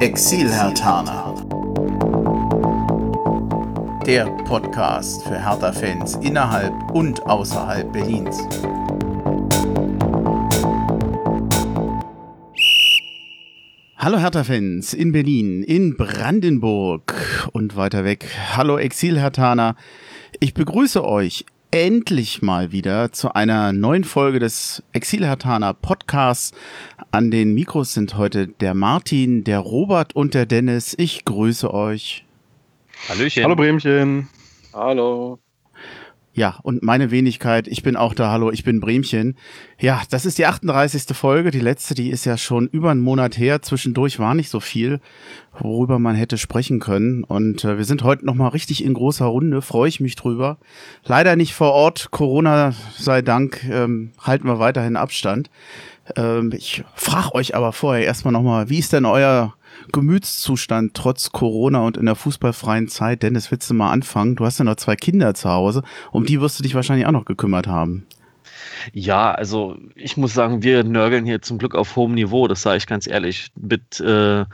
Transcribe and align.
Exil-Hertaner. 0.00 1.34
Der 4.06 4.24
Podcast 4.44 5.22
für 5.24 5.38
Hertha-Fans 5.38 6.14
innerhalb 6.22 6.72
und 6.92 7.20
außerhalb 7.26 7.92
Berlins. 7.92 8.38
Hallo 13.98 14.18
Hertha-Fans 14.18 14.94
in 14.94 15.12
Berlin, 15.12 15.62
in 15.64 15.98
Brandenburg 15.98 17.50
und 17.52 17.76
weiter 17.76 18.02
weg. 18.02 18.24
Hallo 18.56 18.78
Exil-Hertaner. 18.78 19.76
Ich 20.38 20.54
begrüße 20.54 21.04
euch 21.04 21.44
endlich 21.70 22.42
mal 22.42 22.72
wieder 22.72 23.12
zu 23.12 23.34
einer 23.34 23.72
neuen 23.72 24.04
Folge 24.04 24.38
des 24.38 24.82
Exilhartaner 24.92 25.74
Podcasts. 25.74 26.52
An 27.12 27.30
den 27.30 27.54
Mikros 27.54 27.94
sind 27.94 28.16
heute 28.16 28.48
der 28.48 28.74
Martin, 28.74 29.44
der 29.44 29.60
Robert 29.60 30.14
und 30.16 30.34
der 30.34 30.46
Dennis. 30.46 30.94
Ich 30.98 31.24
grüße 31.24 31.72
euch. 31.72 32.24
Hallöchen. 33.08 33.44
Hallo 33.44 33.56
Bremchen. 33.56 34.28
Hallo. 34.72 35.38
Ja, 36.40 36.58
und 36.62 36.82
meine 36.82 37.10
Wenigkeit, 37.10 37.68
ich 37.68 37.82
bin 37.82 37.96
auch 37.96 38.14
da, 38.14 38.30
hallo, 38.30 38.50
ich 38.50 38.64
bin 38.64 38.80
Bremchen. 38.80 39.36
Ja, 39.78 40.00
das 40.08 40.24
ist 40.24 40.38
die 40.38 40.46
38. 40.46 41.14
Folge, 41.14 41.50
die 41.50 41.60
letzte, 41.60 41.92
die 41.92 42.08
ist 42.08 42.24
ja 42.24 42.38
schon 42.38 42.66
über 42.66 42.90
einen 42.90 43.02
Monat 43.02 43.36
her. 43.36 43.60
Zwischendurch 43.60 44.18
war 44.18 44.34
nicht 44.34 44.48
so 44.48 44.58
viel, 44.58 45.00
worüber 45.58 45.98
man 45.98 46.14
hätte 46.14 46.38
sprechen 46.38 46.80
können. 46.80 47.24
Und 47.24 47.66
äh, 47.66 47.76
wir 47.76 47.84
sind 47.84 48.04
heute 48.04 48.24
nochmal 48.24 48.52
richtig 48.52 48.82
in 48.82 48.94
großer 48.94 49.26
Runde, 49.26 49.60
freue 49.60 49.90
ich 49.90 50.00
mich 50.00 50.16
drüber. 50.16 50.56
Leider 51.04 51.36
nicht 51.36 51.52
vor 51.52 51.72
Ort, 51.72 52.10
Corona 52.10 52.72
sei 52.96 53.20
Dank, 53.20 53.62
ähm, 53.70 54.12
halten 54.18 54.46
wir 54.46 54.58
weiterhin 54.58 54.96
Abstand. 54.96 55.50
Ähm, 56.16 56.52
ich 56.56 56.84
frage 56.94 57.34
euch 57.34 57.54
aber 57.54 57.74
vorher 57.74 58.06
erstmal 58.06 58.32
nochmal, 58.32 58.70
wie 58.70 58.78
ist 58.78 58.94
denn 58.94 59.04
euer 59.04 59.52
Gemütszustand 59.92 60.94
trotz 60.94 61.32
Corona 61.32 61.80
und 61.80 61.96
in 61.96 62.06
der 62.06 62.14
fußballfreien 62.14 62.88
Zeit? 62.88 63.22
Dennis, 63.22 63.50
willst 63.50 63.68
du 63.70 63.74
mal 63.74 63.90
anfangen? 63.90 64.36
Du 64.36 64.44
hast 64.44 64.58
ja 64.58 64.64
noch 64.64 64.76
zwei 64.76 64.96
Kinder 64.96 65.34
zu 65.34 65.48
Hause. 65.50 65.82
Um 66.12 66.26
die 66.26 66.40
wirst 66.40 66.58
du 66.58 66.62
dich 66.62 66.74
wahrscheinlich 66.74 67.06
auch 67.06 67.12
noch 67.12 67.24
gekümmert 67.24 67.66
haben. 67.66 68.06
Ja, 68.92 69.32
also 69.32 69.76
ich 69.94 70.16
muss 70.16 70.34
sagen, 70.34 70.62
wir 70.62 70.84
nörgeln 70.84 71.24
hier 71.24 71.42
zum 71.42 71.58
Glück 71.58 71.74
auf 71.74 71.96
hohem 71.96 72.14
Niveau, 72.14 72.48
das 72.48 72.62
sage 72.62 72.78
ich 72.78 72.86
ganz 72.86 73.06
ehrlich. 73.06 73.48
Mit 73.54 74.00
äh, 74.00 74.44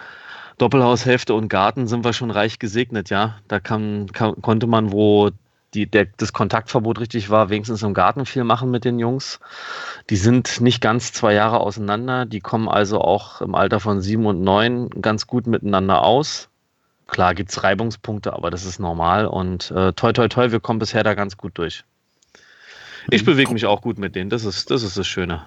Doppelhaushälfte 0.58 1.34
und 1.34 1.48
Garten 1.48 1.86
sind 1.86 2.04
wir 2.04 2.12
schon 2.12 2.30
reich 2.30 2.58
gesegnet, 2.58 3.10
ja. 3.10 3.36
Da 3.48 3.60
kann, 3.60 4.06
kann, 4.12 4.40
konnte 4.42 4.66
man, 4.66 4.92
wo 4.92 5.30
die, 5.76 5.86
der, 5.86 6.06
das 6.16 6.32
Kontaktverbot 6.32 6.98
richtig 6.98 7.28
war, 7.30 7.50
wenigstens 7.50 7.82
im 7.82 7.94
Garten 7.94 8.24
viel 8.24 8.44
machen 8.44 8.70
mit 8.70 8.84
den 8.84 8.98
Jungs. 8.98 9.40
Die 10.08 10.16
sind 10.16 10.60
nicht 10.60 10.80
ganz 10.80 11.12
zwei 11.12 11.34
Jahre 11.34 11.60
auseinander. 11.60 12.24
Die 12.24 12.40
kommen 12.40 12.68
also 12.68 13.00
auch 13.00 13.42
im 13.42 13.54
Alter 13.54 13.78
von 13.78 14.00
sieben 14.00 14.26
und 14.26 14.40
neun 14.42 14.88
ganz 14.90 15.26
gut 15.26 15.46
miteinander 15.46 16.02
aus. 16.02 16.48
Klar 17.06 17.34
gibt 17.34 17.50
es 17.50 17.62
Reibungspunkte, 17.62 18.32
aber 18.32 18.50
das 18.50 18.64
ist 18.64 18.80
normal. 18.80 19.26
Und 19.26 19.70
äh, 19.70 19.92
toi, 19.92 20.12
toi, 20.12 20.28
toi, 20.28 20.50
wir 20.50 20.60
kommen 20.60 20.78
bisher 20.78 21.04
da 21.04 21.14
ganz 21.14 21.36
gut 21.36 21.58
durch. 21.58 21.84
Ich 23.10 23.24
bewege 23.24 23.52
mich 23.52 23.66
auch 23.66 23.82
gut 23.82 23.98
mit 23.98 24.16
denen. 24.16 24.30
Das 24.30 24.44
ist, 24.44 24.70
das 24.70 24.82
ist 24.82 24.96
das 24.96 25.06
Schöne. 25.06 25.46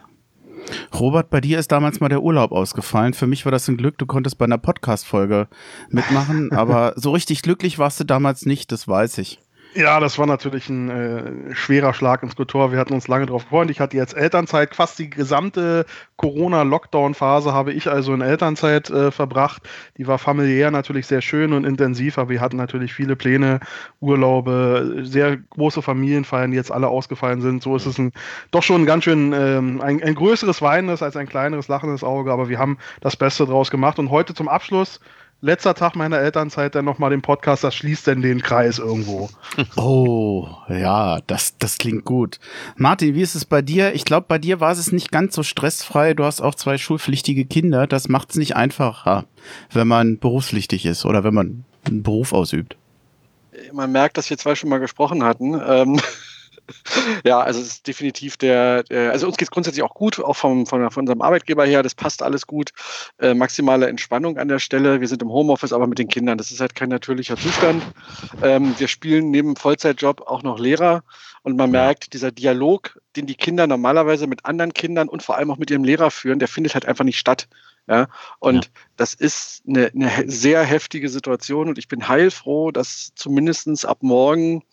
Robert, 0.93 1.29
bei 1.29 1.41
dir 1.41 1.59
ist 1.59 1.71
damals 1.71 1.99
mal 1.99 2.09
der 2.09 2.21
Urlaub 2.21 2.51
ausgefallen. 2.51 3.13
Für 3.13 3.27
mich 3.27 3.45
war 3.45 3.51
das 3.51 3.67
ein 3.67 3.77
Glück, 3.77 3.97
du 3.97 4.05
konntest 4.05 4.37
bei 4.37 4.45
einer 4.45 4.57
Podcast-Folge 4.57 5.47
mitmachen, 5.89 6.51
aber 6.53 6.93
so 6.95 7.11
richtig 7.11 7.41
glücklich 7.41 7.79
warst 7.79 7.99
du 7.99 8.03
damals 8.03 8.45
nicht, 8.45 8.71
das 8.71 8.87
weiß 8.87 9.17
ich. 9.17 9.39
Ja, 9.75 9.99
das 9.99 10.17
war 10.17 10.25
natürlich 10.25 10.67
ein 10.67 10.89
äh, 10.89 11.55
schwerer 11.55 11.93
Schlag 11.93 12.23
ins 12.23 12.35
Kultur. 12.35 12.71
Wir 12.71 12.79
hatten 12.79 12.93
uns 12.93 13.07
lange 13.07 13.27
darauf 13.27 13.43
gefreut. 13.43 13.69
Ich 13.69 13.79
hatte 13.79 13.97
jetzt 13.97 14.17
Elternzeit. 14.17 14.75
Fast 14.75 14.97
die 14.97 15.11
gesamte 15.11 15.85
Corona-Lockdown-Phase 16.17 17.53
habe 17.53 17.71
ich 17.71 17.87
also 17.87 18.15
in 18.15 18.21
Elternzeit 18.21 18.89
äh, 18.89 19.11
verbracht. 19.11 19.61
Die 19.97 20.07
war 20.07 20.17
familiär 20.17 20.71
natürlich 20.71 21.05
sehr 21.05 21.21
schön 21.21 21.53
und 21.53 21.65
intensiv, 21.65 22.17
aber 22.17 22.29
wir 22.31 22.41
hatten 22.41 22.57
natürlich 22.57 22.95
viele 22.95 23.15
Pläne, 23.15 23.59
Urlaube, 23.99 25.01
sehr 25.03 25.37
große 25.37 25.83
Familienfeiern, 25.83 26.49
die 26.49 26.57
jetzt 26.57 26.71
alle 26.71 26.87
ausgefallen 26.87 27.41
sind. 27.41 27.61
So 27.61 27.75
ist 27.75 27.85
es 27.85 27.99
ein, 27.99 28.11
doch 28.49 28.63
schon 28.63 28.87
ganz 28.87 29.03
schön 29.03 29.33
ähm, 29.33 29.81
ein, 29.81 30.01
ein 30.01 30.15
größeres 30.15 30.63
weinendes 30.63 31.03
als 31.03 31.15
ein 31.15 31.29
kleineres 31.29 31.67
lachendes 31.67 32.03
Auge, 32.03 32.31
aber 32.31 32.49
wir 32.49 32.57
haben 32.57 32.79
das 33.01 33.15
Beste 33.15 33.45
draus 33.45 33.69
gemacht. 33.69 33.99
Und 33.99 34.09
heute 34.09 34.33
zum 34.33 34.47
Abschluss 34.47 34.99
letzter 35.41 35.73
Tag 35.73 35.95
meiner 35.95 36.19
Elternzeit 36.19 36.75
dann 36.75 36.85
nochmal 36.85 37.09
den 37.09 37.21
Podcast, 37.21 37.63
das 37.63 37.75
schließt 37.75 38.07
denn 38.07 38.21
den 38.21 38.41
Kreis 38.41 38.79
irgendwo. 38.79 39.29
Oh, 39.75 40.47
ja, 40.69 41.19
das, 41.27 41.57
das 41.57 41.77
klingt 41.77 42.05
gut. 42.05 42.39
Martin, 42.75 43.15
wie 43.15 43.21
ist 43.21 43.35
es 43.35 43.45
bei 43.45 43.61
dir? 43.61 43.93
Ich 43.93 44.05
glaube, 44.05 44.25
bei 44.27 44.37
dir 44.37 44.59
war 44.59 44.71
es 44.71 44.91
nicht 44.91 45.11
ganz 45.11 45.35
so 45.35 45.43
stressfrei. 45.43 46.13
Du 46.13 46.23
hast 46.23 46.41
auch 46.41 46.55
zwei 46.55 46.77
schulpflichtige 46.77 47.45
Kinder. 47.45 47.87
Das 47.87 48.09
macht 48.09 48.31
es 48.31 48.35
nicht 48.37 48.55
einfacher, 48.55 49.25
wenn 49.71 49.87
man 49.87 50.17
berufspflichtig 50.17 50.85
ist 50.85 51.05
oder 51.05 51.23
wenn 51.23 51.33
man 51.33 51.65
einen 51.85 52.03
Beruf 52.03 52.33
ausübt. 52.33 52.77
Man 53.73 53.91
merkt, 53.91 54.17
dass 54.17 54.29
wir 54.29 54.37
zwei 54.37 54.55
schon 54.55 54.69
mal 54.69 54.79
gesprochen 54.79 55.23
hatten. 55.23 55.59
Ähm 55.65 55.99
ja, 57.23 57.39
also 57.39 57.59
es 57.59 57.67
ist 57.67 57.87
definitiv 57.87 58.37
der, 58.37 58.83
der 58.83 59.11
also 59.11 59.27
uns 59.27 59.37
geht 59.37 59.47
es 59.47 59.51
grundsätzlich 59.51 59.83
auch 59.83 59.93
gut, 59.93 60.19
auch 60.19 60.35
vom, 60.35 60.65
von, 60.65 60.89
von, 60.91 61.01
unserem 61.01 61.21
Arbeitgeber 61.21 61.65
her, 61.65 61.83
das 61.83 61.95
passt 61.95 62.23
alles 62.23 62.47
gut. 62.47 62.71
Äh, 63.19 63.33
maximale 63.33 63.87
Entspannung 63.87 64.37
an 64.37 64.47
der 64.47 64.59
Stelle. 64.59 65.01
Wir 65.01 65.07
sind 65.07 65.21
im 65.21 65.29
Homeoffice, 65.29 65.73
aber 65.73 65.87
mit 65.87 65.99
den 65.99 66.07
Kindern, 66.07 66.37
das 66.37 66.51
ist 66.51 66.59
halt 66.59 66.75
kein 66.75 66.89
natürlicher 66.89 67.37
Zustand. 67.37 67.83
Ähm, 68.43 68.75
wir 68.77 68.87
spielen 68.87 69.31
neben 69.31 69.55
Vollzeitjob 69.55 70.21
auch 70.21 70.43
noch 70.43 70.59
Lehrer 70.59 71.03
und 71.43 71.57
man 71.57 71.71
merkt, 71.71 72.13
dieser 72.13 72.31
Dialog, 72.31 72.99
den 73.15 73.25
die 73.25 73.35
Kinder 73.35 73.65
normalerweise 73.67 74.27
mit 74.27 74.45
anderen 74.45 74.73
Kindern 74.73 75.09
und 75.09 75.23
vor 75.23 75.37
allem 75.37 75.51
auch 75.51 75.57
mit 75.57 75.71
ihrem 75.71 75.83
Lehrer 75.83 76.11
führen, 76.11 76.39
der 76.39 76.47
findet 76.47 76.73
halt 76.73 76.85
einfach 76.85 77.05
nicht 77.05 77.17
statt. 77.17 77.47
Ja, 77.87 78.07
und 78.37 78.65
ja. 78.65 78.71
das 78.97 79.15
ist 79.15 79.63
eine, 79.67 79.87
eine 79.87 80.29
sehr 80.29 80.63
heftige 80.63 81.09
Situation 81.09 81.69
und 81.69 81.79
ich 81.79 81.87
bin 81.87 82.07
heilfroh, 82.07 82.69
dass 82.69 83.13
zumindest 83.15 83.83
ab 83.83 83.99
morgen 84.01 84.63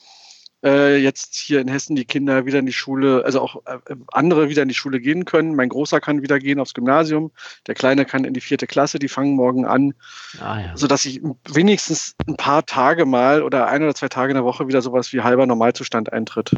äh, 0.64 0.96
jetzt 0.96 1.34
hier 1.34 1.60
in 1.60 1.68
Hessen 1.68 1.96
die 1.96 2.04
Kinder 2.04 2.46
wieder 2.46 2.58
in 2.58 2.66
die 2.66 2.72
Schule, 2.72 3.24
also 3.24 3.40
auch 3.40 3.56
äh, 3.66 3.78
andere 4.12 4.48
wieder 4.48 4.62
in 4.62 4.68
die 4.68 4.74
Schule 4.74 5.00
gehen 5.00 5.24
können. 5.24 5.54
Mein 5.54 5.68
Großer 5.68 6.00
kann 6.00 6.22
wieder 6.22 6.38
gehen 6.38 6.60
aufs 6.60 6.74
Gymnasium, 6.74 7.30
der 7.66 7.74
Kleine 7.74 8.04
kann 8.04 8.24
in 8.24 8.34
die 8.34 8.40
vierte 8.40 8.66
Klasse, 8.66 8.98
die 8.98 9.08
fangen 9.08 9.34
morgen 9.34 9.66
an, 9.66 9.94
ah, 10.40 10.60
ja. 10.60 10.76
sodass 10.76 11.04
ich 11.04 11.20
wenigstens 11.48 12.14
ein 12.26 12.36
paar 12.36 12.64
Tage 12.66 13.04
mal 13.04 13.42
oder 13.42 13.66
ein 13.66 13.82
oder 13.82 13.94
zwei 13.94 14.08
Tage 14.08 14.30
in 14.30 14.36
der 14.36 14.44
Woche 14.44 14.68
wieder 14.68 14.82
sowas 14.82 15.12
wie 15.12 15.20
halber 15.20 15.46
Normalzustand 15.46 16.12
eintritt. 16.12 16.52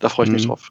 Da 0.00 0.08
freue 0.08 0.24
ich 0.24 0.30
mhm. 0.30 0.36
mich 0.36 0.46
drauf. 0.46 0.70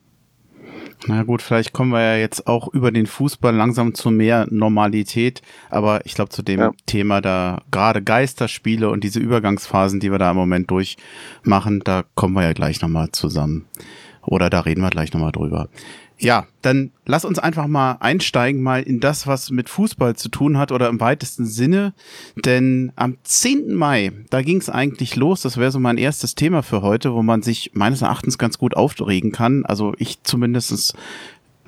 Na 1.07 1.23
gut, 1.23 1.41
vielleicht 1.41 1.71
kommen 1.71 1.91
wir 1.91 2.01
ja 2.01 2.15
jetzt 2.17 2.47
auch 2.47 2.67
über 2.67 2.91
den 2.91 3.07
Fußball 3.07 3.55
langsam 3.55 3.93
zu 3.93 4.11
mehr 4.11 4.47
Normalität. 4.49 5.41
Aber 5.69 6.05
ich 6.05 6.13
glaube, 6.13 6.29
zu 6.29 6.41
dem 6.41 6.59
ja. 6.59 6.71
Thema 6.85 7.21
da 7.21 7.61
gerade 7.71 8.03
Geisterspiele 8.03 8.89
und 8.89 9.03
diese 9.03 9.19
Übergangsphasen, 9.19 9.99
die 9.99 10.11
wir 10.11 10.19
da 10.19 10.31
im 10.31 10.38
Moment 10.38 10.69
durchmachen, 10.69 11.81
da 11.85 12.03
kommen 12.15 12.35
wir 12.35 12.43
ja 12.43 12.53
gleich 12.53 12.81
nochmal 12.81 13.11
zusammen. 13.11 13.65
Oder 14.25 14.49
da 14.49 14.61
reden 14.61 14.81
wir 14.81 14.89
gleich 14.89 15.13
nochmal 15.13 15.31
drüber. 15.31 15.69
Ja, 16.22 16.47
dann 16.62 16.91
lass 17.06 17.24
uns 17.24 17.40
einfach 17.40 17.68
mal 17.68 17.94
einsteigen, 18.02 18.62
mal 18.62 18.84
in 18.84 19.00
das, 19.00 19.25
was 19.25 19.52
mit 19.52 19.69
Fußball 19.69 20.18
zu 20.18 20.28
tun 20.28 20.57
hat 20.57 20.74
oder 20.74 20.90
im 20.90 21.00
weitesten 21.00 21.46
Sinne. 21.46 21.94
Denn 22.44 22.91
am 22.97 23.18
10. 23.24 23.74
Mai, 23.74 24.12
da 24.30 24.41
ging 24.41 24.57
es 24.57 24.69
eigentlich 24.69 25.16
los. 25.16 25.41
Das 25.44 25.56
wäre 25.56 25.72
so 25.72 25.80
mein 25.80 25.97
erstes 25.97 26.35
Thema 26.35 26.62
für 26.62 26.81
heute, 26.81 27.13
wo 27.13 27.24
man 27.24 27.41
sich 27.41 27.72
meines 27.74 28.02
Erachtens 28.02 28.38
ganz 28.38 28.57
gut 28.57 28.75
aufregen 28.75 29.31
kann. 29.31 29.66
Also 29.66 29.94
ich 29.97 30.22
zumindestens 30.24 30.94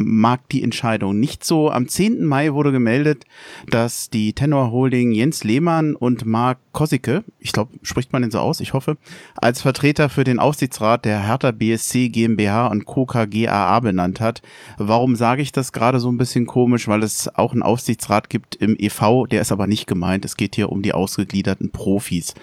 mag 0.05 0.47
die 0.49 0.63
Entscheidung 0.63 1.19
nicht 1.19 1.43
so. 1.43 1.69
Am 1.69 1.87
10. 1.87 2.25
Mai 2.25 2.53
wurde 2.53 2.71
gemeldet, 2.71 3.25
dass 3.69 4.09
die 4.09 4.33
Tenor 4.33 4.71
Holding 4.71 5.11
Jens 5.11 5.43
Lehmann 5.43 5.95
und 5.95 6.25
Marc 6.25 6.59
Kosicke, 6.71 7.23
ich 7.39 7.51
glaube, 7.51 7.73
spricht 7.83 8.13
man 8.13 8.21
den 8.21 8.31
so 8.31 8.39
aus, 8.39 8.59
ich 8.59 8.73
hoffe, 8.73 8.97
als 9.35 9.61
Vertreter 9.61 10.09
für 10.09 10.23
den 10.23 10.39
Aufsichtsrat 10.39 11.05
der 11.05 11.27
Hertha 11.27 11.51
BSC 11.51 12.09
GmbH 12.09 12.67
und 12.67 12.85
Co. 12.85 13.05
KGAA 13.05 13.79
benannt 13.81 14.19
hat. 14.19 14.41
Warum 14.77 15.15
sage 15.15 15.41
ich 15.41 15.51
das 15.51 15.73
gerade 15.73 15.99
so 15.99 16.11
ein 16.11 16.17
bisschen 16.17 16.45
komisch? 16.45 16.87
Weil 16.87 17.03
es 17.03 17.33
auch 17.35 17.53
einen 17.53 17.63
Aufsichtsrat 17.63 18.29
gibt 18.29 18.55
im 18.55 18.75
EV, 18.77 19.27
der 19.29 19.41
ist 19.41 19.51
aber 19.51 19.67
nicht 19.67 19.87
gemeint. 19.87 20.25
Es 20.25 20.37
geht 20.37 20.55
hier 20.55 20.71
um 20.71 20.81
die 20.81 20.93
ausgegliederten 20.93 21.71
Profis. 21.71 22.33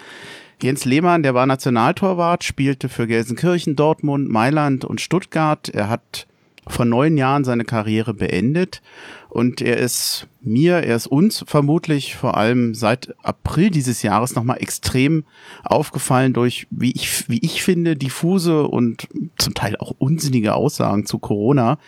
Jens 0.60 0.84
Lehmann, 0.84 1.22
der 1.22 1.34
war 1.34 1.46
Nationaltorwart, 1.46 2.42
spielte 2.42 2.88
für 2.88 3.06
Gelsenkirchen, 3.06 3.76
Dortmund, 3.76 4.28
Mailand 4.28 4.84
und 4.84 5.00
Stuttgart. 5.00 5.68
Er 5.68 5.88
hat 5.88 6.26
vor 6.68 6.84
neun 6.84 7.16
Jahren 7.16 7.44
seine 7.44 7.64
Karriere 7.64 8.14
beendet 8.14 8.82
und 9.28 9.60
er 9.60 9.76
ist 9.76 10.26
mir, 10.40 10.76
er 10.76 10.96
ist 10.96 11.06
uns 11.06 11.44
vermutlich 11.46 12.16
vor 12.16 12.36
allem 12.38 12.74
seit 12.74 13.14
April 13.22 13.70
dieses 13.70 14.02
Jahres 14.02 14.34
nochmal 14.34 14.62
extrem 14.62 15.24
aufgefallen 15.64 16.32
durch, 16.32 16.66
wie 16.70 16.92
ich, 16.92 17.28
wie 17.28 17.38
ich 17.38 17.62
finde, 17.62 17.94
diffuse 17.94 18.66
und 18.66 19.06
zum 19.36 19.52
Teil 19.52 19.76
auch 19.76 19.94
unsinnige 19.98 20.54
Aussagen 20.54 21.04
zu 21.04 21.18
Corona. 21.18 21.78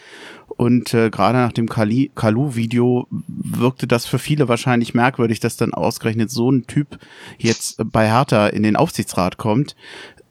Und 0.48 0.92
äh, 0.92 1.08
gerade 1.08 1.38
nach 1.38 1.52
dem 1.52 1.68
Kalu-Video 1.68 3.06
wirkte 3.08 3.86
das 3.86 4.04
für 4.04 4.18
viele 4.18 4.48
wahrscheinlich 4.48 4.92
merkwürdig, 4.92 5.40
dass 5.40 5.56
dann 5.56 5.72
ausgerechnet 5.72 6.30
so 6.30 6.50
ein 6.50 6.66
Typ 6.66 6.98
jetzt 7.38 7.80
bei 7.86 8.10
Hertha 8.10 8.48
in 8.48 8.62
den 8.62 8.76
Aufsichtsrat 8.76 9.38
kommt. 9.38 9.74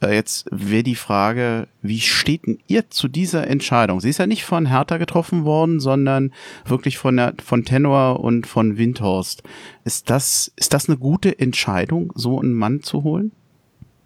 Äh, 0.02 0.16
jetzt 0.16 0.48
wäre 0.52 0.84
die 0.84 0.96
Frage, 0.96 1.68
wie 1.82 2.00
steht 2.00 2.46
denn 2.46 2.60
ihr 2.68 2.90
zu 2.90 3.08
dieser 3.08 3.48
Entscheidung? 3.48 4.00
Sie 4.00 4.10
ist 4.10 4.20
ja 4.20 4.28
nicht 4.28 4.46
von 4.46 4.66
Hertha 4.68 4.98
getroffen 4.98 5.46
worden, 5.46 5.80
sondern 5.80 6.34
wirklich 6.66 6.98
von, 6.98 7.18
der, 7.18 7.34
von 7.44 7.66
Tenor 7.66 8.20
und 8.20 8.48
von 8.48 8.78
Windhorst. 8.78 9.44
Ist 9.84 10.10
das, 10.10 10.52
ist 10.56 10.74
das 10.74 10.88
eine 10.88 10.98
gute 10.98 11.38
Entscheidung, 11.40 12.12
so 12.16 12.40
einen 12.40 12.54
Mann 12.54 12.82
zu 12.82 13.04
holen? 13.04 13.32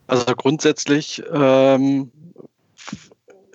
Also 0.08 0.36
grundsätzlich 0.36 1.24
ähm, 1.32 2.12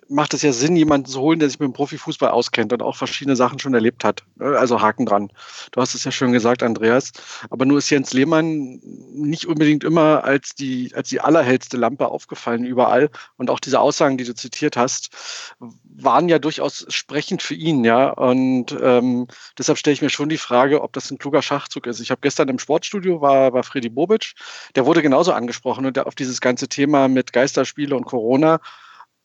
macht 0.08 0.34
es 0.34 0.42
ja 0.42 0.52
Sinn, 0.52 0.76
jemanden 0.76 1.06
zu 1.06 1.20
holen, 1.20 1.38
der 1.38 1.48
sich 1.48 1.58
mit 1.58 1.68
dem 1.68 1.72
Profifußball 1.72 2.30
auskennt 2.30 2.72
und 2.72 2.82
auch 2.82 2.96
verschiedene 2.96 3.36
Sachen 3.36 3.58
schon 3.58 3.74
erlebt 3.74 4.04
hat. 4.04 4.24
Also 4.38 4.80
Haken 4.80 5.06
dran. 5.06 5.30
Du 5.72 5.80
hast 5.80 5.94
es 5.94 6.04
ja 6.04 6.10
schon 6.10 6.32
gesagt, 6.32 6.62
Andreas. 6.62 7.12
Aber 7.50 7.64
nur 7.64 7.78
ist 7.78 7.90
Jens 7.90 8.12
Lehmann 8.12 8.80
nicht 9.12 9.46
unbedingt 9.46 9.84
immer 9.84 10.24
als 10.24 10.54
die, 10.54 10.92
als 10.94 11.08
die 11.08 11.20
allerhellste 11.20 11.76
Lampe 11.76 12.08
aufgefallen 12.08 12.64
überall. 12.64 13.10
Und 13.36 13.50
auch 13.50 13.60
diese 13.60 13.80
Aussagen, 13.80 14.18
die 14.18 14.24
du 14.24 14.34
zitiert 14.34 14.76
hast, 14.76 15.10
waren 15.58 16.28
ja 16.28 16.38
durchaus 16.38 16.86
sprechend 16.88 17.42
für 17.42 17.54
ihn, 17.54 17.84
ja. 17.84 18.10
Und 18.10 18.76
ähm, 18.80 19.26
deshalb 19.58 19.78
stelle 19.78 19.94
ich 19.94 20.02
mir 20.02 20.10
schon 20.10 20.28
die 20.28 20.38
Frage, 20.38 20.82
ob 20.82 20.92
das 20.92 21.10
ein 21.10 21.18
kluger 21.18 21.42
Schachzug 21.42 21.86
ist. 21.86 22.00
Ich 22.00 22.10
habe 22.10 22.20
gestern 22.22 22.48
im 22.48 22.58
Sportstudio 22.58 23.20
war, 23.20 23.52
war 23.52 23.62
Freddy 23.62 23.88
Bobic, 23.88 24.34
der 24.74 24.86
wurde 24.86 25.02
genauso 25.02 25.32
angesprochen 25.32 25.86
und 25.86 25.96
der 25.96 26.06
auf 26.06 26.14
dieses 26.14 26.40
ganze 26.40 26.68
Thema 26.68 27.08
mit 27.08 27.32
Geisterspiele 27.32 27.94
und 27.94 28.04
Corona 28.04 28.60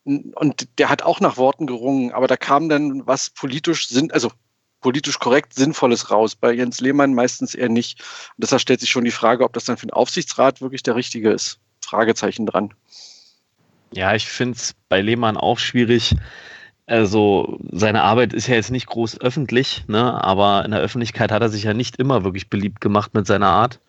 und 0.06 0.68
der 0.78 0.90
hat 0.90 1.02
auch 1.02 1.20
nach 1.20 1.38
Worten 1.38 1.66
gerungen, 1.66 2.12
aber 2.12 2.28
da 2.28 2.36
kam 2.36 2.70
dann 2.70 3.08
was 3.08 3.30
politisch 3.30 3.88
sind, 3.88 4.14
also 4.14 4.32
politisch 4.82 5.18
korrekt 5.18 5.54
Sinnvolles 5.54 6.12
raus. 6.12 6.36
Bei 6.36 6.52
Jens 6.52 6.82
Lehmann 6.82 7.14
meistens 7.14 7.56
eher 7.56 7.70
nicht. 7.70 8.02
Und 8.02 8.44
deshalb 8.44 8.62
stellt 8.62 8.82
sich 8.82 8.90
schon 8.90 9.06
die 9.06 9.12
Frage, 9.12 9.44
ob 9.44 9.54
das 9.54 9.66
dann 9.66 9.78
für 9.78 9.88
den 9.88 9.94
Aufsichtsrat 9.94 10.62
wirklich 10.62 10.84
der 10.84 10.96
richtige 10.96 11.32
ist. 11.32 11.60
Fragezeichen 11.82 12.46
dran. 12.46 12.74
Ja, 13.94 14.14
ich 14.14 14.28
finde 14.28 14.58
es 14.58 14.76
bei 14.90 15.02
Lehmann 15.02 15.38
auch 15.38 15.58
schwierig. 15.58 16.16
Also 16.86 17.60
seine 17.72 18.04
Arbeit 18.04 18.34
ist 18.34 18.48
ja 18.48 18.56
jetzt 18.56 18.72
nicht 18.72 18.88
groß 18.88 19.22
öffentlich, 19.22 19.86
ne? 19.88 20.22
aber 20.22 20.66
in 20.66 20.72
der 20.72 20.82
Öffentlichkeit 20.82 21.32
hat 21.32 21.42
er 21.42 21.50
sich 21.50 21.64
ja 21.64 21.74
nicht 21.74 21.96
immer 21.96 22.26
wirklich 22.26 22.50
beliebt 22.50 22.82
gemacht 22.82 23.14
mit 23.14 23.26
seiner 23.26 23.48
Art. 23.48 23.80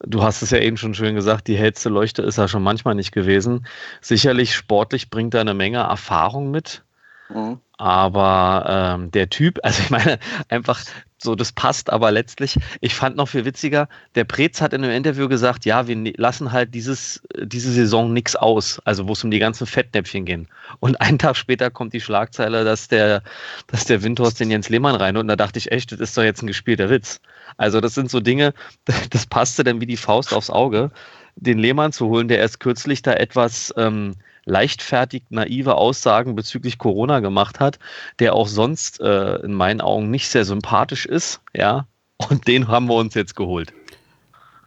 Du 0.00 0.22
hast 0.22 0.42
es 0.42 0.50
ja 0.50 0.58
eben 0.58 0.76
schon 0.76 0.94
schön 0.94 1.14
gesagt, 1.14 1.48
die 1.48 1.56
hellste 1.56 1.88
Leuchte 1.88 2.22
ist 2.22 2.38
er 2.38 2.48
schon 2.48 2.62
manchmal 2.62 2.94
nicht 2.94 3.12
gewesen. 3.12 3.66
Sicherlich 4.00 4.54
sportlich 4.54 5.10
bringt 5.10 5.34
er 5.34 5.40
eine 5.40 5.54
Menge 5.54 5.78
Erfahrung 5.78 6.50
mit. 6.50 6.82
Mhm. 7.28 7.60
Aber 7.76 8.66
ähm, 8.68 9.10
der 9.10 9.30
Typ, 9.30 9.58
also 9.62 9.82
ich 9.82 9.90
meine, 9.90 10.18
einfach 10.48 10.82
so, 11.24 11.34
das 11.34 11.52
passt, 11.52 11.90
aber 11.90 12.12
letztlich, 12.12 12.58
ich 12.80 12.94
fand 12.94 13.16
noch 13.16 13.28
viel 13.28 13.44
witziger, 13.44 13.88
der 14.14 14.24
Preetz 14.24 14.60
hat 14.60 14.72
in 14.72 14.84
einem 14.84 14.94
Interview 14.94 15.28
gesagt, 15.28 15.64
ja, 15.64 15.88
wir 15.88 15.96
ne-, 15.96 16.12
lassen 16.16 16.52
halt 16.52 16.74
dieses, 16.74 17.22
diese 17.42 17.72
Saison 17.72 18.12
nichts 18.12 18.36
aus, 18.36 18.80
also 18.84 19.08
wo 19.08 19.12
es 19.12 19.24
um 19.24 19.30
die 19.30 19.38
ganzen 19.38 19.66
Fettnäpfchen 19.66 20.24
gehen. 20.24 20.48
Und 20.80 21.00
einen 21.00 21.18
Tag 21.18 21.36
später 21.36 21.70
kommt 21.70 21.92
die 21.92 22.00
Schlagzeile, 22.00 22.64
dass 22.64 22.88
der, 22.88 23.22
dass 23.66 23.86
der 23.86 24.02
Windhorst 24.02 24.38
den 24.38 24.50
Jens 24.50 24.68
Lehmann 24.68 24.94
rein 24.94 25.16
und 25.16 25.26
da 25.26 25.34
dachte 25.34 25.58
ich 25.58 25.72
echt, 25.72 25.92
das 25.92 26.00
ist 26.00 26.16
doch 26.16 26.22
jetzt 26.22 26.42
ein 26.42 26.46
gespielter 26.46 26.90
Witz. 26.90 27.20
Also 27.56 27.80
das 27.80 27.94
sind 27.94 28.10
so 28.10 28.20
Dinge, 28.20 28.52
das 29.10 29.26
passte 29.26 29.64
dann 29.64 29.80
wie 29.80 29.86
die 29.86 29.96
Faust 29.96 30.32
aufs 30.32 30.50
Auge, 30.50 30.90
den 31.36 31.58
Lehmann 31.58 31.92
zu 31.92 32.06
holen, 32.06 32.28
der 32.28 32.38
erst 32.38 32.60
kürzlich 32.60 33.02
da 33.02 33.14
etwas 33.14 33.72
ähm, 33.76 34.14
leichtfertig 34.44 35.24
naive 35.30 35.76
Aussagen 35.76 36.34
bezüglich 36.34 36.78
Corona 36.78 37.20
gemacht 37.20 37.60
hat, 37.60 37.78
der 38.18 38.34
auch 38.34 38.48
sonst 38.48 39.00
äh, 39.00 39.36
in 39.36 39.54
meinen 39.54 39.80
Augen 39.80 40.10
nicht 40.10 40.28
sehr 40.28 40.44
sympathisch 40.44 41.06
ist, 41.06 41.40
ja. 41.54 41.86
Und 42.30 42.46
den 42.46 42.68
haben 42.68 42.86
wir 42.86 42.94
uns 42.94 43.14
jetzt 43.14 43.34
geholt. 43.34 43.72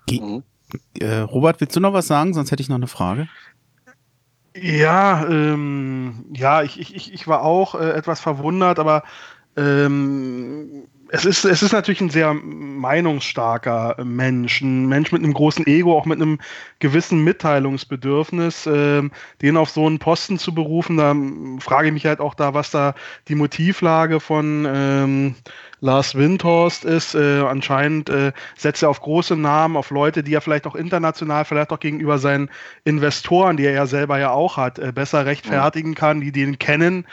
Ge 0.05 0.21
mhm. 0.21 0.43
äh, 0.99 1.19
Robert, 1.19 1.61
willst 1.61 1.75
du 1.75 1.79
noch 1.79 1.93
was 1.93 2.07
sagen? 2.07 2.33
Sonst 2.33 2.51
hätte 2.51 2.61
ich 2.61 2.69
noch 2.69 2.75
eine 2.75 2.87
Frage. 2.87 3.27
Ja, 4.55 5.27
ähm, 5.27 6.25
ja, 6.33 6.63
ich, 6.63 6.79
ich, 6.79 7.13
ich 7.13 7.27
war 7.27 7.43
auch 7.43 7.75
äh, 7.75 7.91
etwas 7.91 8.19
verwundert, 8.19 8.79
aber 8.79 9.03
ähm, 9.55 10.87
es 11.09 11.25
ist, 11.25 11.45
es 11.45 11.63
ist 11.63 11.71
natürlich 11.71 12.01
ein 12.01 12.09
sehr 12.09 12.33
meinungsstarker 12.33 13.95
Mensch, 14.03 14.61
ein 14.61 14.87
Mensch 14.87 15.11
mit 15.11 15.23
einem 15.23 15.33
großen 15.33 15.65
Ego, 15.65 15.97
auch 15.97 16.05
mit 16.05 16.21
einem 16.21 16.39
gewissen 16.79 17.23
Mitteilungsbedürfnis, 17.23 18.65
äh, 18.65 19.03
den 19.41 19.57
auf 19.57 19.69
so 19.69 19.85
einen 19.85 19.99
Posten 19.99 20.37
zu 20.37 20.53
berufen, 20.53 20.97
da 20.97 21.15
frage 21.59 21.87
ich 21.87 21.93
mich 21.93 22.05
halt 22.05 22.19
auch 22.19 22.33
da, 22.33 22.53
was 22.53 22.71
da 22.71 22.93
die 23.27 23.35
Motivlage 23.35 24.19
von 24.19 24.67
ähm, 24.69 25.35
Lars 25.79 26.15
Windhorst 26.15 26.85
ist. 26.85 27.15
Äh, 27.15 27.41
anscheinend 27.41 28.09
äh, 28.09 28.31
setzt 28.55 28.83
er 28.83 28.89
auf 28.89 29.01
große 29.01 29.35
Namen, 29.35 29.77
auf 29.77 29.91
Leute, 29.91 30.23
die 30.23 30.33
er 30.33 30.41
vielleicht 30.41 30.67
auch 30.67 30.75
international, 30.75 31.45
vielleicht 31.45 31.71
auch 31.71 31.79
gegenüber 31.79 32.17
seinen 32.17 32.49
Investoren, 32.83 33.57
die 33.57 33.65
er 33.65 33.73
ja 33.73 33.85
selber 33.85 34.19
ja 34.19 34.31
auch 34.31 34.57
hat, 34.57 34.79
äh, 34.79 34.91
besser 34.91 35.25
rechtfertigen 35.25 35.95
kann, 35.95 36.21
die 36.21 36.31
den 36.31 36.59
kennen 36.59 37.05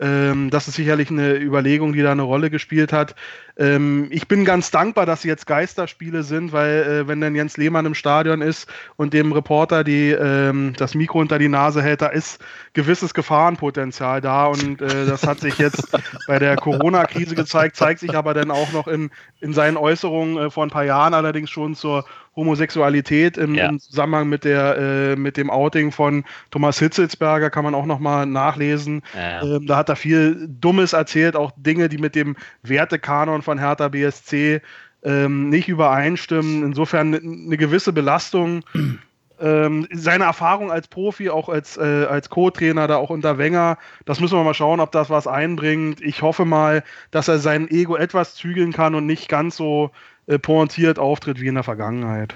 ähm, 0.00 0.50
das 0.50 0.68
ist 0.68 0.74
sicherlich 0.74 1.10
eine 1.10 1.34
Überlegung, 1.36 1.92
die 1.92 2.02
da 2.02 2.12
eine 2.12 2.22
Rolle 2.22 2.50
gespielt 2.50 2.92
hat. 2.92 3.14
Ähm, 3.60 4.08
ich 4.10 4.26
bin 4.26 4.46
ganz 4.46 4.70
dankbar, 4.70 5.04
dass 5.04 5.22
jetzt 5.22 5.46
Geisterspiele 5.46 6.22
sind, 6.22 6.52
weil 6.52 6.82
äh, 6.82 7.08
wenn 7.08 7.20
dann 7.20 7.34
Jens 7.34 7.58
Lehmann 7.58 7.84
im 7.84 7.94
Stadion 7.94 8.40
ist 8.40 8.66
und 8.96 9.12
dem 9.12 9.32
Reporter 9.32 9.84
die, 9.84 10.12
ähm, 10.12 10.72
das 10.78 10.94
Mikro 10.94 11.20
unter 11.20 11.38
die 11.38 11.48
Nase 11.48 11.82
hält, 11.82 12.00
da 12.00 12.06
ist 12.06 12.42
gewisses 12.72 13.12
Gefahrenpotenzial 13.12 14.22
da 14.22 14.46
und 14.46 14.80
äh, 14.80 15.04
das 15.04 15.26
hat 15.26 15.40
sich 15.40 15.58
jetzt 15.58 15.94
bei 16.26 16.38
der 16.38 16.56
Corona-Krise 16.56 17.34
gezeigt, 17.34 17.76
zeigt 17.76 18.00
sich 18.00 18.16
aber 18.16 18.32
dann 18.32 18.50
auch 18.50 18.72
noch 18.72 18.88
in, 18.88 19.10
in 19.40 19.52
seinen 19.52 19.76
Äußerungen 19.76 20.38
äh, 20.38 20.50
vor 20.50 20.64
ein 20.64 20.70
paar 20.70 20.84
Jahren 20.84 21.12
allerdings 21.12 21.50
schon 21.50 21.74
zur 21.74 22.06
Homosexualität 22.36 23.36
im, 23.36 23.54
ja. 23.54 23.68
im 23.68 23.80
Zusammenhang 23.80 24.28
mit 24.28 24.44
der 24.44 24.76
äh, 24.78 25.16
mit 25.16 25.36
dem 25.36 25.50
Outing 25.50 25.90
von 25.90 26.24
Thomas 26.50 26.78
Hitzelsberger 26.78 27.50
kann 27.50 27.64
man 27.64 27.74
auch 27.74 27.86
noch 27.86 27.98
mal 27.98 28.24
nachlesen. 28.24 29.02
Ja. 29.14 29.42
Ähm, 29.42 29.66
da 29.66 29.76
hat 29.76 29.88
er 29.88 29.96
viel 29.96 30.48
Dummes 30.48 30.92
erzählt, 30.92 31.34
auch 31.34 31.50
Dinge, 31.56 31.88
die 31.88 31.98
mit 31.98 32.14
dem 32.14 32.36
Wertekanon 32.62 33.42
von 33.42 33.49
Hertha 33.58 33.88
BSC 33.88 34.60
ähm, 35.02 35.48
nicht 35.48 35.68
übereinstimmen. 35.68 36.64
Insofern 36.64 37.14
eine 37.14 37.56
gewisse 37.56 37.92
Belastung. 37.92 38.64
Ähm, 39.42 39.88
seine 39.90 40.24
Erfahrung 40.24 40.70
als 40.70 40.86
Profi, 40.86 41.30
auch 41.30 41.48
als, 41.48 41.78
äh, 41.78 42.04
als 42.04 42.28
Co-Trainer, 42.28 42.86
da 42.86 42.96
auch 42.96 43.08
unter 43.08 43.38
Wenger, 43.38 43.78
das 44.04 44.20
müssen 44.20 44.36
wir 44.36 44.44
mal 44.44 44.52
schauen, 44.52 44.80
ob 44.80 44.92
das 44.92 45.08
was 45.08 45.26
einbringt. 45.26 46.02
Ich 46.02 46.20
hoffe 46.20 46.44
mal, 46.44 46.84
dass 47.10 47.28
er 47.28 47.38
sein 47.38 47.66
Ego 47.70 47.96
etwas 47.96 48.34
zügeln 48.34 48.70
kann 48.70 48.94
und 48.94 49.06
nicht 49.06 49.30
ganz 49.30 49.56
so 49.56 49.92
äh, 50.26 50.38
pointiert 50.38 50.98
auftritt 50.98 51.40
wie 51.40 51.46
in 51.46 51.54
der 51.54 51.64
Vergangenheit. 51.64 52.34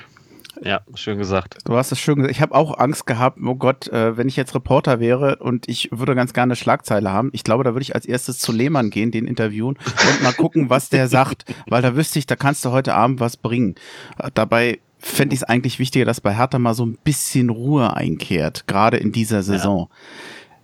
Ja, 0.63 0.81
schön 0.95 1.19
gesagt. 1.19 1.59
Du 1.65 1.77
hast 1.77 1.93
es 1.93 1.99
schön 1.99 2.17
gesagt. 2.17 2.31
Ich 2.31 2.41
habe 2.41 2.55
auch 2.55 2.79
Angst 2.79 3.07
gehabt, 3.07 3.39
oh 3.45 3.55
Gott, 3.55 3.89
äh, 3.89 4.17
wenn 4.17 4.29
ich 4.29 4.37
jetzt 4.37 4.55
Reporter 4.55 5.01
wäre 5.01 5.37
und 5.37 5.69
ich 5.69 5.91
würde 5.93 6.15
ganz 6.15 6.33
gerne 6.33 6.53
eine 6.53 6.57
Schlagzeile 6.57 7.11
haben. 7.11 7.31
Ich 7.33 7.45
glaube, 7.45 7.65
da 7.65 7.75
würde 7.75 7.83
ich 7.83 7.95
als 7.95 8.07
erstes 8.07 8.39
zu 8.39 8.53
Lehmann 8.53 8.91
gehen, 8.91 9.11
den 9.11 9.27
interviewen 9.27 9.77
und 9.77 10.23
mal 10.23 10.33
gucken, 10.33 10.71
was 10.71 10.89
der 10.89 11.09
sagt, 11.09 11.45
weil 11.67 11.83
da 11.83 11.97
wüsste 11.97 12.19
ich, 12.19 12.27
da 12.27 12.37
kannst 12.37 12.65
du 12.65 12.71
heute 12.71 12.95
Abend 12.95 13.21
was 13.21 13.37
bringen. 13.37 13.75
Äh, 14.19 14.31
dabei 14.35 14.81
fände 14.99 15.35
ich 15.35 15.41
es 15.41 15.45
eigentlich 15.45 15.79
wichtiger, 15.79 16.05
dass 16.05 16.21
bei 16.21 16.35
Hertha 16.35 16.59
mal 16.59 16.75
so 16.75 16.87
ein 16.87 16.99
bisschen 17.05 17.51
Ruhe 17.51 17.95
einkehrt, 17.95 18.67
gerade 18.67 18.97
in 18.97 19.13
dieser 19.13 19.43
Saison. 19.43 19.89
Ja. 19.91 19.97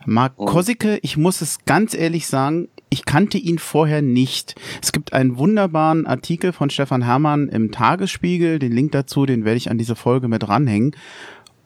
Marc 0.06 0.36
Kosicke, 0.36 0.98
ich 1.02 1.18
muss 1.18 1.42
es 1.42 1.58
ganz 1.66 1.94
ehrlich 1.94 2.26
sagen, 2.26 2.68
ich 2.90 3.04
kannte 3.04 3.38
ihn 3.38 3.58
vorher 3.58 4.02
nicht. 4.02 4.56
Es 4.82 4.90
gibt 4.90 5.12
einen 5.12 5.38
wunderbaren 5.38 6.06
Artikel 6.06 6.52
von 6.52 6.70
Stefan 6.70 7.02
Hermann 7.02 7.48
im 7.48 7.70
Tagesspiegel. 7.70 8.58
Den 8.58 8.72
Link 8.72 8.92
dazu, 8.92 9.26
den 9.26 9.44
werde 9.44 9.58
ich 9.58 9.70
an 9.70 9.78
diese 9.78 9.94
Folge 9.94 10.26
mit 10.26 10.48
ranhängen. 10.48 10.96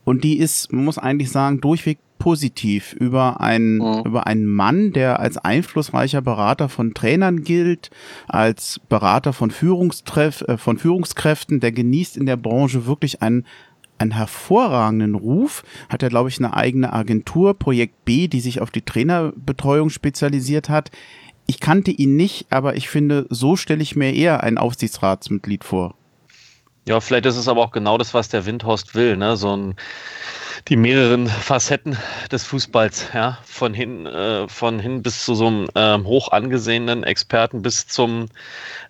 Und 0.04 0.22
die 0.22 0.38
ist, 0.38 0.70
man 0.72 0.84
muss 0.84 0.98
eigentlich 0.98 1.30
sagen, 1.30 1.62
durchweg 1.62 1.98
positiv 2.18 2.92
über 2.92 3.40
einen, 3.40 3.78
mhm. 3.78 4.02
über 4.04 4.26
einen 4.26 4.46
Mann, 4.46 4.92
der 4.92 5.18
als 5.18 5.38
einflussreicher 5.38 6.20
Berater 6.20 6.68
von 6.68 6.94
Trainern 6.94 7.42
gilt, 7.42 7.90
als 8.28 8.80
Berater 8.88 9.32
von, 9.32 9.50
Führungstreff, 9.50 10.42
äh, 10.42 10.56
von 10.58 10.78
Führungskräften, 10.78 11.60
der 11.60 11.72
genießt 11.72 12.16
in 12.16 12.26
der 12.26 12.36
Branche 12.36 12.86
wirklich 12.86 13.22
einen 13.22 13.46
einen 13.98 14.12
hervorragenden 14.12 15.14
Ruf, 15.14 15.62
hat 15.88 16.02
er, 16.02 16.08
glaube 16.08 16.28
ich, 16.28 16.38
eine 16.38 16.54
eigene 16.54 16.92
Agentur, 16.92 17.58
Projekt 17.58 18.04
B, 18.04 18.28
die 18.28 18.40
sich 18.40 18.60
auf 18.60 18.70
die 18.70 18.82
Trainerbetreuung 18.82 19.90
spezialisiert 19.90 20.68
hat. 20.68 20.90
Ich 21.46 21.60
kannte 21.60 21.90
ihn 21.90 22.16
nicht, 22.16 22.46
aber 22.50 22.76
ich 22.76 22.88
finde, 22.88 23.26
so 23.30 23.56
stelle 23.56 23.82
ich 23.82 23.96
mir 23.96 24.14
eher 24.14 24.42
ein 24.42 24.58
Aufsichtsratsmitglied 24.58 25.64
vor. 25.64 25.94
Ja, 26.86 27.00
vielleicht 27.00 27.26
ist 27.26 27.36
es 27.36 27.48
aber 27.48 27.62
auch 27.62 27.72
genau 27.72 27.96
das, 27.96 28.12
was 28.12 28.28
der 28.28 28.44
Windhorst 28.44 28.94
will, 28.94 29.16
ne? 29.16 29.36
So 29.36 29.56
ein 29.56 29.74
die 30.68 30.76
mehreren 30.76 31.26
Facetten 31.26 31.96
des 32.30 32.44
Fußballs, 32.44 33.08
ja, 33.12 33.38
von 33.44 33.74
hin, 33.74 34.06
äh, 34.06 34.48
von 34.48 34.78
hin 34.78 35.02
bis 35.02 35.24
zu 35.24 35.34
so 35.34 35.46
einem 35.46 35.68
ähm, 35.74 36.06
hoch 36.06 36.30
angesehenen 36.32 37.04
Experten 37.04 37.60
bis 37.60 37.86
zum 37.86 38.26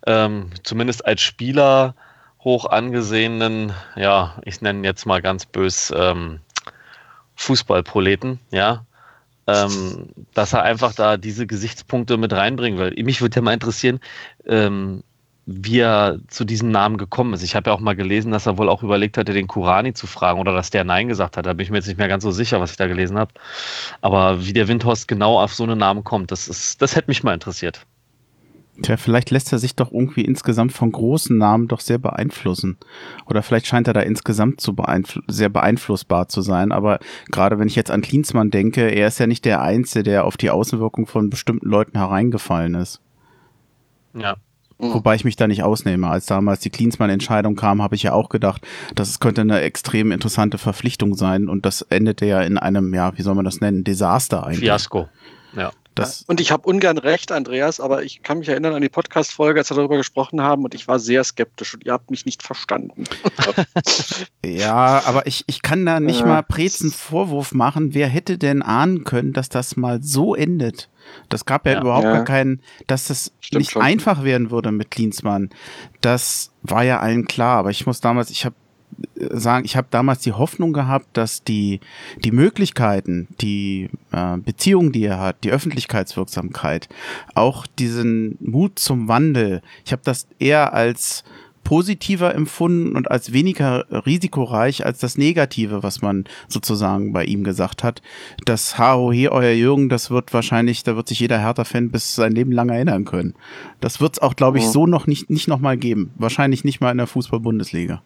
ähm, 0.06 0.50
zumindest 0.62 1.04
als 1.04 1.22
Spieler 1.22 1.94
hoch 2.44 2.66
angesehenen, 2.66 3.72
ja, 3.96 4.36
ich 4.44 4.60
nenne 4.60 4.86
jetzt 4.86 5.06
mal 5.06 5.22
ganz 5.22 5.46
bös 5.46 5.92
ähm, 5.96 6.40
Fußballproleten, 7.36 8.38
ja, 8.50 8.84
ähm, 9.46 10.08
dass 10.34 10.52
er 10.52 10.62
einfach 10.62 10.94
da 10.94 11.16
diese 11.16 11.46
Gesichtspunkte 11.46 12.16
mit 12.16 12.32
reinbringen 12.32 12.78
will. 12.78 12.94
Mich 13.02 13.20
würde 13.20 13.36
ja 13.36 13.42
mal 13.42 13.54
interessieren, 13.54 14.00
ähm, 14.46 15.02
wie 15.46 15.80
er 15.80 16.18
zu 16.28 16.44
diesem 16.44 16.70
Namen 16.70 16.96
gekommen 16.96 17.34
ist. 17.34 17.42
Ich 17.42 17.54
habe 17.54 17.68
ja 17.68 17.76
auch 17.76 17.80
mal 17.80 17.96
gelesen, 17.96 18.32
dass 18.32 18.46
er 18.46 18.56
wohl 18.56 18.70
auch 18.70 18.82
überlegt 18.82 19.18
hatte, 19.18 19.34
den 19.34 19.46
Kurani 19.46 19.92
zu 19.92 20.06
fragen 20.06 20.40
oder 20.40 20.54
dass 20.54 20.70
der 20.70 20.84
Nein 20.84 21.08
gesagt 21.08 21.36
hat. 21.36 21.44
Da 21.44 21.52
bin 21.52 21.64
ich 21.64 21.70
mir 21.70 21.78
jetzt 21.78 21.86
nicht 21.86 21.98
mehr 21.98 22.08
ganz 22.08 22.22
so 22.22 22.30
sicher, 22.30 22.60
was 22.60 22.70
ich 22.70 22.76
da 22.78 22.86
gelesen 22.86 23.18
habe. 23.18 23.32
Aber 24.00 24.46
wie 24.46 24.54
der 24.54 24.68
Windhorst 24.68 25.06
genau 25.06 25.38
auf 25.38 25.54
so 25.54 25.64
einen 25.64 25.78
Namen 25.78 26.02
kommt, 26.02 26.30
das, 26.30 26.48
ist, 26.48 26.80
das 26.80 26.96
hätte 26.96 27.10
mich 27.10 27.22
mal 27.22 27.34
interessiert. 27.34 27.84
Tja, 28.82 28.96
vielleicht 28.96 29.30
lässt 29.30 29.52
er 29.52 29.58
sich 29.58 29.76
doch 29.76 29.92
irgendwie 29.92 30.24
insgesamt 30.24 30.72
von 30.72 30.90
großen 30.90 31.36
Namen 31.36 31.68
doch 31.68 31.80
sehr 31.80 31.98
beeinflussen. 31.98 32.76
Oder 33.26 33.42
vielleicht 33.42 33.66
scheint 33.66 33.86
er 33.86 33.94
da 33.94 34.00
insgesamt 34.00 34.60
zu 34.60 34.74
beeinflu 34.74 35.22
sehr 35.28 35.48
beeinflussbar 35.48 36.28
zu 36.28 36.42
sein. 36.42 36.72
Aber 36.72 36.98
gerade 37.30 37.58
wenn 37.58 37.68
ich 37.68 37.76
jetzt 37.76 37.92
an 37.92 38.02
Klinsmann 38.02 38.50
denke, 38.50 38.88
er 38.88 39.06
ist 39.06 39.20
ja 39.20 39.28
nicht 39.28 39.44
der 39.44 39.62
Einzige, 39.62 40.02
der 40.02 40.24
auf 40.24 40.36
die 40.36 40.50
Außenwirkung 40.50 41.06
von 41.06 41.30
bestimmten 41.30 41.68
Leuten 41.68 41.96
hereingefallen 41.96 42.74
ist. 42.74 43.00
Ja. 44.12 44.36
Wobei 44.78 45.14
ich 45.14 45.24
mich 45.24 45.36
da 45.36 45.46
nicht 45.46 45.62
ausnehme. 45.62 46.08
Als 46.08 46.26
damals 46.26 46.60
die 46.60 46.70
Klinsmann-Entscheidung 46.70 47.54
kam, 47.54 47.80
habe 47.80 47.94
ich 47.94 48.02
ja 48.02 48.12
auch 48.12 48.28
gedacht, 48.28 48.66
das 48.96 49.20
könnte 49.20 49.42
eine 49.42 49.60
extrem 49.60 50.10
interessante 50.10 50.58
Verpflichtung 50.58 51.14
sein. 51.14 51.48
Und 51.48 51.64
das 51.64 51.82
endete 51.82 52.26
ja 52.26 52.40
in 52.40 52.58
einem, 52.58 52.92
ja, 52.92 53.16
wie 53.16 53.22
soll 53.22 53.36
man 53.36 53.44
das 53.44 53.60
nennen, 53.60 53.84
Desaster 53.84 54.44
eigentlich. 54.44 54.60
Fiasko. 54.60 55.08
Ja. 55.56 55.70
Das 55.94 56.22
und 56.22 56.40
ich 56.40 56.50
habe 56.50 56.68
ungern 56.68 56.98
recht, 56.98 57.30
Andreas, 57.30 57.78
aber 57.78 58.02
ich 58.02 58.22
kann 58.22 58.38
mich 58.38 58.48
erinnern 58.48 58.74
an 58.74 58.82
die 58.82 58.88
Podcast-Folge, 58.88 59.60
als 59.60 59.70
wir 59.70 59.76
darüber 59.76 59.96
gesprochen 59.96 60.42
haben 60.42 60.64
und 60.64 60.74
ich 60.74 60.88
war 60.88 60.98
sehr 60.98 61.22
skeptisch 61.22 61.74
und 61.74 61.84
ihr 61.84 61.92
habt 61.92 62.10
mich 62.10 62.26
nicht 62.26 62.42
verstanden. 62.42 63.04
ja, 64.44 65.02
aber 65.04 65.26
ich, 65.26 65.44
ich 65.46 65.62
kann 65.62 65.86
da 65.86 66.00
nicht 66.00 66.20
ja. 66.20 66.26
mal 66.26 66.42
Prezen 66.42 66.90
Vorwurf 66.90 67.52
machen. 67.52 67.94
Wer 67.94 68.08
hätte 68.08 68.38
denn 68.38 68.62
ahnen 68.62 69.04
können, 69.04 69.32
dass 69.32 69.48
das 69.48 69.76
mal 69.76 70.02
so 70.02 70.34
endet? 70.34 70.88
Das 71.28 71.44
gab 71.44 71.66
ja, 71.66 71.74
ja 71.74 71.80
überhaupt 71.80 72.04
ja. 72.04 72.12
gar 72.12 72.24
keinen, 72.24 72.60
dass 72.86 73.06
das 73.06 73.32
Stimmt 73.40 73.60
nicht 73.60 73.72
schon. 73.72 73.82
einfach 73.82 74.24
werden 74.24 74.50
würde 74.50 74.72
mit 74.72 74.90
Klinsmann. 74.90 75.50
Das 76.00 76.50
war 76.62 76.82
ja 76.82 77.00
allen 77.00 77.26
klar, 77.26 77.58
aber 77.58 77.70
ich 77.70 77.86
muss 77.86 78.00
damals, 78.00 78.30
ich 78.30 78.44
habe 78.44 78.56
sagen, 79.16 79.64
ich 79.64 79.76
habe 79.76 79.88
damals 79.90 80.20
die 80.20 80.32
Hoffnung 80.32 80.72
gehabt, 80.72 81.08
dass 81.16 81.44
die, 81.44 81.80
die 82.22 82.32
Möglichkeiten, 82.32 83.28
die 83.40 83.90
äh, 84.12 84.36
Beziehungen, 84.38 84.92
die 84.92 85.04
er 85.04 85.20
hat, 85.20 85.44
die 85.44 85.50
Öffentlichkeitswirksamkeit, 85.50 86.88
auch 87.34 87.66
diesen 87.66 88.36
Mut 88.40 88.78
zum 88.78 89.08
Wandel, 89.08 89.62
ich 89.84 89.92
habe 89.92 90.02
das 90.04 90.26
eher 90.38 90.72
als 90.74 91.24
positiver 91.64 92.34
empfunden 92.34 92.94
und 92.94 93.10
als 93.10 93.32
weniger 93.32 93.86
risikoreich 94.06 94.86
als 94.86 94.98
das 94.98 95.18
Negative, 95.18 95.82
was 95.82 96.02
man 96.02 96.24
sozusagen 96.46 97.12
bei 97.12 97.24
ihm 97.24 97.42
gesagt 97.42 97.82
hat. 97.82 98.02
Das 98.44 98.78
HOH, 98.78 99.30
euer 99.30 99.52
Jürgen, 99.52 99.88
das 99.88 100.10
wird 100.10 100.32
wahrscheinlich, 100.32 100.84
da 100.84 100.94
wird 100.94 101.08
sich 101.08 101.20
jeder 101.20 101.38
Hertha-Fan 101.38 101.90
bis 101.90 102.14
sein 102.14 102.32
Leben 102.32 102.52
lang 102.52 102.68
erinnern 102.68 103.06
können. 103.06 103.34
Das 103.80 104.00
wird 104.00 104.16
es 104.16 104.22
auch, 104.22 104.36
glaube 104.36 104.58
ich, 104.58 104.66
so 104.66 104.86
noch 104.86 105.06
nicht, 105.06 105.30
nicht 105.30 105.48
nochmal 105.48 105.78
geben. 105.78 106.10
Wahrscheinlich 106.16 106.64
nicht 106.64 106.80
mal 106.80 106.90
in 106.90 106.98
der 106.98 107.06
Fußball-Bundesliga. 107.06 108.02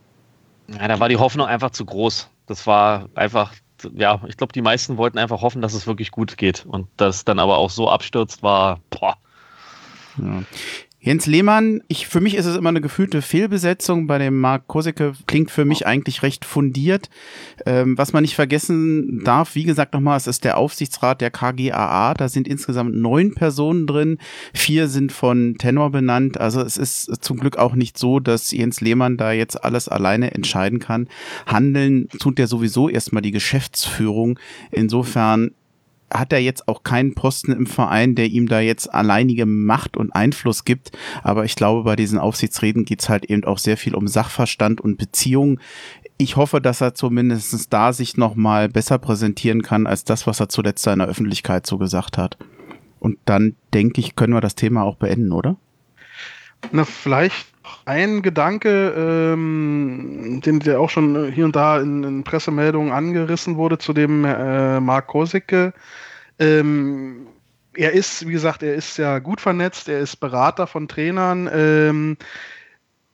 Ja, 0.68 0.88
da 0.88 1.00
war 1.00 1.08
die 1.08 1.16
Hoffnung 1.16 1.46
einfach 1.46 1.70
zu 1.70 1.84
groß. 1.84 2.28
Das 2.46 2.66
war 2.66 3.08
einfach, 3.14 3.54
ja, 3.94 4.20
ich 4.26 4.36
glaube, 4.36 4.52
die 4.52 4.62
meisten 4.62 4.96
wollten 4.96 5.18
einfach 5.18 5.40
hoffen, 5.40 5.62
dass 5.62 5.74
es 5.74 5.86
wirklich 5.86 6.10
gut 6.10 6.36
geht. 6.36 6.66
Und 6.66 6.88
das 6.96 7.24
dann 7.24 7.38
aber 7.38 7.58
auch 7.58 7.70
so 7.70 7.88
abstürzt, 7.88 8.42
war, 8.42 8.80
boah. 8.90 9.16
Ja. 10.18 10.42
Jens 11.00 11.26
Lehmann, 11.26 11.80
ich, 11.86 12.08
für 12.08 12.20
mich 12.20 12.34
ist 12.34 12.46
es 12.46 12.56
immer 12.56 12.70
eine 12.70 12.80
gefühlte 12.80 13.22
Fehlbesetzung. 13.22 14.08
Bei 14.08 14.18
dem 14.18 14.40
Marc 14.40 14.66
Kosicke 14.66 15.12
klingt 15.28 15.52
für 15.52 15.64
mich 15.64 15.86
eigentlich 15.86 16.24
recht 16.24 16.44
fundiert. 16.44 17.08
Ähm, 17.66 17.96
was 17.96 18.12
man 18.12 18.22
nicht 18.22 18.34
vergessen 18.34 19.22
darf, 19.22 19.54
wie 19.54 19.62
gesagt 19.62 19.94
nochmal, 19.94 20.16
es 20.16 20.26
ist 20.26 20.42
der 20.42 20.58
Aufsichtsrat 20.58 21.20
der 21.20 21.30
KGAA. 21.30 22.14
Da 22.14 22.28
sind 22.28 22.48
insgesamt 22.48 22.96
neun 22.96 23.32
Personen 23.32 23.86
drin. 23.86 24.18
Vier 24.52 24.88
sind 24.88 25.12
von 25.12 25.54
Tenor 25.56 25.90
benannt. 25.90 26.40
Also 26.40 26.62
es 26.62 26.76
ist 26.76 27.22
zum 27.24 27.38
Glück 27.38 27.58
auch 27.58 27.76
nicht 27.76 27.96
so, 27.96 28.18
dass 28.18 28.50
Jens 28.50 28.80
Lehmann 28.80 29.16
da 29.16 29.30
jetzt 29.30 29.62
alles 29.62 29.88
alleine 29.88 30.34
entscheiden 30.34 30.80
kann. 30.80 31.06
Handeln 31.46 32.08
tut 32.18 32.38
der 32.38 32.48
sowieso 32.48 32.88
erstmal 32.88 33.22
die 33.22 33.30
Geschäftsführung. 33.30 34.40
Insofern 34.72 35.52
hat 36.12 36.32
er 36.32 36.38
jetzt 36.38 36.68
auch 36.68 36.82
keinen 36.82 37.14
Posten 37.14 37.52
im 37.52 37.66
Verein, 37.66 38.14
der 38.14 38.26
ihm 38.26 38.48
da 38.48 38.60
jetzt 38.60 38.92
alleinige 38.92 39.46
Macht 39.46 39.96
und 39.96 40.14
Einfluss 40.14 40.64
gibt. 40.64 40.92
Aber 41.22 41.44
ich 41.44 41.56
glaube, 41.56 41.84
bei 41.84 41.96
diesen 41.96 42.18
Aufsichtsreden 42.18 42.84
geht's 42.84 43.08
halt 43.08 43.26
eben 43.26 43.44
auch 43.44 43.58
sehr 43.58 43.76
viel 43.76 43.94
um 43.94 44.08
Sachverstand 44.08 44.80
und 44.80 44.96
Beziehung. 44.96 45.60
Ich 46.16 46.36
hoffe, 46.36 46.60
dass 46.60 46.80
er 46.80 46.94
zumindest 46.94 47.72
da 47.72 47.92
sich 47.92 48.16
nochmal 48.16 48.68
besser 48.68 48.98
präsentieren 48.98 49.62
kann, 49.62 49.86
als 49.86 50.04
das, 50.04 50.26
was 50.26 50.40
er 50.40 50.48
zuletzt 50.48 50.86
in 50.86 50.98
der 50.98 51.08
Öffentlichkeit 51.08 51.66
so 51.66 51.78
gesagt 51.78 52.18
hat. 52.18 52.38
Und 52.98 53.18
dann 53.24 53.54
denke 53.74 54.00
ich, 54.00 54.16
können 54.16 54.32
wir 54.32 54.40
das 54.40 54.54
Thema 54.54 54.82
auch 54.82 54.96
beenden, 54.96 55.32
oder? 55.32 55.56
Na, 56.72 56.84
vielleicht 56.84 57.46
ein 57.84 58.22
Gedanke, 58.22 58.94
ähm, 58.96 60.40
den 60.44 60.60
der 60.60 60.80
auch 60.80 60.90
schon 60.90 61.30
hier 61.32 61.44
und 61.44 61.56
da 61.56 61.80
in, 61.80 62.04
in 62.04 62.24
Pressemeldungen 62.24 62.92
angerissen 62.92 63.56
wurde 63.56 63.78
zu 63.78 63.92
dem 63.92 64.24
äh, 64.24 64.80
Mark 64.80 65.08
Kosicke. 65.08 65.72
Ähm, 66.38 67.26
er 67.74 67.92
ist, 67.92 68.26
wie 68.26 68.32
gesagt, 68.32 68.62
er 68.62 68.74
ist 68.74 68.98
ja 68.98 69.18
gut 69.20 69.40
vernetzt, 69.40 69.88
er 69.88 70.00
ist 70.00 70.16
Berater 70.16 70.66
von 70.66 70.88
Trainern. 70.88 71.48
Ähm, 71.52 72.16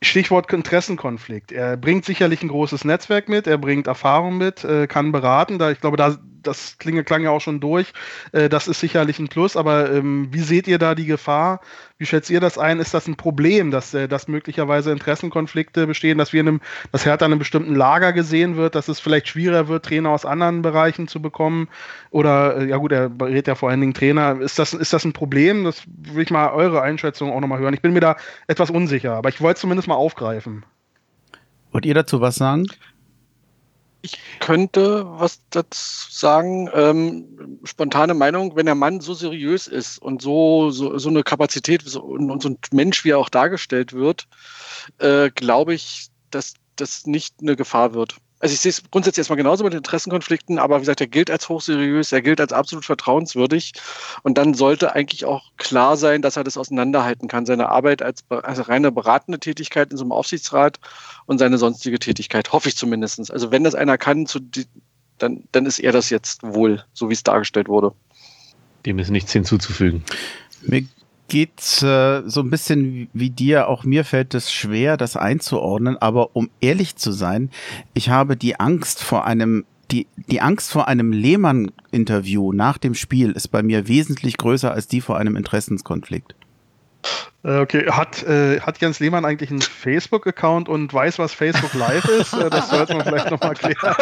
Stichwort 0.02 0.52
Interessenkonflikt. 0.52 1.50
Er 1.50 1.76
bringt 1.76 2.04
sicherlich 2.04 2.42
ein 2.42 2.48
großes 2.48 2.84
Netzwerk 2.84 3.28
mit, 3.28 3.46
er 3.46 3.58
bringt 3.58 3.86
Erfahrung 3.86 4.36
mit, 4.36 4.64
äh, 4.64 4.86
kann 4.86 5.12
beraten. 5.12 5.58
Da 5.58 5.70
ich 5.70 5.80
glaube, 5.80 5.96
da 5.96 6.18
das 6.46 6.78
klinge, 6.78 7.04
klang 7.04 7.22
ja 7.22 7.30
auch 7.30 7.40
schon 7.40 7.60
durch. 7.60 7.92
Äh, 8.32 8.48
das 8.48 8.68
ist 8.68 8.80
sicherlich 8.80 9.18
ein 9.18 9.28
Plus, 9.28 9.56
aber 9.56 9.90
ähm, 9.92 10.28
wie 10.30 10.40
seht 10.40 10.68
ihr 10.68 10.78
da 10.78 10.94
die 10.94 11.06
Gefahr? 11.06 11.60
Wie 11.98 12.06
schätzt 12.06 12.28
ihr 12.30 12.40
das 12.40 12.58
ein? 12.58 12.80
Ist 12.80 12.92
das 12.92 13.06
ein 13.06 13.16
Problem, 13.16 13.70
dass, 13.70 13.94
äh, 13.94 14.08
dass 14.08 14.28
möglicherweise 14.28 14.92
Interessenkonflikte 14.92 15.86
bestehen, 15.86 16.18
dass 16.18 16.32
wir 16.32 16.40
in 16.40 16.48
einem, 16.48 16.60
dass 16.92 17.06
Hertha 17.06 17.24
in 17.24 17.32
einem 17.32 17.38
bestimmten 17.38 17.74
Lager 17.74 18.12
gesehen 18.12 18.56
wird, 18.56 18.74
dass 18.74 18.88
es 18.88 19.00
vielleicht 19.00 19.28
schwieriger 19.28 19.68
wird, 19.68 19.84
Trainer 19.84 20.10
aus 20.10 20.26
anderen 20.26 20.62
Bereichen 20.62 21.08
zu 21.08 21.22
bekommen? 21.22 21.68
Oder, 22.10 22.58
äh, 22.58 22.68
ja 22.68 22.76
gut, 22.78 22.92
er 22.92 23.08
berät 23.08 23.46
ja 23.46 23.54
vor 23.54 23.70
allen 23.70 23.80
Dingen 23.80 23.94
Trainer. 23.94 24.40
Ist 24.40 24.58
das, 24.58 24.74
ist 24.74 24.92
das 24.92 25.04
ein 25.04 25.12
Problem? 25.12 25.64
Das 25.64 25.82
will 25.86 26.22
ich 26.22 26.30
mal 26.30 26.50
eure 26.50 26.82
Einschätzung 26.82 27.32
auch 27.32 27.40
nochmal 27.40 27.60
hören. 27.60 27.74
Ich 27.74 27.82
bin 27.82 27.92
mir 27.92 28.00
da 28.00 28.16
etwas 28.46 28.70
unsicher, 28.70 29.14
aber 29.14 29.28
ich 29.28 29.40
wollte 29.40 29.54
es 29.54 29.60
zumindest 29.60 29.88
mal 29.88 29.94
aufgreifen. 29.94 30.64
Wollt 31.70 31.86
ihr 31.86 31.94
dazu 31.94 32.20
was 32.20 32.36
sagen? 32.36 32.66
Ich 34.04 34.18
könnte 34.38 35.06
was 35.18 35.40
dazu 35.48 36.10
sagen. 36.10 36.68
Ähm, 36.74 37.58
spontane 37.64 38.12
Meinung, 38.12 38.54
wenn 38.54 38.66
der 38.66 38.74
Mann 38.74 39.00
so 39.00 39.14
seriös 39.14 39.66
ist 39.66 39.96
und 39.96 40.20
so, 40.20 40.70
so, 40.70 40.98
so 40.98 41.08
eine 41.08 41.22
Kapazität 41.22 41.80
so, 41.86 42.02
und, 42.02 42.42
so 42.42 42.50
ein 42.50 42.58
Mensch, 42.70 43.06
wie 43.06 43.12
er 43.12 43.18
auch 43.18 43.30
dargestellt 43.30 43.94
wird, 43.94 44.28
äh, 44.98 45.30
glaube 45.30 45.72
ich, 45.72 46.08
dass 46.30 46.52
das 46.76 47.06
nicht 47.06 47.36
eine 47.40 47.56
Gefahr 47.56 47.94
wird 47.94 48.16
also 48.44 48.52
ich 48.52 48.60
sehe 48.60 48.68
es 48.68 48.82
grundsätzlich 48.90 49.22
erstmal 49.22 49.38
genauso 49.38 49.64
mit 49.64 49.72
Interessenkonflikten, 49.72 50.58
aber 50.58 50.76
wie 50.76 50.80
gesagt, 50.80 51.00
er 51.00 51.06
gilt 51.06 51.30
als 51.30 51.48
hochseriös, 51.48 52.12
er 52.12 52.20
gilt 52.20 52.42
als 52.42 52.52
absolut 52.52 52.84
vertrauenswürdig 52.84 53.72
und 54.22 54.36
dann 54.36 54.52
sollte 54.52 54.94
eigentlich 54.94 55.24
auch 55.24 55.44
klar 55.56 55.96
sein, 55.96 56.20
dass 56.20 56.36
er 56.36 56.44
das 56.44 56.58
auseinanderhalten 56.58 57.26
kann, 57.26 57.46
seine 57.46 57.70
Arbeit 57.70 58.02
als, 58.02 58.22
als 58.28 58.68
reine 58.68 58.92
beratende 58.92 59.40
Tätigkeit 59.40 59.90
in 59.90 59.96
so 59.96 60.04
einem 60.04 60.12
Aufsichtsrat 60.12 60.78
und 61.24 61.38
seine 61.38 61.56
sonstige 61.56 61.98
Tätigkeit, 61.98 62.52
hoffe 62.52 62.68
ich 62.68 62.76
zumindest. 62.76 63.30
Also 63.30 63.50
wenn 63.50 63.64
das 63.64 63.74
einer 63.74 63.96
kann, 63.96 64.26
dann, 65.16 65.44
dann 65.50 65.64
ist 65.64 65.78
er 65.78 65.92
das 65.92 66.10
jetzt 66.10 66.42
wohl, 66.42 66.84
so 66.92 67.08
wie 67.08 67.14
es 67.14 67.22
dargestellt 67.22 67.68
wurde. 67.68 67.92
Dem 68.84 68.98
ist 68.98 69.08
nichts 69.08 69.32
hinzuzufügen. 69.32 70.04
Mir 70.60 70.84
geht 71.28 71.82
äh, 71.82 72.22
so 72.28 72.40
ein 72.40 72.50
bisschen 72.50 73.08
wie 73.12 73.30
dir, 73.30 73.68
auch 73.68 73.84
mir 73.84 74.04
fällt 74.04 74.34
es 74.34 74.52
schwer, 74.52 74.96
das 74.96 75.16
einzuordnen, 75.16 75.96
aber 75.96 76.36
um 76.36 76.50
ehrlich 76.60 76.96
zu 76.96 77.12
sein, 77.12 77.50
ich 77.94 78.10
habe 78.10 78.36
die 78.36 78.60
Angst 78.60 79.02
vor 79.02 79.24
einem 79.24 79.64
die, 79.90 80.06
die 80.16 80.40
Angst 80.40 80.72
vor 80.72 80.88
einem 80.88 81.12
Lehmann-Interview 81.12 82.52
nach 82.52 82.78
dem 82.78 82.94
Spiel 82.94 83.32
ist 83.32 83.48
bei 83.48 83.62
mir 83.62 83.86
wesentlich 83.86 84.38
größer 84.38 84.72
als 84.72 84.88
die 84.88 85.02
vor 85.02 85.18
einem 85.18 85.36
Interessenskonflikt. 85.36 86.34
Äh, 87.44 87.58
okay, 87.58 87.90
hat, 87.90 88.22
äh, 88.22 88.60
hat 88.60 88.80
Jens 88.80 88.98
Lehmann 89.00 89.26
eigentlich 89.26 89.50
einen 89.50 89.60
Facebook-Account 89.60 90.70
und 90.70 90.92
weiß, 90.92 91.18
was 91.18 91.34
Facebook 91.34 91.74
Live 91.74 92.06
ist? 92.06 92.32
Äh, 92.32 92.48
das 92.48 92.70
sollte 92.70 92.94
man 92.94 93.04
vielleicht 93.04 93.30
nochmal 93.30 93.54
klären. 93.54 93.94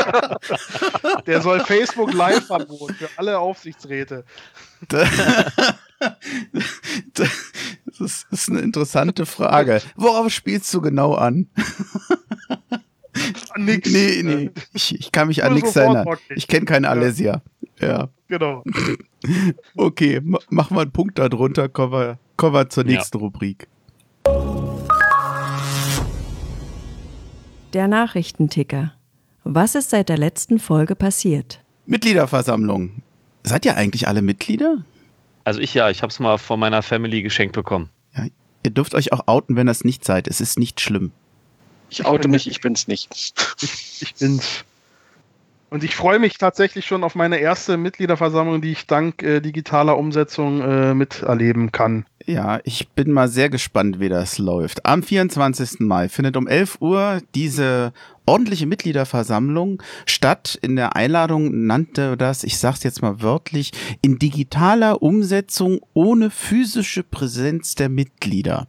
Der 1.26 1.40
soll 1.40 1.60
Facebook 1.60 2.12
Live-Verbot 2.12 2.92
für 2.92 3.08
alle 3.16 3.40
Aufsichtsräte. 3.40 4.24
Das 7.98 8.26
ist 8.30 8.48
eine 8.48 8.60
interessante 8.60 9.26
Frage. 9.26 9.80
Worauf 9.96 10.30
spielst 10.30 10.72
du 10.74 10.80
genau 10.80 11.14
an? 11.14 11.48
nix. 13.56 13.90
Nee, 13.90 14.22
nee. 14.22 14.50
Ich, 14.72 14.98
ich 14.98 15.12
kann 15.12 15.28
mich 15.28 15.44
an 15.44 15.54
nichts 15.54 15.76
erinnern. 15.76 16.06
Ich 16.34 16.48
kenne 16.48 16.64
keine 16.64 16.88
Alesia. 16.88 17.42
Ja. 17.80 18.08
Genau. 18.28 18.64
Okay, 19.76 20.20
machen 20.22 20.76
wir 20.76 20.80
einen 20.80 20.90
Punkt 20.90 21.18
darunter, 21.18 21.68
kommen 21.68 21.92
wir, 21.92 22.18
kommen 22.36 22.54
wir 22.54 22.68
zur 22.68 22.84
nächsten 22.84 23.18
ja. 23.18 23.22
Rubrik. 23.22 23.68
Der 27.72 27.88
Nachrichtenticker. 27.88 28.94
Was 29.44 29.74
ist 29.74 29.90
seit 29.90 30.08
der 30.08 30.18
letzten 30.18 30.58
Folge 30.58 30.94
passiert? 30.94 31.60
Mitgliederversammlung. 31.86 33.02
Seid 33.44 33.64
ihr 33.64 33.76
eigentlich 33.76 34.06
alle 34.06 34.22
Mitglieder? 34.22 34.84
Also 35.44 35.60
ich 35.60 35.74
ja, 35.74 35.90
ich 35.90 36.02
habe 36.02 36.10
es 36.10 36.20
mal 36.20 36.38
von 36.38 36.58
meiner 36.60 36.82
Family 36.82 37.22
geschenkt 37.22 37.54
bekommen. 37.54 37.90
Ja, 38.16 38.26
Ihr 38.64 38.70
dürft 38.70 38.94
euch 38.94 39.12
auch 39.12 39.26
outen, 39.26 39.56
wenn 39.56 39.66
das 39.66 39.84
nicht 39.84 40.04
seid. 40.04 40.28
Es 40.28 40.40
ist 40.40 40.58
nicht 40.58 40.80
schlimm. 40.80 41.10
Ich 41.90 42.06
oute 42.06 42.28
mich, 42.28 42.48
ich 42.48 42.60
bin's 42.60 42.88
nicht. 42.88 43.08
Ich, 43.60 44.02
ich 44.02 44.14
bin's. 44.14 44.64
Und 45.68 45.84
ich 45.84 45.96
freue 45.96 46.18
mich 46.18 46.38
tatsächlich 46.38 46.86
schon 46.86 47.02
auf 47.02 47.14
meine 47.14 47.38
erste 47.38 47.76
Mitgliederversammlung, 47.76 48.60
die 48.60 48.72
ich 48.72 48.86
dank 48.86 49.22
äh, 49.22 49.40
digitaler 49.40 49.96
Umsetzung 49.96 50.60
äh, 50.60 50.94
miterleben 50.94 51.72
kann. 51.72 52.04
Ja, 52.26 52.60
ich 52.64 52.88
bin 52.90 53.10
mal 53.10 53.28
sehr 53.28 53.48
gespannt, 53.48 53.98
wie 53.98 54.08
das 54.08 54.38
läuft. 54.38 54.86
Am 54.86 55.02
24. 55.02 55.80
Mai 55.80 56.08
findet 56.08 56.36
um 56.36 56.46
11 56.46 56.78
Uhr 56.80 57.20
diese 57.34 57.92
ordentliche 58.26 58.66
Mitgliederversammlung 58.66 59.82
statt. 60.06 60.58
In 60.62 60.76
der 60.76 60.94
Einladung 60.94 61.66
nannte 61.66 62.16
das, 62.16 62.44
ich 62.44 62.58
sag's 62.58 62.84
jetzt 62.84 63.02
mal 63.02 63.22
wörtlich, 63.22 63.72
in 64.02 64.18
digitaler 64.18 65.02
Umsetzung 65.02 65.80
ohne 65.94 66.30
physische 66.30 67.02
Präsenz 67.02 67.74
der 67.74 67.88
Mitglieder. 67.88 68.68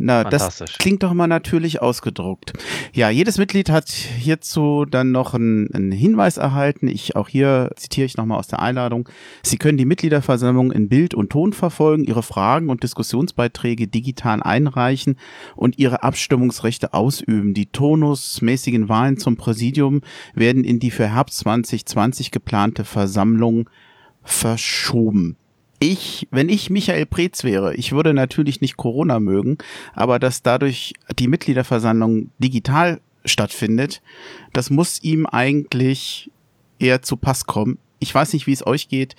Na, 0.00 0.22
das 0.22 0.62
klingt 0.78 1.02
doch 1.02 1.12
mal 1.12 1.26
natürlich 1.26 1.82
ausgedruckt. 1.82 2.52
Ja, 2.94 3.10
jedes 3.10 3.36
Mitglied 3.36 3.68
hat 3.68 3.88
hierzu 3.88 4.84
dann 4.84 5.10
noch 5.10 5.34
einen, 5.34 5.74
einen 5.74 5.90
Hinweis 5.90 6.36
erhalten. 6.36 6.86
Ich 6.86 7.16
auch 7.16 7.28
hier 7.28 7.72
zitiere 7.74 8.06
ich 8.06 8.16
nochmal 8.16 8.38
aus 8.38 8.46
der 8.46 8.60
Einladung. 8.60 9.08
Sie 9.42 9.58
können 9.58 9.76
die 9.76 9.84
Mitgliederversammlung 9.84 10.70
in 10.70 10.88
Bild 10.88 11.14
und 11.14 11.30
Ton 11.30 11.52
verfolgen, 11.52 12.04
Ihre 12.04 12.22
Fragen 12.22 12.70
und 12.70 12.84
Diskussionsbeiträge 12.84 13.88
digital 13.88 14.40
einreichen 14.40 15.16
und 15.56 15.78
Ihre 15.80 16.04
Abstimmungsrechte 16.04 16.94
ausüben. 16.94 17.52
Die 17.52 17.66
tonusmäßigen 17.66 18.88
Wahlen 18.88 19.18
zum 19.18 19.36
Präsidium 19.36 20.02
werden 20.32 20.62
in 20.62 20.78
die 20.78 20.92
für 20.92 21.08
Herbst 21.08 21.38
2020 21.40 22.30
geplante 22.30 22.84
Versammlung 22.84 23.68
verschoben 24.22 25.36
ich, 25.80 26.26
wenn 26.30 26.48
ich 26.48 26.70
Michael 26.70 27.06
Preetz 27.06 27.44
wäre, 27.44 27.74
ich 27.74 27.92
würde 27.92 28.14
natürlich 28.14 28.60
nicht 28.60 28.76
Corona 28.76 29.20
mögen, 29.20 29.58
aber 29.94 30.18
dass 30.18 30.42
dadurch 30.42 30.94
die 31.18 31.28
Mitgliederversammlung 31.28 32.30
digital 32.38 33.00
stattfindet, 33.24 34.02
das 34.52 34.70
muss 34.70 35.02
ihm 35.02 35.26
eigentlich 35.26 36.30
eher 36.78 37.02
zu 37.02 37.16
Pass 37.16 37.46
kommen. 37.46 37.78
Ich 37.98 38.14
weiß 38.14 38.32
nicht, 38.32 38.46
wie 38.46 38.52
es 38.52 38.66
euch 38.66 38.88
geht. 38.88 39.16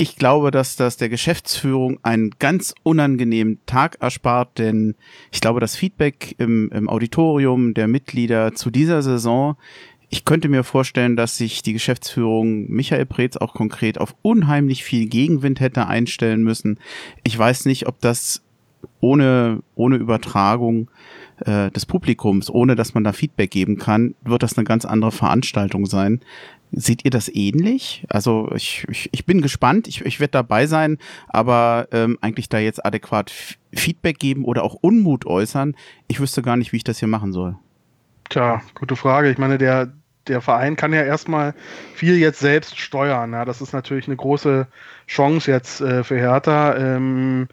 Ich 0.00 0.16
glaube, 0.16 0.52
dass 0.52 0.76
das 0.76 0.96
der 0.96 1.08
Geschäftsführung 1.08 1.98
einen 2.04 2.30
ganz 2.38 2.72
unangenehmen 2.84 3.58
Tag 3.66 3.96
erspart, 4.00 4.58
denn 4.58 4.94
ich 5.32 5.40
glaube, 5.40 5.58
das 5.58 5.74
Feedback 5.74 6.36
im, 6.38 6.70
im 6.70 6.88
Auditorium 6.88 7.74
der 7.74 7.88
Mitglieder 7.88 8.54
zu 8.54 8.70
dieser 8.70 9.02
Saison 9.02 9.56
ich 10.10 10.24
könnte 10.24 10.48
mir 10.48 10.64
vorstellen, 10.64 11.16
dass 11.16 11.36
sich 11.36 11.62
die 11.62 11.74
Geschäftsführung 11.74 12.68
Michael 12.70 13.06
Preetz 13.06 13.36
auch 13.36 13.52
konkret 13.52 13.98
auf 13.98 14.14
unheimlich 14.22 14.82
viel 14.82 15.06
Gegenwind 15.06 15.60
hätte 15.60 15.86
einstellen 15.86 16.42
müssen. 16.42 16.78
Ich 17.24 17.38
weiß 17.38 17.66
nicht, 17.66 17.86
ob 17.86 18.00
das 18.00 18.42
ohne, 19.00 19.60
ohne 19.74 19.96
Übertragung 19.96 20.90
äh, 21.44 21.70
des 21.70 21.84
Publikums, 21.84 22.48
ohne 22.48 22.74
dass 22.74 22.94
man 22.94 23.04
da 23.04 23.12
Feedback 23.12 23.50
geben 23.50 23.76
kann, 23.76 24.14
wird 24.22 24.42
das 24.42 24.56
eine 24.56 24.64
ganz 24.64 24.84
andere 24.84 25.12
Veranstaltung 25.12 25.86
sein. 25.86 26.20
Seht 26.72 27.04
ihr 27.04 27.10
das 27.10 27.28
ähnlich? 27.34 28.04
Also 28.08 28.50
ich, 28.54 28.86
ich, 28.90 29.08
ich 29.12 29.24
bin 29.24 29.40
gespannt, 29.40 29.88
ich, 29.88 30.04
ich 30.04 30.20
werde 30.20 30.32
dabei 30.32 30.66
sein, 30.66 30.98
aber 31.28 31.88
ähm, 31.92 32.18
eigentlich 32.20 32.48
da 32.48 32.58
jetzt 32.58 32.84
adäquat 32.84 33.32
Feedback 33.72 34.18
geben 34.18 34.44
oder 34.44 34.62
auch 34.64 34.74
Unmut 34.74 35.26
äußern, 35.26 35.76
ich 36.08 36.20
wüsste 36.20 36.42
gar 36.42 36.56
nicht, 36.56 36.72
wie 36.72 36.78
ich 36.78 36.84
das 36.84 36.98
hier 36.98 37.08
machen 37.08 37.32
soll. 37.32 37.56
Tja, 38.28 38.60
gute 38.74 38.96
Frage. 38.96 39.30
Ich 39.30 39.38
meine, 39.38 39.56
der, 39.56 39.92
der 40.28 40.40
Verein 40.40 40.76
kann 40.76 40.92
ja 40.92 41.02
erstmal 41.02 41.54
viel 41.94 42.16
jetzt 42.16 42.40
selbst 42.40 42.78
steuern. 42.78 43.32
Ja, 43.32 43.44
das 43.44 43.60
ist 43.60 43.72
natürlich 43.72 44.06
eine 44.06 44.16
große 44.16 44.66
Chance 45.06 45.50
jetzt 45.50 45.80
äh, 45.80 46.04
für 46.04 46.16
Hertha. 46.16 46.76
Ähm, 46.76 47.48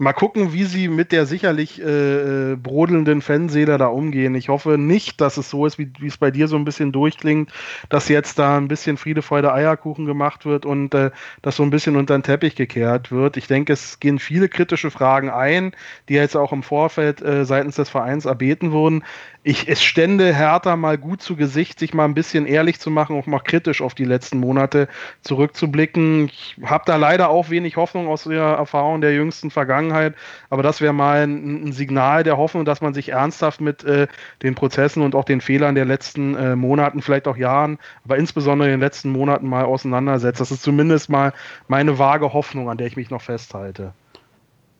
Mal 0.00 0.12
gucken, 0.12 0.52
wie 0.52 0.62
sie 0.62 0.86
mit 0.86 1.10
der 1.10 1.26
sicherlich 1.26 1.82
äh, 1.82 2.52
äh, 2.52 2.56
brodelnden 2.56 3.20
Fanseele 3.20 3.78
da 3.78 3.88
umgehen. 3.88 4.36
Ich 4.36 4.48
hoffe 4.48 4.78
nicht, 4.78 5.20
dass 5.20 5.38
es 5.38 5.50
so 5.50 5.66
ist, 5.66 5.76
wie 5.76 5.90
es 6.06 6.18
bei 6.18 6.30
dir 6.30 6.46
so 6.46 6.54
ein 6.54 6.64
bisschen 6.64 6.92
durchklingt, 6.92 7.50
dass 7.88 8.08
jetzt 8.08 8.38
da 8.38 8.56
ein 8.58 8.68
bisschen 8.68 8.96
Friede, 8.96 9.22
Freude, 9.22 9.52
Eierkuchen 9.52 10.06
gemacht 10.06 10.46
wird 10.46 10.64
und 10.66 10.94
äh, 10.94 11.10
das 11.42 11.56
so 11.56 11.64
ein 11.64 11.70
bisschen 11.70 11.96
unter 11.96 12.16
den 12.16 12.22
Teppich 12.22 12.54
gekehrt 12.54 13.10
wird. 13.10 13.36
Ich 13.36 13.48
denke, 13.48 13.72
es 13.72 13.98
gehen 13.98 14.20
viele 14.20 14.48
kritische 14.48 14.92
Fragen 14.92 15.30
ein, 15.30 15.72
die 16.08 16.14
jetzt 16.14 16.36
auch 16.36 16.52
im 16.52 16.62
Vorfeld 16.62 17.20
äh, 17.20 17.44
seitens 17.44 17.74
des 17.74 17.88
Vereins 17.88 18.24
erbeten 18.24 18.70
wurden. 18.70 19.02
Ich, 19.48 19.66
es 19.66 19.82
stände 19.82 20.34
Hertha 20.34 20.76
mal 20.76 20.98
gut 20.98 21.22
zu 21.22 21.34
Gesicht, 21.34 21.78
sich 21.78 21.94
mal 21.94 22.04
ein 22.04 22.12
bisschen 22.12 22.44
ehrlich 22.44 22.80
zu 22.80 22.90
machen, 22.90 23.16
auch 23.16 23.24
mal 23.24 23.38
kritisch 23.38 23.80
auf 23.80 23.94
die 23.94 24.04
letzten 24.04 24.40
Monate 24.40 24.88
zurückzublicken. 25.22 26.26
Ich 26.26 26.58
habe 26.66 26.84
da 26.84 26.96
leider 26.96 27.30
auch 27.30 27.48
wenig 27.48 27.78
Hoffnung 27.78 28.08
aus 28.08 28.24
der 28.24 28.42
Erfahrung 28.42 29.00
der 29.00 29.14
jüngsten 29.14 29.50
Vergangenheit. 29.50 30.14
Aber 30.50 30.62
das 30.62 30.82
wäre 30.82 30.92
mal 30.92 31.22
ein, 31.22 31.68
ein, 31.68 31.72
Signal 31.72 32.24
der 32.24 32.36
Hoffnung, 32.36 32.66
dass 32.66 32.82
man 32.82 32.92
sich 32.92 33.08
ernsthaft 33.08 33.62
mit 33.62 33.84
äh, 33.84 34.06
den 34.42 34.54
Prozessen 34.54 35.02
und 35.02 35.14
auch 35.14 35.24
den 35.24 35.40
Fehlern 35.40 35.74
der 35.74 35.86
letzten 35.86 36.34
äh, 36.34 36.54
Monaten, 36.54 37.00
vielleicht 37.00 37.26
auch 37.26 37.38
Jahren, 37.38 37.78
aber 38.04 38.18
insbesondere 38.18 38.68
in 38.68 38.74
den 38.74 38.80
letzten 38.80 39.08
Monaten 39.08 39.48
mal 39.48 39.64
auseinandersetzt. 39.64 40.42
Das 40.42 40.50
ist 40.50 40.62
zumindest 40.62 41.08
mal 41.08 41.32
meine 41.68 41.98
vage 41.98 42.34
Hoffnung, 42.34 42.68
an 42.68 42.76
der 42.76 42.86
ich 42.86 42.96
mich 42.96 43.08
noch 43.08 43.22
festhalte. 43.22 43.94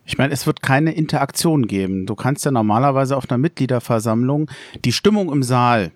Ich 0.09 0.19
meine, 0.19 0.33
es 0.33 0.47
wird 0.47 0.63
keine 0.63 0.93
Interaktion 0.93 1.67
geben. 1.67 2.07
Du 2.07 2.17
kannst 2.17 2.45
ja 2.45 2.51
normalerweise 2.51 3.17
auf 3.17 3.31
einer 3.31 3.39
Mitgliederversammlung 3.39 4.51
die 4.85 4.93
Stimmung 4.93 5.31
im 5.31 5.43
Saal 5.43 5.93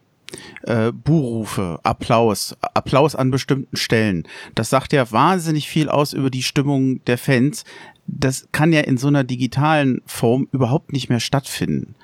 äh, 0.62 0.92
Buhrufe, 0.92 1.80
Applaus, 1.82 2.56
Applaus 2.60 3.16
an 3.16 3.30
bestimmten 3.30 3.76
Stellen. 3.76 4.28
Das 4.54 4.70
sagt 4.70 4.92
ja 4.92 5.10
wahnsinnig 5.10 5.68
viel 5.68 5.88
aus 5.88 6.12
über 6.12 6.30
die 6.30 6.42
Stimmung 6.42 7.04
der 7.06 7.18
Fans 7.18 7.64
das 8.06 8.48
kann 8.52 8.72
ja 8.72 8.80
in 8.80 8.98
so 8.98 9.08
einer 9.08 9.24
digitalen 9.24 10.02
Form 10.06 10.48
überhaupt 10.52 10.92
nicht 10.92 11.08
mehr 11.08 11.20
stattfinden. 11.20 11.94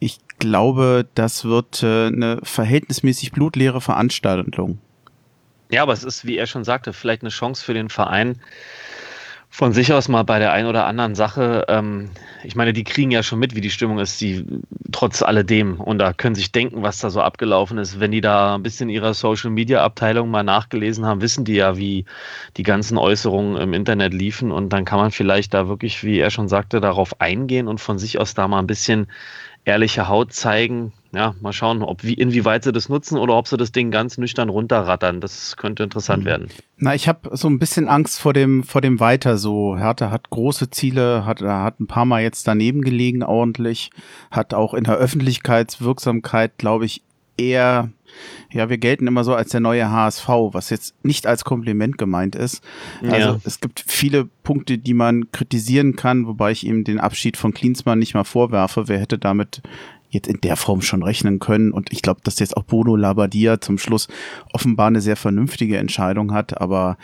Ich 0.00 0.18
glaube, 0.38 1.06
das 1.14 1.44
wird 1.44 1.82
äh, 1.82 2.06
eine 2.06 2.40
verhältnismäßig 2.42 3.32
blutleere 3.32 3.80
Veranstaltung. 3.80 4.78
Ja, 5.70 5.82
aber 5.82 5.92
es 5.92 6.04
ist, 6.04 6.26
wie 6.26 6.36
er 6.36 6.46
schon 6.46 6.64
sagte, 6.64 6.92
vielleicht 6.92 7.22
eine 7.22 7.30
Chance 7.30 7.64
für 7.64 7.74
den 7.74 7.88
Verein, 7.88 8.40
von 9.54 9.74
sich 9.74 9.92
aus 9.92 10.08
mal 10.08 10.22
bei 10.22 10.38
der 10.38 10.50
einen 10.52 10.66
oder 10.66 10.86
anderen 10.86 11.14
Sache, 11.14 11.66
ähm, 11.68 12.08
ich 12.42 12.56
meine, 12.56 12.72
die 12.72 12.84
kriegen 12.84 13.10
ja 13.10 13.22
schon 13.22 13.38
mit, 13.38 13.54
wie 13.54 13.60
die 13.60 13.68
Stimmung 13.68 13.98
ist, 13.98 14.18
die 14.18 14.46
trotz 14.92 15.20
alledem 15.20 15.78
und 15.78 15.98
da 15.98 16.14
können 16.14 16.34
sich 16.34 16.52
denken, 16.52 16.82
was 16.82 17.00
da 17.00 17.10
so 17.10 17.20
abgelaufen 17.20 17.76
ist. 17.76 18.00
Wenn 18.00 18.12
die 18.12 18.22
da 18.22 18.54
ein 18.54 18.62
bisschen 18.62 18.88
ihrer 18.88 19.12
Social 19.12 19.50
Media 19.50 19.84
Abteilung 19.84 20.30
mal 20.30 20.42
nachgelesen 20.42 21.04
haben, 21.04 21.20
wissen 21.20 21.44
die 21.44 21.56
ja, 21.56 21.76
wie 21.76 22.06
die 22.56 22.62
ganzen 22.62 22.96
Äußerungen 22.96 23.60
im 23.60 23.74
Internet 23.74 24.14
liefen 24.14 24.50
und 24.50 24.70
dann 24.70 24.86
kann 24.86 24.98
man 24.98 25.10
vielleicht 25.10 25.52
da 25.52 25.68
wirklich, 25.68 26.02
wie 26.02 26.18
er 26.18 26.30
schon 26.30 26.48
sagte, 26.48 26.80
darauf 26.80 27.20
eingehen 27.20 27.68
und 27.68 27.78
von 27.78 27.98
sich 27.98 28.18
aus 28.18 28.32
da 28.32 28.48
mal 28.48 28.58
ein 28.58 28.66
bisschen 28.66 29.06
ehrliche 29.66 30.08
Haut 30.08 30.32
zeigen. 30.32 30.94
Ja, 31.14 31.34
mal 31.40 31.52
schauen, 31.52 31.82
ob 31.82 32.04
wie, 32.04 32.14
inwieweit 32.14 32.64
sie 32.64 32.72
das 32.72 32.88
nutzen 32.88 33.18
oder 33.18 33.34
ob 33.36 33.46
sie 33.46 33.58
das 33.58 33.70
Ding 33.70 33.90
ganz 33.90 34.16
nüchtern 34.16 34.48
runterrattern. 34.48 35.20
Das 35.20 35.58
könnte 35.58 35.82
interessant 35.82 36.24
mhm. 36.24 36.28
werden. 36.28 36.48
Na, 36.78 36.94
ich 36.94 37.06
habe 37.06 37.36
so 37.36 37.48
ein 37.48 37.58
bisschen 37.58 37.88
Angst 37.88 38.18
vor 38.18 38.32
dem 38.32 38.64
vor 38.64 38.80
dem 38.80 38.98
Weiter. 38.98 39.36
So 39.36 39.76
Hertha 39.76 40.10
hat 40.10 40.30
große 40.30 40.70
Ziele, 40.70 41.26
hat 41.26 41.42
hat 41.42 41.80
ein 41.80 41.86
paar 41.86 42.06
Mal 42.06 42.22
jetzt 42.22 42.48
daneben 42.48 42.80
gelegen 42.80 43.22
ordentlich, 43.22 43.90
hat 44.30 44.54
auch 44.54 44.72
in 44.72 44.84
der 44.84 44.96
Öffentlichkeitswirksamkeit, 44.96 46.56
glaube 46.56 46.86
ich, 46.86 47.02
eher 47.36 47.90
ja, 48.50 48.68
wir 48.68 48.78
gelten 48.78 49.06
immer 49.06 49.24
so 49.24 49.34
als 49.34 49.50
der 49.50 49.60
neue 49.60 49.90
HSV, 49.90 50.28
was 50.28 50.70
jetzt 50.70 50.94
nicht 51.04 51.26
als 51.26 51.44
Kompliment 51.44 51.96
gemeint 51.96 52.36
ist. 52.36 52.62
Also 53.02 53.28
ja. 53.28 53.40
es 53.44 53.60
gibt 53.60 53.82
viele 53.86 54.26
Punkte, 54.42 54.78
die 54.78 54.94
man 54.94 55.32
kritisieren 55.32 55.96
kann, 55.96 56.26
wobei 56.26 56.52
ich 56.52 56.66
ihm 56.66 56.84
den 56.84 57.00
Abschied 57.00 57.36
von 57.36 57.54
Klinsmann 57.54 57.98
nicht 57.98 58.14
mal 58.14 58.24
vorwerfe. 58.24 58.88
Wer 58.88 58.98
hätte 58.98 59.18
damit 59.18 59.62
jetzt 60.12 60.28
in 60.28 60.40
der 60.40 60.56
Form 60.56 60.82
schon 60.82 61.02
rechnen 61.02 61.38
können. 61.38 61.72
Und 61.72 61.92
ich 61.92 62.02
glaube, 62.02 62.20
dass 62.22 62.38
jetzt 62.38 62.56
auch 62.56 62.64
Bodo 62.64 62.96
Labadia 62.96 63.60
zum 63.60 63.78
Schluss 63.78 64.08
offenbar 64.52 64.88
eine 64.88 65.00
sehr 65.00 65.16
vernünftige 65.16 65.78
Entscheidung 65.78 66.32
hat. 66.32 66.60
Aber 66.60 66.96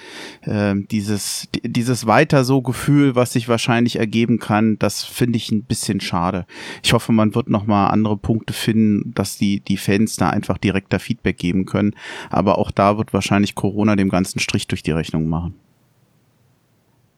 äh, 0.42 0.74
dieses, 0.90 1.48
dieses 1.64 2.06
weiter 2.06 2.44
so 2.44 2.62
Gefühl, 2.62 3.16
was 3.16 3.32
sich 3.32 3.48
wahrscheinlich 3.48 3.96
ergeben 3.96 4.38
kann, 4.38 4.78
das 4.78 5.04
finde 5.04 5.38
ich 5.38 5.50
ein 5.50 5.64
bisschen 5.64 6.00
schade. 6.00 6.46
Ich 6.82 6.92
hoffe, 6.92 7.12
man 7.12 7.34
wird 7.34 7.48
nochmal 7.48 7.90
andere 7.90 8.16
Punkte 8.16 8.52
finden, 8.52 9.12
dass 9.14 9.38
die, 9.38 9.60
die 9.60 9.78
Fans 9.78 10.16
da 10.16 10.30
einfach 10.30 10.58
direkter 10.58 10.98
Feedback 10.98 11.38
geben 11.38 11.64
können. 11.64 11.94
Aber 12.30 12.58
auch 12.58 12.70
da 12.70 12.98
wird 12.98 13.12
wahrscheinlich 13.12 13.54
Corona 13.54 13.96
dem 13.96 14.10
ganzen 14.10 14.38
Strich 14.38 14.66
durch 14.66 14.82
die 14.82 14.92
Rechnung 14.92 15.28
machen. 15.28 15.54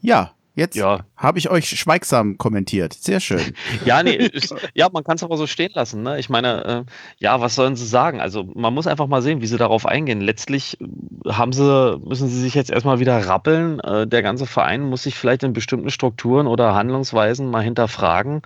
Ja, 0.02 0.32
Jetzt 0.54 0.76
ja. 0.76 1.00
habe 1.16 1.38
ich 1.38 1.48
euch 1.48 1.68
schweigsam 1.68 2.36
kommentiert. 2.36 2.92
Sehr 2.92 3.20
schön. 3.20 3.54
ja, 3.84 4.02
nee, 4.02 4.16
ist, 4.16 4.54
ja, 4.74 4.88
man 4.92 5.04
kann 5.04 5.16
es 5.16 5.22
aber 5.22 5.36
so 5.36 5.46
stehen 5.46 5.70
lassen. 5.74 6.02
Ne? 6.02 6.18
Ich 6.18 6.28
meine, 6.28 6.64
äh, 6.64 6.84
ja, 7.18 7.40
was 7.40 7.54
sollen 7.54 7.76
sie 7.76 7.86
sagen? 7.86 8.20
Also 8.20 8.44
man 8.54 8.74
muss 8.74 8.86
einfach 8.86 9.06
mal 9.06 9.22
sehen, 9.22 9.40
wie 9.40 9.46
sie 9.46 9.58
darauf 9.58 9.86
eingehen. 9.86 10.20
Letztlich 10.20 10.78
äh, 10.80 11.32
haben 11.32 11.52
sie, 11.52 11.98
müssen 12.04 12.28
sie 12.28 12.40
sich 12.40 12.54
jetzt 12.54 12.70
erstmal 12.70 12.98
wieder 12.98 13.16
rappeln. 13.16 13.78
Äh, 13.80 14.06
der 14.08 14.22
ganze 14.22 14.46
Verein 14.46 14.82
muss 14.82 15.04
sich 15.04 15.14
vielleicht 15.14 15.44
in 15.44 15.52
bestimmten 15.52 15.90
Strukturen 15.90 16.48
oder 16.48 16.74
Handlungsweisen 16.74 17.48
mal 17.48 17.62
hinterfragen. 17.62 18.42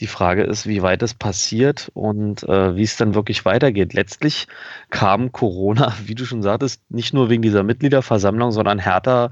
Die 0.00 0.06
Frage 0.06 0.42
ist, 0.42 0.66
wie 0.66 0.82
weit 0.82 1.02
es 1.02 1.14
passiert 1.14 1.90
und 1.94 2.42
äh, 2.44 2.76
wie 2.76 2.82
es 2.82 2.96
dann 2.96 3.14
wirklich 3.14 3.44
weitergeht. 3.46 3.94
Letztlich 3.94 4.46
kam 4.90 5.32
Corona, 5.32 5.94
wie 6.04 6.14
du 6.14 6.26
schon 6.26 6.42
sagtest, 6.42 6.82
nicht 6.90 7.14
nur 7.14 7.30
wegen 7.30 7.42
dieser 7.42 7.62
Mitgliederversammlung, 7.62 8.50
sondern 8.50 8.78
härter 8.78 9.30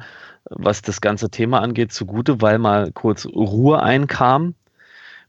was 0.50 0.82
das 0.82 1.00
ganze 1.00 1.30
Thema 1.30 1.60
angeht, 1.60 1.92
zugute, 1.92 2.40
weil 2.40 2.58
mal 2.58 2.92
kurz 2.92 3.26
Ruhe 3.26 3.82
einkam, 3.82 4.54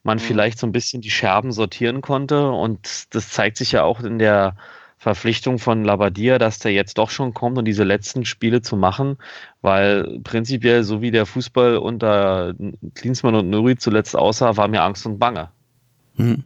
man 0.04 0.18
mhm. 0.18 0.22
vielleicht 0.22 0.60
so 0.60 0.68
ein 0.68 0.72
bisschen 0.72 1.02
die 1.02 1.10
Scherben 1.10 1.52
sortieren 1.52 2.02
konnte. 2.02 2.50
Und 2.50 3.14
das 3.14 3.30
zeigt 3.30 3.58
sich 3.58 3.72
ja 3.72 3.84
auch 3.84 4.02
in 4.02 4.20
der 4.20 4.56
Verpflichtung 4.98 5.60
von 5.60 5.86
Labadia, 5.86 6.38
dass 6.40 6.60
der 6.60 6.74
jetzt 6.74 6.98
doch 6.98 7.10
schon 7.10 7.34
kommt 7.34 7.58
und 7.58 7.66
diese 7.66 7.86
letzten 7.86 8.26
Spiele 8.26 8.62
zu 8.62 8.76
machen, 8.76 9.18
weil 9.62 10.20
prinzipiell, 10.24 10.84
so 10.84 11.02
wie 11.02 11.12
der 11.12 11.26
Fußball 11.26 11.78
unter 11.78 12.54
Klinsmann 12.96 13.36
und 13.36 13.50
Nuri 13.50 13.78
zuletzt 13.78 14.16
aussah, 14.16 14.58
war 14.58 14.68
mir 14.68 14.84
Angst 14.84 15.06
und 15.06 15.18
Bange. 15.18 15.50
Hm. 16.18 16.44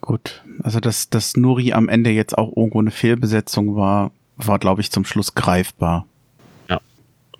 Gut, 0.00 0.42
also 0.62 0.80
dass, 0.80 1.10
dass 1.10 1.36
Nuri 1.36 1.74
am 1.74 1.88
Ende 1.88 2.10
jetzt 2.10 2.36
auch 2.36 2.56
irgendwo 2.56 2.80
eine 2.80 2.90
Fehlbesetzung 2.90 3.76
war, 3.76 4.10
war, 4.36 4.58
glaube 4.58 4.80
ich, 4.80 4.90
zum 4.90 5.04
Schluss 5.04 5.34
greifbar. 5.34 6.06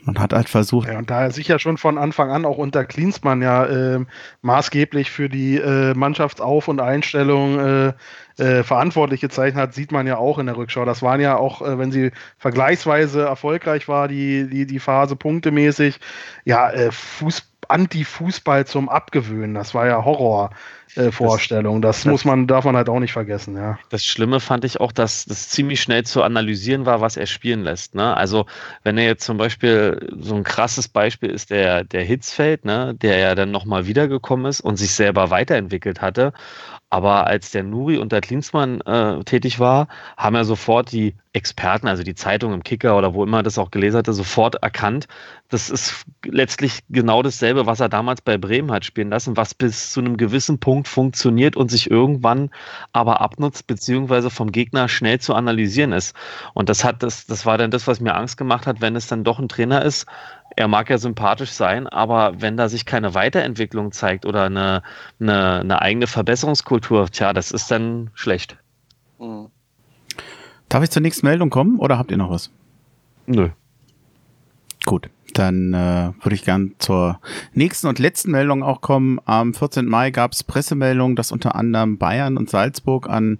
Man 0.04 0.18
hat 0.18 0.32
halt 0.32 0.48
versucht. 0.48 0.88
Ja, 0.88 0.98
und 0.98 1.10
da 1.10 1.22
er 1.22 1.30
sich 1.30 1.46
ja 1.46 1.60
schon 1.60 1.78
von 1.78 1.96
Anfang 1.96 2.30
an 2.30 2.44
auch 2.44 2.58
unter 2.58 2.84
Klinsmann 2.84 3.40
ja 3.40 3.64
äh, 3.66 4.04
maßgeblich 4.40 5.10
für 5.10 5.28
die 5.28 5.56
äh, 5.58 5.94
Mannschaftsauf- 5.94 6.66
und 6.66 6.80
Einstellung 6.80 7.60
äh, 7.60 7.92
äh, 8.36 8.64
verantwortlich 8.64 9.20
gezeichnet 9.20 9.62
hat, 9.62 9.74
sieht 9.74 9.92
man 9.92 10.08
ja 10.08 10.16
auch 10.16 10.38
in 10.38 10.46
der 10.46 10.56
Rückschau. 10.56 10.84
Das 10.84 11.02
waren 11.02 11.20
ja 11.20 11.36
auch, 11.36 11.62
äh, 11.62 11.78
wenn 11.78 11.92
sie 11.92 12.10
vergleichsweise 12.38 13.22
erfolgreich 13.22 13.86
war, 13.86 14.08
die, 14.08 14.48
die, 14.48 14.66
die 14.66 14.80
Phase 14.80 15.14
punktemäßig, 15.14 16.00
ja, 16.44 16.70
äh, 16.70 16.90
Fuß, 16.90 17.51
Anti-Fußball 17.72 18.66
zum 18.66 18.88
Abgewöhnen. 18.88 19.54
Das 19.54 19.74
war 19.74 19.86
ja 19.86 20.04
Horror 20.04 20.50
äh. 20.96 21.10
Das, 21.10 21.80
das, 21.80 22.04
muss 22.04 22.24
man, 22.24 22.46
darf 22.46 22.64
man 22.64 22.76
halt 22.76 22.88
auch 22.88 23.00
nicht 23.00 23.12
vergessen, 23.12 23.56
ja. 23.56 23.78
Das 23.88 24.04
Schlimme 24.04 24.40
fand 24.40 24.64
ich 24.64 24.80
auch, 24.80 24.92
dass 24.92 25.24
das 25.24 25.48
ziemlich 25.48 25.80
schnell 25.80 26.04
zu 26.04 26.22
analysieren 26.22 26.84
war, 26.86 27.00
was 27.00 27.16
er 27.16 27.26
spielen 27.26 27.62
lässt. 27.62 27.94
Ne? 27.94 28.14
Also, 28.16 28.46
wenn 28.82 28.98
er 28.98 29.04
jetzt 29.04 29.24
zum 29.24 29.38
Beispiel 29.38 30.10
so 30.18 30.34
ein 30.34 30.44
krasses 30.44 30.88
Beispiel 30.88 31.30
ist, 31.30 31.50
der, 31.50 31.84
der 31.84 32.04
Hitzfeld, 32.04 32.64
ne, 32.64 32.94
der 32.94 33.18
ja 33.18 33.34
dann 33.34 33.50
nochmal 33.50 33.86
wiedergekommen 33.86 34.46
ist 34.46 34.60
und 34.60 34.76
sich 34.76 34.92
selber 34.92 35.30
weiterentwickelt 35.30 36.02
hatte. 36.02 36.32
Aber 36.92 37.26
als 37.26 37.50
der 37.52 37.62
Nuri 37.62 37.96
unter 37.96 38.20
Klinsmann 38.20 38.82
äh, 38.82 39.24
tätig 39.24 39.58
war, 39.58 39.88
haben 40.18 40.36
ja 40.36 40.44
sofort 40.44 40.92
die 40.92 41.14
Experten, 41.32 41.88
also 41.88 42.02
die 42.02 42.14
Zeitung 42.14 42.52
im 42.52 42.62
Kicker 42.62 42.98
oder 42.98 43.14
wo 43.14 43.24
immer 43.24 43.42
das 43.42 43.56
auch 43.56 43.70
gelesen 43.70 43.96
hatte, 43.96 44.12
sofort 44.12 44.56
erkannt, 44.56 45.08
das 45.48 45.70
ist 45.70 46.04
letztlich 46.22 46.80
genau 46.90 47.22
dasselbe, 47.22 47.64
was 47.64 47.80
er 47.80 47.88
damals 47.88 48.20
bei 48.20 48.36
Bremen 48.36 48.70
hat 48.70 48.84
spielen 48.84 49.08
lassen, 49.08 49.38
was 49.38 49.54
bis 49.54 49.90
zu 49.90 50.00
einem 50.00 50.18
gewissen 50.18 50.60
Punkt 50.60 50.86
funktioniert 50.86 51.56
und 51.56 51.70
sich 51.70 51.90
irgendwann 51.90 52.50
aber 52.92 53.22
abnutzt, 53.22 53.66
beziehungsweise 53.66 54.28
vom 54.28 54.52
Gegner 54.52 54.86
schnell 54.88 55.18
zu 55.18 55.34
analysieren 55.34 55.92
ist. 55.92 56.14
Und 56.52 56.68
das 56.68 56.84
hat 56.84 57.02
das, 57.02 57.24
das 57.24 57.46
war 57.46 57.56
dann 57.56 57.70
das, 57.70 57.86
was 57.86 58.00
mir 58.00 58.14
Angst 58.14 58.36
gemacht 58.36 58.66
hat, 58.66 58.82
wenn 58.82 58.96
es 58.96 59.06
dann 59.06 59.24
doch 59.24 59.38
ein 59.38 59.48
Trainer 59.48 59.82
ist, 59.82 60.04
er 60.56 60.68
mag 60.68 60.90
ja 60.90 60.98
sympathisch 60.98 61.50
sein, 61.50 61.86
aber 61.86 62.40
wenn 62.40 62.56
da 62.56 62.68
sich 62.68 62.84
keine 62.84 63.14
Weiterentwicklung 63.14 63.92
zeigt 63.92 64.26
oder 64.26 64.44
eine, 64.44 64.82
eine, 65.20 65.60
eine 65.60 65.82
eigene 65.82 66.06
Verbesserungskultur, 66.06 67.10
tja, 67.10 67.32
das 67.32 67.50
ist 67.50 67.70
dann 67.70 68.10
schlecht. 68.14 68.56
Mhm. 69.18 69.48
Darf 70.68 70.82
ich 70.82 70.90
zur 70.90 71.02
nächsten 71.02 71.26
Meldung 71.26 71.50
kommen 71.50 71.78
oder 71.78 71.98
habt 71.98 72.10
ihr 72.10 72.16
noch 72.16 72.30
was? 72.30 72.50
Nö. 73.26 73.50
Gut, 74.84 75.10
dann 75.34 75.74
äh, 75.74 76.12
würde 76.22 76.34
ich 76.34 76.44
gern 76.44 76.74
zur 76.78 77.20
nächsten 77.52 77.86
und 77.86 77.98
letzten 77.98 78.30
Meldung 78.30 78.62
auch 78.62 78.80
kommen. 78.80 79.20
Am 79.24 79.54
14. 79.54 79.86
Mai 79.86 80.10
gab 80.10 80.32
es 80.32 80.42
Pressemeldungen, 80.42 81.16
dass 81.16 81.30
unter 81.30 81.54
anderem 81.54 81.98
Bayern 81.98 82.36
und 82.36 82.50
Salzburg 82.50 83.08
an 83.08 83.38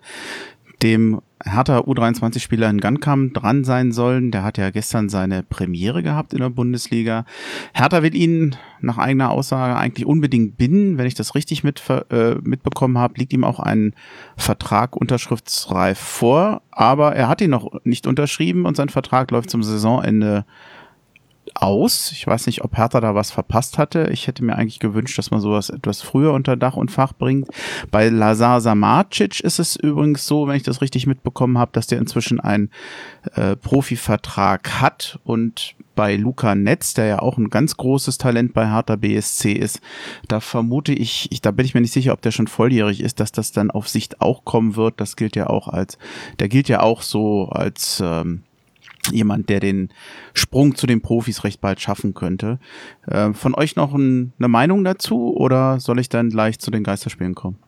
dem 0.82 1.20
Hertha 1.44 1.80
U23-Spieler 1.80 2.70
in 2.70 2.80
Gankam 2.80 3.32
dran 3.32 3.64
sein 3.64 3.92
sollen. 3.92 4.30
Der 4.30 4.44
hat 4.44 4.58
ja 4.58 4.70
gestern 4.70 5.08
seine 5.08 5.42
Premiere 5.42 6.02
gehabt 6.02 6.32
in 6.32 6.40
der 6.40 6.50
Bundesliga. 6.50 7.24
Hertha 7.72 8.02
will 8.02 8.14
ihn 8.14 8.56
nach 8.80 8.98
eigener 8.98 9.30
Aussage 9.30 9.76
eigentlich 9.76 10.06
unbedingt 10.06 10.56
binden. 10.56 10.98
Wenn 10.98 11.06
ich 11.06 11.14
das 11.14 11.34
richtig 11.34 11.64
mit, 11.64 11.82
äh, 12.10 12.36
mitbekommen 12.42 12.98
habe, 12.98 13.14
liegt 13.18 13.32
ihm 13.32 13.44
auch 13.44 13.60
ein 13.60 13.94
Vertrag 14.36 14.96
unterschriftsreif 14.96 15.98
vor. 15.98 16.62
Aber 16.70 17.14
er 17.14 17.28
hat 17.28 17.40
ihn 17.40 17.50
noch 17.50 17.72
nicht 17.84 18.06
unterschrieben 18.06 18.64
und 18.64 18.76
sein 18.76 18.88
Vertrag 18.88 19.30
läuft 19.30 19.50
zum 19.50 19.62
Saisonende 19.62 20.44
aus. 21.54 22.12
Ich 22.12 22.26
weiß 22.26 22.46
nicht, 22.46 22.62
ob 22.64 22.76
Hertha 22.76 23.00
da 23.00 23.14
was 23.14 23.30
verpasst 23.30 23.78
hatte. 23.78 24.08
Ich 24.12 24.26
hätte 24.26 24.44
mir 24.44 24.56
eigentlich 24.56 24.78
gewünscht, 24.78 25.18
dass 25.18 25.30
man 25.30 25.40
sowas 25.40 25.70
etwas 25.70 26.02
früher 26.02 26.32
unter 26.32 26.56
Dach 26.56 26.76
und 26.76 26.90
Fach 26.90 27.12
bringt. 27.12 27.48
Bei 27.90 28.08
Lazar 28.08 28.60
Samacic 28.60 29.40
ist 29.40 29.58
es 29.58 29.76
übrigens 29.76 30.26
so, 30.26 30.46
wenn 30.46 30.56
ich 30.56 30.62
das 30.62 30.80
richtig 30.80 31.06
mitbekommen 31.06 31.58
habe, 31.58 31.72
dass 31.72 31.86
der 31.86 31.98
inzwischen 31.98 32.40
einen 32.40 32.70
äh, 33.34 33.56
Profivertrag 33.56 34.80
hat 34.80 35.18
und 35.24 35.74
bei 35.94 36.16
Luca 36.16 36.54
Netz, 36.54 36.94
der 36.94 37.06
ja 37.06 37.18
auch 37.18 37.38
ein 37.38 37.50
ganz 37.50 37.76
großes 37.76 38.18
Talent 38.18 38.54
bei 38.54 38.66
Hertha 38.66 38.96
BSC 38.96 39.52
ist, 39.52 39.80
da 40.28 40.40
vermute 40.40 40.92
ich, 40.92 41.28
ich, 41.30 41.42
da 41.42 41.50
bin 41.50 41.66
ich 41.66 41.74
mir 41.74 41.80
nicht 41.80 41.92
sicher, 41.92 42.12
ob 42.12 42.22
der 42.22 42.30
schon 42.30 42.46
volljährig 42.46 43.00
ist, 43.00 43.20
dass 43.20 43.32
das 43.32 43.52
dann 43.52 43.70
auf 43.70 43.88
Sicht 43.88 44.20
auch 44.20 44.44
kommen 44.44 44.76
wird. 44.76 45.00
Das 45.00 45.16
gilt 45.16 45.36
ja 45.36 45.48
auch 45.48 45.68
als, 45.68 45.98
der 46.38 46.48
gilt 46.48 46.68
ja 46.68 46.80
auch 46.80 47.02
so 47.02 47.48
als 47.48 48.02
ähm, 48.04 48.42
jemand, 49.10 49.48
der 49.48 49.60
den 49.60 49.88
Sprung 50.34 50.76
zu 50.76 50.86
den 50.86 51.00
Profis 51.00 51.44
recht 51.44 51.60
bald 51.60 51.80
schaffen 51.80 52.14
könnte. 52.14 52.58
Äh, 53.06 53.32
von 53.32 53.54
euch 53.54 53.76
noch 53.76 53.94
ein, 53.94 54.32
eine 54.38 54.48
Meinung 54.48 54.84
dazu 54.84 55.34
oder 55.36 55.80
soll 55.80 55.98
ich 55.98 56.08
dann 56.08 56.30
gleich 56.30 56.58
zu 56.58 56.70
den 56.70 56.84
Geisterspielen 56.84 57.34
kommen? 57.34 57.58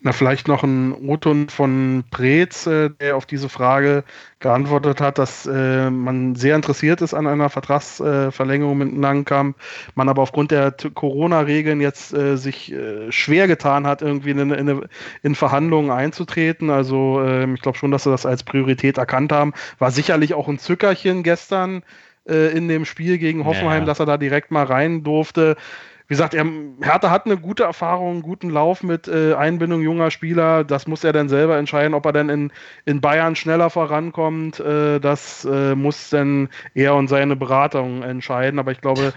Na, 0.00 0.12
vielleicht 0.12 0.46
noch 0.46 0.62
ein 0.62 0.92
Oton 1.08 1.48
von 1.48 2.04
Preetz, 2.12 2.68
äh, 2.68 2.90
der 3.00 3.16
auf 3.16 3.26
diese 3.26 3.48
Frage 3.48 4.04
geantwortet 4.38 5.00
hat, 5.00 5.18
dass 5.18 5.44
äh, 5.44 5.90
man 5.90 6.36
sehr 6.36 6.54
interessiert 6.54 7.00
ist 7.02 7.14
an 7.14 7.26
einer 7.26 7.50
Vertragsverlängerung 7.50 8.78
mit 8.78 8.96
Langkamp, 8.96 9.56
man 9.96 10.08
aber 10.08 10.22
aufgrund 10.22 10.52
der 10.52 10.70
Corona-Regeln 10.70 11.80
jetzt 11.80 12.14
äh, 12.14 12.36
sich 12.36 12.72
äh, 12.72 13.10
schwer 13.10 13.48
getan 13.48 13.88
hat, 13.88 14.00
irgendwie 14.00 14.30
in, 14.30 14.52
in, 14.52 14.86
in 15.24 15.34
Verhandlungen 15.34 15.90
einzutreten. 15.90 16.70
Also 16.70 17.20
ähm, 17.20 17.56
ich 17.56 17.62
glaube 17.62 17.76
schon, 17.76 17.90
dass 17.90 18.04
sie 18.04 18.10
das 18.10 18.24
als 18.24 18.44
Priorität 18.44 18.98
erkannt 18.98 19.32
haben. 19.32 19.52
War 19.80 19.90
sicherlich 19.90 20.32
auch 20.32 20.46
ein 20.46 20.60
Zückerchen 20.60 21.24
gestern 21.24 21.82
äh, 22.28 22.56
in 22.56 22.68
dem 22.68 22.84
Spiel 22.84 23.18
gegen 23.18 23.44
Hoffenheim, 23.44 23.80
ja. 23.80 23.86
dass 23.86 23.98
er 23.98 24.06
da 24.06 24.16
direkt 24.16 24.52
mal 24.52 24.64
rein 24.64 25.02
durfte 25.02 25.56
wie 26.08 26.14
gesagt, 26.14 26.32
er, 26.32 26.46
Hertha 26.80 27.10
hat 27.10 27.26
eine 27.26 27.36
gute 27.36 27.64
Erfahrung, 27.64 28.12
einen 28.12 28.22
guten 28.22 28.48
Lauf 28.48 28.82
mit 28.82 29.08
äh, 29.08 29.34
Einbindung 29.34 29.82
junger 29.82 30.10
Spieler. 30.10 30.64
Das 30.64 30.86
muss 30.86 31.04
er 31.04 31.12
dann 31.12 31.28
selber 31.28 31.58
entscheiden, 31.58 31.92
ob 31.92 32.06
er 32.06 32.14
dann 32.14 32.30
in, 32.30 32.50
in 32.86 33.02
Bayern 33.02 33.36
schneller 33.36 33.68
vorankommt. 33.68 34.58
Äh, 34.58 35.00
das 35.00 35.44
äh, 35.44 35.74
muss 35.74 36.08
dann 36.08 36.48
er 36.72 36.94
und 36.94 37.08
seine 37.08 37.36
Beratung 37.36 38.02
entscheiden. 38.02 38.58
Aber 38.58 38.72
ich 38.72 38.80
glaube, 38.80 39.12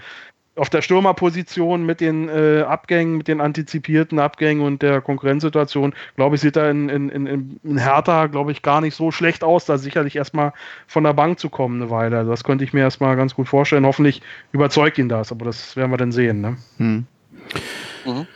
auf 0.56 0.70
der 0.70 0.82
Stürmerposition 0.82 1.86
mit 1.86 2.02
den 2.02 2.28
äh, 2.28 2.64
Abgängen, 2.68 3.18
mit 3.18 3.28
den 3.28 3.40
antizipierten 3.40 4.20
Abgängen 4.20 4.62
und 4.62 4.82
der 4.82 5.00
Konkurrenzsituation, 5.00 5.94
glaube 6.16 6.36
ich, 6.36 6.42
sieht 6.42 6.58
er 6.58 6.70
in, 6.70 6.90
in, 6.90 7.10
in, 7.10 7.60
in 7.64 7.78
Hertha, 7.78 8.28
glaube 8.28 8.52
ich, 8.52 8.62
gar 8.62 8.82
nicht 8.82 8.96
so 8.96 9.12
schlecht 9.12 9.44
aus, 9.44 9.66
da 9.66 9.78
sicherlich 9.78 10.18
erstmal 10.18 10.52
von 10.88 11.06
der 11.06 11.14
Bank 11.14 11.40
zu 11.40 11.50
kommen 11.50 11.82
eine 11.82 11.90
Weile. 11.90 12.18
Also 12.18 12.32
das 12.32 12.44
könnte 12.44 12.66
ich 12.66 12.74
mir 12.74 12.82
erstmal 12.82 13.16
ganz 13.16 13.34
gut 13.34 13.48
vorstellen. 13.48 13.86
Hoffentlich 13.86 14.22
überzeugt 14.52 14.98
ihn 14.98 15.08
das, 15.08 15.32
aber 15.32 15.46
das 15.46 15.78
werden 15.78 15.92
wir 15.92 15.98
dann 15.98 16.12
sehen. 16.12 16.42
Ne? 16.42 16.58
Hm. 16.78 17.06
Mhm. 18.06 18.28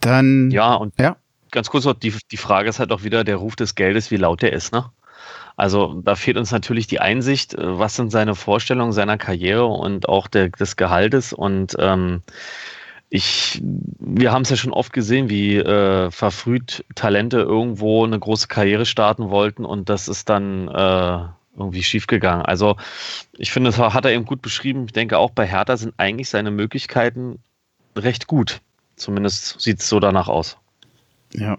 Dann. 0.00 0.50
Ja, 0.52 0.74
und 0.74 0.94
ja. 0.98 1.16
ganz 1.50 1.70
kurz 1.70 1.84
noch, 1.84 1.94
die, 1.94 2.14
die 2.30 2.36
Frage 2.36 2.68
ist 2.68 2.78
halt 2.78 2.92
auch 2.92 3.02
wieder 3.02 3.24
der 3.24 3.36
Ruf 3.36 3.56
des 3.56 3.74
Geldes, 3.74 4.10
wie 4.12 4.16
laut 4.16 4.42
der 4.42 4.52
ist, 4.52 4.72
ne? 4.72 4.90
Also 5.60 6.00
da 6.02 6.16
fehlt 6.16 6.38
uns 6.38 6.52
natürlich 6.52 6.86
die 6.86 7.00
Einsicht, 7.00 7.54
äh, 7.54 7.78
was 7.78 7.94
sind 7.94 8.10
seine 8.10 8.34
Vorstellungen 8.34 8.92
seiner 8.92 9.18
Karriere 9.18 9.66
und 9.66 10.08
auch 10.08 10.26
der, 10.26 10.48
des 10.48 10.76
Gehaltes. 10.76 11.32
Und 11.32 11.76
ähm, 11.78 12.22
ich, 13.10 13.60
wir 13.62 14.32
haben 14.32 14.42
es 14.42 14.50
ja 14.50 14.56
schon 14.56 14.72
oft 14.72 14.92
gesehen, 14.92 15.28
wie 15.28 15.56
äh, 15.56 16.10
verfrüht 16.10 16.84
Talente 16.94 17.40
irgendwo 17.40 18.04
eine 18.04 18.18
große 18.18 18.48
Karriere 18.48 18.86
starten 18.86 19.30
wollten 19.30 19.64
und 19.64 19.88
das 19.88 20.08
ist 20.08 20.28
dann 20.28 20.68
äh, 20.68 21.18
irgendwie 21.58 21.82
schiefgegangen. 21.82 22.46
Also 22.46 22.76
ich 23.36 23.52
finde, 23.52 23.70
das 23.70 23.78
hat 23.78 24.04
er 24.04 24.12
eben 24.12 24.24
gut 24.24 24.42
beschrieben. 24.42 24.84
Ich 24.86 24.92
denke 24.92 25.18
auch 25.18 25.30
bei 25.30 25.46
Hertha 25.46 25.76
sind 25.76 25.94
eigentlich 25.98 26.30
seine 26.30 26.50
Möglichkeiten 26.50 27.40
recht 27.96 28.28
gut. 28.28 28.60
Zumindest 28.96 29.60
sieht 29.60 29.80
es 29.80 29.88
so 29.88 30.00
danach 30.00 30.28
aus. 30.28 30.56
Ja. 31.34 31.58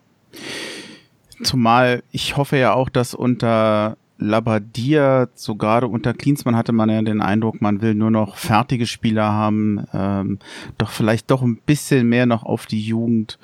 Zumal 1.43 2.04
ich 2.12 2.38
hoffe 2.38 2.58
ja 2.58 2.73
auch, 2.73 2.89
dass 2.89 3.13
unter 3.13 3.97
Labadia, 4.21 5.27
so 5.34 5.56
gerade 5.56 5.88
unter 5.88 6.13
Klinsmann 6.13 6.56
hatte 6.56 6.71
man 6.71 6.89
ja 6.89 7.01
den 7.01 7.21
Eindruck, 7.21 7.60
man 7.60 7.82
will 7.82 7.95
nur 7.95 8.12
noch 8.12 8.38
fertige 8.38 8.86
Spieler 8.86 9.32
haben, 9.32 9.86
ähm, 9.93 10.38
doch 10.77 10.91
vielleicht 10.91 11.32
doch 11.32 11.41
ein 11.41 11.58
bisschen 11.58 12.08
mehr 12.08 12.27
noch 12.27 12.43
auf 12.43 12.67
die 12.67 12.82
Jugend 12.82 13.39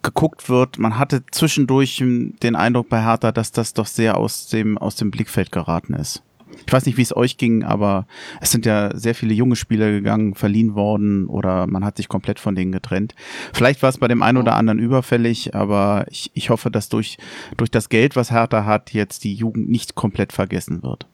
geguckt 0.00 0.48
wird. 0.48 0.78
Man 0.78 0.98
hatte 0.98 1.22
zwischendurch 1.30 2.02
den 2.42 2.56
Eindruck 2.56 2.88
bei 2.88 3.02
Hertha, 3.02 3.30
dass 3.30 3.52
das 3.52 3.74
doch 3.74 3.86
sehr 3.86 4.16
aus 4.16 4.48
dem, 4.48 4.78
aus 4.78 4.96
dem 4.96 5.10
Blickfeld 5.10 5.52
geraten 5.52 5.92
ist. 5.94 6.22
Ich 6.66 6.72
weiß 6.72 6.86
nicht, 6.86 6.96
wie 6.96 7.02
es 7.02 7.14
euch 7.16 7.36
ging, 7.36 7.64
aber 7.64 8.06
es 8.40 8.50
sind 8.50 8.66
ja 8.66 8.96
sehr 8.96 9.14
viele 9.14 9.34
junge 9.34 9.56
Spieler 9.56 9.90
gegangen, 9.90 10.34
verliehen 10.34 10.74
worden 10.74 11.26
oder 11.26 11.66
man 11.66 11.84
hat 11.84 11.96
sich 11.96 12.08
komplett 12.08 12.38
von 12.38 12.54
denen 12.54 12.72
getrennt. 12.72 13.14
Vielleicht 13.52 13.82
war 13.82 13.88
es 13.88 13.98
bei 13.98 14.08
dem 14.08 14.22
einen 14.22 14.38
oder 14.38 14.56
anderen 14.56 14.78
überfällig, 14.78 15.54
aber 15.54 16.06
ich, 16.10 16.30
ich 16.34 16.50
hoffe, 16.50 16.70
dass 16.70 16.88
durch, 16.88 17.18
durch 17.56 17.70
das 17.70 17.88
Geld, 17.88 18.16
was 18.16 18.30
Hertha 18.30 18.64
hat, 18.64 18.92
jetzt 18.92 19.24
die 19.24 19.34
Jugend 19.34 19.68
nicht 19.68 19.94
komplett 19.94 20.32
vergessen 20.32 20.82
wird. 20.82 21.06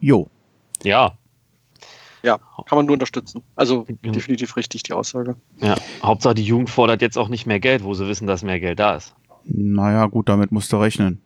Jo. 0.00 0.28
Ja. 0.82 1.16
ja, 2.22 2.38
kann 2.66 2.76
man 2.76 2.86
nur 2.86 2.94
unterstützen. 2.94 3.42
Also 3.54 3.86
definitiv 4.02 4.56
richtig 4.56 4.82
die 4.82 4.92
Aussage. 4.92 5.36
Ja, 5.60 5.76
Hauptsache 6.02 6.34
die 6.34 6.44
Jugend 6.44 6.70
fordert 6.70 7.00
jetzt 7.00 7.16
auch 7.16 7.28
nicht 7.28 7.46
mehr 7.46 7.60
Geld, 7.60 7.84
wo 7.84 7.94
sie 7.94 8.06
wissen, 8.06 8.26
dass 8.26 8.42
mehr 8.42 8.60
Geld 8.60 8.78
da 8.78 8.96
ist. 8.96 9.14
Naja, 9.44 10.06
gut, 10.06 10.28
damit 10.28 10.52
musst 10.52 10.72
du 10.72 10.76
rechnen. 10.76 11.20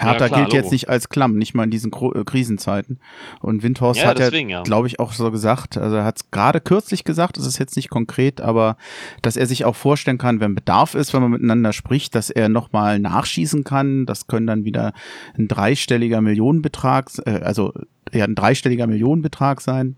Hertha 0.00 0.24
ja, 0.24 0.28
klar, 0.28 0.40
gilt 0.40 0.52
Logo. 0.52 0.56
jetzt 0.56 0.72
nicht 0.72 0.88
als 0.88 1.08
Klamm, 1.08 1.36
nicht 1.36 1.54
mal 1.54 1.64
in 1.64 1.70
diesen 1.70 1.92
äh, 1.92 2.24
Krisenzeiten. 2.24 2.98
Und 3.40 3.62
Windhorst 3.62 4.00
ja, 4.00 4.08
hat 4.08 4.18
deswegen, 4.18 4.48
ja, 4.48 4.62
glaube 4.62 4.86
ich, 4.86 4.98
auch 4.98 5.12
so 5.12 5.30
gesagt, 5.30 5.76
also 5.76 5.96
er 5.96 6.04
hat 6.04 6.16
es 6.16 6.30
gerade 6.30 6.60
kürzlich 6.60 7.04
gesagt, 7.04 7.36
das 7.36 7.46
ist 7.46 7.58
jetzt 7.58 7.76
nicht 7.76 7.90
konkret, 7.90 8.40
aber 8.40 8.76
dass 9.22 9.36
er 9.36 9.46
sich 9.46 9.64
auch 9.64 9.76
vorstellen 9.76 10.18
kann, 10.18 10.40
wenn 10.40 10.54
Bedarf 10.54 10.94
ist, 10.94 11.12
wenn 11.12 11.22
man 11.22 11.32
miteinander 11.32 11.72
spricht, 11.72 12.14
dass 12.14 12.30
er 12.30 12.48
nochmal 12.48 12.98
nachschießen 12.98 13.62
kann. 13.64 14.06
Das 14.06 14.26
können 14.26 14.46
dann 14.46 14.64
wieder 14.64 14.92
ein 15.38 15.48
dreistelliger 15.48 16.20
Millionenbetrag, 16.20 17.10
äh, 17.26 17.40
also 17.42 17.74
ja, 18.12 18.24
ein 18.24 18.34
dreistelliger 18.34 18.86
Millionenbetrag 18.86 19.60
sein. 19.60 19.96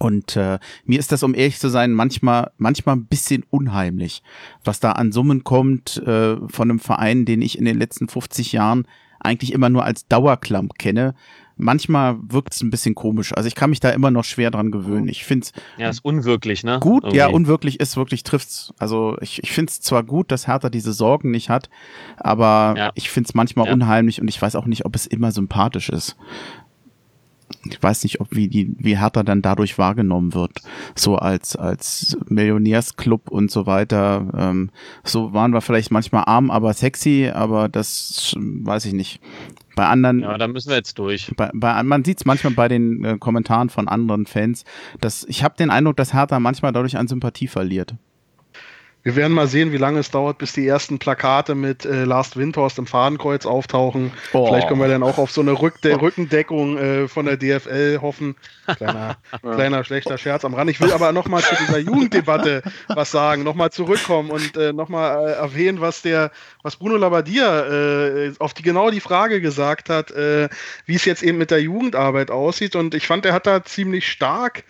Und 0.00 0.36
äh, 0.36 0.58
mir 0.84 0.98
ist 0.98 1.12
das, 1.12 1.22
um 1.22 1.34
ehrlich 1.34 1.58
zu 1.58 1.68
sein, 1.68 1.92
manchmal, 1.92 2.50
manchmal 2.56 2.96
ein 2.96 3.06
bisschen 3.06 3.44
unheimlich, 3.50 4.22
was 4.64 4.80
da 4.80 4.92
an 4.92 5.12
Summen 5.12 5.44
kommt 5.44 5.98
äh, 5.98 6.36
von 6.48 6.70
einem 6.70 6.80
Verein, 6.80 7.24
den 7.24 7.42
ich 7.42 7.58
in 7.58 7.64
den 7.64 7.78
letzten 7.78 8.08
50 8.08 8.52
Jahren 8.52 8.86
eigentlich 9.24 9.52
immer 9.52 9.68
nur 9.68 9.84
als 9.84 10.06
Dauerklamp 10.06 10.78
kenne. 10.78 11.14
Manchmal 11.56 12.16
wirkt 12.20 12.52
es 12.52 12.62
ein 12.62 12.70
bisschen 12.70 12.96
komisch. 12.96 13.32
Also 13.32 13.46
ich 13.46 13.54
kann 13.54 13.70
mich 13.70 13.78
da 13.78 13.90
immer 13.90 14.10
noch 14.10 14.24
schwer 14.24 14.50
dran 14.50 14.72
gewöhnen. 14.72 15.06
Ich 15.06 15.24
finde 15.24 15.46
es. 15.46 15.52
Ja, 15.78 15.88
ist 15.88 16.04
unwirklich, 16.04 16.64
ne? 16.64 16.80
Gut, 16.80 17.04
Irgendwie. 17.04 17.18
ja, 17.18 17.28
unwirklich 17.28 17.78
ist 17.78 17.96
wirklich 17.96 18.24
trifft's. 18.24 18.74
Also 18.78 19.16
ich, 19.20 19.40
ich 19.42 19.52
finde 19.52 19.70
es 19.70 19.80
zwar 19.80 20.02
gut, 20.02 20.32
dass 20.32 20.48
Hertha 20.48 20.68
diese 20.68 20.92
Sorgen 20.92 21.30
nicht 21.30 21.50
hat, 21.50 21.70
aber 22.16 22.74
ja. 22.76 22.90
ich 22.96 23.08
finde 23.08 23.28
es 23.28 23.34
manchmal 23.34 23.68
ja. 23.68 23.72
unheimlich 23.72 24.20
und 24.20 24.26
ich 24.26 24.42
weiß 24.42 24.56
auch 24.56 24.66
nicht, 24.66 24.84
ob 24.84 24.96
es 24.96 25.06
immer 25.06 25.30
sympathisch 25.30 25.90
ist 25.90 26.16
ich 27.70 27.82
weiß 27.82 28.04
nicht, 28.04 28.20
ob 28.20 28.28
wie 28.30 28.48
die, 28.48 28.74
wie 28.78 28.98
Hertha 28.98 29.22
dann 29.22 29.42
dadurch 29.42 29.78
wahrgenommen 29.78 30.34
wird, 30.34 30.60
so 30.94 31.16
als 31.16 31.56
als 31.56 32.16
Millionärsclub 32.28 33.30
und 33.30 33.50
so 33.50 33.66
weiter. 33.66 34.26
Ähm, 34.36 34.70
so 35.02 35.32
waren 35.32 35.52
wir 35.52 35.60
vielleicht 35.60 35.90
manchmal 35.90 36.24
arm, 36.26 36.50
aber 36.50 36.72
sexy, 36.74 37.30
aber 37.32 37.68
das 37.68 38.34
weiß 38.38 38.86
ich 38.86 38.92
nicht. 38.92 39.20
Bei 39.76 39.86
anderen. 39.86 40.20
Ja, 40.20 40.38
da 40.38 40.46
müssen 40.46 40.68
wir 40.68 40.76
jetzt 40.76 40.98
durch. 40.98 41.32
Bei, 41.36 41.50
bei, 41.52 41.82
man 41.82 42.04
sieht 42.04 42.18
es 42.18 42.24
manchmal 42.24 42.52
bei 42.52 42.68
den 42.68 43.04
äh, 43.04 43.18
Kommentaren 43.18 43.70
von 43.70 43.88
anderen 43.88 44.26
Fans, 44.26 44.64
dass 45.00 45.24
ich 45.24 45.42
habe 45.42 45.56
den 45.56 45.70
Eindruck, 45.70 45.96
dass 45.96 46.14
Hertha 46.14 46.38
manchmal 46.38 46.72
dadurch 46.72 46.96
an 46.96 47.08
Sympathie 47.08 47.48
verliert. 47.48 47.96
Wir 49.04 49.16
werden 49.16 49.34
mal 49.34 49.46
sehen, 49.46 49.70
wie 49.70 49.76
lange 49.76 49.98
es 49.98 50.10
dauert, 50.10 50.38
bis 50.38 50.54
die 50.54 50.66
ersten 50.66 50.98
Plakate 50.98 51.54
mit 51.54 51.84
äh, 51.84 52.04
Last 52.04 52.38
Windhorst 52.38 52.78
im 52.78 52.86
Fadenkreuz 52.86 53.44
auftauchen. 53.44 54.12
Oh. 54.32 54.46
Vielleicht 54.46 54.66
können 54.68 54.80
wir 54.80 54.88
dann 54.88 55.02
auch 55.02 55.18
auf 55.18 55.30
so 55.30 55.42
eine 55.42 55.52
Rückde 55.52 56.00
Rückendeckung 56.00 56.78
äh, 56.78 57.06
von 57.06 57.26
der 57.26 57.36
DFL 57.36 57.98
hoffen. 58.00 58.34
Kleiner, 58.76 59.18
kleiner 59.42 59.84
schlechter 59.84 60.16
Scherz 60.16 60.46
am 60.46 60.54
Rand. 60.54 60.70
Ich 60.70 60.80
will 60.80 60.90
aber 60.90 61.12
nochmal 61.12 61.42
zu 61.42 61.54
dieser 61.54 61.76
Jugenddebatte 61.78 62.62
was 62.88 63.10
sagen, 63.10 63.42
nochmal 63.42 63.70
zurückkommen 63.70 64.30
und 64.30 64.56
äh, 64.56 64.72
nochmal 64.72 65.28
äh, 65.28 65.32
erwähnen, 65.32 65.82
was 65.82 66.00
der, 66.00 66.30
was 66.62 66.76
Bruno 66.76 66.96
Labbadia 66.96 67.66
äh, 67.66 68.32
auf 68.38 68.54
die 68.54 68.62
genau 68.62 68.90
die 68.90 69.00
Frage 69.00 69.42
gesagt 69.42 69.90
hat, 69.90 70.12
äh, 70.12 70.48
wie 70.86 70.94
es 70.94 71.04
jetzt 71.04 71.22
eben 71.22 71.36
mit 71.36 71.50
der 71.50 71.60
Jugendarbeit 71.60 72.30
aussieht. 72.30 72.74
Und 72.74 72.94
ich 72.94 73.06
fand, 73.06 73.26
er 73.26 73.34
hat 73.34 73.46
da 73.46 73.62
ziemlich 73.62 74.08
stark 74.10 74.64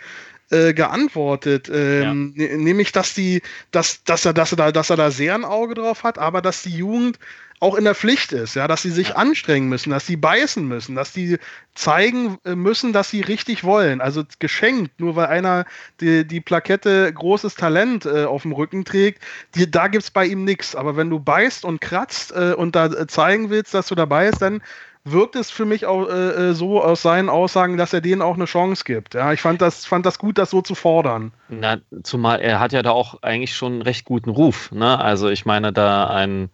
äh, 0.51 0.75
geantwortet, 0.75 1.71
ähm, 1.73 2.35
ja. 2.37 2.49
Ne, 2.49 2.59
nämlich 2.59 2.93
dass 2.93 3.15
die, 3.15 3.43
dass, 3.71 4.05
dass 4.05 4.25
er, 4.25 4.33
dass 4.33 4.53
er 4.53 4.57
da, 4.57 4.73
dass 4.73 4.91
er 4.91 4.97
da 4.97 5.11
sehr 5.11 5.35
ein 5.35 5.45
Auge 5.45 5.75
drauf 5.75 6.03
hat, 6.03 6.19
aber 6.19 6.43
dass 6.43 6.63
die 6.63 6.77
Jugend 6.77 7.19
auch 7.61 7.77
in 7.77 7.85
der 7.85 7.95
Pflicht 7.95 8.33
ist, 8.33 8.57
ja, 8.57 8.69
dass 8.69 8.83
sie 8.83 8.91
sich 8.91 9.11
ja. 9.11 9.15
anstrengen 9.15 9.69
müssen, 9.69 9.91
dass 9.91 10.07
sie 10.07 10.17
beißen 10.17 10.67
müssen, 10.67 10.95
dass 10.97 11.15
sie 11.15 11.39
zeigen 11.75 12.37
äh, 12.45 12.55
müssen, 12.55 12.93
dass 12.93 13.09
sie 13.09 13.23
richtig 13.23 13.65
wollen. 13.65 14.03
Also 14.03 14.23
geschenkt, 14.39 15.01
nur 15.01 15.17
weil 15.17 15.27
einer 15.27 15.65
die, 16.01 16.27
die 16.27 16.43
Plakette 16.43 17.11
großes 17.13 17.55
Talent 17.55 18.05
äh, 18.05 18.25
auf 18.25 18.43
dem 18.43 18.53
Rücken 18.53 18.85
trägt, 18.85 19.23
die, 19.55 19.71
da 19.71 19.89
gibt 19.89 20.05
es 20.05 20.11
bei 20.11 20.27
ihm 20.27 20.45
nichts. 20.45 20.77
Aber 20.77 20.97
wenn 20.97 21.09
du 21.09 21.21
beißt 21.21 21.65
und 21.65 21.81
kratzt 21.81 22.33
äh, 22.33 22.53
und 22.55 22.77
da 22.77 22.87
äh, 22.87 23.07
zeigen 23.07 23.49
willst, 23.49 23.73
dass 23.73 23.87
du 23.87 23.95
dabei 23.95 24.29
bist, 24.29 24.43
dann 24.43 24.61
wirkt 25.05 25.37
es 25.37 25.51
für 25.51 25.67
mich 25.67 25.87
auch 25.87 26.09
äh, 26.09 26.51
äh, 26.51 26.53
so 26.55 26.83
aus 26.83 27.03
seinen 27.03 27.29
Aussagen, 27.29 27.77
dass 27.77 27.93
er 27.93 28.01
denen 28.01 28.23
auch 28.23 28.35
eine 28.35 28.47
Chance 28.47 28.85
gibt. 28.85 29.15
Ja, 29.15 29.33
ich 29.33 29.41
fand 29.43 29.61
das, 29.61 29.85
fand 29.85 30.07
das 30.07 30.19
gut, 30.19 30.39
das 30.39 30.51
so 30.51 30.63
zu 30.63 30.75
fordern. 30.75 31.33
Na, 31.49 31.79
zumal 32.03 32.41
er 32.41 32.59
hat 32.59 32.73
ja 32.73 32.83
da 32.83 32.91
auch 32.91 33.23
eigentlich 33.23 33.55
schon 33.55 33.75
einen 33.75 33.83
recht 33.83 34.07
guten 34.07 34.31
Ruf. 34.31 34.73
Ne? 34.73 34.99
Also 34.99 35.29
ich 35.29 35.45
meine, 35.45 35.73
da 35.73 36.07
ein, 36.07 36.49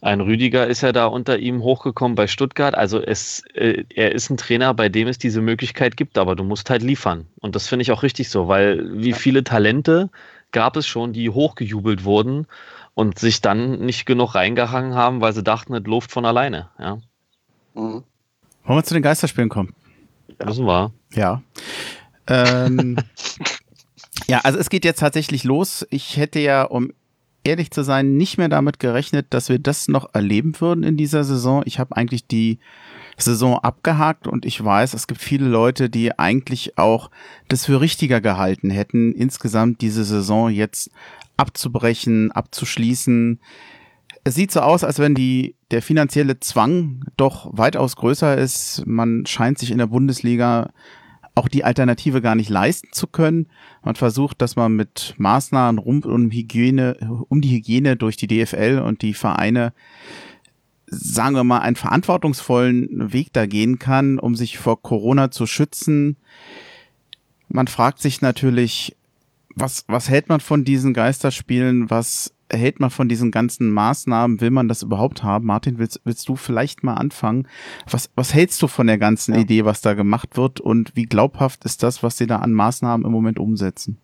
ein 0.00 0.22
Rüdiger 0.22 0.66
ist 0.66 0.80
ja 0.80 0.92
da 0.92 1.06
unter 1.06 1.38
ihm 1.38 1.62
hochgekommen 1.62 2.14
bei 2.14 2.26
Stuttgart. 2.26 2.74
Also 2.74 3.02
es, 3.02 3.42
äh, 3.54 3.84
er 3.94 4.12
ist 4.12 4.30
ein 4.30 4.38
Trainer, 4.38 4.72
bei 4.72 4.88
dem 4.88 5.06
es 5.06 5.18
diese 5.18 5.42
Möglichkeit 5.42 5.98
gibt, 5.98 6.16
aber 6.16 6.36
du 6.36 6.44
musst 6.44 6.70
halt 6.70 6.82
liefern. 6.82 7.26
Und 7.40 7.54
das 7.54 7.68
finde 7.68 7.82
ich 7.82 7.92
auch 7.92 8.02
richtig 8.02 8.30
so, 8.30 8.48
weil 8.48 8.90
wie 8.94 9.12
viele 9.12 9.44
Talente 9.44 10.08
gab 10.52 10.76
es 10.76 10.86
schon, 10.86 11.12
die 11.12 11.28
hochgejubelt 11.28 12.04
wurden 12.04 12.46
und 12.94 13.18
sich 13.18 13.42
dann 13.42 13.80
nicht 13.80 14.06
genug 14.06 14.34
reingehangen 14.34 14.94
haben, 14.94 15.20
weil 15.20 15.34
sie 15.34 15.42
dachten, 15.42 15.74
es 15.74 15.84
läuft 15.84 16.12
von 16.12 16.24
alleine. 16.24 16.70
Ja. 16.78 16.98
Mhm. 17.74 18.04
Wollen 18.64 18.78
wir 18.78 18.84
zu 18.84 18.94
den 18.94 19.02
Geisterspielen 19.02 19.50
kommen? 19.50 19.74
Ja. 20.40 20.46
Müssen 20.46 20.66
wir. 20.66 20.92
Ja. 21.12 21.42
Ähm, 22.26 22.96
ja, 24.26 24.40
also 24.40 24.58
es 24.58 24.70
geht 24.70 24.84
jetzt 24.84 25.00
tatsächlich 25.00 25.44
los. 25.44 25.86
Ich 25.90 26.16
hätte 26.16 26.40
ja, 26.40 26.62
um 26.62 26.92
ehrlich 27.44 27.70
zu 27.70 27.84
sein, 27.84 28.16
nicht 28.16 28.38
mehr 28.38 28.48
damit 28.48 28.78
gerechnet, 28.78 29.26
dass 29.30 29.48
wir 29.48 29.58
das 29.58 29.88
noch 29.88 30.14
erleben 30.14 30.58
würden 30.60 30.82
in 30.82 30.96
dieser 30.96 31.24
Saison. 31.24 31.62
Ich 31.66 31.78
habe 31.78 31.96
eigentlich 31.96 32.26
die 32.26 32.58
Saison 33.16 33.58
abgehakt 33.58 34.26
und 34.26 34.44
ich 34.44 34.64
weiß, 34.64 34.94
es 34.94 35.06
gibt 35.06 35.20
viele 35.20 35.46
Leute, 35.46 35.88
die 35.90 36.18
eigentlich 36.18 36.78
auch 36.78 37.10
das 37.48 37.66
für 37.66 37.80
richtiger 37.80 38.20
gehalten 38.20 38.70
hätten, 38.70 39.12
insgesamt 39.12 39.82
diese 39.82 40.04
Saison 40.04 40.50
jetzt 40.50 40.90
abzubrechen, 41.36 42.32
abzuschließen 42.32 43.40
es 44.24 44.34
sieht 44.34 44.50
so 44.50 44.60
aus, 44.60 44.84
als 44.84 44.98
wenn 44.98 45.14
die, 45.14 45.54
der 45.70 45.82
finanzielle 45.82 46.40
Zwang 46.40 47.04
doch 47.18 47.50
weitaus 47.52 47.96
größer 47.96 48.36
ist. 48.36 48.82
Man 48.86 49.26
scheint 49.26 49.58
sich 49.58 49.70
in 49.70 49.78
der 49.78 49.86
Bundesliga 49.86 50.70
auch 51.34 51.48
die 51.48 51.64
Alternative 51.64 52.22
gar 52.22 52.34
nicht 52.34 52.48
leisten 52.48 52.88
zu 52.92 53.06
können. 53.06 53.48
Man 53.82 53.96
versucht, 53.96 54.40
dass 54.40 54.56
man 54.56 54.74
mit 54.76 55.14
Maßnahmen 55.18 55.78
rund 55.78 56.06
um 56.06 56.30
Hygiene, 56.30 56.96
um 57.28 57.42
die 57.42 57.50
Hygiene 57.50 57.96
durch 57.96 58.16
die 58.16 58.28
DFL 58.28 58.80
und 58.84 59.02
die 59.02 59.14
Vereine, 59.14 59.74
sagen 60.86 61.34
wir 61.34 61.44
mal, 61.44 61.58
einen 61.58 61.76
verantwortungsvollen 61.76 63.12
Weg 63.12 63.32
da 63.32 63.46
gehen 63.46 63.78
kann, 63.78 64.18
um 64.18 64.36
sich 64.36 64.58
vor 64.58 64.80
Corona 64.80 65.30
zu 65.30 65.46
schützen. 65.46 66.16
Man 67.48 67.66
fragt 67.66 68.00
sich 68.00 68.22
natürlich, 68.22 68.96
was, 69.54 69.84
was 69.86 70.08
hält 70.08 70.28
man 70.28 70.40
von 70.40 70.64
diesen 70.64 70.94
Geisterspielen? 70.94 71.90
Was 71.90 72.32
hält 72.50 72.80
man 72.80 72.90
von 72.90 73.08
diesen 73.08 73.30
ganzen 73.30 73.70
Maßnahmen? 73.70 74.40
Will 74.40 74.50
man 74.50 74.68
das 74.68 74.82
überhaupt 74.82 75.22
haben? 75.22 75.46
Martin, 75.46 75.78
willst, 75.78 76.00
willst 76.04 76.28
du 76.28 76.36
vielleicht 76.36 76.82
mal 76.82 76.94
anfangen? 76.94 77.48
Was, 77.88 78.10
was 78.14 78.34
hältst 78.34 78.60
du 78.62 78.68
von 78.68 78.86
der 78.86 78.98
ganzen 78.98 79.34
ja. 79.34 79.40
Idee, 79.40 79.64
was 79.64 79.80
da 79.80 79.94
gemacht 79.94 80.36
wird? 80.36 80.60
Und 80.60 80.94
wie 80.94 81.04
glaubhaft 81.04 81.64
ist 81.64 81.82
das, 81.82 82.02
was 82.02 82.16
sie 82.16 82.26
da 82.26 82.36
an 82.36 82.52
Maßnahmen 82.52 83.06
im 83.06 83.12
Moment 83.12 83.38
umsetzen? 83.38 83.98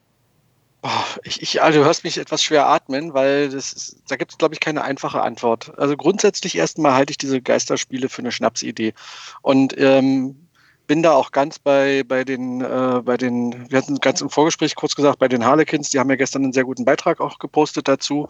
Oh, 0.82 0.88
ich, 1.24 1.42
ich, 1.42 1.62
also 1.62 1.80
du 1.80 1.84
hörst 1.84 2.04
mich 2.04 2.16
etwas 2.16 2.42
schwer 2.42 2.66
atmen, 2.66 3.12
weil 3.12 3.50
das 3.50 3.74
ist, 3.74 4.02
da 4.08 4.16
gibt 4.16 4.32
es, 4.32 4.38
glaube 4.38 4.54
ich, 4.54 4.60
keine 4.60 4.82
einfache 4.82 5.20
Antwort. 5.20 5.78
Also 5.78 5.94
grundsätzlich 5.94 6.56
erstmal 6.56 6.94
halte 6.94 7.10
ich 7.10 7.18
diese 7.18 7.42
Geisterspiele 7.42 8.08
für 8.08 8.22
eine 8.22 8.32
Schnapsidee. 8.32 8.94
Und 9.42 9.74
ähm, 9.76 10.48
bin 10.90 11.04
da 11.04 11.12
auch 11.12 11.30
ganz 11.30 11.60
bei, 11.60 12.02
bei 12.02 12.24
den, 12.24 12.62
äh, 12.62 13.00
bei 13.04 13.16
den, 13.16 13.70
wir 13.70 13.78
hatten 13.78 14.00
ganz 14.00 14.20
im 14.22 14.28
Vorgespräch 14.28 14.74
kurz 14.74 14.96
gesagt, 14.96 15.20
bei 15.20 15.28
den 15.28 15.44
Harlequins, 15.44 15.90
die 15.90 16.00
haben 16.00 16.10
ja 16.10 16.16
gestern 16.16 16.42
einen 16.42 16.52
sehr 16.52 16.64
guten 16.64 16.84
Beitrag 16.84 17.20
auch 17.20 17.38
gepostet 17.38 17.86
dazu. 17.86 18.26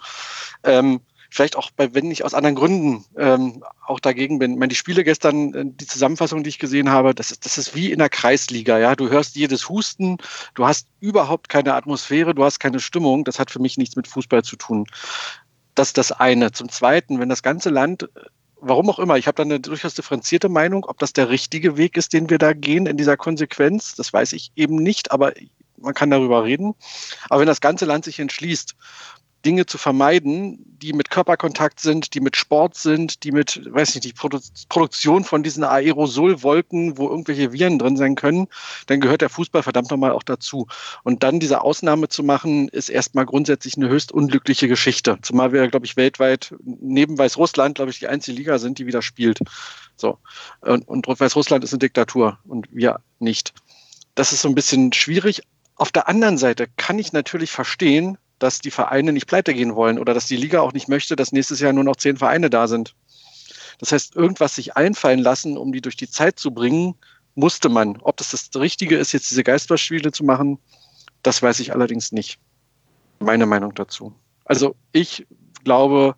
Ähm, 0.62 1.00
vielleicht 1.30 1.56
auch 1.56 1.70
bei, 1.70 1.94
wenn 1.94 2.10
ich 2.10 2.22
aus 2.22 2.34
anderen 2.34 2.56
Gründen 2.56 3.06
ähm, 3.16 3.64
auch 3.86 3.98
dagegen 3.98 4.38
bin. 4.38 4.52
Ich 4.52 4.58
meine, 4.58 4.68
die 4.68 4.76
Spiele 4.76 5.04
gestern, 5.04 5.54
äh, 5.54 5.64
die 5.64 5.86
Zusammenfassung, 5.86 6.42
die 6.42 6.50
ich 6.50 6.58
gesehen 6.58 6.90
habe, 6.90 7.14
das 7.14 7.30
ist, 7.30 7.46
das 7.46 7.56
ist 7.56 7.74
wie 7.74 7.92
in 7.92 7.98
der 7.98 8.10
Kreisliga, 8.10 8.78
ja. 8.78 8.94
Du 8.94 9.08
hörst 9.08 9.36
jedes 9.36 9.70
Husten, 9.70 10.18
du 10.52 10.66
hast 10.66 10.86
überhaupt 11.00 11.48
keine 11.48 11.72
Atmosphäre, 11.72 12.34
du 12.34 12.44
hast 12.44 12.60
keine 12.60 12.80
Stimmung. 12.80 13.24
Das 13.24 13.38
hat 13.38 13.50
für 13.50 13.60
mich 13.60 13.78
nichts 13.78 13.96
mit 13.96 14.06
Fußball 14.06 14.44
zu 14.44 14.56
tun. 14.56 14.84
Das 15.74 15.88
ist 15.88 15.96
das 15.96 16.12
eine. 16.12 16.52
Zum 16.52 16.68
Zweiten, 16.68 17.20
wenn 17.20 17.30
das 17.30 17.42
ganze 17.42 17.70
Land 17.70 18.06
warum 18.60 18.90
auch 18.90 18.98
immer, 18.98 19.16
ich 19.16 19.26
habe 19.26 19.36
da 19.36 19.42
eine 19.42 19.60
durchaus 19.60 19.94
differenzierte 19.94 20.48
Meinung, 20.48 20.84
ob 20.84 20.98
das 20.98 21.12
der 21.12 21.28
richtige 21.28 21.76
Weg 21.76 21.96
ist, 21.96 22.12
den 22.12 22.30
wir 22.30 22.38
da 22.38 22.52
gehen 22.52 22.86
in 22.86 22.96
dieser 22.96 23.16
Konsequenz, 23.16 23.94
das 23.94 24.12
weiß 24.12 24.32
ich 24.32 24.52
eben 24.56 24.76
nicht, 24.76 25.12
aber 25.12 25.32
man 25.76 25.94
kann 25.94 26.10
darüber 26.10 26.44
reden. 26.44 26.74
Aber 27.28 27.40
wenn 27.40 27.46
das 27.46 27.60
ganze 27.60 27.86
Land 27.86 28.04
sich 28.04 28.18
entschließt, 28.20 28.76
Dinge 29.44 29.66
zu 29.66 29.78
vermeiden, 29.78 30.58
die 30.82 30.92
mit 30.92 31.10
Körperkontakt 31.10 31.80
sind, 31.80 32.14
die 32.14 32.20
mit 32.20 32.36
Sport 32.36 32.76
sind, 32.76 33.24
die 33.24 33.32
mit, 33.32 33.60
weiß 33.70 33.94
nicht, 33.94 34.04
die 34.04 34.12
Produ 34.12 34.38
Produktion 34.68 35.24
von 35.24 35.42
diesen 35.42 35.64
Aerosolwolken, 35.64 36.98
wo 36.98 37.08
irgendwelche 37.08 37.52
Viren 37.52 37.78
drin 37.78 37.96
sein 37.96 38.14
können, 38.14 38.48
dann 38.86 39.00
gehört 39.00 39.20
der 39.20 39.28
Fußball 39.28 39.62
verdammt 39.62 39.90
nochmal 39.90 40.12
auch 40.12 40.22
dazu. 40.22 40.66
Und 41.02 41.22
dann 41.22 41.40
diese 41.40 41.62
Ausnahme 41.62 42.08
zu 42.08 42.22
machen, 42.22 42.68
ist 42.68 42.88
erstmal 42.88 43.26
grundsätzlich 43.26 43.76
eine 43.76 43.88
höchst 43.88 44.12
unglückliche 44.12 44.68
Geschichte. 44.68 45.18
Zumal 45.22 45.52
wir, 45.52 45.66
glaube 45.68 45.86
ich, 45.86 45.96
weltweit 45.96 46.54
neben 46.62 47.18
Weißrussland, 47.18 47.76
glaube 47.76 47.90
ich, 47.90 47.98
die 47.98 48.08
einzige 48.08 48.36
Liga 48.36 48.58
sind, 48.58 48.78
die 48.78 48.86
wieder 48.86 49.02
spielt. 49.02 49.40
So. 49.96 50.18
Und, 50.60 50.86
und 50.88 51.06
Weißrussland 51.06 51.64
ist 51.64 51.72
eine 51.72 51.78
Diktatur 51.78 52.38
und 52.46 52.68
wir 52.70 53.00
nicht. 53.18 53.52
das 54.14 54.32
ist 54.32 54.42
so 54.42 54.48
ein 54.48 54.54
bisschen 54.54 54.92
schwierig. 54.92 55.42
Auf 55.76 55.92
der 55.92 56.08
anderen 56.08 56.36
Seite 56.36 56.68
kann 56.76 56.98
ich 56.98 57.12
natürlich 57.12 57.50
verstehen, 57.50 58.18
dass 58.40 58.58
die 58.58 58.72
Vereine 58.72 59.12
nicht 59.12 59.26
pleite 59.26 59.54
gehen 59.54 59.76
wollen 59.76 59.98
oder 59.98 60.14
dass 60.14 60.26
die 60.26 60.36
Liga 60.36 60.60
auch 60.60 60.72
nicht 60.72 60.88
möchte, 60.88 61.14
dass 61.14 61.30
nächstes 61.30 61.60
Jahr 61.60 61.72
nur 61.72 61.84
noch 61.84 61.96
zehn 61.96 62.16
Vereine 62.16 62.50
da 62.50 62.66
sind. 62.66 62.96
Das 63.78 63.92
heißt, 63.92 64.16
irgendwas 64.16 64.56
sich 64.56 64.76
einfallen 64.76 65.20
lassen, 65.20 65.56
um 65.56 65.72
die 65.72 65.80
durch 65.80 65.96
die 65.96 66.10
Zeit 66.10 66.38
zu 66.38 66.50
bringen, 66.50 66.94
musste 67.34 67.68
man. 67.68 67.98
Ob 68.00 68.16
das 68.16 68.30
das 68.30 68.50
Richtige 68.56 68.96
ist, 68.96 69.12
jetzt 69.12 69.30
diese 69.30 69.44
Geisterspiele 69.44 70.10
zu 70.10 70.24
machen, 70.24 70.58
das 71.22 71.42
weiß 71.42 71.60
ich 71.60 71.72
allerdings 71.72 72.12
nicht. 72.12 72.38
Meine 73.20 73.46
Meinung 73.46 73.74
dazu. 73.74 74.14
Also 74.44 74.74
ich 74.92 75.26
glaube, 75.64 76.16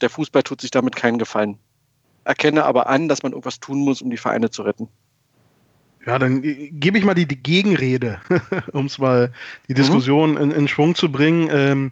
der 0.00 0.10
Fußball 0.10 0.42
tut 0.42 0.60
sich 0.60 0.70
damit 0.70 0.94
keinen 0.94 1.18
Gefallen. 1.18 1.58
Erkenne 2.24 2.64
aber 2.64 2.88
an, 2.88 3.08
dass 3.08 3.22
man 3.22 3.32
irgendwas 3.32 3.60
tun 3.60 3.78
muss, 3.78 4.02
um 4.02 4.10
die 4.10 4.16
Vereine 4.16 4.50
zu 4.50 4.62
retten. 4.62 4.88
Ja, 6.06 6.20
dann 6.20 6.40
gebe 6.42 6.98
ich 6.98 7.04
mal 7.04 7.14
die, 7.14 7.26
die 7.26 7.42
Gegenrede, 7.42 8.20
um 8.72 8.86
es 8.86 8.98
mal 8.98 9.32
die 9.68 9.72
mhm. 9.72 9.76
Diskussion 9.76 10.30
mhm. 10.32 10.36
in, 10.38 10.50
in, 10.52 10.68
Schwung 10.68 10.94
zu 10.94 11.10
bringen. 11.10 11.48
Ähm, 11.50 11.90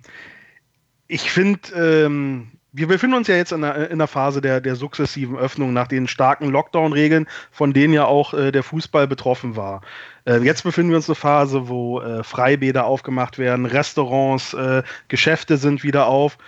ich 1.08 1.30
finde, 1.30 1.60
ähm, 1.74 2.52
wir 2.70 2.86
befinden 2.86 3.16
uns 3.16 3.26
ja 3.26 3.36
jetzt 3.36 3.52
in 3.52 3.62
der, 3.62 3.90
in 3.90 3.98
der 3.98 4.06
Phase 4.06 4.40
der, 4.40 4.60
der 4.60 4.76
sukzessiven 4.76 5.36
Öffnung 5.36 5.72
nach 5.72 5.88
den 5.88 6.06
starken 6.06 6.48
Lockdown-Regeln, 6.48 7.26
von 7.50 7.72
denen 7.72 7.92
ja 7.92 8.04
auch 8.04 8.34
äh, 8.34 8.52
der 8.52 8.62
Fußball 8.62 9.08
betroffen 9.08 9.56
war. 9.56 9.80
Äh, 10.26 10.38
jetzt 10.38 10.62
befinden 10.62 10.90
wir 10.90 10.96
uns 10.96 11.08
in 11.08 11.12
einer 11.12 11.20
Phase, 11.20 11.68
wo 11.68 12.00
äh, 12.00 12.22
Freibäder 12.22 12.86
aufgemacht 12.86 13.38
werden, 13.38 13.66
Restaurants, 13.66 14.54
äh, 14.54 14.84
Geschäfte 15.08 15.56
sind 15.56 15.82
wieder 15.82 16.06
auf. 16.06 16.38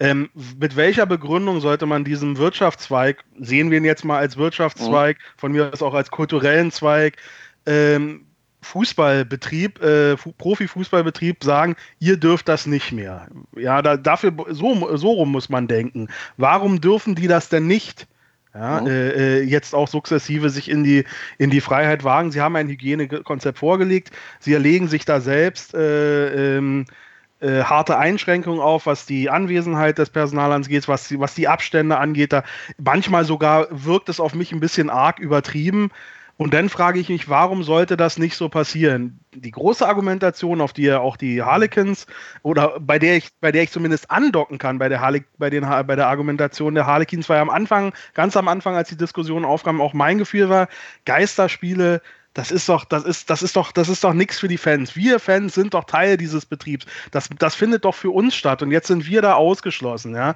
Ähm, 0.00 0.30
mit 0.58 0.76
welcher 0.76 1.06
Begründung 1.06 1.60
sollte 1.60 1.86
man 1.86 2.04
diesem 2.04 2.36
Wirtschaftszweig, 2.36 3.24
sehen 3.40 3.70
wir 3.70 3.78
ihn 3.78 3.84
jetzt 3.84 4.04
mal 4.04 4.18
als 4.18 4.36
Wirtschaftszweig, 4.36 5.16
mhm. 5.16 5.22
von 5.36 5.52
mir 5.52 5.72
aus 5.72 5.82
auch 5.82 5.94
als 5.94 6.10
kulturellen 6.10 6.70
Zweig, 6.70 7.16
ähm, 7.66 8.24
Fußballbetrieb, 8.62 9.82
äh, 9.82 10.16
Profifußballbetrieb 10.16 11.42
sagen, 11.42 11.76
ihr 12.00 12.16
dürft 12.16 12.48
das 12.48 12.66
nicht 12.66 12.92
mehr. 12.92 13.28
Ja, 13.56 13.82
da, 13.82 13.96
dafür, 13.96 14.32
so, 14.50 14.96
so 14.96 15.12
rum 15.12 15.32
muss 15.32 15.48
man 15.48 15.68
denken. 15.68 16.08
Warum 16.36 16.80
dürfen 16.80 17.14
die 17.14 17.28
das 17.28 17.48
denn 17.48 17.66
nicht? 17.66 18.06
Ja, 18.54 18.80
mhm. 18.80 18.86
äh, 18.86 19.08
äh 19.10 19.42
jetzt 19.42 19.74
auch 19.74 19.88
sukzessive 19.88 20.50
sich 20.50 20.68
in 20.68 20.82
die, 20.82 21.04
in 21.38 21.50
die 21.50 21.60
Freiheit 21.60 22.02
wagen. 22.02 22.32
Sie 22.32 22.40
haben 22.40 22.56
ein 22.56 22.68
Hygienekonzept 22.68 23.58
vorgelegt. 23.58 24.10
Sie 24.40 24.52
erlegen 24.52 24.88
sich 24.88 25.04
da 25.04 25.20
selbst 25.20 25.74
äh, 25.74 26.56
ähm, 26.56 26.86
äh, 27.40 27.62
harte 27.62 27.98
Einschränkungen 27.98 28.60
auf, 28.60 28.86
was 28.86 29.06
die 29.06 29.30
Anwesenheit 29.30 29.98
des 29.98 30.10
Personals 30.10 30.66
angeht, 30.66 30.88
was 30.88 31.08
die, 31.08 31.20
was 31.20 31.34
die 31.34 31.48
Abstände 31.48 31.98
angeht. 31.98 32.32
Da 32.32 32.42
manchmal 32.78 33.24
sogar 33.24 33.68
wirkt 33.70 34.08
es 34.08 34.20
auf 34.20 34.34
mich 34.34 34.52
ein 34.52 34.60
bisschen 34.60 34.90
arg 34.90 35.18
übertrieben. 35.18 35.90
Und 36.38 36.54
dann 36.54 36.68
frage 36.68 37.00
ich 37.00 37.08
mich, 37.08 37.28
warum 37.28 37.64
sollte 37.64 37.96
das 37.96 38.16
nicht 38.16 38.36
so 38.36 38.48
passieren? 38.48 39.18
Die 39.34 39.50
große 39.50 39.86
Argumentation, 39.86 40.60
auf 40.60 40.72
die 40.72 40.84
ja 40.84 41.00
auch 41.00 41.16
die 41.16 41.42
Harlequins 41.42 42.06
oder 42.42 42.78
bei 42.78 43.00
der 43.00 43.16
ich, 43.16 43.30
bei 43.40 43.50
der 43.50 43.64
ich 43.64 43.72
zumindest 43.72 44.08
andocken 44.12 44.58
kann, 44.58 44.78
bei 44.78 44.88
der, 44.88 45.00
Harle 45.00 45.24
bei, 45.36 45.50
den, 45.50 45.62
bei 45.62 45.96
der 45.96 46.06
Argumentation 46.06 46.76
der 46.76 46.86
Harlequins, 46.86 47.28
war 47.28 47.36
ja 47.36 47.42
am 47.42 47.50
Anfang, 47.50 47.92
ganz 48.14 48.36
am 48.36 48.46
Anfang, 48.46 48.76
als 48.76 48.88
die 48.88 48.96
Diskussion 48.96 49.44
aufkam, 49.44 49.80
auch 49.80 49.94
mein 49.94 50.18
Gefühl 50.18 50.48
war, 50.48 50.68
Geisterspiele, 51.06 52.02
das 52.38 52.52
ist 52.52 52.68
doch, 52.68 52.84
das 52.84 53.02
ist, 53.02 53.28
das 53.30 53.42
ist 53.42 53.56
doch, 53.56 53.72
das 53.72 53.88
ist 53.88 54.04
doch 54.04 54.12
nichts 54.12 54.38
für 54.38 54.46
die 54.46 54.58
Fans. 54.58 54.94
Wir 54.94 55.18
Fans 55.18 55.54
sind 55.54 55.74
doch 55.74 55.84
Teil 55.84 56.16
dieses 56.16 56.46
Betriebs. 56.46 56.86
Das, 57.10 57.28
das 57.36 57.56
findet 57.56 57.84
doch 57.84 57.96
für 57.96 58.10
uns 58.10 58.36
statt 58.36 58.62
und 58.62 58.70
jetzt 58.70 58.86
sind 58.86 59.06
wir 59.06 59.22
da 59.22 59.34
ausgeschlossen, 59.34 60.14
ja 60.14 60.34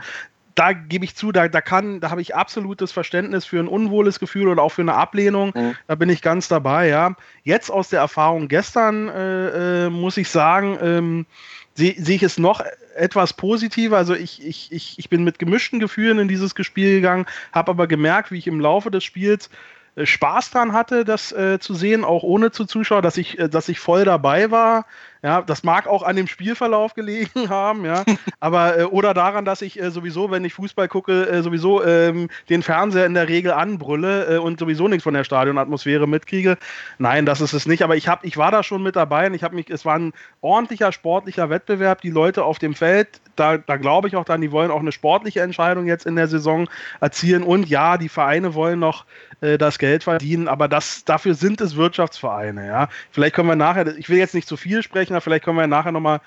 da 0.55 0.73
gebe 0.73 1.05
ich 1.07 1.17
zu, 1.17 1.33
da, 1.33 1.49
da 1.49 1.63
kann, 1.63 2.01
da 2.01 2.11
habe 2.11 2.21
ich 2.21 2.35
absolutes 2.35 2.93
Verständnis 2.93 3.47
für 3.47 3.59
ein 3.59 3.69
unwohles 3.69 4.21
Gefühl 4.21 4.49
oder 4.49 4.63
auch 4.63 4.69
für 4.69 4.83
eine 4.83 4.93
Ablehnung. 4.93 5.53
Mhm. 5.55 5.75
Da 5.87 5.95
bin 5.95 6.11
ich 6.11 6.21
ganz 6.21 6.47
dabei, 6.47 6.89
ja. 6.89 7.17
Jetzt 7.43 7.71
aus 7.71 7.89
der 7.89 8.01
Erfahrung 8.01 8.49
gestern 8.49 9.09
äh, 9.09 9.87
äh, 9.87 9.89
muss 9.89 10.19
ich 10.19 10.29
sagen, 10.29 10.79
ähm, 10.83 11.27
sehe 11.75 11.95
seh 11.97 12.17
ich 12.17 12.23
es 12.23 12.37
noch 12.37 12.63
etwas 12.95 13.33
positiver. 13.33 13.97
Also 13.97 14.15
ich, 14.15 14.45
ich, 14.45 14.71
ich, 14.73 14.99
ich 14.99 15.09
bin 15.09 15.25
mit 15.25 15.39
gemischten 15.39 15.81
Gefühlen 15.81 16.19
in 16.19 16.29
dieses 16.29 16.53
Spiel 16.61 16.97
gegangen, 16.97 17.25
habe 17.53 17.71
aber 17.71 17.87
gemerkt, 17.87 18.31
wie 18.31 18.39
ich 18.39 18.47
im 18.47 18.61
Laufe 18.61 18.91
des 18.91 19.05
Spiels 19.05 19.49
Spaß 19.97 20.51
dran 20.51 20.73
hatte, 20.73 21.05
das 21.05 21.33
äh, 21.33 21.59
zu 21.59 21.75
sehen, 21.75 22.05
auch 22.05 22.23
ohne 22.23 22.51
zu 22.51 22.65
Zuschauer, 22.65 23.03
dass 23.03 23.17
ich, 23.17 23.39
äh, 23.39 23.49
dass 23.49 23.69
ich 23.69 23.79
voll 23.79 24.05
dabei 24.05 24.51
war. 24.51 24.87
Ja, 25.25 25.41
das 25.41 25.63
mag 25.63 25.87
auch 25.87 26.03
an 26.03 26.17
dem 26.17 26.27
Spielverlauf 26.27 26.95
gelegen 26.95 27.31
haben, 27.49 27.85
ja. 27.85 28.05
Aber 28.41 28.79
äh, 28.79 28.85
oder 28.85 29.15
daran, 29.15 29.45
dass 29.45 29.63
ich 29.63 29.81
äh, 29.81 29.93
sowieso, 29.93 30.33
wenn 30.33 30.45
ich 30.45 30.55
Fußball 30.55 30.89
gucke, 30.89 31.29
äh, 31.29 31.43
sowieso 31.43 31.85
ähm, 31.85 32.29
den 32.51 32.65
Fernseher 32.65 33.07
in 33.07 33.15
der 33.15 33.29
Regel 33.29 33.53
anbrülle 33.53 34.35
äh, 34.35 34.39
und 34.39 34.59
sowieso 34.59 34.89
nichts 34.89 35.05
von 35.05 35.15
der 35.15 35.23
Stadionatmosphäre 35.23 36.09
mitkriege. 36.09 36.59
Nein, 36.99 37.25
das 37.25 37.41
ist 37.41 37.53
es 37.53 37.67
nicht. 37.67 37.83
Aber 37.85 37.95
ich 37.95 38.09
habe, 38.09 38.27
ich 38.27 38.37
war 38.37 38.51
da 38.51 38.65
schon 38.65 38.83
mit 38.83 38.97
dabei 38.97 39.29
und 39.29 39.35
ich 39.35 39.45
habe 39.45 39.55
mich, 39.55 39.71
es 39.71 39.85
war 39.85 39.97
ein 39.97 40.13
ordentlicher 40.41 40.91
sportlicher 40.91 41.51
Wettbewerb. 41.51 42.01
Die 42.01 42.11
Leute 42.11 42.45
auf 42.45 42.59
dem 42.59 42.75
Feld, 42.75 43.21
da, 43.37 43.59
da 43.59 43.77
glaube 43.77 44.09
ich 44.09 44.17
auch 44.17 44.25
dann, 44.25 44.41
die 44.41 44.51
wollen 44.51 44.73
auch 44.73 44.81
eine 44.81 44.91
sportliche 44.91 45.41
Entscheidung 45.41 45.87
jetzt 45.87 46.05
in 46.05 46.17
der 46.17 46.27
Saison 46.27 46.69
erzielen. 47.01 47.45
Und 47.45 47.69
ja, 47.69 47.97
die 47.97 48.09
Vereine 48.09 48.55
wollen 48.55 48.81
noch 48.81 49.05
äh, 49.43 49.59
das 49.59 49.79
Geld 49.79 50.05
verdienen, 50.05 50.49
aber 50.49 50.69
das, 50.69 51.05
dafür 51.05 51.35
sind 51.35 51.61
es 51.61 51.77
Wirtschaftsvereine, 51.77 52.67
ja. 52.67 52.89
Vielleicht 53.11 53.35
können 53.35 53.49
wir 53.49 53.57
nachher, 53.57 53.87
ich 53.99 54.09
will 54.09 54.19
jetzt 54.19 54.35
nicht 54.35 54.49
zu 54.49 54.57
viel 54.57 54.83
sprechen, 54.83 55.12
Rechner. 55.13 55.21
Vielleicht 55.21 55.45
kommen 55.45 55.59
wir 55.59 55.67
nachher 55.67 55.93
nochmal 55.93 56.21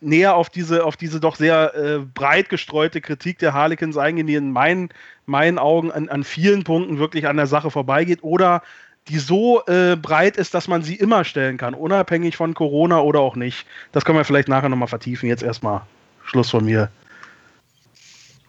näher 0.00 0.34
auf 0.34 0.50
diese, 0.50 0.84
auf 0.84 0.96
diese 0.96 1.20
doch 1.20 1.36
sehr 1.36 1.74
äh, 1.74 1.98
breit 1.98 2.48
gestreute 2.48 3.00
Kritik 3.00 3.38
der 3.38 3.54
Harlequins 3.54 3.96
eingehen, 3.96 4.26
die 4.26 4.34
in 4.34 4.50
meinen, 4.50 4.90
meinen 5.26 5.58
Augen 5.58 5.92
an, 5.92 6.08
an 6.08 6.24
vielen 6.24 6.64
Punkten 6.64 6.98
wirklich 6.98 7.26
an 7.26 7.36
der 7.36 7.46
Sache 7.46 7.70
vorbeigeht 7.70 8.22
oder 8.22 8.62
die 9.08 9.18
so 9.18 9.62
äh, 9.66 9.96
breit 9.96 10.36
ist, 10.36 10.54
dass 10.54 10.66
man 10.66 10.82
sie 10.82 10.94
immer 10.94 11.24
stellen 11.24 11.58
kann, 11.58 11.74
unabhängig 11.74 12.36
von 12.36 12.54
Corona 12.54 13.00
oder 13.00 13.20
auch 13.20 13.36
nicht. 13.36 13.66
Das 13.92 14.04
können 14.04 14.18
wir 14.18 14.24
vielleicht 14.24 14.48
nachher 14.48 14.70
nochmal 14.70 14.88
vertiefen. 14.88 15.28
Jetzt 15.28 15.42
erstmal 15.42 15.82
Schluss 16.24 16.50
von 16.50 16.64
mir. 16.64 16.90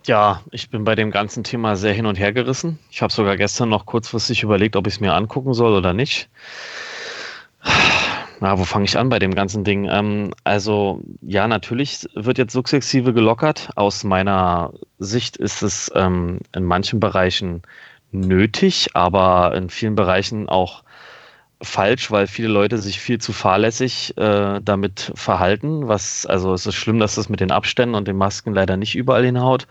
Ja, 0.05 0.41
ich 0.51 0.69
bin 0.69 0.83
bei 0.83 0.95
dem 0.95 1.11
ganzen 1.11 1.43
Thema 1.43 1.75
sehr 1.75 1.93
hin 1.93 2.05
und 2.05 2.17
her 2.17 2.31
gerissen. 2.31 2.79
Ich 2.89 3.01
habe 3.01 3.11
sogar 3.11 3.37
gestern 3.37 3.69
noch 3.69 3.85
kurzfristig 3.85 4.43
überlegt, 4.43 4.75
ob 4.75 4.87
ich 4.87 4.95
es 4.95 4.99
mir 4.99 5.13
angucken 5.13 5.53
soll 5.53 5.73
oder 5.73 5.93
nicht. 5.93 6.29
Na, 8.41 8.57
wo 8.59 8.65
fange 8.65 8.85
ich 8.85 8.97
an 8.97 9.09
bei 9.09 9.19
dem 9.19 9.33
ganzen 9.33 9.63
Ding? 9.63 9.85
Ähm, 9.89 10.33
also 10.43 11.01
ja, 11.21 11.47
natürlich 11.47 12.07
wird 12.15 12.37
jetzt 12.37 12.53
sukzessive 12.53 13.13
gelockert. 13.13 13.69
Aus 13.75 14.03
meiner 14.03 14.73
Sicht 14.99 15.37
ist 15.37 15.61
es 15.61 15.91
ähm, 15.95 16.39
in 16.53 16.63
manchen 16.63 16.99
Bereichen 16.99 17.61
nötig, 18.11 18.89
aber 18.93 19.55
in 19.55 19.69
vielen 19.69 19.95
Bereichen 19.95 20.49
auch 20.49 20.83
falsch, 21.65 22.11
weil 22.11 22.27
viele 22.27 22.47
Leute 22.47 22.77
sich 22.77 22.99
viel 22.99 23.19
zu 23.19 23.33
fahrlässig 23.33 24.17
äh, 24.17 24.59
damit 24.63 25.11
verhalten. 25.15 25.87
Was, 25.87 26.25
also 26.25 26.53
es 26.53 26.65
ist 26.65 26.75
schlimm, 26.75 26.99
dass 26.99 27.15
das 27.15 27.29
mit 27.29 27.39
den 27.39 27.51
Abständen 27.51 27.95
und 27.95 28.07
den 28.07 28.17
Masken 28.17 28.53
leider 28.53 28.77
nicht 28.77 28.95
überall 28.95 29.25
hinhaut. 29.25 29.67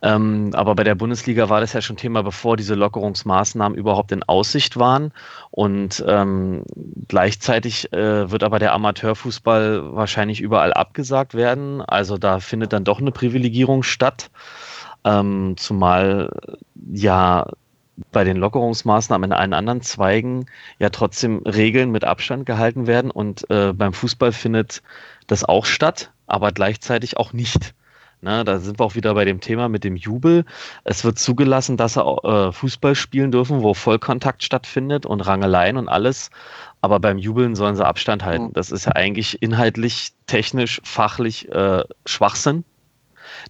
Ähm, 0.00 0.50
aber 0.54 0.74
bei 0.74 0.84
der 0.84 0.94
Bundesliga 0.94 1.48
war 1.48 1.60
das 1.60 1.72
ja 1.72 1.80
schon 1.80 1.96
Thema, 1.96 2.22
bevor 2.22 2.56
diese 2.56 2.74
Lockerungsmaßnahmen 2.74 3.76
überhaupt 3.76 4.12
in 4.12 4.22
Aussicht 4.22 4.78
waren. 4.78 5.12
Und 5.50 6.04
ähm, 6.06 6.62
gleichzeitig 7.08 7.92
äh, 7.92 8.30
wird 8.30 8.42
aber 8.42 8.58
der 8.58 8.72
Amateurfußball 8.72 9.94
wahrscheinlich 9.94 10.40
überall 10.40 10.72
abgesagt 10.72 11.34
werden. 11.34 11.82
Also 11.82 12.16
da 12.16 12.40
findet 12.40 12.72
dann 12.72 12.84
doch 12.84 13.00
eine 13.00 13.12
Privilegierung 13.12 13.82
statt. 13.82 14.30
Ähm, 15.04 15.54
zumal 15.56 16.30
ja 16.92 17.46
bei 18.12 18.24
den 18.24 18.36
Lockerungsmaßnahmen 18.36 19.30
in 19.30 19.36
allen 19.36 19.52
anderen 19.52 19.80
Zweigen 19.82 20.46
ja 20.78 20.90
trotzdem 20.90 21.38
Regeln 21.38 21.90
mit 21.90 22.04
Abstand 22.04 22.46
gehalten 22.46 22.86
werden 22.86 23.10
und 23.10 23.48
äh, 23.50 23.72
beim 23.72 23.92
Fußball 23.92 24.32
findet 24.32 24.82
das 25.26 25.44
auch 25.44 25.64
statt, 25.64 26.12
aber 26.26 26.52
gleichzeitig 26.52 27.16
auch 27.16 27.32
nicht. 27.32 27.74
Na, 28.20 28.42
da 28.42 28.58
sind 28.58 28.80
wir 28.80 28.84
auch 28.84 28.96
wieder 28.96 29.14
bei 29.14 29.24
dem 29.24 29.40
Thema 29.40 29.68
mit 29.68 29.84
dem 29.84 29.94
Jubel. 29.94 30.44
Es 30.82 31.04
wird 31.04 31.20
zugelassen, 31.20 31.76
dass 31.76 31.94
sie 31.94 32.02
äh, 32.02 32.50
Fußball 32.50 32.96
spielen 32.96 33.30
dürfen, 33.30 33.62
wo 33.62 33.74
Vollkontakt 33.74 34.42
stattfindet 34.42 35.06
und 35.06 35.20
Rangeleien 35.20 35.76
und 35.76 35.88
alles. 35.88 36.30
Aber 36.80 36.98
beim 36.98 37.18
Jubeln 37.18 37.54
sollen 37.54 37.76
sie 37.76 37.86
Abstand 37.86 38.24
halten. 38.24 38.46
Mhm. 38.46 38.52
Das 38.54 38.72
ist 38.72 38.86
ja 38.86 38.92
eigentlich 38.92 39.40
inhaltlich, 39.40 40.14
technisch, 40.26 40.80
fachlich 40.82 41.48
äh, 41.52 41.84
Schwachsinn. 42.06 42.64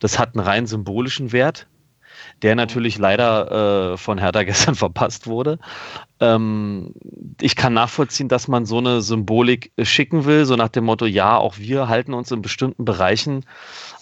Das 0.01 0.19
hat 0.19 0.35
einen 0.35 0.45
rein 0.45 0.67
symbolischen 0.67 1.33
Wert 1.33 1.67
der 2.43 2.55
natürlich 2.55 2.99
leider 2.99 3.93
äh, 3.93 3.97
von 3.97 4.19
Hertha 4.19 4.43
gestern 4.45 4.75
verpasst 4.75 5.27
wurde. 5.27 5.59
Ähm, 6.21 6.95
ich 7.41 7.57
kann 7.57 7.75
nachvollziehen, 7.75 8.29
dass 8.29 8.49
man 8.49 8.67
so 8.67 8.79
eine 8.79 9.01
Symbolik 9.03 9.73
schicken 9.83 10.25
will, 10.25 10.45
so 10.45 10.57
nach 10.57 10.69
dem 10.69 10.85
Motto, 10.85 11.07
ja, 11.07 11.37
auch 11.37 11.59
wir 11.59 11.89
halten 11.89 12.15
uns 12.15 12.31
in 12.31 12.43
bestimmten 12.43 12.85
Bereichen 12.85 13.45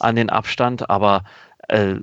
an 0.01 0.17
den 0.17 0.31
Abstand, 0.31 0.89
aber 0.89 1.25
äh, 1.69 1.97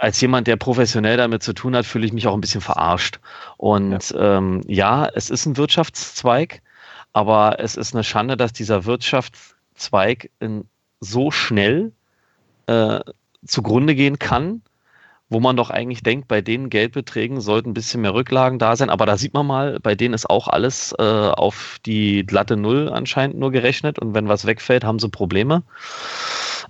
als 0.00 0.20
jemand, 0.20 0.46
der 0.46 0.56
professionell 0.56 1.16
damit 1.16 1.42
zu 1.42 1.52
tun 1.52 1.76
hat, 1.76 1.86
fühle 1.86 2.06
ich 2.06 2.12
mich 2.12 2.26
auch 2.26 2.34
ein 2.34 2.40
bisschen 2.40 2.60
verarscht. 2.60 3.20
Und 3.56 4.10
ja, 4.10 4.38
ähm, 4.38 4.62
ja 4.66 5.08
es 5.14 5.30
ist 5.30 5.46
ein 5.46 5.56
Wirtschaftszweig, 5.56 6.62
aber 7.12 7.60
es 7.60 7.76
ist 7.76 7.94
eine 7.94 8.04
Schande, 8.04 8.36
dass 8.36 8.52
dieser 8.52 8.84
Wirtschaftszweig 8.84 10.30
in 10.40 10.64
so 11.00 11.30
schnell 11.30 11.92
äh, 12.66 13.00
zugrunde 13.44 13.94
gehen 13.94 14.18
kann 14.18 14.62
wo 15.28 15.40
man 15.40 15.56
doch 15.56 15.70
eigentlich 15.70 16.02
denkt, 16.02 16.28
bei 16.28 16.40
den 16.40 16.70
Geldbeträgen 16.70 17.40
sollten 17.40 17.70
ein 17.70 17.74
bisschen 17.74 18.00
mehr 18.00 18.14
Rücklagen 18.14 18.58
da 18.58 18.76
sein. 18.76 18.90
Aber 18.90 19.06
da 19.06 19.16
sieht 19.16 19.34
man 19.34 19.46
mal, 19.46 19.80
bei 19.80 19.94
denen 19.94 20.14
ist 20.14 20.30
auch 20.30 20.46
alles 20.46 20.94
äh, 20.98 21.02
auf 21.02 21.78
die 21.84 22.24
glatte 22.24 22.56
Null 22.56 22.88
anscheinend 22.88 23.36
nur 23.38 23.50
gerechnet. 23.50 23.98
Und 23.98 24.14
wenn 24.14 24.28
was 24.28 24.46
wegfällt, 24.46 24.84
haben 24.84 25.00
sie 25.00 25.08
Probleme. 25.08 25.62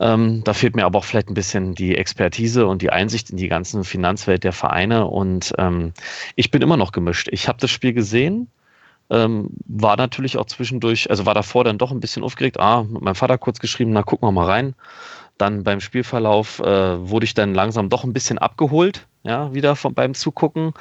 Ähm, 0.01 0.43
da 0.45 0.55
fehlt 0.55 0.75
mir 0.75 0.87
aber 0.87 0.99
auch 0.99 1.05
vielleicht 1.05 1.29
ein 1.29 1.35
bisschen 1.35 1.75
die 1.75 1.97
Expertise 1.97 2.67
und 2.67 2.81
die 2.81 2.91
Einsicht 2.91 3.31
in 3.31 3.37
die 3.37 3.49
ganzen 3.49 3.85
Finanzwelt 3.85 4.43
der 4.45 4.53
Vereine. 4.53 5.07
Und 5.07 5.53
ähm, 5.59 5.93
ich 6.35 6.51
bin 6.51 6.63
immer 6.63 6.79
noch 6.79 6.93
gemischt. 6.93 7.29
Ich 7.31 7.49
habe 7.49 7.59
das 7.61 7.71
Spiel 7.71 7.93
gesehen. 7.93 8.49
Ähm, 9.09 9.51
war 9.67 9.97
natürlich 9.97 10.37
auch 10.37 10.47
zwischendurch, 10.47 11.11
also 11.11 11.27
war 11.27 11.35
davor 11.35 11.63
dann 11.63 11.79
doch 11.79 11.93
ein 11.93 12.01
bisschen 12.01 12.25
aufgeregt. 12.25 12.59
Ah, 12.59 12.83
mit 12.83 13.03
meinem 13.03 13.15
Vater 13.15 13.39
kurz 13.39 13.61
geschrieben, 13.61 13.93
na 13.93 14.03
gucken 14.03 14.27
wir 14.27 14.33
mal 14.33 14.47
rein. 14.47 14.75
Dann 15.39 15.65
beim 15.65 15.81
Spielverlauf 15.81 16.61
äh, 16.61 17.09
wurde 17.09 17.25
ich 17.25 17.35
dann 17.35 17.55
langsam 17.55 17.89
doch 17.89 18.05
ein 18.05 18.13
bisschen 18.13 18.39
abgeholt, 18.39 19.07
ja, 19.23 19.53
wieder 19.53 19.77
von, 19.77 19.93
beim 19.95 20.15
Zugucken, 20.15 20.73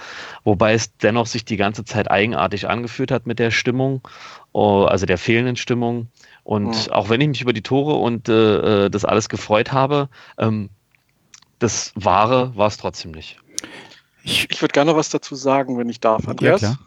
wobei 0.43 0.73
es 0.73 0.95
dennoch 0.97 1.25
sich 1.25 1.45
die 1.45 1.57
ganze 1.57 1.83
Zeit 1.83 2.09
eigenartig 2.09 2.69
angefühlt 2.69 3.11
hat 3.11 3.25
mit 3.25 3.39
der 3.39 3.51
Stimmung, 3.51 4.07
oh, 4.53 4.83
also 4.83 5.05
der 5.05 5.17
fehlenden 5.17 5.55
Stimmung. 5.55 6.07
Und 6.43 6.87
mhm. 6.87 6.93
auch 6.93 7.09
wenn 7.09 7.21
ich 7.21 7.27
mich 7.27 7.41
über 7.41 7.53
die 7.53 7.63
Tore 7.63 7.95
und 7.95 8.29
äh, 8.29 8.85
äh 8.85 8.89
das 8.89 9.03
alles 9.03 9.29
gefreut 9.29 9.71
habe, 9.71 10.09
ähm, 10.37 10.69
das 11.59 11.91
Wahre 11.95 12.55
war 12.55 12.67
es 12.67 12.77
trotzdem 12.77 13.11
nicht. 13.11 13.39
Ich, 14.23 14.49
ich 14.49 14.61
würde 14.61 14.73
gerne 14.73 14.95
was 14.95 15.09
dazu 15.09 15.35
sagen, 15.35 15.77
wenn 15.77 15.89
ich 15.89 15.99
darf, 15.99 16.27
Andreas. 16.27 16.61
Ja, 16.61 16.77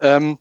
ähm, 0.00 0.38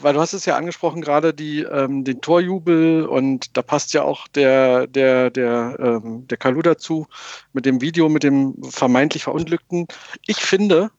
weil 0.00 0.14
du 0.14 0.20
hast 0.20 0.32
es 0.32 0.44
ja 0.44 0.56
angesprochen 0.56 1.00
gerade, 1.02 1.34
die, 1.34 1.62
ähm, 1.62 2.04
den 2.04 2.20
Torjubel 2.20 3.06
und 3.06 3.56
da 3.56 3.62
passt 3.62 3.92
ja 3.92 4.02
auch 4.02 4.28
der, 4.28 4.86
der, 4.86 5.30
der, 5.30 5.76
ähm, 5.78 6.26
der 6.26 6.38
Kalu 6.38 6.62
dazu 6.62 7.06
mit 7.52 7.66
dem 7.66 7.80
Video 7.80 8.08
mit 8.08 8.22
dem 8.22 8.54
vermeintlich 8.70 9.24
Verunglückten. 9.24 9.86
Ich 10.26 10.38
finde, 10.38 10.90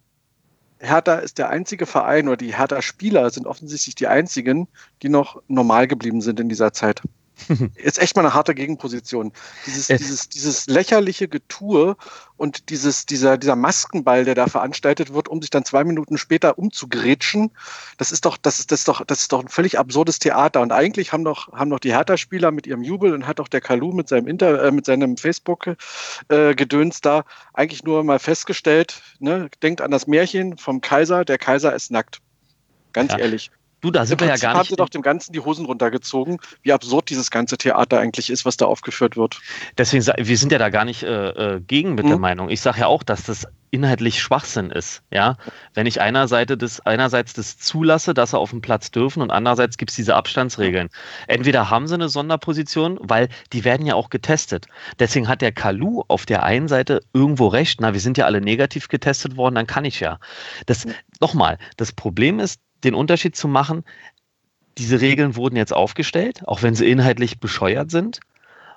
Hertha 0.80 1.16
ist 1.16 1.38
der 1.38 1.50
einzige 1.50 1.86
Verein 1.86 2.28
oder 2.28 2.38
die 2.38 2.56
Hertha-Spieler 2.56 3.30
sind 3.30 3.48
offensichtlich 3.48 3.96
die 3.96 4.08
einzigen, 4.08 4.68
die 5.02 5.10
noch 5.10 5.42
normal 5.48 5.88
geblieben 5.88 6.22
sind 6.22 6.40
in 6.40 6.50
dieser 6.50 6.74
Zeit. 6.74 7.02
ist 7.76 8.00
echt 8.00 8.16
mal 8.16 8.26
eine 8.26 8.34
harte 8.34 8.56
Gegenposition. 8.56 9.32
Dieses, 9.66 9.88
dieses, 9.88 10.30
dieses 10.30 10.68
lächerliche 10.68 11.28
Getue 11.28 11.96
und 12.38 12.70
dieses, 12.70 13.06
dieser, 13.06 13.38
dieser 13.38 13.56
Maskenball, 13.56 14.26
der 14.26 14.36
da 14.36 14.48
veranstaltet 14.48 15.14
wird, 15.14 15.28
um 15.28 15.42
sich 15.42 15.50
dann 15.50 15.66
zwei 15.66 15.84
Minuten 15.84 16.18
später 16.18 16.58
umzugrätschen, 16.58 17.52
das 17.98 18.12
ist 18.12 18.26
doch, 18.26 18.38
das 18.38 18.60
ist, 18.60 18.72
das 18.72 18.82
ist 18.82 18.88
doch, 18.88 19.06
das 19.06 19.22
ist 19.22 19.32
doch 19.32 19.42
ein 19.42 19.48
völlig 19.48 19.78
absurdes 19.80 20.20
Theater. 20.20 20.62
Und 20.62 20.72
eigentlich 20.72 21.12
haben 21.14 21.24
doch, 21.24 21.52
haben 21.54 21.70
doch 21.70 21.80
die 21.80 21.94
Hertha-Spieler 21.94 22.52
mit 22.52 22.68
ihrem 22.68 22.84
Jubel 22.84 23.14
und 23.14 23.28
hat 23.28 23.40
doch 23.40 23.48
der 23.48 23.62
Kalu 23.62 23.92
mit 23.92 24.08
seinem 24.08 24.28
Inter, 24.28 24.64
äh, 24.64 24.72
mit 24.72 24.86
seinem 24.86 25.18
Facebook-Gedöns 25.18 26.98
äh, 26.98 27.02
da 27.02 27.26
eigentlich 27.54 27.84
nur 27.84 28.04
mal 28.04 28.20
festgestellt, 28.20 29.02
ne, 29.20 29.50
denkt 29.62 29.82
an 29.82 29.92
das 29.92 30.08
Märchen 30.08 30.58
vom 30.58 30.82
Kaiser, 30.82 31.26
der 31.26 31.38
Kaiser 31.38 31.76
ist 31.76 31.92
nackt. 31.92 32.22
Ganz 32.94 33.12
ja. 33.12 33.20
ehrlich. 33.20 33.52
Du, 33.82 33.92
da 33.92 34.06
sind 34.06 34.20
wir 34.20 34.28
ja 34.28 34.36
gar 34.36 34.50
nicht. 34.50 34.60
haben 34.60 34.70
sie 34.70 34.76
doch 34.76 34.90
dem 34.90 35.02
Ganzen 35.02 35.32
die 35.32 35.40
Hosen 35.40 35.66
runtergezogen, 35.66 36.40
wie 36.64 36.74
absurd 36.74 37.10
dieses 37.10 37.32
ganze 37.32 37.58
Theater 37.58 38.00
eigentlich 38.00 38.30
ist, 38.30 38.46
was 38.46 38.58
da 38.58 38.66
aufgeführt 38.66 39.16
wird. 39.16 39.40
Deswegen, 39.78 40.06
wir 40.06 40.38
sind 40.38 40.52
ja 40.52 40.58
da 40.58 40.70
gar 40.70 40.86
nicht 40.86 41.04
äh, 41.04 41.56
äh 41.56 41.62
gegen 41.62 41.92
mit 41.92 42.04
hm. 42.04 42.10
der 42.10 42.18
mhm. 42.18 42.22
Meinung. 42.22 42.50
Ich 42.50 42.62
sage 42.62 42.82
ja 42.82 42.88
auch, 42.88 43.04
dass 43.04 43.24
das 43.24 43.48
inhaltlich 43.72 44.22
Schwachsinn 44.22 44.72
ist. 44.72 45.04
Ja, 45.12 45.38
wenn 45.74 45.86
ich 45.86 46.02
einerseits 46.02 46.54
das, 46.58 46.80
einerseits 46.82 47.34
das 47.34 47.58
zulasse, 47.58 48.14
dass 48.14 48.32
sie 48.32 48.38
auf 48.38 48.50
dem 48.50 48.62
Platz 48.62 48.92
dürfen 48.92 49.22
und 49.22 49.32
andererseits 49.32 49.78
gibt 49.78 49.92
es 49.92 49.96
diese 49.96 50.16
Abstandsregeln. 50.16 50.90
Entweder 51.28 51.70
haben 51.70 51.88
sie 51.88 51.94
eine 51.94 52.10
Sonderposition, 52.10 53.00
weil 53.02 53.30
die 53.54 53.64
werden 53.64 53.86
ja 53.86 53.96
auch 53.96 54.10
getestet. 54.10 54.68
Deswegen 54.98 55.28
hat 55.28 55.42
der 55.42 55.52
Kalu 55.52 56.04
auf 56.08 56.26
der 56.26 56.44
einen 56.44 56.68
Seite 56.68 57.02
irgendwo 57.14 57.48
recht. 57.48 57.80
Na, 57.82 57.94
wir 57.94 58.02
sind 58.02 58.18
ja 58.18 58.26
alle 58.26 58.42
negativ 58.42 58.88
getestet 58.88 59.38
worden, 59.38 59.56
dann 59.56 59.68
kann 59.68 59.86
ich 59.86 60.00
ja. 60.00 60.20
Das, 60.66 60.88
nochmal, 61.20 61.58
das 61.78 61.92
Problem 61.92 62.40
ist, 62.40 62.60
den 62.84 62.96
Unterschied 62.96 63.36
zu 63.36 63.48
machen, 63.48 63.84
diese 64.78 65.02
Regeln 65.02 65.36
wurden 65.36 65.56
jetzt 65.56 65.74
aufgestellt, 65.74 66.42
auch 66.48 66.62
wenn 66.62 66.76
sie 66.76 66.90
inhaltlich 66.90 67.40
bescheuert 67.40 67.92
sind. 67.92 68.22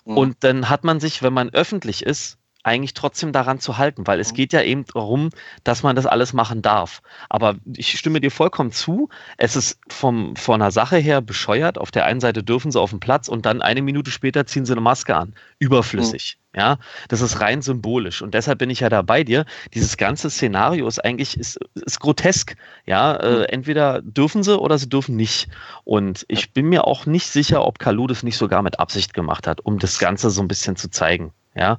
Mhm. 0.05 0.16
Und 0.16 0.36
dann 0.40 0.68
hat 0.68 0.84
man 0.84 1.00
sich, 1.00 1.22
wenn 1.22 1.32
man 1.32 1.50
öffentlich 1.50 2.05
ist, 2.05 2.38
eigentlich 2.62 2.94
trotzdem 2.94 3.32
daran 3.32 3.58
zu 3.58 3.78
halten, 3.78 4.06
weil 4.06 4.20
es 4.20 4.34
geht 4.34 4.52
ja 4.52 4.62
eben 4.62 4.84
darum, 4.86 5.30
dass 5.64 5.82
man 5.82 5.96
das 5.96 6.06
alles 6.06 6.32
machen 6.32 6.62
darf. 6.62 7.02
Aber 7.28 7.56
ich 7.76 7.98
stimme 7.98 8.20
dir 8.20 8.30
vollkommen 8.30 8.72
zu, 8.72 9.08
es 9.36 9.56
ist 9.56 9.78
vom, 9.88 10.36
von 10.36 10.60
der 10.60 10.70
Sache 10.70 10.96
her 10.96 11.20
bescheuert. 11.20 11.78
Auf 11.78 11.90
der 11.90 12.06
einen 12.06 12.20
Seite 12.20 12.42
dürfen 12.42 12.70
sie 12.70 12.80
auf 12.80 12.90
den 12.90 13.00
Platz 13.00 13.28
und 13.28 13.46
dann 13.46 13.62
eine 13.62 13.82
Minute 13.82 14.10
später 14.10 14.46
ziehen 14.46 14.64
sie 14.64 14.72
eine 14.72 14.80
Maske 14.80 15.16
an. 15.16 15.34
Überflüssig. 15.58 16.36
Mhm. 16.36 16.42
Ja, 16.54 16.78
das 17.08 17.22
ist 17.22 17.40
rein 17.40 17.62
symbolisch 17.62 18.20
und 18.20 18.34
deshalb 18.34 18.58
bin 18.58 18.68
ich 18.68 18.80
ja 18.80 18.90
da 18.90 19.00
bei 19.00 19.24
dir. 19.24 19.46
Dieses 19.72 19.96
ganze 19.96 20.28
Szenario 20.28 20.86
ist 20.86 21.02
eigentlich 21.02 21.40
ist, 21.40 21.58
ist 21.74 21.98
grotesk. 21.98 22.56
Ja, 22.84 23.16
äh, 23.16 23.38
mhm. 23.38 23.44
entweder 23.48 24.02
dürfen 24.02 24.42
sie 24.42 24.58
oder 24.58 24.76
sie 24.76 24.88
dürfen 24.88 25.16
nicht. 25.16 25.48
Und 25.84 26.26
ich 26.28 26.52
bin 26.52 26.66
mir 26.68 26.86
auch 26.86 27.06
nicht 27.06 27.26
sicher, 27.26 27.64
ob 27.64 27.78
Kalu 27.78 28.06
das 28.06 28.22
nicht 28.22 28.36
sogar 28.36 28.62
mit 28.62 28.78
Absicht 28.78 29.14
gemacht 29.14 29.46
hat, 29.46 29.62
um 29.64 29.78
das 29.78 29.98
Ganze 29.98 30.28
so 30.28 30.42
ein 30.42 30.48
bisschen 30.48 30.76
zu 30.76 30.90
zeigen. 30.90 31.32
Ja, 31.55 31.78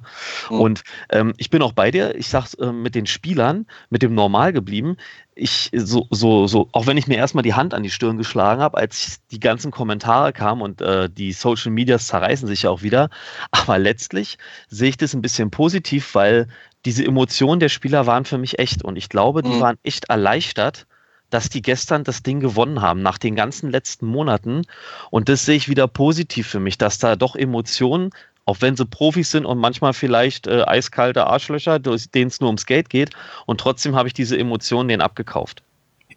mhm. 0.50 0.60
und 0.60 0.82
ähm, 1.10 1.34
ich 1.36 1.50
bin 1.50 1.60
auch 1.60 1.72
bei 1.72 1.90
dir. 1.90 2.14
Ich 2.14 2.28
sag's 2.28 2.54
äh, 2.54 2.70
mit 2.70 2.94
den 2.94 3.06
Spielern, 3.06 3.66
mit 3.90 4.02
dem 4.02 4.14
Normal 4.14 4.52
geblieben. 4.52 4.96
Ich 5.34 5.70
so 5.74 6.06
so 6.10 6.46
so, 6.46 6.68
auch 6.70 6.86
wenn 6.86 6.96
ich 6.96 7.08
mir 7.08 7.16
erstmal 7.16 7.42
die 7.42 7.54
Hand 7.54 7.74
an 7.74 7.82
die 7.82 7.90
Stirn 7.90 8.16
geschlagen 8.16 8.62
habe, 8.62 8.78
als 8.78 9.20
die 9.32 9.40
ganzen 9.40 9.72
Kommentare 9.72 10.32
kamen 10.32 10.62
und 10.62 10.80
äh, 10.80 11.10
die 11.10 11.32
Social 11.32 11.72
Medias 11.72 12.06
zerreißen 12.06 12.46
sich 12.46 12.62
ja 12.62 12.70
auch 12.70 12.82
wieder. 12.82 13.10
Aber 13.50 13.78
letztlich 13.78 14.38
sehe 14.68 14.90
ich 14.90 14.96
das 14.96 15.12
ein 15.12 15.22
bisschen 15.22 15.50
positiv, 15.50 16.14
weil 16.14 16.46
diese 16.84 17.04
Emotionen 17.04 17.58
der 17.58 17.68
Spieler 17.68 18.06
waren 18.06 18.24
für 18.24 18.38
mich 18.38 18.60
echt 18.60 18.84
und 18.84 18.96
ich 18.96 19.08
glaube, 19.08 19.42
die 19.42 19.50
mhm. 19.50 19.60
waren 19.60 19.78
echt 19.82 20.04
erleichtert, 20.04 20.86
dass 21.30 21.48
die 21.48 21.62
gestern 21.62 22.04
das 22.04 22.22
Ding 22.22 22.38
gewonnen 22.38 22.80
haben, 22.80 23.02
nach 23.02 23.18
den 23.18 23.34
ganzen 23.34 23.70
letzten 23.70 24.06
Monaten. 24.06 24.62
Und 25.10 25.28
das 25.28 25.44
sehe 25.44 25.56
ich 25.56 25.68
wieder 25.68 25.88
positiv 25.88 26.46
für 26.46 26.60
mich, 26.60 26.78
dass 26.78 26.98
da 26.98 27.16
doch 27.16 27.34
Emotionen 27.34 28.10
auch 28.44 28.58
wenn 28.60 28.76
sie 28.76 28.84
Profis 28.84 29.30
sind 29.30 29.46
und 29.46 29.58
manchmal 29.58 29.92
vielleicht 29.92 30.46
äh, 30.46 30.62
eiskalte 30.62 31.26
Arschlöcher, 31.26 31.78
denen 31.78 32.28
es 32.28 32.40
nur 32.40 32.48
ums 32.48 32.66
Geld 32.66 32.90
geht. 32.90 33.10
Und 33.46 33.60
trotzdem 33.60 33.94
habe 33.94 34.08
ich 34.08 34.14
diese 34.14 34.38
Emotionen 34.38 34.88
denen 34.88 35.02
abgekauft. 35.02 35.62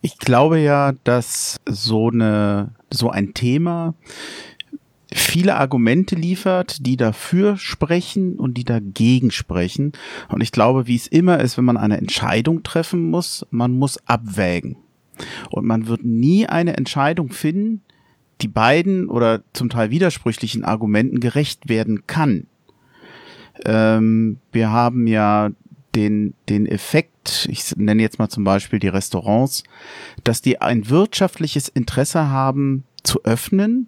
Ich 0.01 0.17
glaube 0.17 0.59
ja, 0.59 0.93
dass 1.03 1.57
so 1.65 2.09
eine, 2.09 2.71
so 2.91 3.09
ein 3.09 3.33
Thema 3.33 3.93
viele 5.13 5.55
Argumente 5.55 6.15
liefert, 6.15 6.85
die 6.85 6.97
dafür 6.97 7.57
sprechen 7.57 8.37
und 8.37 8.55
die 8.55 8.65
dagegen 8.65 9.31
sprechen. 9.31 9.93
Und 10.29 10.41
ich 10.41 10.51
glaube, 10.51 10.87
wie 10.87 10.95
es 10.95 11.07
immer 11.07 11.39
ist, 11.39 11.57
wenn 11.57 11.65
man 11.65 11.77
eine 11.77 11.97
Entscheidung 11.97 12.63
treffen 12.63 13.09
muss, 13.09 13.45
man 13.49 13.77
muss 13.77 13.97
abwägen. 14.05 14.77
Und 15.49 15.65
man 15.65 15.87
wird 15.87 16.03
nie 16.03 16.45
eine 16.45 16.77
Entscheidung 16.77 17.31
finden, 17.31 17.81
die 18.41 18.47
beiden 18.47 19.09
oder 19.09 19.41
zum 19.53 19.69
Teil 19.69 19.89
widersprüchlichen 19.89 20.63
Argumenten 20.63 21.19
gerecht 21.19 21.69
werden 21.69 22.05
kann. 22.07 22.47
Ähm, 23.65 24.37
wir 24.51 24.71
haben 24.71 25.07
ja 25.07 25.49
den, 25.95 26.35
den 26.47 26.67
Effekt, 26.67 27.47
ich 27.49 27.75
nenne 27.75 28.01
jetzt 28.01 28.19
mal 28.19 28.29
zum 28.29 28.43
Beispiel 28.43 28.79
die 28.79 28.87
Restaurants, 28.87 29.63
dass 30.23 30.41
die 30.41 30.61
ein 30.61 30.89
wirtschaftliches 30.89 31.67
Interesse 31.67 32.29
haben 32.29 32.83
zu 33.03 33.23
öffnen, 33.23 33.87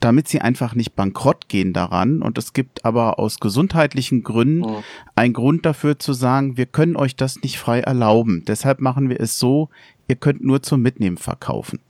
damit 0.00 0.28
sie 0.28 0.40
einfach 0.40 0.74
nicht 0.74 0.94
bankrott 0.94 1.48
gehen 1.48 1.72
daran. 1.72 2.22
Und 2.22 2.38
es 2.38 2.54
gibt 2.54 2.84
aber 2.84 3.18
aus 3.18 3.40
gesundheitlichen 3.40 4.22
Gründen 4.22 4.64
oh. 4.64 4.82
einen 5.16 5.34
Grund 5.34 5.66
dafür 5.66 5.98
zu 5.98 6.14
sagen, 6.14 6.56
wir 6.56 6.66
können 6.66 6.96
euch 6.96 7.16
das 7.16 7.42
nicht 7.42 7.58
frei 7.58 7.80
erlauben. 7.80 8.44
Deshalb 8.46 8.80
machen 8.80 9.10
wir 9.10 9.20
es 9.20 9.38
so, 9.38 9.68
ihr 10.06 10.16
könnt 10.16 10.42
nur 10.42 10.62
zum 10.62 10.80
Mitnehmen 10.80 11.18
verkaufen 11.18 11.80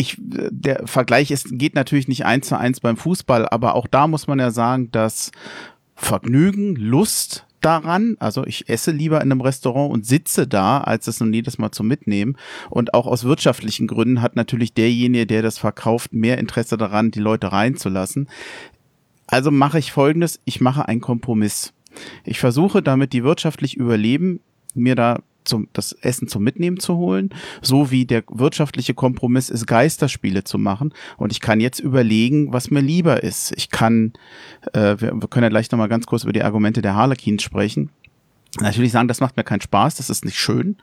ich, 0.00 0.16
der 0.18 0.86
Vergleich 0.86 1.30
ist, 1.30 1.58
geht 1.58 1.74
natürlich 1.74 2.08
nicht 2.08 2.24
eins 2.24 2.48
zu 2.48 2.58
eins 2.58 2.80
beim 2.80 2.96
Fußball, 2.96 3.46
aber 3.48 3.74
auch 3.74 3.86
da 3.86 4.06
muss 4.06 4.26
man 4.26 4.38
ja 4.38 4.50
sagen, 4.50 4.90
dass 4.90 5.30
Vergnügen, 5.94 6.74
Lust 6.74 7.46
daran, 7.60 8.16
also 8.18 8.46
ich 8.46 8.70
esse 8.70 8.90
lieber 8.90 9.18
in 9.18 9.30
einem 9.30 9.42
Restaurant 9.42 9.92
und 9.92 10.06
sitze 10.06 10.48
da, 10.48 10.78
als 10.78 11.06
es 11.06 11.20
nun 11.20 11.34
jedes 11.34 11.58
Mal 11.58 11.70
zu 11.72 11.84
mitnehmen. 11.84 12.36
Und 12.70 12.94
auch 12.94 13.06
aus 13.06 13.24
wirtschaftlichen 13.24 13.86
Gründen 13.86 14.22
hat 14.22 14.34
natürlich 14.34 14.72
derjenige, 14.72 15.26
der 15.26 15.42
das 15.42 15.58
verkauft, 15.58 16.14
mehr 16.14 16.38
Interesse 16.38 16.78
daran, 16.78 17.10
die 17.10 17.20
Leute 17.20 17.52
reinzulassen. 17.52 18.30
Also 19.26 19.50
mache 19.50 19.78
ich 19.78 19.92
folgendes, 19.92 20.40
ich 20.46 20.62
mache 20.62 20.88
einen 20.88 21.02
Kompromiss. 21.02 21.74
Ich 22.24 22.40
versuche 22.40 22.80
damit 22.80 23.12
die 23.12 23.24
wirtschaftlich 23.24 23.76
überleben, 23.76 24.40
mir 24.74 24.94
da 24.94 25.20
zum, 25.44 25.68
das 25.72 25.92
Essen 25.92 26.28
zum 26.28 26.42
Mitnehmen 26.42 26.78
zu 26.78 26.96
holen, 26.96 27.30
so 27.62 27.90
wie 27.90 28.06
der 28.06 28.22
wirtschaftliche 28.28 28.94
Kompromiss 28.94 29.50
ist, 29.50 29.66
Geisterspiele 29.66 30.44
zu 30.44 30.58
machen. 30.58 30.92
Und 31.16 31.32
ich 31.32 31.40
kann 31.40 31.60
jetzt 31.60 31.80
überlegen, 31.80 32.52
was 32.52 32.70
mir 32.70 32.80
lieber 32.80 33.22
ist. 33.22 33.52
Ich 33.56 33.70
kann, 33.70 34.12
äh, 34.72 34.96
wir, 34.98 35.12
wir 35.14 35.28
können 35.28 35.44
ja 35.44 35.50
gleich 35.50 35.70
nochmal 35.70 35.88
ganz 35.88 36.06
kurz 36.06 36.24
über 36.24 36.32
die 36.32 36.42
Argumente 36.42 36.82
der 36.82 36.94
Harlequins 36.94 37.42
sprechen. 37.42 37.90
Natürlich 38.60 38.92
sagen, 38.92 39.08
das 39.08 39.20
macht 39.20 39.36
mir 39.36 39.44
keinen 39.44 39.60
Spaß, 39.60 39.96
das 39.96 40.10
ist 40.10 40.24
nicht 40.24 40.38
schön. 40.38 40.76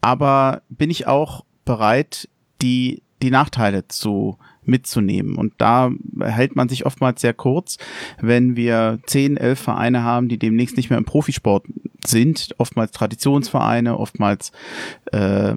Aber 0.00 0.62
bin 0.68 0.90
ich 0.90 1.06
auch 1.06 1.44
bereit, 1.64 2.28
die, 2.60 3.02
die 3.22 3.30
Nachteile 3.30 3.86
zu 3.88 4.38
mitzunehmen. 4.64 5.36
Und 5.36 5.54
da 5.58 5.90
hält 6.20 6.56
man 6.56 6.68
sich 6.68 6.86
oftmals 6.86 7.20
sehr 7.20 7.34
kurz, 7.34 7.78
wenn 8.20 8.56
wir 8.56 8.98
zehn, 9.06 9.36
elf 9.36 9.60
Vereine 9.60 10.02
haben, 10.02 10.28
die 10.28 10.38
demnächst 10.38 10.76
nicht 10.76 10.90
mehr 10.90 10.98
im 10.98 11.04
Profisport 11.04 11.64
sind, 12.06 12.54
oftmals 12.58 12.92
Traditionsvereine, 12.92 13.98
oftmals 13.98 14.52
äh, 15.12 15.54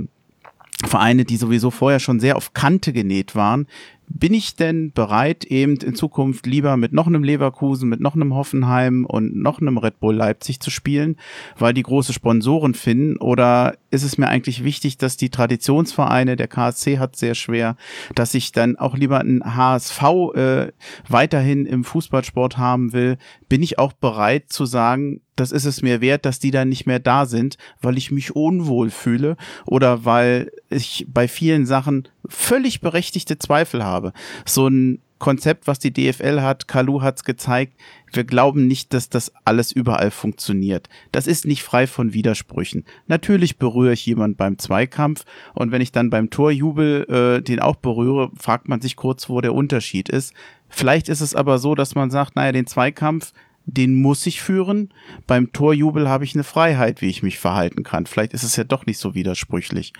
Vereine, 0.83 1.23
die 1.23 1.37
sowieso 1.37 1.71
vorher 1.71 1.99
schon 1.99 2.19
sehr 2.19 2.35
auf 2.35 2.53
Kante 2.53 2.91
genäht 2.91 3.35
waren, 3.35 3.67
bin 4.07 4.33
ich 4.33 4.55
denn 4.55 4.91
bereit, 4.91 5.45
eben 5.45 5.77
in 5.77 5.95
Zukunft 5.95 6.45
lieber 6.45 6.77
mit 6.77 6.93
noch 6.93 7.07
einem 7.07 7.23
Leverkusen, 7.23 7.89
mit 7.89 7.99
noch 7.99 8.15
einem 8.15 8.33
Hoffenheim 8.33 9.05
und 9.05 9.35
noch 9.35 9.59
einem 9.59 9.77
Red 9.77 9.99
Bull 9.99 10.15
Leipzig 10.15 10.59
zu 10.59 10.69
spielen, 10.69 11.17
weil 11.57 11.73
die 11.73 11.83
große 11.83 12.13
Sponsoren 12.13 12.73
finden? 12.73 13.17
Oder 13.17 13.77
ist 13.91 14.03
es 14.03 14.17
mir 14.17 14.27
eigentlich 14.27 14.63
wichtig, 14.63 14.97
dass 14.97 15.17
die 15.17 15.29
Traditionsvereine, 15.29 16.35
der 16.35 16.47
KSC 16.47 16.99
hat 16.99 17.15
sehr 17.15 17.35
schwer, 17.35 17.75
dass 18.13 18.33
ich 18.33 18.51
dann 18.51 18.77
auch 18.77 18.95
lieber 18.95 19.19
ein 19.19 19.55
HSV 19.55 20.03
äh, 20.35 20.71
weiterhin 21.07 21.65
im 21.65 21.83
Fußballsport 21.83 22.57
haben 22.57 22.93
will? 22.93 23.17
Bin 23.49 23.63
ich 23.63 23.79
auch 23.79 23.93
bereit 23.93 24.45
zu 24.49 24.65
sagen, 24.65 25.21
das 25.35 25.51
ist 25.51 25.65
es 25.65 25.81
mir 25.81 26.01
wert, 26.01 26.25
dass 26.25 26.39
die 26.39 26.51
dann 26.51 26.69
nicht 26.69 26.85
mehr 26.85 26.99
da 26.99 27.25
sind, 27.25 27.57
weil 27.81 27.97
ich 27.97 28.11
mich 28.11 28.35
unwohl 28.35 28.89
fühle 28.89 29.35
oder 29.65 30.05
weil 30.05 30.51
ich 30.69 31.05
bei 31.09 31.27
vielen 31.27 31.65
Sachen 31.65 32.07
völlig 32.29 32.81
berechtigte 32.81 33.37
Zweifel 33.37 33.83
habe. 33.83 34.13
So 34.45 34.67
ein 34.67 35.01
Konzept, 35.17 35.67
was 35.67 35.79
die 35.79 35.93
DFL 35.93 36.41
hat, 36.41 36.67
Kalu 36.67 37.01
hat's 37.01 37.23
gezeigt, 37.23 37.73
wir 38.11 38.25
glauben 38.25 38.67
nicht, 38.67 38.93
dass 38.93 39.09
das 39.09 39.31
alles 39.45 39.71
überall 39.71 40.11
funktioniert. 40.11 40.89
Das 41.11 41.25
ist 41.25 41.45
nicht 41.45 41.63
frei 41.63 41.87
von 41.87 42.13
Widersprüchen. 42.13 42.83
Natürlich 43.07 43.57
berühre 43.57 43.93
ich 43.93 44.05
jemand 44.05 44.37
beim 44.37 44.57
Zweikampf 44.57 45.25
und 45.53 45.71
wenn 45.71 45.81
ich 45.81 45.91
dann 45.91 46.09
beim 46.09 46.29
Torjubel 46.29 47.05
äh, 47.09 47.41
den 47.41 47.59
auch 47.59 47.77
berühre, 47.77 48.29
fragt 48.37 48.67
man 48.67 48.81
sich 48.81 48.95
kurz, 48.95 49.29
wo 49.29 49.39
der 49.39 49.53
Unterschied 49.53 50.09
ist. 50.09 50.33
Vielleicht 50.67 51.07
ist 51.07 51.21
es 51.21 51.35
aber 51.35 51.59
so, 51.59 51.75
dass 51.75 51.95
man 51.95 52.11
sagt, 52.11 52.35
naja, 52.35 52.51
den 52.51 52.67
Zweikampf, 52.67 53.31
den 53.65 53.99
muss 53.99 54.25
ich 54.25 54.41
führen. 54.41 54.93
Beim 55.27 55.51
Torjubel 55.53 56.09
habe 56.09 56.23
ich 56.23 56.35
eine 56.35 56.43
Freiheit, 56.43 57.01
wie 57.01 57.09
ich 57.09 57.23
mich 57.23 57.39
verhalten 57.39 57.83
kann. 57.83 58.05
Vielleicht 58.05 58.33
ist 58.33 58.43
es 58.43 58.55
ja 58.55 58.63
doch 58.63 58.85
nicht 58.85 58.99
so 58.99 59.15
widersprüchlich. 59.15 59.93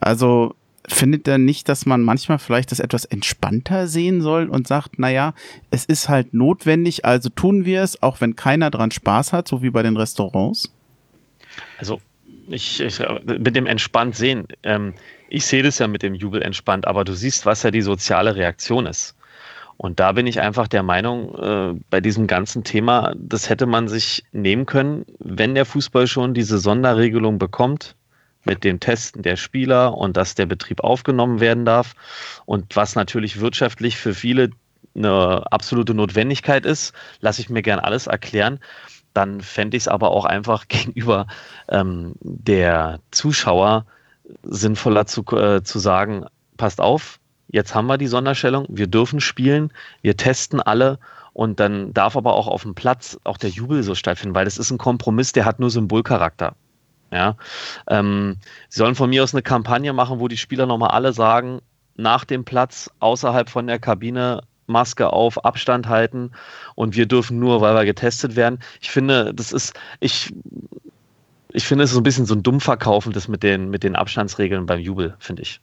Also 0.00 0.54
findet 0.88 1.26
er 1.28 1.38
nicht, 1.38 1.68
dass 1.68 1.86
man 1.86 2.02
manchmal 2.02 2.38
vielleicht 2.38 2.70
das 2.70 2.80
etwas 2.80 3.04
entspannter 3.04 3.86
sehen 3.86 4.20
soll 4.20 4.48
und 4.48 4.68
sagt, 4.68 4.98
naja, 4.98 5.34
es 5.70 5.84
ist 5.84 6.08
halt 6.08 6.34
notwendig, 6.34 7.04
also 7.04 7.28
tun 7.30 7.64
wir 7.64 7.82
es, 7.82 8.02
auch 8.02 8.20
wenn 8.20 8.36
keiner 8.36 8.70
dran 8.70 8.90
Spaß 8.90 9.32
hat, 9.32 9.48
so 9.48 9.62
wie 9.62 9.70
bei 9.70 9.82
den 9.82 9.96
Restaurants? 9.96 10.72
Also 11.78 12.00
ich, 12.48 12.80
ich 12.80 13.02
mit 13.24 13.56
dem 13.56 13.66
entspannt 13.66 14.16
sehen, 14.16 14.46
ähm, 14.62 14.94
ich 15.28 15.46
sehe 15.46 15.62
das 15.62 15.78
ja 15.78 15.88
mit 15.88 16.02
dem 16.02 16.14
Jubel 16.14 16.42
entspannt, 16.42 16.86
aber 16.86 17.04
du 17.04 17.14
siehst, 17.14 17.46
was 17.46 17.62
ja 17.62 17.70
die 17.70 17.82
soziale 17.82 18.36
Reaktion 18.36 18.86
ist. 18.86 19.16
Und 19.76 19.98
da 19.98 20.12
bin 20.12 20.26
ich 20.26 20.40
einfach 20.40 20.68
der 20.68 20.82
Meinung, 20.82 21.34
äh, 21.34 21.80
bei 21.90 22.00
diesem 22.00 22.26
ganzen 22.26 22.62
Thema, 22.62 23.12
das 23.16 23.48
hätte 23.48 23.66
man 23.66 23.88
sich 23.88 24.24
nehmen 24.32 24.66
können, 24.66 25.04
wenn 25.18 25.54
der 25.54 25.64
Fußball 25.64 26.06
schon 26.06 26.34
diese 26.34 26.58
Sonderregelung 26.58 27.38
bekommt 27.38 27.96
mit 28.44 28.64
dem 28.64 28.80
Testen 28.80 29.22
der 29.22 29.36
Spieler 29.36 29.96
und 29.96 30.16
dass 30.16 30.34
der 30.34 30.46
Betrieb 30.46 30.80
aufgenommen 30.80 31.40
werden 31.40 31.64
darf 31.64 31.94
und 32.46 32.76
was 32.76 32.94
natürlich 32.94 33.40
wirtschaftlich 33.40 33.96
für 33.96 34.14
viele 34.14 34.50
eine 34.94 35.42
absolute 35.50 35.94
Notwendigkeit 35.94 36.64
ist, 36.64 36.92
lasse 37.20 37.40
ich 37.40 37.50
mir 37.50 37.62
gern 37.62 37.80
alles 37.80 38.06
erklären. 38.06 38.60
Dann 39.12 39.40
fände 39.40 39.76
ich 39.76 39.84
es 39.84 39.88
aber 39.88 40.10
auch 40.10 40.24
einfach 40.24 40.68
gegenüber 40.68 41.26
ähm, 41.68 42.14
der 42.20 43.00
Zuschauer 43.10 43.86
sinnvoller 44.42 45.06
zu, 45.06 45.22
äh, 45.36 45.62
zu 45.62 45.78
sagen, 45.78 46.26
passt 46.56 46.80
auf, 46.80 47.18
jetzt 47.48 47.74
haben 47.74 47.86
wir 47.86 47.98
die 47.98 48.06
Sonderstellung, 48.06 48.66
wir 48.68 48.86
dürfen 48.86 49.20
spielen, 49.20 49.72
wir 50.02 50.16
testen 50.16 50.60
alle 50.60 50.98
und 51.32 51.60
dann 51.60 51.92
darf 51.92 52.16
aber 52.16 52.34
auch 52.34 52.46
auf 52.46 52.62
dem 52.62 52.74
Platz 52.74 53.18
auch 53.24 53.36
der 53.36 53.50
Jubel 53.50 53.82
so 53.82 53.94
stattfinden, 53.94 54.34
weil 54.34 54.44
das 54.44 54.56
ist 54.56 54.70
ein 54.70 54.78
Kompromiss, 54.78 55.32
der 55.32 55.44
hat 55.44 55.58
nur 55.60 55.70
Symbolcharakter. 55.70 56.54
Ja, 57.14 57.36
ähm, 57.86 58.38
sie 58.68 58.78
sollen 58.78 58.96
von 58.96 59.08
mir 59.08 59.22
aus 59.22 59.34
eine 59.34 59.42
Kampagne 59.42 59.92
machen, 59.92 60.18
wo 60.18 60.26
die 60.26 60.36
Spieler 60.36 60.66
nochmal 60.66 60.90
alle 60.90 61.12
sagen, 61.12 61.60
nach 61.94 62.24
dem 62.24 62.44
Platz, 62.44 62.90
außerhalb 62.98 63.48
von 63.48 63.68
der 63.68 63.78
Kabine, 63.78 64.42
Maske 64.66 65.12
auf, 65.12 65.44
Abstand 65.44 65.88
halten 65.88 66.32
und 66.74 66.96
wir 66.96 67.06
dürfen 67.06 67.38
nur, 67.38 67.60
weil 67.60 67.76
wir 67.76 67.84
getestet 67.84 68.34
werden. 68.34 68.58
Ich 68.80 68.90
finde, 68.90 69.32
das 69.32 69.52
ist, 69.52 69.74
ich, 70.00 70.34
ich 71.52 71.64
finde, 71.64 71.84
es 71.84 71.90
ist 71.90 71.94
so 71.94 72.00
ein 72.00 72.04
bisschen 72.04 72.26
so 72.26 72.34
ein 72.34 72.42
Dummverkaufen, 72.42 73.12
das 73.12 73.28
mit 73.28 73.44
den, 73.44 73.70
mit 73.70 73.84
den 73.84 73.94
Abstandsregeln 73.94 74.66
beim 74.66 74.80
Jubel, 74.80 75.14
finde 75.20 75.42
ich. 75.42 75.60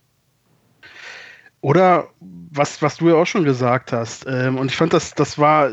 Oder 1.60 2.08
was, 2.52 2.82
was 2.82 2.97
du 2.97 3.10
ja 3.10 3.16
auch 3.16 3.26
schon 3.26 3.43
gesagt 3.43 3.91
hast, 3.91 4.26
ähm, 4.26 4.58
und 4.58 4.72
ich 4.72 4.78
fand, 4.78 4.93
das, 4.93 5.14
das 5.16 5.38
war 5.38 5.70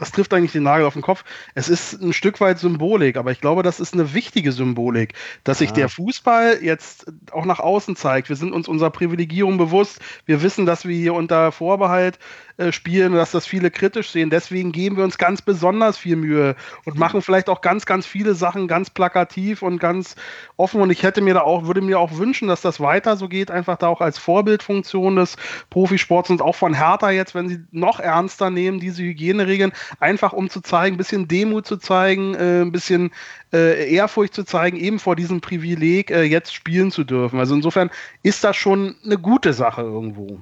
das 0.00 0.12
trifft 0.12 0.32
eigentlich 0.32 0.52
den 0.52 0.62
Nagel 0.62 0.86
auf 0.86 0.94
den 0.94 1.02
Kopf. 1.02 1.24
Es 1.54 1.68
ist 1.68 2.00
ein 2.00 2.14
Stück 2.14 2.40
weit 2.40 2.58
Symbolik, 2.58 3.16
aber 3.16 3.30
ich 3.30 3.40
glaube, 3.40 3.62
das 3.62 3.80
ist 3.80 3.92
eine 3.92 4.14
wichtige 4.14 4.50
Symbolik, 4.50 5.12
dass 5.44 5.58
sich 5.58 5.72
der 5.72 5.90
Fußball 5.90 6.58
jetzt 6.62 7.06
auch 7.32 7.44
nach 7.44 7.60
außen 7.60 7.96
zeigt. 7.96 8.30
Wir 8.30 8.36
sind 8.36 8.52
uns 8.52 8.66
unserer 8.66 8.90
Privilegierung 8.90 9.58
bewusst. 9.58 10.00
Wir 10.24 10.42
wissen, 10.42 10.64
dass 10.64 10.86
wir 10.86 10.96
hier 10.96 11.12
unter 11.12 11.52
Vorbehalt 11.52 12.18
äh, 12.60 12.72
spielen, 12.72 13.14
dass 13.14 13.30
das 13.30 13.46
viele 13.46 13.70
kritisch 13.70 14.10
sehen. 14.10 14.28
Deswegen 14.28 14.70
geben 14.70 14.98
wir 14.98 15.04
uns 15.04 15.16
ganz 15.16 15.40
besonders 15.40 15.96
viel 15.96 16.16
Mühe 16.16 16.56
und 16.84 16.98
machen 16.98 17.22
vielleicht 17.22 17.48
auch 17.48 17.62
ganz, 17.62 17.86
ganz 17.86 18.04
viele 18.04 18.34
Sachen 18.34 18.68
ganz 18.68 18.90
plakativ 18.90 19.62
und 19.62 19.78
ganz 19.78 20.14
offen. 20.58 20.82
Und 20.82 20.90
ich 20.90 21.02
hätte 21.02 21.22
mir 21.22 21.32
da 21.32 21.40
auch, 21.40 21.64
würde 21.64 21.80
mir 21.80 21.98
auch 21.98 22.18
wünschen, 22.18 22.48
dass 22.48 22.60
das 22.60 22.78
weiter 22.78 23.16
so 23.16 23.28
geht, 23.28 23.50
einfach 23.50 23.78
da 23.78 23.88
auch 23.88 24.02
als 24.02 24.18
Vorbildfunktion 24.18 25.16
des 25.16 25.36
Profisports 25.70 26.28
und 26.28 26.42
auch 26.42 26.54
von 26.54 26.74
Hertha 26.74 27.10
jetzt, 27.10 27.34
wenn 27.34 27.48
sie 27.48 27.60
noch 27.70 27.98
ernster 27.98 28.50
nehmen, 28.50 28.78
diese 28.78 29.02
Hygieneregeln, 29.02 29.72
einfach 29.98 30.34
um 30.34 30.50
zu 30.50 30.60
zeigen, 30.60 30.96
ein 30.96 30.98
bisschen 30.98 31.28
Demut 31.28 31.66
zu 31.66 31.78
zeigen, 31.78 32.34
äh, 32.34 32.60
ein 32.60 32.72
bisschen 32.72 33.10
äh, 33.54 33.90
Ehrfurcht 33.90 34.34
zu 34.34 34.44
zeigen, 34.44 34.76
eben 34.76 34.98
vor 34.98 35.16
diesem 35.16 35.40
Privileg 35.40 36.10
äh, 36.10 36.24
jetzt 36.24 36.54
spielen 36.54 36.90
zu 36.90 37.04
dürfen. 37.04 37.38
Also 37.38 37.54
insofern 37.54 37.88
ist 38.22 38.44
das 38.44 38.56
schon 38.56 38.96
eine 39.02 39.16
gute 39.16 39.54
Sache 39.54 39.80
irgendwo. 39.80 40.40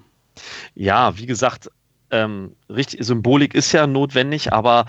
Ja, 0.74 1.16
wie 1.16 1.26
gesagt, 1.26 1.70
ähm, 2.10 2.56
richtig, 2.68 3.04
Symbolik 3.04 3.54
ist 3.54 3.72
ja 3.72 3.86
notwendig, 3.86 4.52
aber 4.52 4.86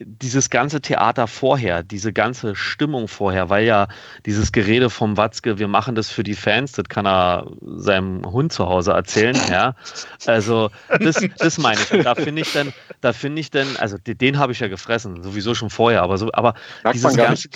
dieses 0.00 0.48
ganze 0.48 0.80
Theater 0.80 1.26
vorher, 1.26 1.82
diese 1.82 2.12
ganze 2.12 2.56
Stimmung 2.56 3.08
vorher, 3.08 3.50
weil 3.50 3.66
ja 3.66 3.88
dieses 4.24 4.52
Gerede 4.52 4.88
vom 4.88 5.16
Watzke, 5.16 5.58
wir 5.58 5.68
machen 5.68 5.94
das 5.94 6.10
für 6.10 6.22
die 6.22 6.34
Fans, 6.34 6.72
das 6.72 6.88
kann 6.88 7.06
er 7.06 7.46
seinem 7.60 8.24
Hund 8.24 8.52
zu 8.52 8.66
Hause 8.68 8.92
erzählen, 8.92 9.36
ja. 9.50 9.74
Also, 10.26 10.70
das, 11.00 11.22
das 11.38 11.58
meine 11.58 11.80
ich. 11.80 12.02
Da 12.02 12.14
finde 12.14 12.42
ich 12.42 12.52
dann, 12.52 12.72
da 13.00 13.12
finde 13.12 13.40
ich 13.40 13.50
dann, 13.50 13.76
also 13.76 13.98
den, 13.98 14.16
den 14.16 14.38
habe 14.38 14.52
ich 14.52 14.60
ja 14.60 14.68
gefressen, 14.68 15.22
sowieso 15.22 15.54
schon 15.54 15.68
vorher, 15.68 16.02
aber 16.02 16.16
so, 16.16 16.30
aber 16.32 16.54
dieses 16.92 17.14
ganze, 17.14 17.48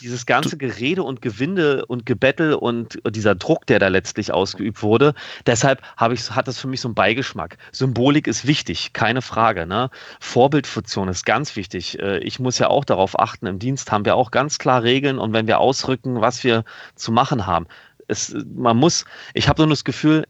dieses 0.00 0.26
ganze 0.26 0.56
Gerede 0.56 1.02
und 1.02 1.22
Gewinde 1.22 1.86
und 1.86 2.06
Gebettel 2.06 2.54
und 2.54 2.98
dieser 3.08 3.36
Druck, 3.36 3.66
der 3.66 3.78
da 3.78 3.88
letztlich 3.88 4.32
ausgeübt 4.32 4.82
wurde, 4.82 5.14
deshalb 5.46 5.80
habe 5.96 6.14
ich, 6.14 6.30
hat 6.30 6.48
das 6.48 6.58
für 6.58 6.66
mich 6.66 6.80
so 6.80 6.88
einen 6.88 6.94
Beigeschmack. 6.96 7.56
Symbolik 7.70 8.26
ist 8.26 8.46
wichtig, 8.46 8.92
keine 8.92 9.22
Frage, 9.22 9.66
ne? 9.66 9.90
Vorbildfunktion 10.18 11.08
ist 11.08 11.24
ganz 11.24 11.54
wichtig 11.54 11.83
wichtig. 11.84 12.00
Äh, 12.00 12.18
ich 12.18 12.38
muss 12.40 12.58
ja 12.58 12.68
auch 12.68 12.84
darauf 12.84 13.18
achten, 13.18 13.46
im 13.46 13.58
Dienst 13.58 13.92
haben 13.92 14.04
wir 14.04 14.16
auch 14.16 14.30
ganz 14.30 14.58
klar 14.58 14.82
Regeln 14.82 15.18
und 15.18 15.32
wenn 15.32 15.46
wir 15.46 15.58
ausrücken, 15.60 16.20
was 16.20 16.44
wir 16.44 16.64
zu 16.94 17.12
machen 17.12 17.46
haben. 17.46 17.66
Es, 18.06 18.34
man 18.54 18.76
muss, 18.76 19.04
ich 19.32 19.48
habe 19.48 19.62
so 19.62 19.68
das 19.68 19.84
Gefühl, 19.84 20.26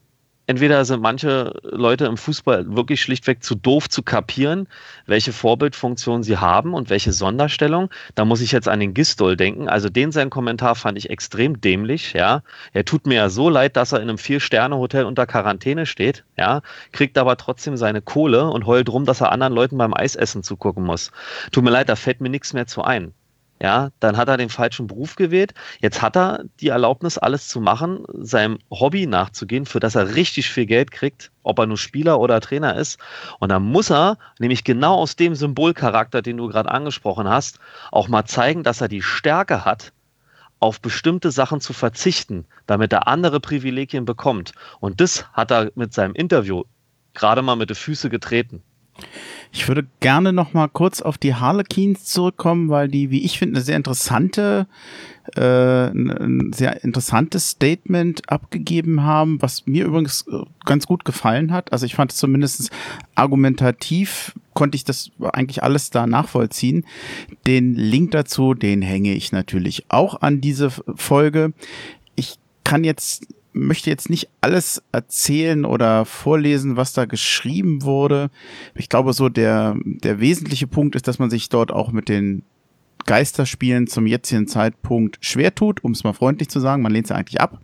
entweder 0.47 0.85
sind 0.85 1.01
manche 1.01 1.59
Leute 1.63 2.07
im 2.07 2.17
Fußball 2.17 2.77
wirklich 2.77 3.01
schlichtweg 3.01 3.43
zu 3.43 3.55
doof 3.55 3.89
zu 3.89 4.03
kapieren, 4.03 4.69
welche 5.07 5.33
Vorbildfunktion 5.33 6.23
sie 6.23 6.37
haben 6.37 6.75
und 6.75 6.91
welche 6.91 7.13
Sonderstellung. 7.13 7.91
Da 8.15 8.25
muss 8.25 8.41
ich 8.41 8.53
jetzt 8.53 8.69
an 8.69 8.81
den 8.81 8.95
Gistol 8.95 9.37
denken. 9.37 9.69
Also 9.69 9.89
den 9.89 10.13
sein 10.13 10.31
Kommentar 10.31 10.75
fand 10.75 10.99
ich 10.99 11.11
extrem 11.11 11.61
dämlich, 11.61 12.13
ja. 12.13 12.43
Er 12.73 12.85
tut 12.85 13.07
mir 13.07 13.15
ja 13.15 13.29
so 13.29 13.49
leid, 13.49 13.77
dass 13.77 13.93
er 13.93 14.01
in 14.01 14.09
einem 14.09 14.19
Vier-Sterne-Hotel 14.19 15.05
unter 15.05 15.27
Quarantäne 15.27 15.87
steht, 15.87 16.25
ja, 16.37 16.63
kriegt 16.93 17.19
aber 17.19 17.37
trotzdem 17.37 17.77
seine 17.77 18.03
Kohle 18.03 18.51
und 18.51 18.67
heult 18.67 18.89
rum, 18.91 19.05
dass 19.05 19.21
er 19.21 19.33
anderen 19.33 19.53
Leuten 19.53 19.79
beim 19.79 19.95
Eisessen 19.95 20.43
zugucken 20.43 20.85
muss. 20.85 21.11
Tut 21.53 21.65
mir 21.65 21.71
leid, 21.71 21.89
da 21.89 21.97
fällt 21.97 22.21
mir 22.21 22.31
nichts 22.31 22.53
mehr 22.53 22.67
zu 22.67 22.83
ein 22.83 23.15
ja, 23.65 23.89
dann 23.99 24.19
hat 24.19 24.29
er 24.29 24.37
den 24.37 24.51
falschen 24.51 24.89
Beruf 24.89 25.17
gewählt. 25.17 25.55
Jetzt 25.81 26.03
hat 26.03 26.19
er 26.19 26.45
die 26.61 26.69
Erlaubnis, 26.69 27.17
alles 27.17 27.49
zu 27.49 27.63
machen, 27.63 28.05
seinem 28.13 28.59
Hobby 28.71 29.07
nachzugehen, 29.07 29.65
für 29.65 29.81
das 29.81 29.95
er 29.95 30.17
richtig 30.17 30.51
viel 30.51 30.67
Geld 30.67 30.91
kriegt, 30.91 31.33
ob 31.45 31.59
er 31.59 31.65
nur 31.65 31.79
Spieler 31.79 32.21
oder 32.21 32.43
Trainer 32.43 32.77
ist. 32.77 33.01
Und 33.41 33.49
dann 33.49 33.63
muss 33.63 33.91
er, 33.91 34.19
nämlich 34.39 34.65
genau 34.65 34.97
aus 34.97 35.17
dem 35.17 35.35
Symbolcharakter, 35.35 36.21
den 36.21 36.37
du 36.37 36.49
gerade 36.49 36.71
angesprochen 36.71 37.27
hast, 37.27 37.59
auch 37.91 38.09
mal 38.09 38.27
zeigen, 38.27 38.65
dass 38.65 38.83
er 38.83 38.89
die 38.89 39.01
Stärke 39.01 39.65
hat, 39.65 39.95
auf 40.61 40.83
bestimmte 40.83 41.31
Sachen 41.31 41.63
zu 41.63 41.73
verzichten, 41.73 42.45
damit 42.67 42.93
er 42.93 43.09
andere 43.09 43.41
Privilegien 43.41 44.05
bekommt. 44.05 44.53
Und 44.79 45.01
das 45.01 45.25
hat 45.33 45.51
er 45.51 45.73
mit 45.75 45.95
seinem 45.95 46.15
Interview 46.15 46.65
gerade 47.15 47.41
mal 47.41 47.57
mit 47.57 47.71
den 47.71 47.77
Füßen 47.77 48.11
getreten. 48.11 48.63
Ich 49.53 49.69
würde 49.69 49.87
gerne 50.01 50.33
noch 50.33 50.53
mal 50.53 50.69
kurz 50.69 51.01
auf 51.01 51.19
die 51.19 51.35
Harlequins 51.35 52.05
zurückkommen, 52.05 52.69
weil 52.69 52.89
die, 52.89 53.11
wie 53.11 53.25
ich 53.25 53.39
finde, 53.39 53.57
eine 53.57 53.65
sehr 53.65 53.77
interessante, 53.77 54.67
äh, 55.37 55.87
ein 55.89 56.53
sehr 56.53 56.83
interessantes 56.85 57.51
Statement 57.51 58.29
abgegeben 58.31 59.03
haben, 59.03 59.41
was 59.41 59.67
mir 59.67 59.85
übrigens 59.85 60.27
äh, 60.29 60.43
ganz 60.65 60.87
gut 60.87 61.05
gefallen 61.05 61.53
hat. 61.53 61.73
Also 61.73 61.87
ich 61.87 61.95
fand 61.95 62.13
es 62.13 62.19
zumindest 62.19 62.71
argumentativ, 63.15 64.35
konnte 64.55 64.77
ich 64.77 64.85
das 64.85 65.11
eigentlich 65.21 65.63
alles 65.63 65.91
da 65.91 66.07
nachvollziehen. 66.07 66.85
Den 67.47 67.75
Link 67.75 68.13
dazu, 68.13 68.55
den 68.55 68.83
hänge 68.83 69.15
ich 69.15 69.33
natürlich 69.33 69.87
auch 69.89 70.21
an 70.23 70.41
diese 70.41 70.71
Folge. 70.71 71.53
Ich 72.17 72.37
kann 72.65 72.85
jetzt 72.85 73.27
möchte 73.55 73.89
jetzt 73.89 74.11
nicht 74.11 74.29
alles 74.41 74.83
erzählen 74.93 75.65
oder 75.65 76.05
vorlesen, 76.05 76.77
was 76.77 76.93
da 76.93 77.05
geschrieben 77.07 77.83
wurde. 77.83 78.31
Ich 78.75 78.89
glaube, 78.89 79.13
so 79.13 79.29
der, 79.29 79.77
der 79.85 80.21
wesentliche 80.21 80.67
Punkt 80.67 80.97
ist, 80.97 81.09
dass 81.09 81.19
man 81.19 81.31
sich 81.31 81.49
dort 81.49 81.73
auch 81.73 81.93
mit 81.93 82.09
den 82.09 82.43
Geisterspielen 83.05 83.87
zum 83.87 84.07
jetzigen 84.07 84.47
Zeitpunkt 84.47 85.19
schwer 85.21 85.55
tut, 85.55 85.83
um 85.85 85.93
es 85.93 86.05
mal 86.05 86.13
freundlich 86.13 86.49
zu 86.49 86.61
sagen. 86.61 86.83
Man 86.83 86.93
lehnt 86.93 87.07
sie 87.07 87.15
eigentlich 87.15 87.41
ab. 87.41 87.61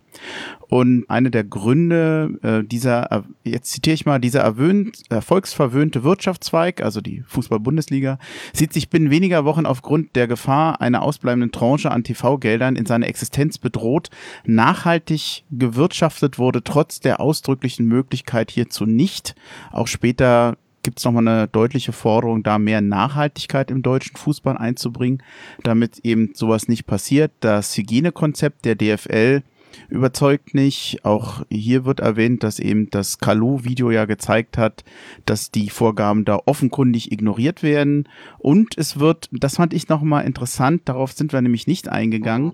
Und 0.69 1.09
eine 1.09 1.31
der 1.31 1.43
Gründe 1.43 2.39
äh, 2.43 2.63
dieser, 2.65 3.11
äh, 3.11 3.21
jetzt 3.43 3.71
zitiere 3.71 3.93
ich 3.93 4.05
mal, 4.05 4.19
dieser 4.19 4.41
erwöhnt, 4.41 5.03
erfolgsverwöhnte 5.09 6.03
Wirtschaftszweig, 6.03 6.81
also 6.81 7.01
die 7.01 7.23
Fußball-Bundesliga, 7.27 8.19
sieht 8.53 8.71
sich 8.71 8.89
binnen 8.89 9.09
weniger 9.09 9.43
Wochen 9.43 9.65
aufgrund 9.65 10.15
der 10.15 10.27
Gefahr 10.27 10.79
einer 10.79 11.01
ausbleibenden 11.01 11.51
Tranche 11.51 11.91
an 11.91 12.03
TV-Geldern 12.03 12.75
in 12.75 12.85
seiner 12.85 13.07
Existenz 13.07 13.57
bedroht. 13.57 14.09
Nachhaltig 14.45 15.43
gewirtschaftet 15.51 16.39
wurde 16.39 16.63
trotz 16.63 16.99
der 16.99 17.19
ausdrücklichen 17.19 17.85
Möglichkeit 17.85 18.51
hierzu 18.51 18.85
nicht. 18.85 19.35
Auch 19.71 19.87
später 19.87 20.57
gibt 20.83 20.99
es 20.99 21.05
nochmal 21.05 21.27
eine 21.27 21.47
deutliche 21.47 21.91
Forderung, 21.91 22.43
da 22.43 22.59
mehr 22.59 22.81
Nachhaltigkeit 22.81 23.71
im 23.71 23.81
deutschen 23.81 24.15
Fußball 24.15 24.57
einzubringen, 24.57 25.23
damit 25.63 25.99
eben 26.03 26.31
sowas 26.33 26.67
nicht 26.67 26.85
passiert. 26.85 27.31
Das 27.39 27.77
Hygienekonzept 27.77 28.65
der 28.65 28.75
DFL 28.75 29.43
überzeugt 29.89 30.53
nicht. 30.53 31.03
Auch 31.03 31.43
hier 31.49 31.85
wird 31.85 31.99
erwähnt, 31.99 32.43
dass 32.43 32.59
eben 32.59 32.89
das 32.89 33.19
Kalu-Video 33.19 33.91
ja 33.91 34.05
gezeigt 34.05 34.57
hat, 34.57 34.83
dass 35.25 35.51
die 35.51 35.69
Vorgaben 35.69 36.25
da 36.25 36.39
offenkundig 36.45 37.11
ignoriert 37.11 37.63
werden. 37.63 38.07
Und 38.37 38.77
es 38.77 38.99
wird, 38.99 39.29
das 39.31 39.55
fand 39.55 39.73
ich 39.73 39.89
nochmal 39.89 40.25
interessant, 40.25 40.83
darauf 40.85 41.11
sind 41.11 41.33
wir 41.33 41.41
nämlich 41.41 41.67
nicht 41.67 41.89
eingegangen. 41.89 42.53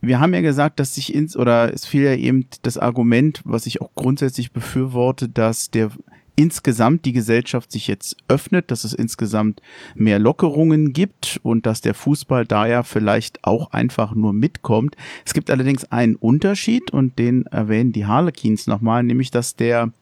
Wir 0.00 0.20
haben 0.20 0.34
ja 0.34 0.42
gesagt, 0.42 0.80
dass 0.80 0.94
sich 0.94 1.14
ins, 1.14 1.34
oder 1.34 1.72
es 1.72 1.86
fiel 1.86 2.02
ja 2.02 2.14
eben 2.14 2.46
das 2.62 2.76
Argument, 2.76 3.40
was 3.44 3.66
ich 3.66 3.80
auch 3.80 3.94
grundsätzlich 3.94 4.52
befürworte, 4.52 5.30
dass 5.30 5.70
der 5.70 5.90
insgesamt 6.36 7.04
die 7.04 7.12
Gesellschaft 7.12 7.70
sich 7.70 7.86
jetzt 7.86 8.16
öffnet, 8.28 8.70
dass 8.70 8.84
es 8.84 8.92
insgesamt 8.92 9.60
mehr 9.94 10.18
Lockerungen 10.18 10.92
gibt 10.92 11.40
und 11.42 11.66
dass 11.66 11.80
der 11.80 11.94
Fußball 11.94 12.44
da 12.44 12.66
ja 12.66 12.82
vielleicht 12.82 13.44
auch 13.44 13.72
einfach 13.72 14.14
nur 14.14 14.32
mitkommt. 14.32 14.96
Es 15.24 15.34
gibt 15.34 15.50
allerdings 15.50 15.84
einen 15.90 16.16
Unterschied 16.16 16.90
und 16.90 17.18
den 17.18 17.46
erwähnen 17.46 17.92
die 17.92 18.06
Harlequins 18.06 18.66
nochmal, 18.66 19.02
nämlich 19.02 19.30
dass 19.30 19.56
der 19.56 19.92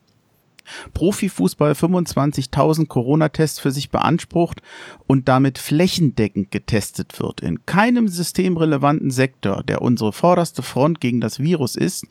Profifußball 0.94 1.72
25.000 1.72 2.86
Corona-Tests 2.86 3.58
für 3.58 3.70
sich 3.70 3.90
beansprucht 3.90 4.62
und 5.06 5.28
damit 5.28 5.58
flächendeckend 5.58 6.50
getestet 6.50 7.18
wird. 7.20 7.40
In 7.40 7.66
keinem 7.66 8.08
systemrelevanten 8.08 9.10
Sektor, 9.10 9.62
der 9.62 9.82
unsere 9.82 10.12
vorderste 10.12 10.62
Front 10.62 11.00
gegen 11.00 11.20
das 11.20 11.38
Virus 11.38 11.76
ist 11.76 12.06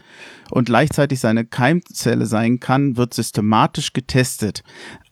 und 0.49 0.65
gleichzeitig 0.65 1.19
seine 1.19 1.45
Keimzelle 1.45 2.25
sein 2.25 2.59
kann, 2.59 2.97
wird 2.97 3.13
systematisch 3.13 3.93
getestet. 3.93 4.63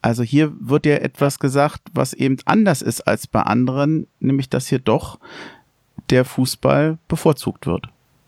Also 0.01 0.23
hier 0.23 0.53
wird 0.59 0.85
ja 0.85 0.95
etwas 0.95 1.39
gesagt, 1.39 1.81
was 1.93 2.13
eben 2.13 2.37
anders 2.45 2.81
ist 2.81 3.01
als 3.01 3.27
bei 3.27 3.41
anderen, 3.41 4.07
nämlich 4.19 4.49
dass 4.49 4.67
hier 4.67 4.79
doch 4.79 5.19
der 6.09 6.25
Fußball 6.25 6.97
bevorzugt 7.07 7.65
wird. 7.67 7.87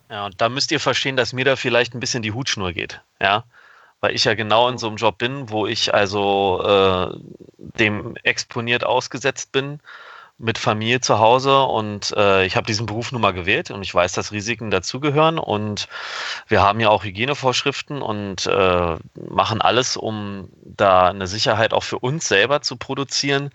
Ja, 0.10 0.26
und 0.26 0.42
da 0.42 0.50
müsst 0.50 0.72
ihr 0.72 0.80
verstehen, 0.80 1.16
dass 1.16 1.32
mir 1.32 1.46
da 1.46 1.56
vielleicht 1.56 1.96
ein 1.96 2.02
bisschen 2.02 2.22
die 2.22 2.34
Hutschnur 2.34 2.74
geht. 2.74 3.02
Ja, 3.22 3.46
weil 4.02 4.16
ich 4.16 4.26
ja 4.26 4.34
genau 4.34 4.68
in 4.68 4.78
so 4.78 4.88
einem 4.88 4.98
Job 4.98 5.18
bin, 5.18 5.50
wo 5.50 5.68
ich 5.68 5.94
also 5.94 6.62
äh, 6.66 7.18
dem 7.58 8.16
exponiert 8.24 8.84
ausgesetzt 8.84 9.52
bin 9.52 9.80
mit 10.42 10.58
Familie 10.58 11.02
zu 11.02 11.20
Hause 11.20 11.62
und 11.62 12.14
äh, 12.18 12.46
ich 12.46 12.56
habe 12.56 12.66
diesen 12.66 12.88
Beruf 12.88 13.12
nun 13.12 13.22
mal 13.22 13.32
gewählt 13.32 13.70
und 13.70 13.84
ich 13.84 13.94
weiß, 13.94 14.14
dass 14.14 14.32
Risiken 14.32 14.72
dazugehören 14.72 15.38
und 15.38 15.88
wir 16.48 16.64
haben 16.64 16.80
ja 16.80 16.90
auch 16.90 17.04
Hygienevorschriften 17.04 18.02
und 18.02 18.48
äh, 18.48 18.98
machen 19.30 19.62
alles, 19.62 19.98
um 19.98 20.50
da 20.64 21.10
eine 21.10 21.28
Sicherheit 21.28 21.74
auch 21.74 21.84
für 21.84 22.00
uns 22.00 22.28
selber 22.28 22.62
zu 22.62 22.76
produzieren 22.76 23.52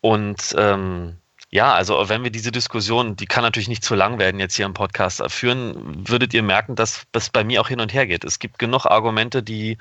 und 0.00 0.54
ähm, 0.56 1.18
ja, 1.50 1.74
also 1.74 2.08
wenn 2.08 2.22
wir 2.22 2.30
diese 2.30 2.52
Diskussion, 2.52 3.16
die 3.16 3.26
kann 3.26 3.42
natürlich 3.42 3.68
nicht 3.68 3.84
zu 3.84 3.96
lang 3.96 4.18
werden, 4.20 4.38
jetzt 4.38 4.54
hier 4.54 4.66
im 4.66 4.74
Podcast 4.74 5.22
führen, 5.28 6.08
würdet 6.08 6.32
ihr 6.32 6.42
merken, 6.44 6.76
dass 6.76 7.06
das 7.10 7.30
bei 7.30 7.42
mir 7.42 7.60
auch 7.60 7.68
hin 7.68 7.80
und 7.80 7.92
her 7.92 8.06
geht. 8.06 8.24
Es 8.24 8.38
gibt 8.38 8.58
genug 8.58 8.86
Argumente, 8.86 9.42
die 9.42 9.78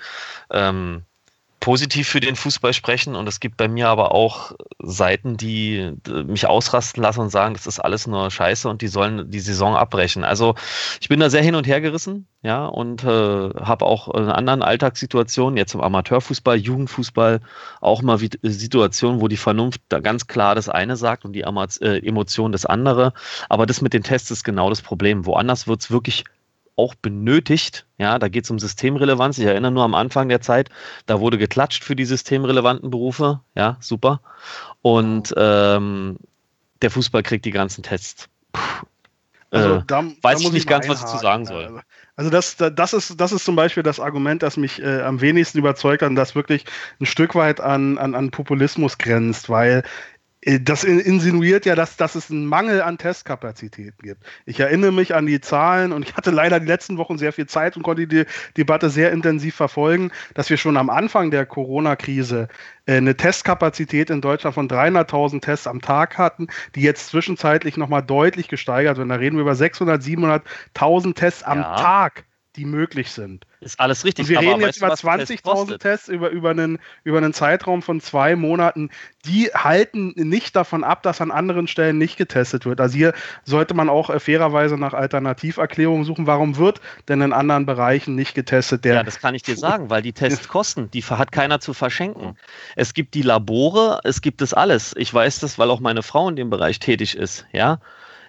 ähm, 0.51 1.05
positiv 1.59 2.07
für 2.07 2.19
den 2.19 2.35
Fußball 2.35 2.73
sprechen 2.73 3.15
und 3.15 3.27
es 3.27 3.39
gibt 3.39 3.57
bei 3.57 3.67
mir 3.67 3.89
aber 3.89 4.13
auch 4.13 4.53
Seiten, 4.79 5.37
die 5.37 5.93
mich 6.25 6.47
ausrasten 6.47 7.03
lassen 7.03 7.21
und 7.21 7.29
sagen, 7.29 7.53
das 7.53 7.67
ist 7.67 7.79
alles 7.79 8.07
nur 8.07 8.31
Scheiße 8.31 8.69
und 8.69 8.81
die 8.81 8.87
sollen 8.87 9.29
die 9.29 9.39
Saison 9.39 9.75
abbrechen. 9.75 10.23
Also 10.23 10.55
ich 11.01 11.09
bin 11.09 11.19
da 11.19 11.29
sehr 11.29 11.41
hin 11.41 11.55
und 11.55 11.67
her 11.67 11.81
gerissen, 11.81 12.27
ja, 12.41 12.65
und 12.65 13.03
äh, 13.03 13.07
habe 13.07 13.85
auch 13.85 14.07
in 14.15 14.29
anderen 14.29 14.61
Alltagssituationen, 14.61 15.57
jetzt 15.57 15.73
im 15.73 15.81
Amateurfußball, 15.81 16.57
Jugendfußball, 16.57 17.41
auch 17.81 18.01
mal 18.01 18.17
Situationen, 18.41 19.19
wo 19.19 19.27
die 19.27 19.37
Vernunft 19.37 19.81
da 19.89 19.99
ganz 19.99 20.27
klar 20.27 20.55
das 20.55 20.69
eine 20.69 20.95
sagt 20.95 21.25
und 21.25 21.33
die 21.33 21.41
äh, 21.41 22.07
Emotion 22.07 22.53
das 22.53 22.65
andere. 22.65 23.13
Aber 23.49 23.65
das 23.65 23.81
mit 23.81 23.93
den 23.93 24.03
Tests 24.03 24.31
ist 24.31 24.43
genau 24.45 24.69
das 24.69 24.81
Problem. 24.81 25.25
Woanders 25.25 25.67
wird 25.67 25.81
es 25.81 25.91
wirklich 25.91 26.23
auch 26.79 26.95
benötigt. 26.95 27.85
Ja, 27.97 28.17
da 28.17 28.29
geht 28.29 28.45
es 28.45 28.51
um 28.51 28.57
Systemrelevanz. 28.57 29.37
Ich 29.37 29.45
erinnere 29.45 29.71
nur 29.71 29.83
am 29.83 29.93
Anfang 29.93 30.29
der 30.29 30.41
Zeit, 30.41 30.69
da 31.05 31.19
wurde 31.19 31.37
geklatscht 31.37 31.83
für 31.83 31.95
die 31.95 32.05
systemrelevanten 32.05 32.89
Berufe. 32.89 33.41
Ja, 33.55 33.77
super. 33.79 34.21
Und 34.81 35.33
ähm, 35.37 36.17
der 36.81 36.91
Fußball 36.91 37.23
kriegt 37.23 37.45
die 37.45 37.51
ganzen 37.51 37.83
Tests. 37.83 38.29
Puh. 38.53 38.87
Also 39.51 39.75
äh, 39.75 39.81
da, 39.87 40.03
weiß 40.21 40.39
da 40.41 40.47
ich 40.47 40.51
nicht 40.51 40.67
ganz, 40.67 40.87
was 40.87 41.01
ich 41.01 41.07
zu 41.07 41.17
sagen 41.17 41.45
soll. 41.45 41.81
Also, 42.15 42.29
das, 42.29 42.57
das, 42.57 42.93
ist, 42.93 43.19
das 43.19 43.31
ist 43.31 43.45
zum 43.45 43.55
Beispiel 43.55 43.83
das 43.83 43.99
Argument, 43.99 44.43
das 44.43 44.57
mich 44.57 44.81
äh, 44.81 45.01
am 45.01 45.21
wenigsten 45.21 45.57
überzeugt 45.57 46.01
hat 46.01 46.09
und 46.09 46.15
das 46.15 46.35
wirklich 46.35 46.65
ein 46.99 47.05
Stück 47.05 47.33
weit 47.33 47.59
an, 47.61 47.97
an, 47.97 48.13
an 48.13 48.29
Populismus 48.29 48.97
grenzt, 48.97 49.49
weil 49.49 49.79
äh, 49.79 49.83
das 50.41 50.85
insinuiert 50.85 51.65
ja, 51.65 51.75
dass, 51.75 51.97
dass 51.97 52.15
es 52.15 52.31
einen 52.31 52.45
Mangel 52.45 52.81
an 52.81 52.97
Testkapazitäten 52.97 54.01
gibt. 54.01 54.23
Ich 54.45 54.59
erinnere 54.61 54.93
mich 54.93 55.13
an 55.13 55.25
die 55.25 55.41
Zahlen 55.41 55.91
und 55.91 56.07
ich 56.07 56.15
hatte 56.15 56.31
leider 56.31 56.61
die 56.61 56.65
letzten 56.65 56.97
Wochen 56.97 57.17
sehr 57.17 57.33
viel 57.33 57.45
Zeit 57.45 57.75
und 57.75 57.83
konnte 57.83 58.07
die 58.07 58.25
Debatte 58.55 58.89
sehr 58.89 59.11
intensiv 59.11 59.55
verfolgen, 59.55 60.11
dass 60.35 60.49
wir 60.49 60.55
schon 60.55 60.77
am 60.77 60.89
Anfang 60.89 61.29
der 61.29 61.45
Corona-Krise 61.45 62.47
äh, 62.85 62.97
eine 62.97 63.17
Testkapazität 63.17 64.09
in 64.09 64.21
Deutschland 64.21 64.53
von 64.53 64.69
300.000 64.69 65.41
Tests 65.41 65.67
am 65.67 65.81
Tag 65.81 66.17
hatten, 66.17 66.47
die 66.73 66.81
jetzt 66.81 67.07
zwischenzeitlich 67.07 67.75
nochmal 67.75 68.01
deutlich 68.01 68.47
gesteigert 68.47 68.97
werden. 68.97 69.09
Da 69.09 69.15
reden 69.15 69.35
wir 69.35 69.41
über 69.41 69.55
600, 69.55 70.01
700.000 70.01 71.15
Tests 71.15 71.43
am 71.43 71.59
ja. 71.59 71.75
Tag 71.75 72.23
die 72.55 72.65
möglich 72.65 73.11
sind. 73.11 73.45
Ist 73.61 73.79
alles 73.79 74.05
richtig. 74.05 74.25
Und 74.25 74.29
wir 74.29 74.39
reden 74.39 74.61
jetzt 74.61 74.77
über 74.77 74.93
20.000 74.93 75.77
Tests 75.77 76.07
über, 76.07 76.29
über, 76.29 76.49
einen, 76.49 76.79
über 77.03 77.17
einen 77.17 77.33
Zeitraum 77.33 77.81
von 77.81 78.01
zwei 78.01 78.35
Monaten. 78.35 78.89
Die 79.25 79.47
halten 79.53 80.13
nicht 80.15 80.55
davon 80.55 80.83
ab, 80.83 81.03
dass 81.03 81.21
an 81.21 81.29
anderen 81.29 81.67
Stellen 81.67 81.97
nicht 81.97 82.17
getestet 82.17 82.65
wird. 82.65 82.81
Also 82.81 82.97
hier 82.97 83.13
sollte 83.43 83.73
man 83.73 83.89
auch 83.89 84.09
äh, 84.09 84.19
fairerweise 84.19 84.77
nach 84.77 84.93
Alternativerklärungen 84.93 86.05
suchen. 86.05 86.25
Warum 86.25 86.57
wird 86.57 86.81
denn 87.07 87.21
in 87.21 87.33
anderen 87.33 87.65
Bereichen 87.65 88.15
nicht 88.15 88.33
getestet? 88.33 88.83
Der 88.83 88.95
ja, 88.95 89.03
das 89.03 89.19
kann 89.19 89.35
ich 89.35 89.43
dir 89.43 89.57
sagen, 89.57 89.89
weil 89.89 90.01
die 90.01 90.13
Tests 90.13 90.47
kosten. 90.47 90.89
Die 90.91 91.03
hat 91.03 91.31
keiner 91.31 91.59
zu 91.59 91.73
verschenken. 91.73 92.37
Es 92.75 92.93
gibt 92.93 93.13
die 93.13 93.21
Labore, 93.21 93.99
es 94.03 94.21
gibt 94.21 94.41
es 94.41 94.53
alles. 94.53 94.95
Ich 94.97 95.13
weiß 95.13 95.39
das, 95.39 95.59
weil 95.59 95.69
auch 95.69 95.81
meine 95.81 96.01
Frau 96.01 96.29
in 96.29 96.35
dem 96.35 96.49
Bereich 96.49 96.79
tätig 96.79 97.15
ist. 97.15 97.45
Ja, 97.51 97.79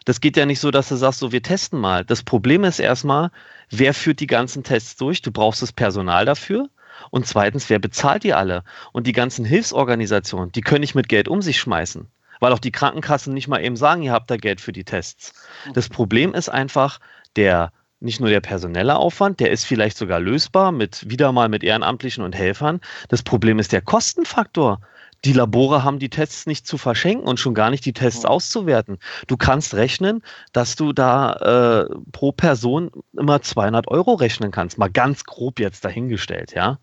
das 0.04 0.20
geht 0.20 0.36
ja 0.36 0.46
nicht 0.46 0.60
so, 0.60 0.70
dass 0.70 0.88
du 0.88 0.96
sagst, 0.96 1.20
so 1.20 1.32
wir 1.32 1.42
testen 1.42 1.78
mal. 1.78 2.04
Das 2.04 2.22
Problem 2.22 2.64
ist 2.64 2.78
erstmal, 2.78 3.30
wer 3.70 3.94
führt 3.94 4.20
die 4.20 4.26
ganzen 4.26 4.62
Tests 4.62 4.96
durch? 4.96 5.22
Du 5.22 5.30
brauchst 5.30 5.62
das 5.62 5.72
Personal 5.72 6.24
dafür. 6.24 6.68
Und 7.10 7.26
zweitens, 7.26 7.70
wer 7.70 7.78
bezahlt 7.78 8.24
die 8.24 8.34
alle? 8.34 8.62
Und 8.92 9.06
die 9.06 9.12
ganzen 9.12 9.44
Hilfsorganisationen, 9.44 10.52
die 10.52 10.60
können 10.60 10.80
nicht 10.80 10.94
mit 10.94 11.08
Geld 11.08 11.28
um 11.28 11.40
sich 11.42 11.58
schmeißen, 11.58 12.08
weil 12.40 12.52
auch 12.52 12.58
die 12.58 12.72
Krankenkassen 12.72 13.32
nicht 13.32 13.48
mal 13.48 13.62
eben 13.64 13.76
sagen, 13.76 14.02
ihr 14.02 14.12
habt 14.12 14.30
da 14.30 14.36
Geld 14.36 14.60
für 14.60 14.72
die 14.72 14.84
Tests. 14.84 15.32
Das 15.72 15.88
Problem 15.88 16.34
ist 16.34 16.48
einfach, 16.48 17.00
der 17.36 17.72
nicht 18.00 18.20
nur 18.20 18.30
der 18.30 18.40
personelle 18.40 18.96
Aufwand, 18.96 19.40
der 19.40 19.50
ist 19.50 19.64
vielleicht 19.64 19.96
sogar 19.96 20.20
lösbar 20.20 20.72
mit 20.72 21.08
wieder 21.08 21.32
mal 21.32 21.48
mit 21.48 21.62
Ehrenamtlichen 21.62 22.24
und 22.24 22.34
Helfern. 22.34 22.80
Das 23.08 23.22
Problem 23.22 23.58
ist 23.58 23.72
der 23.72 23.82
Kostenfaktor 23.82 24.80
die 25.24 25.32
Labore 25.32 25.84
haben 25.84 25.98
die 25.98 26.08
Tests 26.08 26.46
nicht 26.46 26.66
zu 26.66 26.78
verschenken 26.78 27.26
und 27.26 27.38
schon 27.38 27.54
gar 27.54 27.70
nicht 27.70 27.84
die 27.84 27.92
Tests 27.92 28.24
auszuwerten. 28.24 28.98
Du 29.26 29.36
kannst 29.36 29.74
rechnen, 29.74 30.22
dass 30.52 30.76
du 30.76 30.92
da 30.92 31.86
äh, 31.88 31.94
pro 32.12 32.32
Person 32.32 32.90
immer 33.16 33.42
200 33.42 33.88
Euro 33.88 34.14
rechnen 34.14 34.50
kannst. 34.50 34.78
Mal 34.78 34.90
ganz 34.90 35.24
grob 35.24 35.60
jetzt 35.60 35.84
dahingestellt, 35.84 36.52
ja. 36.54 36.78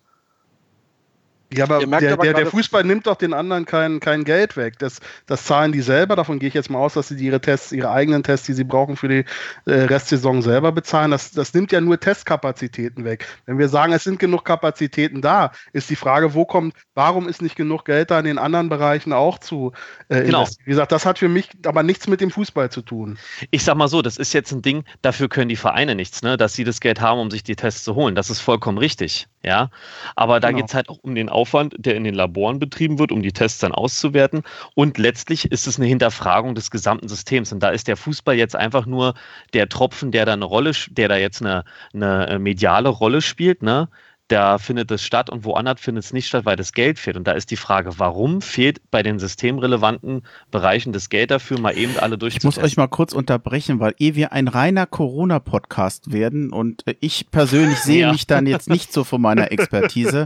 Ja, 1.54 1.64
aber 1.64 1.80
der, 1.86 2.14
aber 2.14 2.24
der, 2.24 2.34
der, 2.34 2.48
Fußball 2.48 2.84
nimmt 2.84 3.08
doch 3.08 3.16
den 3.16 3.34
anderen 3.34 3.66
kein, 3.66 4.02
kein 4.02 4.26
Geld 4.26 4.58
weg. 4.58 4.80
Das, 4.80 5.00
das 5.28 5.46
zahlen 5.46 5.72
die 5.72 5.82
selber. 5.82 6.18
Davon 6.18 6.40
gehe 6.40 6.50
ich 6.50 6.54
jetzt 6.54 6.70
mal 6.70 6.80
aus, 6.80 6.96
dass 6.96 7.08
sie 7.08 7.16
ihre 7.16 7.40
Tests, 7.40 7.72
ihre 7.72 7.90
eigenen 7.90 8.24
Tests, 8.24 8.46
die 8.48 8.54
sie 8.54 8.66
brauchen 8.66 8.98
für 8.98 9.08
die 9.08 9.24
äh, 9.66 9.74
Restsaison 9.74 10.42
selber 10.42 10.74
bezahlen. 10.74 11.12
Das, 11.12 11.32
das 11.32 11.54
nimmt 11.54 11.72
ja 11.72 11.80
nur 11.80 12.00
Testkapazitäten 12.00 13.06
weg. 13.06 13.26
Wenn 13.46 13.58
wir 13.60 13.70
sagen, 13.70 13.94
es 13.94 14.04
sind 14.04 14.20
genug 14.20 14.44
Kapazitäten 14.44 15.22
da, 15.22 15.52
ist 15.72 15.90
die 15.90 15.96
Frage, 15.96 16.34
wo 16.34 16.44
kommt, 16.44 16.76
warum 16.96 17.30
ist 17.30 17.42
nicht 17.42 17.56
genug 17.56 17.86
Geld 17.86 18.12
da 18.12 18.20
in 18.20 18.26
den 18.26 18.40
anderen 18.40 18.68
Bereichen 18.68 19.14
auch 19.14 19.38
zu 19.40 19.72
äh, 20.10 20.24
genau. 20.24 20.46
Wie 20.66 20.72
gesagt, 20.72 20.92
das 20.92 21.06
hat 21.06 21.20
für 21.20 21.30
mich 21.30 21.50
aber 21.66 21.84
nichts 21.84 22.08
mit 22.08 22.22
dem 22.22 22.32
Fußball 22.32 22.70
zu 22.70 22.82
tun. 22.82 23.18
Ich 23.52 23.64
sag 23.64 23.76
mal 23.76 23.88
so, 23.88 24.02
das 24.02 24.18
ist 24.18 24.34
jetzt 24.34 24.52
ein 24.52 24.62
Ding, 24.62 24.84
dafür 25.02 25.30
können 25.30 25.50
die 25.50 25.56
Vereine 25.56 25.96
nichts, 25.96 26.22
ne? 26.22 26.38
dass 26.38 26.54
sie 26.54 26.64
das 26.64 26.80
Geld 26.80 27.02
haben, 27.02 27.20
um 27.20 27.32
sich 27.32 27.44
die 27.44 27.56
Tests 27.56 27.84
zu 27.84 27.96
holen. 27.96 28.16
Das 28.16 28.30
ist 28.30 28.42
vollkommen 28.42 28.78
richtig. 28.78 29.28
Ja, 29.44 29.70
aber 30.16 30.40
da 30.42 30.50
genau. 30.50 30.60
geht 30.60 30.70
es 30.70 30.76
halt 30.76 30.90
auch 30.90 30.98
um 31.04 31.16
den 31.16 31.30
Aufwand, 31.38 31.76
der 31.78 31.96
in 31.96 32.04
den 32.04 32.16
Laboren 32.16 32.58
betrieben 32.58 32.98
wird, 32.98 33.12
um 33.12 33.22
die 33.22 33.32
Tests 33.32 33.60
dann 33.60 33.72
auszuwerten. 33.72 34.42
Und 34.74 34.98
letztlich 34.98 35.52
ist 35.52 35.68
es 35.68 35.78
eine 35.78 35.86
Hinterfragung 35.86 36.56
des 36.56 36.72
gesamten 36.72 37.08
Systems. 37.08 37.54
Und 37.54 37.62
da 37.62 37.70
ist 37.70 37.88
der 37.88 37.96
Fußball 37.96 38.36
jetzt 38.36 38.56
einfach 38.56 38.88
nur 38.88 39.14
der 39.54 39.70
Tropfen, 39.70 40.12
der 40.12 40.26
da 40.26 40.34
eine 40.34 40.46
Rolle, 40.46 40.72
der 40.90 41.10
da 41.10 41.18
jetzt 41.18 41.42
eine, 41.42 41.64
eine 41.94 42.28
äh, 42.28 42.40
mediale 42.40 42.90
Rolle 42.90 43.22
spielt, 43.22 43.62
ne? 43.62 43.88
Da 44.28 44.58
findet 44.58 44.92
es 44.92 45.04
statt 45.04 45.30
und 45.30 45.46
woanders 45.46 45.80
findet 45.80 46.04
es 46.04 46.14
nicht 46.14 46.28
statt, 46.28 46.46
weil 46.46 46.56
das 46.56 46.74
Geld 46.74 47.00
fehlt. 47.00 47.16
Und 47.16 47.28
da 47.28 47.32
ist 47.32 47.50
die 47.52 47.56
Frage, 47.56 47.98
warum 47.98 48.42
fehlt 48.42 48.82
bei 48.92 49.04
den 49.04 49.20
systemrelevanten 49.20 50.24
Bereichen 50.52 50.92
das 50.92 51.10
Geld 51.10 51.32
dafür, 51.32 51.60
mal 51.60 51.78
eben 51.78 51.98
alle 51.98 52.18
durchzuführen? 52.18 52.52
Ich 52.52 52.58
muss 52.58 52.64
euch 52.64 52.78
mal 52.78 52.88
kurz 52.88 53.14
unterbrechen, 53.14 53.80
weil 53.80 53.94
ehe 53.98 54.16
wir 54.16 54.34
ein 54.34 54.48
reiner 54.48 54.86
Corona-Podcast 54.86 56.12
werden 56.12 56.52
und 56.52 56.86
äh, 56.88 56.96
ich 57.00 57.32
persönlich 57.32 57.80
sehe 57.84 58.02
ja. 58.02 58.12
mich 58.12 58.28
dann 58.28 58.48
jetzt 58.48 58.70
nicht 58.70 58.92
so 58.92 59.04
von 59.04 59.22
meiner 59.22 59.52
Expertise, 59.52 60.26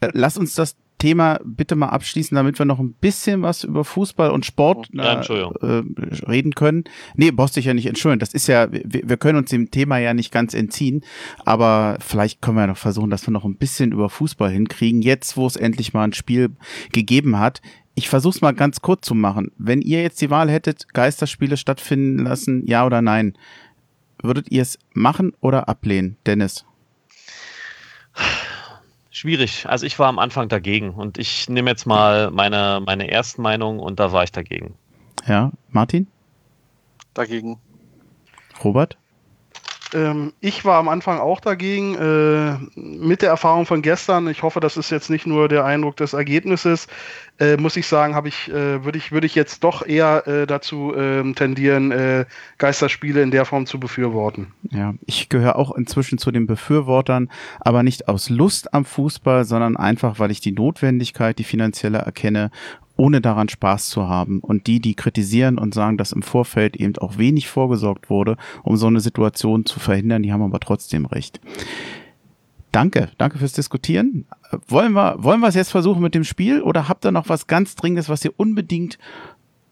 äh, 0.00 0.08
lass 0.12 0.36
uns 0.36 0.54
das 0.54 0.76
Thema 1.00 1.40
bitte 1.44 1.74
mal 1.74 1.88
abschließen, 1.88 2.36
damit 2.36 2.58
wir 2.58 2.66
noch 2.66 2.78
ein 2.78 2.92
bisschen 2.92 3.42
was 3.42 3.64
über 3.64 3.84
Fußball 3.84 4.30
und 4.30 4.46
Sport 4.46 4.88
ja, 4.92 5.20
äh, 5.20 5.82
reden 6.28 6.54
können. 6.54 6.84
Nee, 7.16 7.32
brauchst 7.32 7.56
dich 7.56 7.64
ja 7.64 7.74
nicht 7.74 7.86
entschuldigen. 7.86 8.20
Das 8.20 8.34
ist 8.34 8.46
ja, 8.46 8.70
wir, 8.70 8.82
wir, 8.84 9.16
können 9.16 9.38
uns 9.38 9.50
dem 9.50 9.70
Thema 9.70 9.98
ja 9.98 10.14
nicht 10.14 10.30
ganz 10.30 10.54
entziehen, 10.54 11.02
aber 11.44 11.96
vielleicht 12.00 12.42
können 12.42 12.58
wir 12.58 12.62
ja 12.62 12.66
noch 12.68 12.76
versuchen, 12.76 13.10
dass 13.10 13.26
wir 13.26 13.32
noch 13.32 13.44
ein 13.44 13.56
bisschen 13.56 13.92
über 13.92 14.08
Fußball 14.08 14.50
hinkriegen, 14.50 15.02
jetzt 15.02 15.36
wo 15.36 15.46
es 15.46 15.56
endlich 15.56 15.92
mal 15.92 16.04
ein 16.04 16.12
Spiel 16.12 16.50
gegeben 16.92 17.38
hat. 17.38 17.62
Ich 17.94 18.08
versuche 18.08 18.36
es 18.36 18.42
mal 18.42 18.52
ganz 18.52 18.80
kurz 18.80 19.06
zu 19.06 19.14
machen. 19.14 19.50
Wenn 19.58 19.80
ihr 19.80 20.02
jetzt 20.02 20.20
die 20.20 20.30
Wahl 20.30 20.50
hättet, 20.50 20.92
Geisterspiele 20.94 21.56
stattfinden 21.56 22.24
lassen, 22.24 22.62
ja 22.66 22.86
oder 22.86 23.02
nein, 23.02 23.34
würdet 24.22 24.50
ihr 24.50 24.62
es 24.62 24.78
machen 24.92 25.32
oder 25.40 25.68
ablehnen, 25.68 26.16
Dennis? 26.26 26.66
Schwierig. 29.10 29.66
Also 29.68 29.86
ich 29.86 29.98
war 29.98 30.08
am 30.08 30.18
Anfang 30.18 30.48
dagegen 30.48 30.90
und 30.90 31.18
ich 31.18 31.48
nehme 31.48 31.70
jetzt 31.70 31.84
mal 31.84 32.30
meine, 32.30 32.80
meine 32.84 33.10
Erstmeinung 33.10 33.80
und 33.80 33.98
da 33.98 34.12
war 34.12 34.22
ich 34.22 34.32
dagegen. 34.32 34.74
Ja, 35.26 35.50
Martin? 35.70 36.06
Dagegen. 37.14 37.58
Robert? 38.62 38.96
Ähm, 39.94 40.32
ich 40.40 40.64
war 40.64 40.78
am 40.78 40.88
Anfang 40.88 41.18
auch 41.18 41.40
dagegen, 41.40 41.94
äh, 41.94 42.56
mit 42.76 43.22
der 43.22 43.30
Erfahrung 43.30 43.66
von 43.66 43.82
gestern. 43.82 44.28
Ich 44.28 44.42
hoffe, 44.42 44.60
das 44.60 44.76
ist 44.76 44.90
jetzt 44.90 45.10
nicht 45.10 45.26
nur 45.26 45.48
der 45.48 45.64
Eindruck 45.64 45.96
des 45.96 46.12
Ergebnisses. 46.12 46.86
Äh, 47.38 47.56
muss 47.56 47.76
ich 47.76 47.86
sagen, 47.86 48.14
habe 48.14 48.28
ich, 48.28 48.48
äh, 48.50 48.84
würde 48.84 48.98
ich, 48.98 49.12
würde 49.12 49.26
ich 49.26 49.34
jetzt 49.34 49.64
doch 49.64 49.86
eher 49.86 50.46
dazu 50.46 50.92
ähm, 50.96 51.34
tendieren, 51.34 52.26
Geisterspiele 52.58 53.22
in 53.22 53.30
der 53.30 53.44
Form 53.44 53.66
zu 53.66 53.80
befürworten. 53.80 54.52
Ja, 54.70 54.94
ich 55.06 55.28
gehöre 55.28 55.56
auch 55.56 55.74
inzwischen 55.74 56.18
zu 56.18 56.30
den 56.30 56.46
Befürwortern, 56.46 57.30
aber 57.60 57.82
nicht 57.82 58.08
aus 58.08 58.28
Lust 58.28 58.74
am 58.74 58.84
Fußball, 58.84 59.44
sondern 59.44 59.76
einfach, 59.76 60.18
weil 60.18 60.30
ich 60.30 60.40
die 60.40 60.52
Notwendigkeit, 60.52 61.38
die 61.38 61.44
finanzielle 61.44 61.98
erkenne 61.98 62.50
ohne 63.00 63.22
daran 63.22 63.48
Spaß 63.48 63.88
zu 63.88 64.08
haben. 64.08 64.40
Und 64.40 64.66
die, 64.66 64.78
die 64.78 64.94
kritisieren 64.94 65.56
und 65.58 65.72
sagen, 65.72 65.96
dass 65.96 66.12
im 66.12 66.22
Vorfeld 66.22 66.76
eben 66.76 66.96
auch 66.98 67.16
wenig 67.16 67.48
vorgesorgt 67.48 68.10
wurde, 68.10 68.36
um 68.62 68.76
so 68.76 68.88
eine 68.88 69.00
Situation 69.00 69.64
zu 69.64 69.80
verhindern, 69.80 70.22
die 70.22 70.32
haben 70.32 70.42
aber 70.42 70.60
trotzdem 70.60 71.06
recht. 71.06 71.40
Danke, 72.72 73.10
danke 73.16 73.38
fürs 73.38 73.54
Diskutieren. 73.54 74.26
Wollen 74.68 74.92
wir, 74.92 75.16
wollen 75.18 75.40
wir 75.40 75.48
es 75.48 75.54
jetzt 75.54 75.70
versuchen 75.70 76.02
mit 76.02 76.14
dem 76.14 76.24
Spiel 76.24 76.60
oder 76.60 76.88
habt 76.88 77.06
ihr 77.06 77.10
noch 77.10 77.30
was 77.30 77.46
ganz 77.46 77.74
Dringendes, 77.74 78.10
was 78.10 78.24
ihr 78.24 78.34
unbedingt 78.36 78.98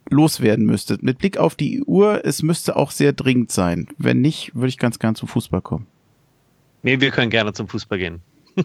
loswerden 0.08 0.64
müsstet? 0.64 1.02
Mit 1.02 1.18
Blick 1.18 1.36
auf 1.36 1.54
die 1.54 1.82
Uhr, 1.82 2.24
es 2.24 2.42
müsste 2.42 2.76
auch 2.76 2.90
sehr 2.90 3.12
dringend 3.12 3.52
sein. 3.52 3.88
Wenn 3.98 4.22
nicht, 4.22 4.54
würde 4.54 4.68
ich 4.68 4.78
ganz 4.78 4.98
gern 4.98 5.14
zum 5.14 5.28
Fußball 5.28 5.60
kommen. 5.60 5.86
Nee, 6.82 6.98
wir 7.00 7.10
können 7.10 7.30
gerne 7.30 7.52
zum 7.52 7.68
Fußball 7.68 7.98
gehen. 7.98 8.22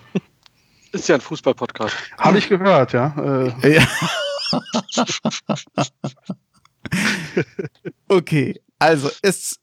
Ist 0.94 1.10
ja 1.10 1.16
ein 1.16 1.22
Fußball-Podcast. 1.22 1.96
Habe 2.18 2.38
ich 2.38 2.48
gehört, 2.48 2.94
ja. 2.94 3.52
Äh. 3.62 3.76
ja. 3.76 3.84
okay, 8.08 8.62
also 8.80 9.10
es 9.22 9.60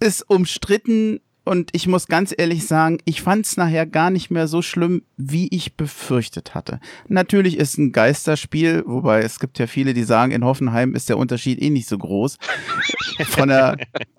ist 0.00 0.28
umstritten 0.28 1.20
und 1.48 1.70
ich 1.72 1.86
muss 1.86 2.08
ganz 2.08 2.34
ehrlich 2.36 2.66
sagen, 2.66 2.98
ich 3.06 3.22
fand 3.22 3.46
es 3.46 3.56
nachher 3.56 3.86
gar 3.86 4.10
nicht 4.10 4.30
mehr 4.30 4.48
so 4.48 4.60
schlimm, 4.60 5.04
wie 5.16 5.48
ich 5.48 5.78
befürchtet 5.78 6.54
hatte. 6.54 6.78
Natürlich 7.08 7.56
ist 7.56 7.78
ein 7.78 7.92
Geisterspiel, 7.92 8.84
wobei 8.86 9.22
es 9.22 9.40
gibt 9.40 9.58
ja 9.58 9.66
viele, 9.66 9.94
die 9.94 10.02
sagen, 10.02 10.32
in 10.32 10.44
Hoffenheim 10.44 10.94
ist 10.94 11.08
der 11.08 11.16
Unterschied 11.16 11.58
eh 11.62 11.70
nicht 11.70 11.88
so 11.88 11.96
groß. 11.96 12.36
Von 13.30 13.48
der, 13.48 13.78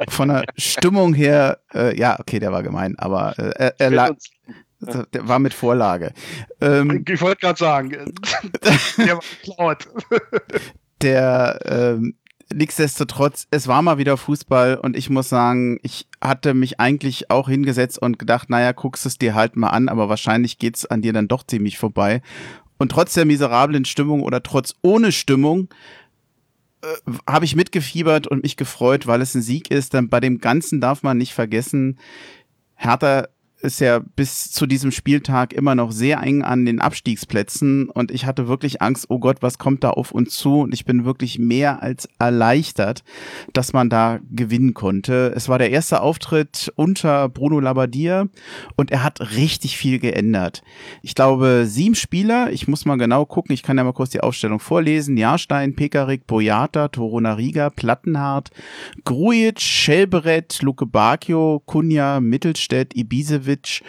von 0.10 0.28
der 0.28 0.44
Stimmung 0.58 1.14
her, 1.14 1.60
äh, 1.74 1.98
ja, 1.98 2.20
okay, 2.20 2.40
der 2.40 2.52
war 2.52 2.64
gemein, 2.64 3.00
aber 3.00 3.40
äh, 3.40 3.52
er, 3.56 3.80
er 3.80 3.92
lag. 3.92 4.16
Der 4.82 5.28
war 5.28 5.40
mit 5.40 5.54
Vorlage. 5.54 6.14
Ähm, 6.62 7.04
ich 7.08 7.22
wollte 7.22 7.42
gerade 7.42 7.60
sagen, 7.60 7.90
der 8.98 9.16
war 9.16 9.24
geklaut. 9.44 9.88
Der, 11.02 11.60
ähm, 11.66 12.16
nichtsdestotrotz, 12.54 13.48
es 13.52 13.68
war 13.68 13.82
mal 13.82 13.98
wieder 13.98 14.16
Fußball 14.16 14.76
und 14.76 14.96
ich 14.96 15.10
muss 15.10 15.30
sagen, 15.30 15.80
ich 15.84 16.08
hatte 16.22 16.54
mich 16.54 16.80
eigentlich 16.80 17.30
auch 17.30 17.50
hingesetzt 17.50 18.02
und 18.02 18.20
gedacht, 18.20 18.50
naja, 18.50 18.72
guckst 18.72 19.06
es 19.06 19.18
dir 19.18 19.36
halt 19.36 19.58
mal 19.58 19.70
an, 19.70 19.90
aber 19.90 20.10
wahrscheinlich 20.10 20.60
geht's 20.60 20.86
an 20.86 21.02
dir 21.02 21.14
dann 21.14 21.28
doch 21.28 21.44
ziemlich 21.44 21.78
vorbei. 21.78 22.22
Und 22.78 22.92
trotz 22.94 23.14
der 23.14 23.26
miserablen 23.26 23.84
Stimmung 23.84 24.24
oder 24.24 24.42
trotz 24.42 24.76
ohne 24.82 25.12
Stimmung 25.12 25.68
äh, 26.82 27.12
habe 27.28 27.44
ich 27.44 27.56
mitgefiebert 27.56 28.28
und 28.28 28.44
mich 28.44 28.56
gefreut, 28.56 29.06
weil 29.06 29.22
es 29.22 29.36
ein 29.36 29.42
Sieg 29.42 29.70
ist. 29.70 29.94
Dann 29.94 30.08
bei 30.08 30.22
dem 30.22 30.40
Ganzen 30.40 30.80
darf 30.80 31.04
man 31.04 31.18
nicht 31.18 31.34
vergessen, 31.34 32.00
Hertha 32.76 33.28
ist 33.62 33.82
ja 33.82 34.00
bis 34.00 34.52
zu 34.52 34.66
diesem 34.66 34.92
Spieltag 34.92 35.54
immer 35.54 35.76
noch 35.76 35.92
sehr 35.92 36.22
eng 36.22 36.44
an 36.44 36.66
den 36.66 36.80
Abstiegsplätzen 36.80 37.90
und 37.90 38.12
ich 38.12 38.26
hatte 38.26 38.48
wirklich 38.48 38.82
Angst, 38.82 39.08
oh 39.10 39.20
Gott, 39.20 39.38
was 39.42 39.58
kommt 39.58 39.84
da 39.84 39.90
auf 39.90 40.12
uns 40.12 40.36
zu? 40.36 40.62
Und 40.62 40.74
ich 40.74 40.86
bin 40.86 41.04
wirklich 41.04 41.40
mehr 41.40 41.84
als 41.84 42.08
erleichtert, 42.20 43.04
dass 43.54 43.74
man 43.74 43.90
da 43.90 44.20
gewinnen 44.32 44.74
konnte. 44.74 45.34
Es 45.36 45.50
war 45.50 45.58
der 45.58 45.72
erste 45.72 46.02
Auftritt 46.02 46.72
unter 46.76 47.28
Bruno 47.28 47.60
Labbadia 47.60 48.28
und 48.78 48.92
er 48.92 49.04
hat 49.04 49.36
richtig 49.36 49.78
viel 49.78 50.00
geändert. 50.00 50.64
Ich 51.02 51.14
glaube, 51.14 51.66
sieben 51.66 51.96
Spieler, 51.96 52.52
ich 52.52 52.68
muss 52.68 52.86
mal 52.86 52.98
genau 52.98 53.26
gucken, 53.26 53.54
ich 53.54 53.64
kann 53.64 53.78
ja 53.78 53.84
mal 53.84 53.94
kurz 53.94 54.12
die 54.12 54.22
Aufstellung 54.22 54.60
vorlesen. 54.60 55.18
Jahrstein, 55.18 55.76
Pekarik, 55.76 56.28
Boyata, 56.28 56.88
Torunariga, 56.88 57.70
Plattenhardt, 57.70 58.52
Grujic, 59.04 59.60
Schelberet, 59.60 60.62
Luke 60.62 60.86
Bacchio, 60.86 61.62
Kunja, 61.66 62.22
Mittelstädt, 62.22 62.96
Ibisevic, 62.96 63.49
Ibrahimovic. 63.50 63.82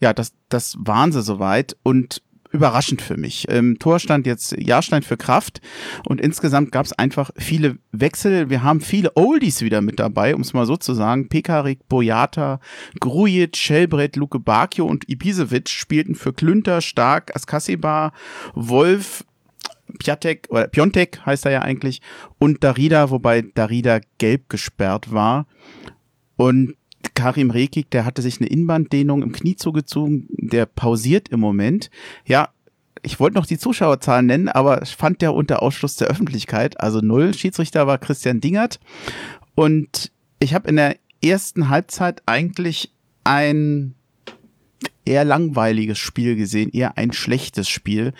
Ja, 0.00 0.12
das, 0.12 0.32
das 0.48 0.76
waren 0.78 1.10
sie 1.10 1.22
soweit 1.22 1.76
und 1.82 2.22
überraschend 2.50 3.02
für 3.02 3.16
mich. 3.16 3.46
Im 3.48 3.78
Tor 3.78 3.98
stand 3.98 4.26
jetzt 4.26 4.56
Jahrstein 4.56 5.02
für 5.02 5.18
Kraft 5.18 5.60
und 6.06 6.20
insgesamt 6.20 6.72
gab 6.72 6.86
es 6.86 6.92
einfach 6.92 7.30
viele 7.36 7.78
Wechsel. 7.92 8.48
Wir 8.48 8.62
haben 8.62 8.80
viele 8.80 9.14
Oldies 9.16 9.60
wieder 9.60 9.82
mit 9.82 9.98
dabei, 9.98 10.34
um 10.34 10.40
es 10.40 10.54
mal 10.54 10.64
so 10.64 10.76
zu 10.76 10.94
sagen. 10.94 11.28
Pekarik, 11.28 11.86
Boyata, 11.88 12.60
Grujic, 13.00 13.56
Schelbrett, 13.56 14.16
Luke 14.16 14.38
Bakio 14.38 14.86
und 14.86 15.08
Ibisevic 15.10 15.68
spielten 15.68 16.14
für 16.14 16.32
Klünter, 16.32 16.80
Stark, 16.80 17.34
Askasiba, 17.36 18.12
Wolf, 18.54 19.24
Piatek, 19.98 20.46
oder 20.48 20.68
Piontek 20.68 21.26
heißt 21.26 21.44
er 21.44 21.52
ja 21.52 21.62
eigentlich, 21.62 22.00
und 22.38 22.64
Darida, 22.64 23.10
wobei 23.10 23.42
Darida 23.42 24.00
gelb 24.18 24.48
gesperrt 24.48 25.12
war. 25.12 25.46
Und 26.36 26.77
Karim 27.18 27.50
Rekik, 27.50 27.90
der 27.90 28.04
hatte 28.04 28.22
sich 28.22 28.38
eine 28.38 28.48
Innenbanddehnung 28.48 29.22
im 29.22 29.32
Knie 29.32 29.56
zugezogen, 29.56 30.28
der 30.30 30.66
pausiert 30.66 31.28
im 31.30 31.40
Moment. 31.40 31.90
Ja, 32.24 32.50
ich 33.02 33.18
wollte 33.18 33.36
noch 33.36 33.46
die 33.46 33.58
Zuschauerzahlen 33.58 34.26
nennen, 34.26 34.48
aber 34.48 34.86
fand 34.86 35.20
der 35.20 35.34
unter 35.34 35.60
Ausschluss 35.60 35.96
der 35.96 36.06
Öffentlichkeit, 36.06 36.78
also 36.80 37.00
null. 37.00 37.34
Schiedsrichter 37.34 37.88
war 37.88 37.98
Christian 37.98 38.40
Dingert. 38.40 38.78
Und 39.56 40.12
ich 40.38 40.54
habe 40.54 40.68
in 40.68 40.76
der 40.76 40.96
ersten 41.20 41.68
Halbzeit 41.68 42.22
eigentlich 42.26 42.92
ein 43.24 43.96
eher 45.04 45.24
langweiliges 45.24 45.98
Spiel 45.98 46.36
gesehen, 46.36 46.70
eher 46.70 46.96
ein 46.98 47.10
schlechtes 47.10 47.68
Spiel. 47.68 48.12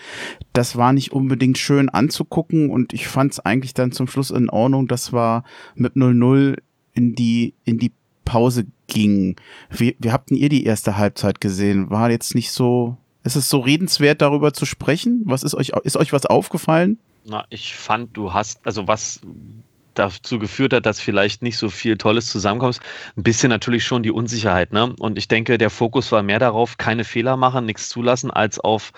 Das 0.51 0.75
war 0.75 0.91
nicht 0.91 1.13
unbedingt 1.13 1.57
schön 1.57 1.87
anzugucken 1.87 2.69
und 2.69 2.91
ich 2.91 3.07
fand 3.07 3.31
es 3.31 3.39
eigentlich 3.39 3.73
dann 3.73 3.93
zum 3.93 4.07
Schluss 4.07 4.29
in 4.29 4.49
Ordnung. 4.49 4.89
Das 4.89 5.13
war 5.13 5.45
mit 5.75 5.93
0-0 5.93 6.57
in 6.93 7.15
die, 7.15 7.53
in 7.63 7.77
die 7.77 7.93
Pause 8.25 8.65
ging. 8.89 9.35
Wie, 9.69 9.95
wie 9.99 10.11
habt 10.11 10.31
ihr 10.31 10.49
die 10.49 10.65
erste 10.65 10.97
Halbzeit 10.97 11.39
gesehen? 11.41 11.89
War 11.89 12.11
jetzt 12.11 12.35
nicht 12.35 12.51
so 12.51 12.97
Ist 13.23 13.35
es 13.35 13.49
so 13.49 13.59
redenswert, 13.59 14.21
darüber 14.21 14.53
zu 14.53 14.65
sprechen? 14.65 15.23
Was 15.25 15.43
ist 15.43 15.55
euch, 15.55 15.69
ist 15.83 15.97
euch 15.97 16.13
was 16.13 16.25
aufgefallen? 16.25 16.99
Na, 17.25 17.45
ich 17.49 17.75
fand, 17.75 18.15
du 18.17 18.33
hast, 18.33 18.65
also 18.65 18.87
was 18.87 19.21
dazu 19.93 20.39
geführt 20.39 20.73
hat, 20.73 20.85
dass 20.85 20.99
vielleicht 20.99 21.41
nicht 21.41 21.57
so 21.57 21.69
viel 21.69 21.97
Tolles 21.97 22.27
zusammenkommt. 22.27 22.79
Ein 23.17 23.23
bisschen 23.23 23.49
natürlich 23.49 23.83
schon 23.83 24.03
die 24.03 24.11
Unsicherheit. 24.11 24.71
Ne? 24.71 24.95
Und 24.97 25.17
ich 25.17 25.27
denke, 25.27 25.57
der 25.57 25.69
Fokus 25.69 26.11
war 26.11 26.23
mehr 26.23 26.39
darauf, 26.39 26.77
keine 26.77 27.03
Fehler 27.03 27.35
machen, 27.37 27.65
nichts 27.65 27.89
zulassen, 27.89 28.31
als 28.31 28.59
auf, 28.59 28.91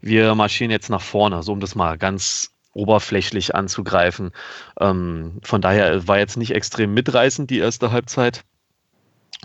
wir 0.00 0.34
marschieren 0.34 0.70
jetzt 0.70 0.88
nach 0.88 1.02
vorne, 1.02 1.42
so 1.42 1.52
um 1.52 1.60
das 1.60 1.74
mal 1.74 1.98
ganz 1.98 2.52
oberflächlich 2.72 3.54
anzugreifen. 3.54 4.32
Ähm, 4.80 5.38
von 5.42 5.60
daher 5.60 6.08
war 6.08 6.18
jetzt 6.18 6.36
nicht 6.36 6.54
extrem 6.54 6.94
mitreißend 6.94 7.50
die 7.50 7.58
erste 7.58 7.90
Halbzeit. 7.92 8.42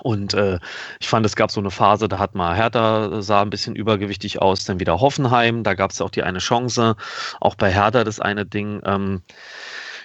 Und 0.01 0.33
äh, 0.33 0.59
ich 0.99 1.07
fand, 1.07 1.25
es 1.25 1.35
gab 1.35 1.51
so 1.51 1.59
eine 1.59 1.71
Phase, 1.71 2.07
da 2.07 2.17
hat 2.17 2.33
mal 2.33 2.55
Hertha 2.55 3.21
sah 3.21 3.41
ein 3.41 3.49
bisschen 3.49 3.75
übergewichtig 3.75 4.41
aus, 4.41 4.65
dann 4.65 4.79
wieder 4.79 4.99
Hoffenheim, 4.99 5.63
da 5.63 5.73
gab 5.73 5.91
es 5.91 6.01
auch 6.01 6.09
die 6.09 6.23
eine 6.23 6.39
Chance. 6.39 6.95
Auch 7.39 7.55
bei 7.55 7.71
Hertha 7.71 8.03
das 8.03 8.19
eine 8.19 8.45
Ding. 8.45 8.81
Ähm, 8.85 9.21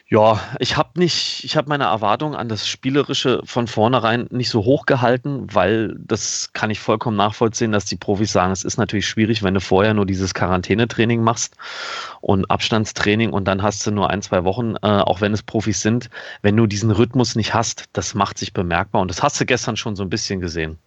ja, 0.08 0.40
ich 0.60 0.76
habe 0.76 1.00
nicht, 1.00 1.42
ich 1.42 1.56
habe 1.56 1.68
meine 1.68 1.84
Erwartungen 1.84 2.36
an 2.36 2.48
das 2.48 2.68
Spielerische 2.68 3.40
von 3.44 3.66
vornherein 3.66 4.28
nicht 4.30 4.50
so 4.50 4.64
hoch 4.64 4.86
gehalten, 4.86 5.48
weil 5.52 5.96
das 5.98 6.52
kann 6.52 6.70
ich 6.70 6.78
vollkommen 6.78 7.16
nachvollziehen, 7.16 7.72
dass 7.72 7.86
die 7.86 7.96
Profis 7.96 8.30
sagen, 8.30 8.52
es 8.52 8.62
ist 8.62 8.76
natürlich 8.78 9.08
schwierig, 9.08 9.42
wenn 9.42 9.54
du 9.54 9.60
vorher 9.60 9.94
nur 9.94 10.06
dieses 10.06 10.32
Quarantänetraining 10.32 11.24
machst 11.24 11.56
und 12.20 12.48
Abstandstraining 12.48 13.32
und 13.32 13.46
dann 13.46 13.64
hast 13.64 13.84
du 13.84 13.90
nur 13.90 14.08
ein, 14.08 14.22
zwei 14.22 14.44
Wochen, 14.44 14.76
äh, 14.76 14.86
auch 14.86 15.20
wenn 15.20 15.32
es 15.32 15.42
Profis 15.42 15.80
sind, 15.82 16.08
wenn 16.40 16.56
du 16.56 16.68
diesen 16.68 16.92
Rhythmus 16.92 17.34
nicht 17.34 17.52
hast, 17.52 17.86
das 17.92 18.14
macht 18.14 18.38
sich 18.38 18.52
bemerkbar 18.52 19.02
und 19.02 19.08
das 19.08 19.24
hast 19.24 19.40
du 19.40 19.44
gestern 19.44 19.76
schon 19.76 19.96
so 19.96 20.04
ein 20.04 20.10
bisschen 20.10 20.40
gesehen. 20.40 20.78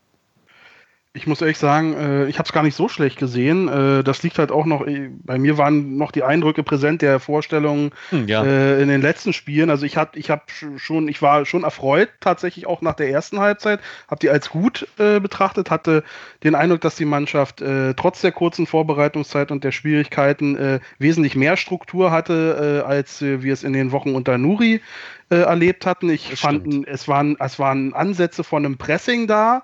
Ich 1.13 1.25
muss 1.25 1.41
ehrlich 1.41 1.57
sagen, 1.57 1.95
äh, 1.95 2.27
ich 2.27 2.37
habe 2.37 2.45
es 2.45 2.53
gar 2.53 2.61
nicht 2.61 2.75
so 2.75 2.87
schlecht 2.87 3.17
gesehen. 3.17 3.67
Äh, 3.67 4.03
das 4.03 4.21
liegt 4.21 4.37
halt 4.37 4.51
auch 4.51 4.67
noch, 4.67 4.85
äh, 4.85 5.09
bei 5.23 5.39
mir 5.39 5.57
waren 5.57 5.97
noch 5.97 6.11
die 6.11 6.21
Eindrücke 6.21 6.61
präsent 6.61 7.01
der 7.01 7.19
Vorstellungen 7.19 7.89
hm, 8.11 8.27
ja. 8.27 8.43
in 8.43 8.89
den 8.89 9.01
letzten 9.01 9.33
Spielen. 9.33 9.71
Also 9.71 9.87
ich 9.87 9.97
habe 9.97 10.19
ich 10.19 10.29
hab 10.29 10.51
schon, 10.51 11.07
ich 11.07 11.19
war 11.23 11.47
schon 11.47 11.63
erfreut 11.63 12.09
tatsächlich 12.19 12.67
auch 12.67 12.83
nach 12.83 12.93
der 12.93 13.09
ersten 13.09 13.39
Halbzeit, 13.39 13.79
habe 14.07 14.19
die 14.19 14.29
als 14.29 14.49
gut 14.49 14.87
betrachtet, 14.97 15.71
hatte 15.71 16.03
den 16.43 16.53
Eindruck, 16.53 16.81
dass 16.81 16.95
die 16.95 17.05
Mannschaft 17.05 17.63
trotz 17.95 18.21
der 18.21 18.31
kurzen 18.31 18.67
Vorbereitungszeit 18.67 19.51
und 19.51 19.63
der 19.63 19.71
Schwierigkeiten 19.71 20.79
wesentlich 20.97 21.35
mehr 21.35 21.57
Struktur 21.57 22.11
hatte, 22.11 22.83
als 22.85 23.21
wir 23.21 23.53
es 23.53 23.63
in 23.63 23.73
den 23.73 23.91
Wochen 23.91 24.15
unter 24.15 24.37
Nuri 24.37 24.81
erlebt 25.29 25.85
hatten. 25.85 26.09
Ich 26.09 26.35
fand, 26.35 26.87
es 26.87 27.07
waren, 27.07 27.35
es 27.39 27.59
waren 27.59 27.93
Ansätze 27.93 28.43
von 28.43 28.65
einem 28.65 28.77
Pressing 28.77 29.27
da 29.27 29.63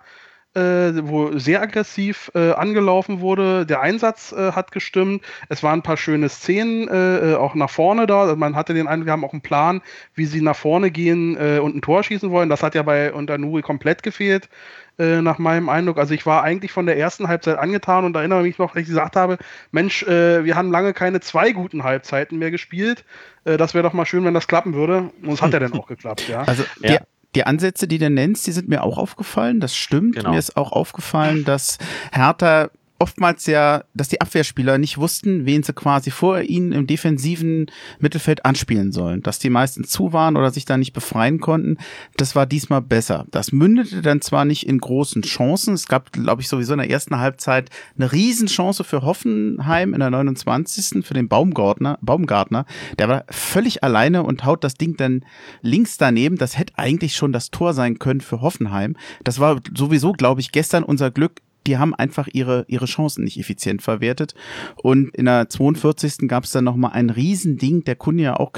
wo 0.56 1.38
sehr 1.38 1.62
aggressiv 1.62 2.32
äh, 2.34 2.51
angelaufen 2.51 3.20
wurde. 3.20 3.66
Der 3.66 3.82
Einsatz 3.82 4.32
äh, 4.32 4.53
hat 4.53 4.72
gestimmt. 4.72 5.24
Es 5.49 5.64
waren 5.64 5.80
ein 5.80 5.84
paar 5.84 5.97
schöne 5.97 6.30
Szenen 6.30 6.88
äh, 6.88 7.34
äh, 7.34 7.36
auch 7.36 7.56
nach 7.56 7.70
vorne 7.70 8.08
da. 8.08 8.22
Also 8.22 8.36
man 8.36 8.56
hatte 8.56 8.74
den 8.74 8.88
Eindruck, 8.88 9.08
wir 9.08 9.14
haben 9.14 9.26
auch 9.26 9.34
einen 9.34 9.41
Plan, 9.41 9.82
wie 10.14 10.26
sie 10.26 10.41
nach 10.41 10.56
vorne 10.56 10.91
gehen 10.91 11.36
äh, 11.38 11.60
und 11.60 11.76
ein 11.76 11.82
Tor 11.82 12.03
schießen 12.03 12.32
wollen. 12.32 12.49
Das 12.49 12.64
hat 12.64 12.76
ja 12.76 12.84
bei 12.84 13.14
Unternuri 13.14 13.62
komplett 13.62 14.03
gefehlt. 14.03 14.49
Nach 14.97 15.39
meinem 15.39 15.68
Eindruck. 15.68 15.97
Also 15.97 16.14
ich 16.14 16.26
war 16.26 16.41
eigentlich 16.41 16.72
von 16.72 16.86
der 16.86 16.97
ersten 16.97 17.28
Halbzeit 17.28 17.58
angetan 17.58 18.06
und 18.06 18.16
erinnere 18.16 18.43
mich 18.43 18.58
noch, 18.58 18.72
dass 18.72 18.84
ich 18.84 18.88
gesagt 18.88 19.18
habe, 19.18 19.38
Mensch, 19.72 20.06
wir 20.08 20.56
haben 20.56 20.72
lange 20.72 20.93
keine 20.93 21.20
zwei 21.20 21.51
guten 21.51 21.84
Halbzeiten 21.84 22.39
mehr 22.39 22.49
gespielt. 22.49 23.03
das 23.43 23.74
wäre 23.74 23.84
doch 23.84 23.91
mal 23.91 24.06
schön, 24.06 24.24
wenn 24.24 24.34
das 24.34 24.47
klappen 24.47 24.74
würde. 24.74 25.12
Und 25.22 25.34
es 25.34 25.41
hat 25.41 25.51
ja 25.51 25.60
dann 25.60 25.74
auch 25.74 25.88
geklappt, 25.88 26.30
ja. 26.30 26.43
Also 26.43 26.64
ja 26.80 26.99
die 27.36 27.45
Ansätze, 27.45 27.88
die 27.88 27.97
du 27.97 28.09
nennst, 28.09 28.47
die 28.47 28.51
sind 28.51 28.67
mir 28.69 28.83
auch 28.83 28.97
aufgefallen. 28.97 29.59
Das 29.59 29.75
stimmt. 29.75 30.15
Genau. 30.15 30.31
Mir 30.31 30.39
ist 30.39 30.57
auch 30.57 30.71
aufgefallen, 30.71 31.43
dass 31.45 31.77
Hertha 32.11 32.69
oftmals 32.97 33.45
ja, 33.45 33.83
dass 33.93 34.07
die 34.07 34.21
Abwehrspieler 34.21 34.77
nicht 34.77 34.97
wussten, 34.97 35.45
wen 35.45 35.63
sie 35.63 35.73
quasi 35.73 36.11
vor 36.11 36.41
ihnen 36.41 36.71
im 36.71 36.87
defensiven 36.87 37.67
Mittelfeld 37.99 38.45
anspielen 38.45 38.91
sollen. 38.91 39.21
Dass 39.21 39.39
die 39.39 39.49
meisten 39.49 39.83
zu 39.83 40.13
waren 40.13 40.37
oder 40.37 40.51
sich 40.51 40.65
da 40.65 40.77
nicht 40.77 40.93
befreien 40.93 41.39
konnten, 41.39 41.77
das 42.15 42.35
war 42.35 42.45
diesmal 42.45 42.81
besser. 42.81 43.25
Das 43.31 43.51
mündete 43.51 44.01
dann 44.01 44.21
zwar 44.21 44.45
nicht 44.45 44.65
in 44.65 44.77
großen 44.77 45.23
Chancen. 45.23 45.73
Es 45.73 45.87
gab, 45.87 46.13
glaube 46.13 46.41
ich, 46.41 46.47
sowieso 46.47 46.73
in 46.73 46.79
der 46.79 46.89
ersten 46.89 47.19
Halbzeit 47.19 47.69
eine 47.97 48.11
Riesenchance 48.11 48.83
für 48.83 49.01
Hoffenheim 49.01 49.93
in 49.93 49.99
der 49.99 50.09
29. 50.09 51.05
für 51.05 51.13
den 51.13 51.27
Baumgartner, 51.27 51.99
Baumgartner. 52.01 52.65
Der 52.97 53.09
war 53.09 53.25
völlig 53.29 53.83
alleine 53.83 54.23
und 54.23 54.45
haut 54.45 54.63
das 54.63 54.75
Ding 54.75 54.95
dann 54.95 55.25
links 55.61 55.97
daneben. 55.97 56.37
Das 56.37 56.57
hätte 56.57 56.77
eigentlich 56.77 57.15
schon 57.15 57.33
das 57.33 57.51
Tor 57.51 57.73
sein 57.73 57.99
können 57.99 58.21
für 58.21 58.41
Hoffenheim. 58.41 58.95
Das 59.25 59.39
war 59.39 59.59
sowieso, 59.75 60.13
glaube 60.13 60.39
ich, 60.39 60.53
gestern 60.53 60.83
unser 60.83 61.11
Glück 61.11 61.41
die 61.68 61.78
haben 61.78 61.95
einfach 61.95 62.28
ihre, 62.32 62.66
ihre 62.68 62.86
Chancen 62.86 63.24
nicht 63.24 63.39
effizient 63.39 63.82
verwertet. 63.82 64.36
Und 64.76 65.16
in 65.16 65.26
der 65.26 65.49
42. 65.49 66.28
gab 66.28 66.43
es 66.43 66.51
dann 66.51 66.63
nochmal 66.63 66.91
ein 66.91 67.09
Riesending, 67.09 67.84
der 67.84 67.95
Kunde 67.95 68.24
ja 68.24 68.36
auch 68.36 68.51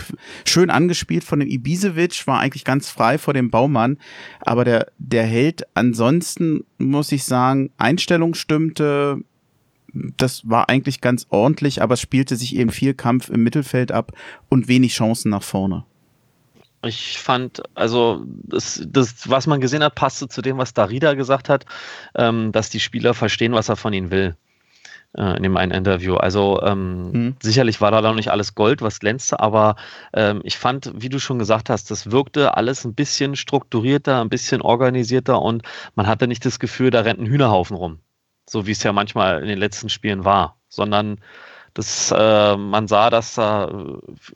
schön 0.46 0.70
angespielt 0.70 1.24
von 1.24 1.40
dem 1.40 1.50
Ibisevic, 1.50 2.28
war 2.28 2.40
eigentlich 2.40 2.66
ganz 2.66 2.90
frei 2.90 3.18
vor 3.18 3.34
dem 3.34 3.50
Baumann. 3.50 3.98
Aber 4.42 4.66
der, 4.66 4.88
der 4.98 5.24
Held 5.24 5.64
ansonsten, 5.74 6.64
muss 6.78 7.12
ich 7.12 7.24
sagen, 7.24 7.72
Einstellung 7.78 8.34
stimmte, 8.34 9.22
das 9.94 10.48
war 10.48 10.70
eigentlich 10.70 11.02
ganz 11.02 11.26
ordentlich, 11.30 11.82
aber 11.82 11.94
es 11.94 12.02
spielte 12.02 12.36
sich 12.36 12.56
eben 12.56 12.72
viel 12.72 12.94
Kampf 12.94 13.30
im 13.30 13.44
Mittelfeld 13.44 13.92
ab 13.92 14.12
und 14.50 14.68
wenig 14.68 14.94
Chancen 14.94 15.30
nach 15.30 15.44
vorne. 15.44 15.86
Ich 16.84 17.20
fand, 17.20 17.64
also 17.76 18.24
das, 18.26 18.82
das, 18.88 19.30
was 19.30 19.48
man 19.48 19.62
gesehen 19.62 19.84
hat, 19.84 19.96
passte 19.96 20.28
zu 20.28 20.42
dem, 20.42 20.58
was 20.58 20.74
Darida 20.74 21.16
gesagt 21.16 21.50
hat, 21.50 21.66
ähm, 22.16 22.52
dass 22.52 22.70
die 22.70 22.80
Spieler 22.80 23.14
verstehen, 23.14 23.54
was 23.54 23.70
er 23.70 23.76
von 23.76 23.94
ihnen 23.94 24.12
will 24.12 24.36
äh, 25.16 25.38
in 25.38 25.44
dem 25.44 25.58
einen 25.58 25.72
Interview. 25.72 26.16
Also 26.16 26.62
ähm, 26.62 27.12
mhm. 27.12 27.36
sicherlich 27.42 27.82
war 27.82 27.92
da 27.92 28.02
noch 28.02 28.16
nicht 28.16 28.32
alles 28.32 28.56
Gold, 28.56 28.82
was 28.82 29.00
glänzte, 29.00 29.40
aber 29.40 29.76
ähm, 30.14 30.42
ich 30.44 30.58
fand, 30.58 30.92
wie 30.96 31.10
du 31.10 31.20
schon 31.20 31.40
gesagt 31.40 31.70
hast, 31.70 31.92
das 31.92 32.12
wirkte 32.12 32.56
alles 32.56 32.86
ein 32.86 32.94
bisschen 32.94 33.36
strukturierter, 33.36 34.22
ein 34.22 34.30
bisschen 34.30 34.62
organisierter 34.62 35.42
und 35.42 35.64
man 35.96 36.08
hatte 36.08 36.28
nicht 36.28 36.46
das 36.46 36.60
Gefühl, 36.60 36.92
da 36.92 37.02
rennt 37.02 37.20
ein 37.20 37.28
Hühnerhaufen 37.28 37.76
rum, 37.76 38.00
so 38.48 38.68
wie 38.68 38.72
es 38.72 38.84
ja 38.84 38.94
manchmal 38.94 39.42
in 39.42 39.48
den 39.48 39.60
letzten 39.60 39.90
Spielen 39.90 40.26
war, 40.26 40.58
sondern 40.70 41.20
das, 41.74 42.12
äh, 42.16 42.58
man 42.58 42.88
sah, 42.88 43.10
dass 43.10 43.36
da 43.36 43.72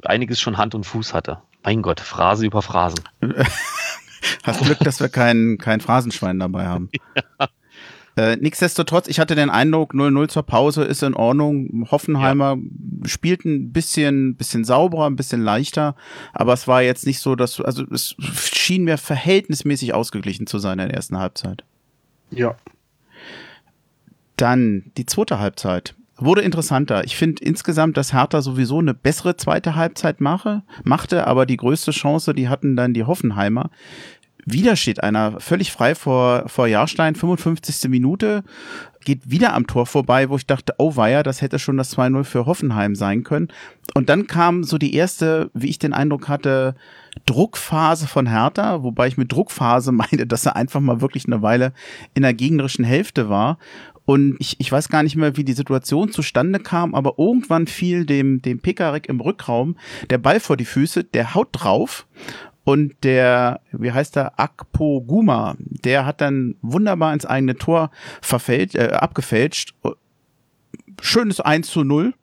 einiges 0.03 0.39
schon 0.39 0.57
Hand 0.57 0.75
und 0.75 0.85
Fuß 0.85 1.13
hatte. 1.13 1.41
Mein 1.63 1.81
Gott, 1.81 1.99
Phrase 1.99 2.45
über 2.45 2.61
Phrasen. 2.61 3.03
Hast 4.43 4.63
Glück, 4.63 4.79
dass 4.79 4.99
wir 4.99 5.09
kein, 5.09 5.57
kein 5.59 5.81
Phrasenschwein 5.81 6.39
dabei 6.39 6.67
haben. 6.67 6.89
Ja. 7.39 7.49
Äh, 8.17 8.35
nichtsdestotrotz, 8.35 9.07
ich 9.07 9.19
hatte 9.19 9.35
den 9.35 9.49
Eindruck, 9.49 9.93
0-0 9.93 10.27
zur 10.27 10.43
Pause 10.43 10.83
ist 10.83 11.01
in 11.01 11.13
Ordnung. 11.13 11.87
Hoffenheimer 11.89 12.57
ja. 12.57 13.07
spielt 13.07 13.45
ein 13.45 13.71
bisschen, 13.71 14.35
bisschen 14.35 14.65
sauberer, 14.65 15.07
ein 15.07 15.15
bisschen 15.15 15.41
leichter, 15.41 15.95
aber 16.33 16.53
es 16.53 16.67
war 16.67 16.81
jetzt 16.81 17.05
nicht 17.05 17.19
so, 17.19 17.35
dass, 17.35 17.61
also 17.61 17.85
es 17.89 18.15
schien 18.19 18.83
mir 18.83 18.97
verhältnismäßig 18.97 19.93
ausgeglichen 19.93 20.45
zu 20.45 20.59
sein 20.59 20.79
in 20.79 20.89
der 20.89 20.97
ersten 20.97 21.17
Halbzeit. 21.17 21.63
Ja. 22.31 22.55
Dann 24.35 24.91
die 24.97 25.05
zweite 25.05 25.39
Halbzeit 25.39 25.95
wurde 26.21 26.41
interessanter. 26.41 27.03
Ich 27.03 27.15
finde 27.15 27.43
insgesamt, 27.43 27.97
dass 27.97 28.13
Hertha 28.13 28.41
sowieso 28.41 28.79
eine 28.79 28.93
bessere 28.93 29.37
zweite 29.37 29.75
Halbzeit 29.75 30.21
mache, 30.21 30.63
machte, 30.83 31.27
aber 31.27 31.45
die 31.45 31.57
größte 31.57 31.91
Chance, 31.91 32.33
die 32.33 32.49
hatten 32.49 32.75
dann 32.75 32.93
die 32.93 33.03
Hoffenheimer. 33.03 33.69
Wieder 34.45 34.75
steht 34.75 35.03
einer 35.03 35.39
völlig 35.39 35.71
frei 35.71 35.93
vor, 35.93 36.45
vor 36.47 36.67
Jahrstein, 36.67 37.13
55. 37.13 37.89
Minute, 37.89 38.43
geht 39.05 39.29
wieder 39.29 39.53
am 39.53 39.67
Tor 39.67 39.85
vorbei, 39.85 40.29
wo 40.29 40.35
ich 40.35 40.47
dachte, 40.47 40.73
oh 40.77 40.95
weia, 40.95 41.23
das 41.23 41.41
hätte 41.41 41.59
schon 41.59 41.77
das 41.77 41.95
2-0 41.95 42.23
für 42.23 42.45
Hoffenheim 42.45 42.95
sein 42.95 43.23
können. 43.23 43.49
Und 43.93 44.09
dann 44.09 44.27
kam 44.27 44.63
so 44.63 44.77
die 44.77 44.95
erste, 44.95 45.51
wie 45.53 45.69
ich 45.69 45.79
den 45.79 45.93
Eindruck 45.93 46.27
hatte, 46.27 46.75
Druckphase 47.25 48.07
von 48.07 48.27
Hertha, 48.27 48.83
wobei 48.83 49.07
ich 49.07 49.17
mit 49.17 49.31
Druckphase 49.31 49.91
meine, 49.91 50.25
dass 50.25 50.45
er 50.45 50.55
einfach 50.55 50.79
mal 50.79 51.01
wirklich 51.01 51.25
eine 51.25 51.41
Weile 51.41 51.73
in 52.13 52.23
der 52.23 52.33
gegnerischen 52.33 52.85
Hälfte 52.85 53.29
war. 53.29 53.57
Und 54.11 54.35
ich, 54.39 54.59
ich 54.59 54.69
weiß 54.69 54.89
gar 54.89 55.03
nicht 55.03 55.15
mehr, 55.15 55.37
wie 55.37 55.45
die 55.45 55.53
Situation 55.53 56.11
zustande 56.11 56.59
kam, 56.59 56.95
aber 56.95 57.13
irgendwann 57.17 57.65
fiel 57.65 58.05
dem, 58.05 58.41
dem 58.41 58.59
Pekarik 58.59 59.07
im 59.07 59.21
Rückraum 59.21 59.77
der 60.09 60.17
Ball 60.17 60.41
vor 60.41 60.57
die 60.57 60.65
Füße, 60.65 61.05
der 61.05 61.33
haut 61.33 61.47
drauf 61.53 62.05
und 62.65 63.05
der, 63.05 63.61
wie 63.71 63.93
heißt 63.93 64.17
der, 64.17 64.37
Akpo 64.37 64.99
Guma, 64.99 65.55
der 65.59 66.05
hat 66.05 66.19
dann 66.19 66.55
wunderbar 66.61 67.13
ins 67.13 67.25
eigene 67.25 67.55
Tor 67.55 67.89
verfälscht, 68.21 68.75
äh, 68.75 68.89
abgefälscht. 68.89 69.75
Schönes 70.99 71.39
1 71.39 71.69
zu 71.69 71.85
0. 71.85 72.13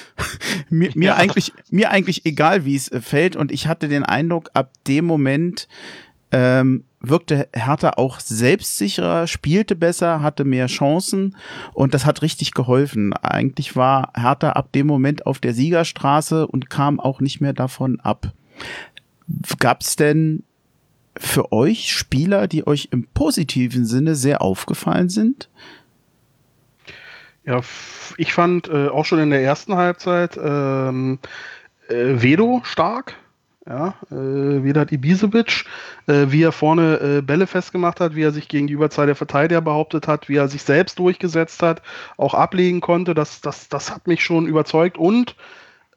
mir, 0.70 0.92
mir 0.94 1.08
ja. 1.08 1.16
eigentlich, 1.16 1.52
mir 1.70 1.90
eigentlich 1.90 2.24
egal, 2.24 2.64
wie 2.64 2.74
es 2.74 2.90
fällt. 3.02 3.36
Und 3.36 3.52
ich 3.52 3.66
hatte 3.66 3.88
den 3.88 4.02
Eindruck, 4.02 4.48
ab 4.54 4.72
dem 4.86 5.04
Moment 5.04 5.68
ähm, 6.32 6.84
wirkte 7.00 7.48
Hertha 7.54 7.90
auch 7.96 8.20
selbstsicherer, 8.20 9.26
spielte 9.26 9.76
besser, 9.76 10.20
hatte 10.20 10.44
mehr 10.44 10.66
Chancen 10.66 11.36
und 11.72 11.94
das 11.94 12.04
hat 12.04 12.22
richtig 12.22 12.52
geholfen. 12.52 13.12
Eigentlich 13.14 13.76
war 13.76 14.12
Hertha 14.16 14.52
ab 14.52 14.72
dem 14.72 14.86
Moment 14.86 15.26
auf 15.26 15.38
der 15.38 15.54
Siegerstraße 15.54 16.46
und 16.46 16.70
kam 16.70 17.00
auch 17.00 17.20
nicht 17.20 17.40
mehr 17.40 17.52
davon 17.52 18.00
ab. 18.00 18.32
Gab 19.58 19.82
es 19.82 19.96
denn 19.96 20.42
für 21.16 21.52
euch 21.52 21.92
Spieler, 21.92 22.48
die 22.48 22.66
euch 22.66 22.88
im 22.90 23.06
positiven 23.08 23.84
Sinne 23.84 24.14
sehr 24.14 24.42
aufgefallen 24.42 25.08
sind? 25.08 25.48
Ja, 27.44 27.60
ich 28.16 28.34
fand 28.34 28.68
äh, 28.68 28.88
auch 28.88 29.04
schon 29.04 29.20
in 29.20 29.30
der 29.30 29.42
ersten 29.42 29.74
Halbzeit 29.74 30.38
ähm, 30.42 31.18
äh, 31.88 32.22
Vedo 32.22 32.60
stark. 32.64 33.16
Ja, 33.68 33.94
äh, 34.10 34.64
Vedat 34.64 34.92
Ibisevic, 34.92 35.66
äh, 36.06 36.26
wie 36.28 36.42
er 36.42 36.52
vorne 36.52 37.18
äh, 37.18 37.20
Bälle 37.20 37.46
festgemacht 37.46 38.00
hat, 38.00 38.14
wie 38.14 38.22
er 38.22 38.32
sich 38.32 38.48
gegen 38.48 38.66
die 38.66 38.72
Überzahl 38.72 39.06
der 39.06 39.14
Verteidiger 39.14 39.60
behauptet 39.60 40.08
hat, 40.08 40.30
wie 40.30 40.36
er 40.36 40.48
sich 40.48 40.62
selbst 40.62 40.98
durchgesetzt 40.98 41.62
hat, 41.62 41.82
auch 42.16 42.32
ablegen 42.32 42.80
konnte, 42.80 43.12
das, 43.12 43.42
das, 43.42 43.68
das 43.68 43.90
hat 43.90 44.06
mich 44.06 44.24
schon 44.24 44.46
überzeugt. 44.46 44.96
Und 44.96 45.36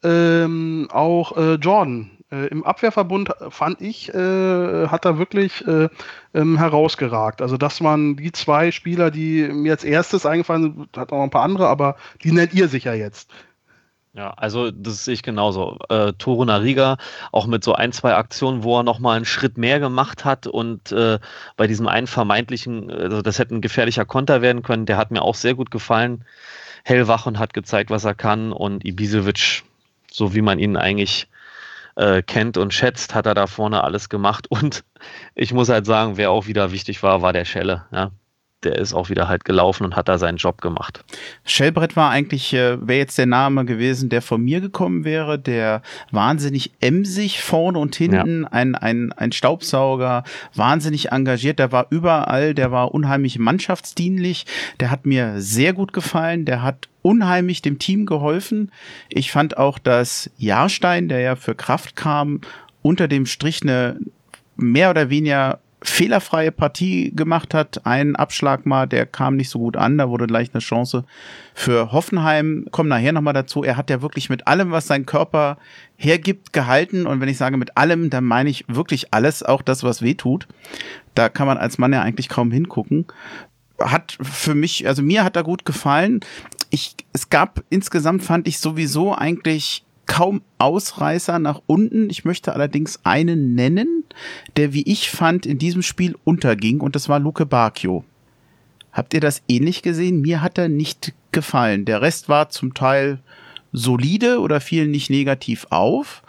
ähm, 0.02 0.88
auch 0.90 1.36
äh, 1.38 1.54
Jordan, 1.54 2.10
äh, 2.32 2.46
Im 2.46 2.64
Abwehrverbund 2.64 3.30
fand 3.50 3.80
ich, 3.80 4.08
äh, 4.12 4.88
hat 4.88 5.04
er 5.04 5.18
wirklich 5.18 5.66
äh, 5.66 5.88
ähm, 6.34 6.58
herausgeragt. 6.58 7.42
Also 7.42 7.58
das 7.58 7.82
waren 7.82 8.16
die 8.16 8.32
zwei 8.32 8.70
Spieler, 8.70 9.10
die 9.10 9.48
mir 9.48 9.72
als 9.72 9.84
erstes 9.84 10.24
eingefallen 10.24 10.74
sind, 10.74 10.96
hat 10.96 11.12
auch 11.12 11.22
ein 11.22 11.30
paar 11.30 11.42
andere, 11.42 11.68
aber 11.68 11.96
die 12.22 12.32
nennt 12.32 12.54
ihr 12.54 12.68
sicher 12.68 12.94
jetzt. 12.94 13.30
Ja, 14.14 14.30
also 14.30 14.70
das 14.70 15.06
sehe 15.06 15.14
ich 15.14 15.22
genauso. 15.22 15.78
Äh, 15.88 16.12
Toro 16.18 16.44
Nariga 16.44 16.98
auch 17.32 17.46
mit 17.46 17.64
so 17.64 17.72
ein, 17.74 17.92
zwei 17.92 18.14
Aktionen, 18.14 18.62
wo 18.62 18.78
er 18.78 18.82
nochmal 18.82 19.16
einen 19.16 19.24
Schritt 19.24 19.56
mehr 19.56 19.80
gemacht 19.80 20.26
hat 20.26 20.46
und 20.46 20.92
äh, 20.92 21.18
bei 21.56 21.66
diesem 21.66 21.88
einen 21.88 22.06
vermeintlichen, 22.06 22.90
also 22.90 23.22
das 23.22 23.38
hätte 23.38 23.54
ein 23.54 23.62
gefährlicher 23.62 24.04
Konter 24.04 24.42
werden 24.42 24.62
können, 24.62 24.84
der 24.84 24.98
hat 24.98 25.12
mir 25.12 25.22
auch 25.22 25.34
sehr 25.34 25.54
gut 25.54 25.70
gefallen. 25.70 26.26
Hellwach 26.84 27.26
und 27.26 27.38
hat 27.38 27.54
gezeigt, 27.54 27.90
was 27.90 28.04
er 28.04 28.14
kann 28.14 28.52
und 28.52 28.84
Ibisevic, 28.84 29.62
so 30.10 30.34
wie 30.34 30.42
man 30.42 30.58
ihn 30.58 30.76
eigentlich 30.76 31.28
äh, 31.96 32.22
kennt 32.22 32.58
und 32.58 32.74
schätzt, 32.74 33.14
hat 33.14 33.26
er 33.26 33.34
da 33.34 33.46
vorne 33.46 33.82
alles 33.84 34.08
gemacht 34.10 34.46
und 34.50 34.84
ich 35.34 35.54
muss 35.54 35.70
halt 35.70 35.86
sagen, 35.86 36.18
wer 36.18 36.30
auch 36.30 36.46
wieder 36.46 36.72
wichtig 36.72 37.02
war, 37.02 37.22
war 37.22 37.32
der 37.32 37.46
Schelle. 37.46 37.86
Ja 37.92 38.10
der 38.64 38.78
ist 38.78 38.94
auch 38.94 39.08
wieder 39.08 39.28
halt 39.28 39.44
gelaufen 39.44 39.84
und 39.84 39.96
hat 39.96 40.08
da 40.08 40.18
seinen 40.18 40.36
Job 40.36 40.60
gemacht. 40.60 41.04
Schellbrett 41.44 41.96
war 41.96 42.10
eigentlich, 42.10 42.52
äh, 42.54 42.86
wäre 42.86 42.98
jetzt 42.98 43.18
der 43.18 43.26
Name 43.26 43.64
gewesen, 43.64 44.08
der 44.08 44.22
von 44.22 44.42
mir 44.42 44.60
gekommen 44.60 45.04
wäre, 45.04 45.38
der 45.38 45.82
wahnsinnig 46.10 46.72
emsig 46.80 47.42
vorne 47.42 47.78
und 47.78 47.94
hinten, 47.96 48.42
ja. 48.42 48.48
ein, 48.52 48.74
ein, 48.74 49.12
ein 49.12 49.32
Staubsauger, 49.32 50.24
wahnsinnig 50.54 51.12
engagiert, 51.12 51.58
der 51.58 51.72
war 51.72 51.86
überall, 51.90 52.54
der 52.54 52.70
war 52.70 52.94
unheimlich 52.94 53.38
mannschaftsdienlich, 53.38 54.46
der 54.80 54.90
hat 54.90 55.06
mir 55.06 55.34
sehr 55.40 55.72
gut 55.72 55.92
gefallen, 55.92 56.44
der 56.44 56.62
hat 56.62 56.88
unheimlich 57.02 57.62
dem 57.62 57.78
Team 57.78 58.06
geholfen. 58.06 58.70
Ich 59.08 59.32
fand 59.32 59.58
auch, 59.58 59.78
dass 59.78 60.30
Jahrstein, 60.38 61.08
der 61.08 61.20
ja 61.20 61.36
für 61.36 61.54
Kraft 61.54 61.96
kam, 61.96 62.40
unter 62.80 63.08
dem 63.08 63.26
Strich 63.26 63.62
eine 63.62 63.98
mehr 64.56 64.90
oder 64.90 65.10
weniger 65.10 65.58
fehlerfreie 65.82 66.52
Partie 66.52 67.12
gemacht 67.14 67.54
hat. 67.54 67.84
Ein 67.86 68.16
Abschlag 68.16 68.66
mal, 68.66 68.86
der 68.86 69.06
kam 69.06 69.36
nicht 69.36 69.50
so 69.50 69.58
gut 69.58 69.76
an, 69.76 69.98
da 69.98 70.08
wurde 70.08 70.26
gleich 70.26 70.50
eine 70.52 70.60
Chance 70.60 71.04
für 71.54 71.92
Hoffenheim. 71.92 72.66
Kommen 72.70 72.88
nachher 72.88 73.12
nochmal 73.12 73.34
dazu. 73.34 73.64
Er 73.64 73.76
hat 73.76 73.90
ja 73.90 74.02
wirklich 74.02 74.30
mit 74.30 74.46
allem, 74.46 74.70
was 74.70 74.86
sein 74.86 75.06
Körper 75.06 75.58
hergibt, 75.96 76.52
gehalten. 76.52 77.06
Und 77.06 77.20
wenn 77.20 77.28
ich 77.28 77.38
sage 77.38 77.56
mit 77.56 77.76
allem, 77.76 78.10
dann 78.10 78.24
meine 78.24 78.50
ich 78.50 78.64
wirklich 78.68 79.12
alles, 79.12 79.42
auch 79.42 79.62
das, 79.62 79.82
was 79.82 80.02
weh 80.02 80.14
tut. 80.14 80.46
Da 81.14 81.28
kann 81.28 81.46
man 81.46 81.58
als 81.58 81.78
Mann 81.78 81.92
ja 81.92 82.02
eigentlich 82.02 82.28
kaum 82.28 82.50
hingucken. 82.50 83.06
Hat 83.80 84.16
für 84.22 84.54
mich, 84.54 84.86
also 84.86 85.02
mir 85.02 85.24
hat 85.24 85.36
er 85.36 85.42
gut 85.42 85.64
gefallen. 85.64 86.20
Ich, 86.70 86.94
es 87.12 87.28
gab 87.28 87.62
insgesamt 87.70 88.22
fand 88.22 88.46
ich 88.46 88.58
sowieso 88.58 89.14
eigentlich 89.14 89.84
kaum 90.06 90.42
Ausreißer 90.58 91.38
nach 91.38 91.60
unten. 91.66 92.10
Ich 92.10 92.24
möchte 92.24 92.52
allerdings 92.52 93.00
einen 93.04 93.54
nennen, 93.54 94.04
der, 94.56 94.72
wie 94.72 94.82
ich 94.82 95.10
fand, 95.10 95.46
in 95.46 95.58
diesem 95.58 95.82
Spiel 95.82 96.16
unterging, 96.24 96.80
und 96.80 96.96
das 96.96 97.08
war 97.08 97.18
Luke 97.18 97.46
Bacchio. 97.46 98.04
Habt 98.92 99.14
ihr 99.14 99.20
das 99.20 99.42
ähnlich 99.48 99.82
gesehen? 99.82 100.20
Mir 100.20 100.42
hat 100.42 100.58
er 100.58 100.68
nicht 100.68 101.14
gefallen. 101.32 101.84
Der 101.86 102.02
Rest 102.02 102.28
war 102.28 102.50
zum 102.50 102.74
Teil 102.74 103.20
solide 103.72 104.40
oder 104.40 104.60
fiel 104.60 104.86
nicht 104.86 105.08
negativ 105.08 105.66
auf. 105.70 106.22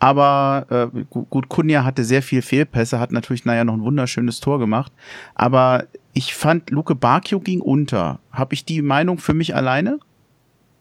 Aber 0.00 0.90
äh, 0.92 1.04
gut, 1.08 1.48
Kunja 1.48 1.84
hatte 1.84 2.04
sehr 2.04 2.22
viel 2.22 2.42
Fehlpässe, 2.42 3.00
hat 3.00 3.10
natürlich 3.10 3.44
naja 3.44 3.64
noch 3.64 3.74
ein 3.74 3.82
wunderschönes 3.82 4.40
Tor 4.40 4.58
gemacht. 4.58 4.92
Aber 5.34 5.86
ich 6.12 6.34
fand, 6.34 6.70
Luke 6.70 6.94
Bacchio 6.94 7.40
ging 7.40 7.60
unter. 7.60 8.20
Habe 8.32 8.54
ich 8.54 8.64
die 8.64 8.82
Meinung 8.82 9.18
für 9.18 9.34
mich 9.34 9.54
alleine? 9.54 9.98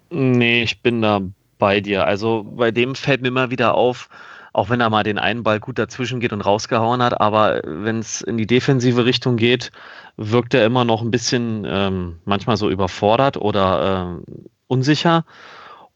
Nee, 0.10 0.64
ich 0.64 0.82
bin 0.82 1.02
da 1.02 1.22
bei 1.58 1.82
dir. 1.82 2.05
Also 2.05 2.43
bei 2.43 2.72
dem 2.72 2.95
fällt 2.95 3.22
mir 3.22 3.30
immer 3.30 3.51
wieder 3.51 3.76
auf, 3.76 4.10
auch 4.53 4.70
wenn 4.70 4.82
er 4.82 4.89
mal 4.89 5.03
den 5.03 5.20
einen 5.20 5.43
Ball 5.43 5.60
gut 5.60 5.78
dazwischen 5.78 6.20
geht 6.20 6.34
und 6.34 6.41
rausgehauen 6.41 7.01
hat, 7.03 7.20
aber 7.22 7.62
wenn 7.64 7.99
es 7.99 8.22
in 8.22 8.38
die 8.38 8.47
defensive 8.47 9.05
Richtung 9.05 9.38
geht, 9.38 9.72
wirkt 10.18 10.53
er 10.53 10.66
immer 10.66 10.84
noch 10.84 11.01
ein 11.01 11.12
bisschen 11.12 11.66
ähm, 11.68 12.20
manchmal 12.26 12.58
so 12.58 12.70
überfordert 12.70 13.38
oder 13.38 14.20
äh, 14.26 14.32
unsicher. 14.68 15.26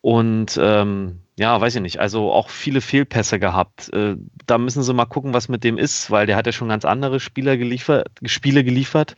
Und 0.02 0.60
ähm, 0.62 1.21
ja, 1.40 1.60
weiß 1.60 1.76
ich 1.76 1.82
nicht, 1.82 2.00
also 2.00 2.32
auch 2.32 2.50
viele 2.50 2.82
Fehlpässe 2.82 3.40
gehabt. 3.40 3.92
Äh, 3.94 4.16
da 4.46 4.58
müssen 4.58 4.84
sie 4.84 4.94
mal 4.94 5.06
gucken, 5.06 5.34
was 5.34 5.48
mit 5.48 5.64
dem 5.64 5.78
ist, 5.78 6.12
weil 6.12 6.28
der 6.28 6.36
hat 6.36 6.46
ja 6.46 6.52
schon 6.52 6.70
ganz 6.70 6.84
andere 6.84 7.20
Spieler 7.20 7.58
geliefert, 7.58 8.10
Spiele 8.26 8.64
geliefert. 8.64 9.16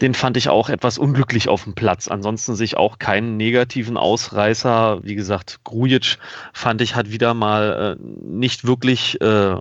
Den 0.00 0.14
fand 0.14 0.36
ich 0.36 0.48
auch 0.48 0.68
etwas 0.68 0.98
unglücklich 0.98 1.48
auf 1.48 1.64
dem 1.64 1.74
Platz. 1.74 2.06
Ansonsten 2.08 2.54
sich 2.54 2.76
auch 2.76 2.98
keinen 2.98 3.36
negativen 3.36 3.96
Ausreißer. 3.96 5.00
Wie 5.02 5.16
gesagt, 5.16 5.60
Grujic 5.64 6.18
fand 6.52 6.80
ich 6.80 6.94
hat 6.94 7.10
wieder 7.10 7.34
mal 7.34 7.98
äh, 7.98 8.02
nicht 8.24 8.66
wirklich 8.66 9.20
äh, 9.20 9.56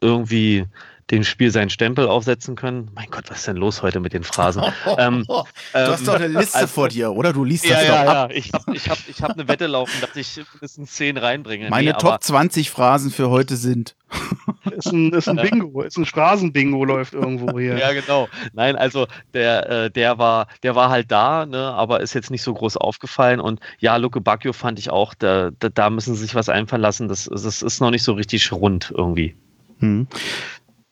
irgendwie 0.00 0.66
dem 1.10 1.24
Spiel 1.24 1.50
seinen 1.50 1.70
Stempel 1.70 2.08
aufsetzen 2.08 2.56
können. 2.56 2.90
Mein 2.94 3.10
Gott, 3.10 3.24
was 3.28 3.38
ist 3.38 3.48
denn 3.48 3.56
los 3.56 3.82
heute 3.82 4.00
mit 4.00 4.12
den 4.12 4.22
Phrasen? 4.22 4.62
ähm, 4.98 5.24
du 5.26 5.44
hast 5.74 6.06
doch 6.06 6.14
eine 6.14 6.28
Liste 6.28 6.58
also, 6.58 6.68
vor 6.68 6.88
dir, 6.88 7.12
oder? 7.12 7.32
Du 7.32 7.44
liest 7.44 7.64
ja, 7.64 7.76
das 7.76 7.84
ja, 7.84 8.04
doch 8.04 8.10
ab. 8.10 8.30
Ja, 8.30 8.36
ich 8.36 8.52
habe 8.52 8.74
ich 8.74 8.88
hab, 8.88 8.98
ich 9.08 9.22
hab 9.22 9.32
eine 9.32 9.48
Wette 9.48 9.66
laufen, 9.66 10.00
dass 10.00 10.14
ich 10.14 10.40
mindestens 10.52 10.92
10 10.92 11.16
reinbringe. 11.16 11.68
Meine 11.68 11.90
nee, 11.90 11.96
Top 11.98 12.22
20 12.22 12.70
Phrasen 12.70 13.10
für 13.10 13.30
heute 13.30 13.56
sind. 13.56 13.96
ist 14.70 14.92
ein, 14.92 15.12
ist 15.12 15.28
ein 15.28 15.36
Bingo, 15.36 15.82
ist 15.82 15.96
ein 15.96 16.04
Phrasenbingo 16.04 16.84
läuft 16.84 17.14
irgendwo 17.14 17.58
hier. 17.58 17.78
ja, 17.78 17.92
genau. 17.92 18.28
Nein, 18.52 18.76
also 18.76 19.06
der, 19.34 19.68
äh, 19.68 19.90
der 19.90 20.18
war, 20.18 20.46
der 20.62 20.74
war 20.74 20.90
halt 20.90 21.10
da, 21.10 21.46
ne, 21.46 21.72
aber 21.72 22.00
ist 22.00 22.14
jetzt 22.14 22.30
nicht 22.30 22.42
so 22.42 22.54
groß 22.54 22.76
aufgefallen. 22.76 23.40
Und 23.40 23.60
ja, 23.78 23.96
Luke 23.96 24.20
Bacchio 24.20 24.52
fand 24.52 24.78
ich 24.78 24.90
auch, 24.90 25.14
da, 25.14 25.50
da, 25.58 25.68
da 25.68 25.90
müssen 25.90 26.14
sie 26.14 26.22
sich 26.22 26.34
was 26.34 26.48
einfallen 26.48 26.82
lassen. 26.82 27.08
Das, 27.08 27.24
das 27.24 27.62
ist 27.62 27.80
noch 27.80 27.90
nicht 27.90 28.02
so 28.02 28.12
richtig 28.12 28.52
rund 28.52 28.92
irgendwie. 28.96 29.34
Hm. 29.80 30.06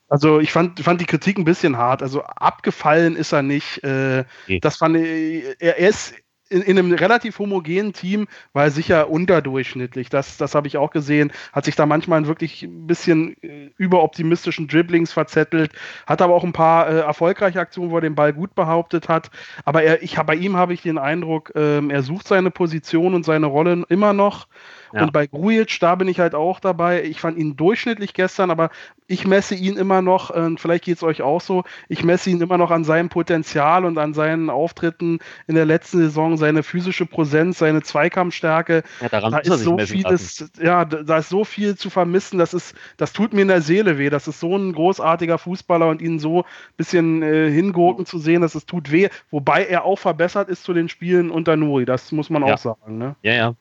Also 0.08 0.40
ich 0.40 0.52
fand, 0.52 0.80
fand 0.80 1.00
die 1.00 1.06
Kritik 1.06 1.38
ein 1.38 1.44
bisschen 1.44 1.76
hart. 1.76 2.02
Also 2.02 2.22
abgefallen 2.22 3.16
ist 3.16 3.32
er 3.32 3.42
nicht. 3.42 3.82
Äh, 3.84 4.24
okay. 4.44 4.60
Das 4.60 4.76
fand 4.76 4.96
ich, 4.96 5.44
er, 5.58 5.78
er 5.78 5.88
ist 5.88 6.14
in, 6.50 6.62
in, 6.62 6.78
einem 6.78 6.92
relativ 6.92 7.38
homogenen 7.38 7.92
Team 7.92 8.26
war 8.52 8.64
er 8.64 8.70
sicher 8.70 9.10
unterdurchschnittlich. 9.10 10.08
Das, 10.08 10.36
das 10.36 10.54
habe 10.54 10.66
ich 10.66 10.76
auch 10.76 10.90
gesehen. 10.90 11.32
Hat 11.52 11.64
sich 11.64 11.76
da 11.76 11.86
manchmal 11.86 12.26
wirklich 12.26 12.62
ein 12.62 12.86
bisschen 12.86 13.36
äh, 13.42 13.70
überoptimistischen 13.76 14.66
Dribblings 14.66 15.12
verzettelt. 15.12 15.72
Hat 16.06 16.22
aber 16.22 16.34
auch 16.34 16.44
ein 16.44 16.52
paar 16.52 16.88
äh, 16.88 17.00
erfolgreiche 17.00 17.60
Aktionen, 17.60 17.90
wo 17.90 17.98
er 17.98 18.02
den 18.02 18.14
Ball 18.14 18.32
gut 18.32 18.54
behauptet 18.54 19.08
hat. 19.08 19.30
Aber 19.64 19.82
er, 19.82 20.02
ich, 20.02 20.16
bei 20.16 20.34
ihm 20.34 20.56
habe 20.56 20.74
ich 20.74 20.82
den 20.82 20.98
Eindruck, 20.98 21.52
äh, 21.54 21.86
er 21.86 22.02
sucht 22.02 22.28
seine 22.28 22.50
Position 22.50 23.14
und 23.14 23.24
seine 23.24 23.46
Rolle 23.46 23.84
immer 23.88 24.12
noch. 24.12 24.46
Ja. 24.92 25.02
Und 25.02 25.12
bei 25.12 25.26
Grujic, 25.26 25.78
da 25.80 25.94
bin 25.94 26.08
ich 26.08 26.20
halt 26.20 26.34
auch 26.34 26.60
dabei. 26.60 27.02
Ich 27.04 27.20
fand 27.20 27.38
ihn 27.38 27.56
durchschnittlich 27.56 28.14
gestern, 28.14 28.50
aber 28.50 28.70
ich 29.06 29.26
messe 29.26 29.54
ihn 29.54 29.76
immer 29.76 30.02
noch, 30.02 30.30
äh, 30.30 30.50
vielleicht 30.56 30.84
geht 30.84 30.98
es 30.98 31.02
euch 31.02 31.22
auch 31.22 31.40
so, 31.40 31.64
ich 31.88 32.04
messe 32.04 32.30
ihn 32.30 32.40
immer 32.40 32.58
noch 32.58 32.70
an 32.70 32.84
seinem 32.84 33.08
Potenzial 33.08 33.84
und 33.86 33.96
an 33.96 34.12
seinen 34.12 34.50
Auftritten 34.50 35.18
in 35.46 35.54
der 35.54 35.64
letzten 35.64 35.98
Saison, 35.98 36.36
seine 36.36 36.62
physische 36.62 37.06
Präsenz, 37.06 37.58
seine 37.58 37.82
Zweikampfstärke. 37.82 38.82
Ja, 39.00 39.08
daran 39.08 39.32
da 39.32 39.38
ist 39.38 39.64
so 39.64 39.78
vieles, 39.78 40.40
lassen. 40.40 40.52
ja, 40.62 40.84
da 40.84 41.18
ist 41.18 41.30
so 41.30 41.44
viel 41.44 41.76
zu 41.76 41.88
vermissen, 41.88 42.38
das 42.38 42.52
ist, 42.52 42.76
das 42.98 43.14
tut 43.14 43.32
mir 43.32 43.42
in 43.42 43.48
der 43.48 43.62
Seele 43.62 43.98
weh. 43.98 44.10
Das 44.10 44.28
ist 44.28 44.40
so 44.40 44.54
ein 44.56 44.72
großartiger 44.74 45.38
Fußballer 45.38 45.88
und 45.88 46.02
ihn 46.02 46.18
so 46.18 46.42
ein 46.42 46.76
bisschen 46.76 47.22
äh, 47.22 47.50
hingurken 47.50 48.04
zu 48.04 48.18
sehen, 48.18 48.42
dass 48.42 48.54
es 48.54 48.66
tut 48.66 48.92
weh, 48.92 49.08
wobei 49.30 49.64
er 49.64 49.84
auch 49.84 49.98
verbessert 49.98 50.50
ist 50.50 50.64
zu 50.64 50.74
den 50.74 50.90
Spielen 50.90 51.30
unter 51.30 51.56
Nuri, 51.56 51.86
das 51.86 52.12
muss 52.12 52.28
man 52.28 52.46
ja. 52.46 52.54
auch 52.54 52.58
sagen. 52.58 52.98
Ne? 52.98 53.16
Ja, 53.22 53.32
ja, 53.32 53.54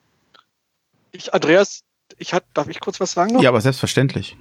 ich, 1.17 1.33
Andreas, 1.33 1.81
ich 2.17 2.33
hatte, 2.33 2.47
darf 2.53 2.67
ich 2.67 2.79
kurz 2.79 2.99
was 2.99 3.11
sagen? 3.11 3.33
Noch? 3.33 3.41
Ja, 3.41 3.49
aber 3.49 3.61
selbstverständlich. 3.61 4.37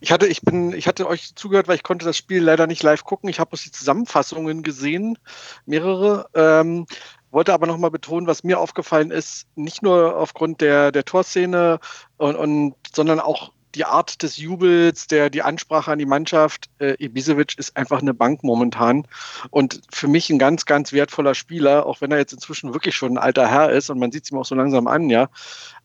Ich 0.00 0.12
hatte, 0.12 0.26
ich 0.26 0.42
bin, 0.42 0.72
ich 0.72 0.86
hatte 0.86 1.08
euch 1.08 1.34
zugehört, 1.34 1.66
weil 1.66 1.74
ich 1.74 1.82
konnte 1.82 2.04
das 2.04 2.16
Spiel 2.16 2.42
leider 2.42 2.68
nicht 2.68 2.82
live 2.82 3.02
gucken. 3.02 3.28
Ich 3.28 3.40
habe 3.40 3.50
bloß 3.50 3.62
die 3.62 3.72
Zusammenfassungen 3.72 4.62
gesehen, 4.62 5.18
mehrere. 5.66 6.28
Ähm, 6.34 6.86
wollte 7.32 7.52
aber 7.52 7.66
nochmal 7.66 7.90
betonen, 7.90 8.26
was 8.26 8.44
mir 8.44 8.58
aufgefallen 8.58 9.10
ist, 9.10 9.46
nicht 9.54 9.82
nur 9.82 10.16
aufgrund 10.16 10.60
der, 10.60 10.92
der 10.92 11.04
Torszene 11.04 11.78
und, 12.16 12.36
und 12.36 12.74
sondern 12.92 13.20
auch 13.20 13.52
die 13.74 13.84
Art 13.84 14.22
des 14.22 14.36
Jubels, 14.36 15.06
der, 15.06 15.30
die 15.30 15.42
Ansprache 15.42 15.92
an 15.92 15.98
die 15.98 16.06
Mannschaft, 16.06 16.68
äh, 16.78 16.94
Ibisevic 16.98 17.58
ist 17.58 17.76
einfach 17.76 18.00
eine 18.00 18.14
Bank 18.14 18.42
momentan. 18.42 19.06
Und 19.50 19.80
für 19.92 20.08
mich 20.08 20.30
ein 20.30 20.38
ganz, 20.38 20.66
ganz 20.66 20.92
wertvoller 20.92 21.34
Spieler, 21.34 21.86
auch 21.86 22.00
wenn 22.00 22.12
er 22.12 22.18
jetzt 22.18 22.32
inzwischen 22.32 22.74
wirklich 22.74 22.96
schon 22.96 23.12
ein 23.12 23.18
alter 23.18 23.48
Herr 23.48 23.70
ist 23.70 23.90
und 23.90 23.98
man 23.98 24.12
sieht 24.12 24.24
es 24.24 24.30
ihm 24.30 24.38
auch 24.38 24.44
so 24.44 24.54
langsam 24.54 24.86
an, 24.86 25.10
ja. 25.10 25.28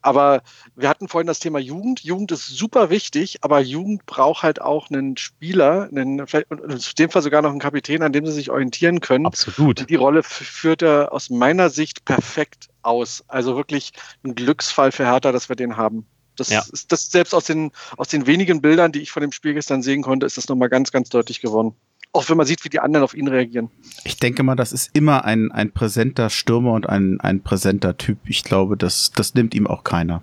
Aber 0.02 0.44
wir 0.76 0.88
hatten 0.88 1.08
vorhin 1.08 1.28
das 1.28 1.40
Thema 1.40 1.58
Jugend. 1.58 2.02
Jugend 2.02 2.32
ist 2.32 2.48
super 2.48 2.92
wichtig, 2.92 3.40
aber 3.42 3.60
Jugend 3.60 4.06
braucht 4.06 4.44
halt 4.44 4.62
auch 4.62 4.90
einen 4.90 5.18
Spieler, 5.18 5.90
einen, 5.90 6.28
vielleicht 6.28 6.52
in 6.52 6.80
dem 7.00 7.10
Fall 7.10 7.24
sogar 7.24 7.42
noch 7.42 7.50
einen 7.50 7.60
Kapitän, 7.60 8.04
an 8.04 8.14
dem 8.14 8.26
sie 8.26 8.32
sich 8.32 8.52
orientieren 8.52 9.00
können. 9.00 9.26
Absolut. 9.26 9.82
Und 9.82 9.90
die 9.90 9.96
Rolle 9.96 10.22
führt 10.22 10.84
er 10.84 11.12
aus 11.12 11.30
meiner 11.30 11.70
Sicht 11.70 12.06
perfekt 12.06 12.70
aus. 12.84 13.24
Also 13.28 13.56
wirklich 13.56 13.94
ein 14.24 14.36
Glücksfall 14.36 14.92
für 14.92 15.06
Hertha, 15.06 15.32
dass 15.32 15.50
wir 15.50 15.56
den 15.56 15.76
haben. 15.76 16.06
Das 16.36 16.50
ja. 16.50 16.64
ist 16.72 16.92
das 16.92 17.12
selbst 17.12 17.34
aus 17.34 17.46
den, 17.46 17.72
aus 17.98 18.08
den 18.08 18.28
wenigen 18.28 18.62
Bildern, 18.62 18.92
die 18.92 19.02
ich 19.02 19.12
von 19.12 19.22
dem 19.22 19.32
Spiel 19.32 19.54
gestern 19.54 19.82
sehen 19.82 20.02
konnte, 20.02 20.26
ist 20.26 20.38
das 20.38 20.48
nochmal 20.48 20.70
ganz, 20.70 20.92
ganz 20.92 21.10
deutlich 21.10 21.42
geworden. 21.42 21.74
Auch 22.12 22.30
wenn 22.30 22.38
man 22.38 22.46
sieht, 22.46 22.64
wie 22.64 22.70
die 22.70 22.80
anderen 22.80 23.04
auf 23.04 23.14
ihn 23.14 23.28
reagieren. 23.28 23.70
Ich 24.06 24.18
denke 24.18 24.42
mal, 24.44 24.56
das 24.56 24.72
ist 24.72 24.90
immer 24.94 25.26
ein, 25.26 25.52
ein 25.52 25.72
präsenter 25.72 26.30
Stürmer 26.30 26.72
und 26.74 26.88
ein, 26.88 27.20
ein 27.20 27.42
präsenter 27.42 27.98
Typ. 27.98 28.20
Ich 28.26 28.44
glaube, 28.44 28.78
das, 28.78 29.12
das 29.14 29.34
nimmt 29.34 29.54
ihm 29.54 29.68
auch 29.68 29.84
keiner. 29.84 30.22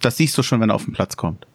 Das 0.00 0.18
siehst 0.18 0.38
du 0.38 0.42
schon, 0.42 0.60
wenn 0.60 0.70
er 0.70 0.76
auf 0.76 0.84
den 0.84 0.92
Platz 0.92 1.16
kommt 1.16 1.46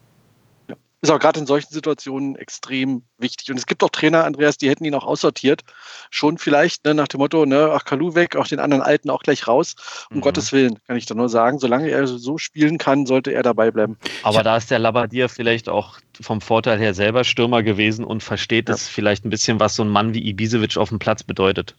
ist 1.02 1.10
aber 1.10 1.18
gerade 1.18 1.40
in 1.40 1.46
solchen 1.46 1.72
Situationen 1.72 2.36
extrem 2.36 3.02
wichtig. 3.18 3.50
Und 3.50 3.56
es 3.56 3.66
gibt 3.66 3.82
auch 3.82 3.88
Trainer, 3.90 4.24
Andreas, 4.24 4.58
die 4.58 4.68
hätten 4.68 4.84
ihn 4.84 4.94
auch 4.94 5.04
aussortiert. 5.04 5.62
Schon 6.10 6.36
vielleicht 6.36 6.84
ne, 6.84 6.94
nach 6.94 7.08
dem 7.08 7.18
Motto, 7.18 7.46
ne, 7.46 7.70
ach, 7.72 7.84
Kalu 7.84 8.14
weg, 8.14 8.36
auch 8.36 8.46
den 8.46 8.60
anderen 8.60 8.82
Alten 8.82 9.08
auch 9.08 9.22
gleich 9.22 9.48
raus. 9.48 9.76
Um 10.10 10.18
mhm. 10.18 10.20
Gottes 10.20 10.52
Willen, 10.52 10.78
kann 10.86 10.96
ich 10.96 11.06
da 11.06 11.14
nur 11.14 11.28
sagen. 11.28 11.58
Solange 11.58 11.88
er 11.88 12.06
so 12.06 12.36
spielen 12.36 12.76
kann, 12.76 13.06
sollte 13.06 13.32
er 13.32 13.42
dabei 13.42 13.70
bleiben. 13.70 13.96
Aber 14.22 14.42
da 14.42 14.56
ist 14.56 14.70
der 14.70 14.78
Labadier 14.78 15.28
vielleicht 15.28 15.68
auch 15.68 15.98
vom 16.20 16.42
Vorteil 16.42 16.78
her 16.78 16.92
selber 16.92 17.24
Stürmer 17.24 17.62
gewesen 17.62 18.04
und 18.04 18.22
versteht 18.22 18.68
es 18.68 18.86
ja. 18.86 18.92
vielleicht 18.92 19.24
ein 19.24 19.30
bisschen, 19.30 19.58
was 19.58 19.76
so 19.76 19.82
ein 19.82 19.88
Mann 19.88 20.12
wie 20.12 20.28
Ibisevic 20.28 20.76
auf 20.76 20.90
dem 20.90 20.98
Platz 20.98 21.22
bedeutet. 21.22 21.76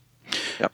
Ja 0.60 0.70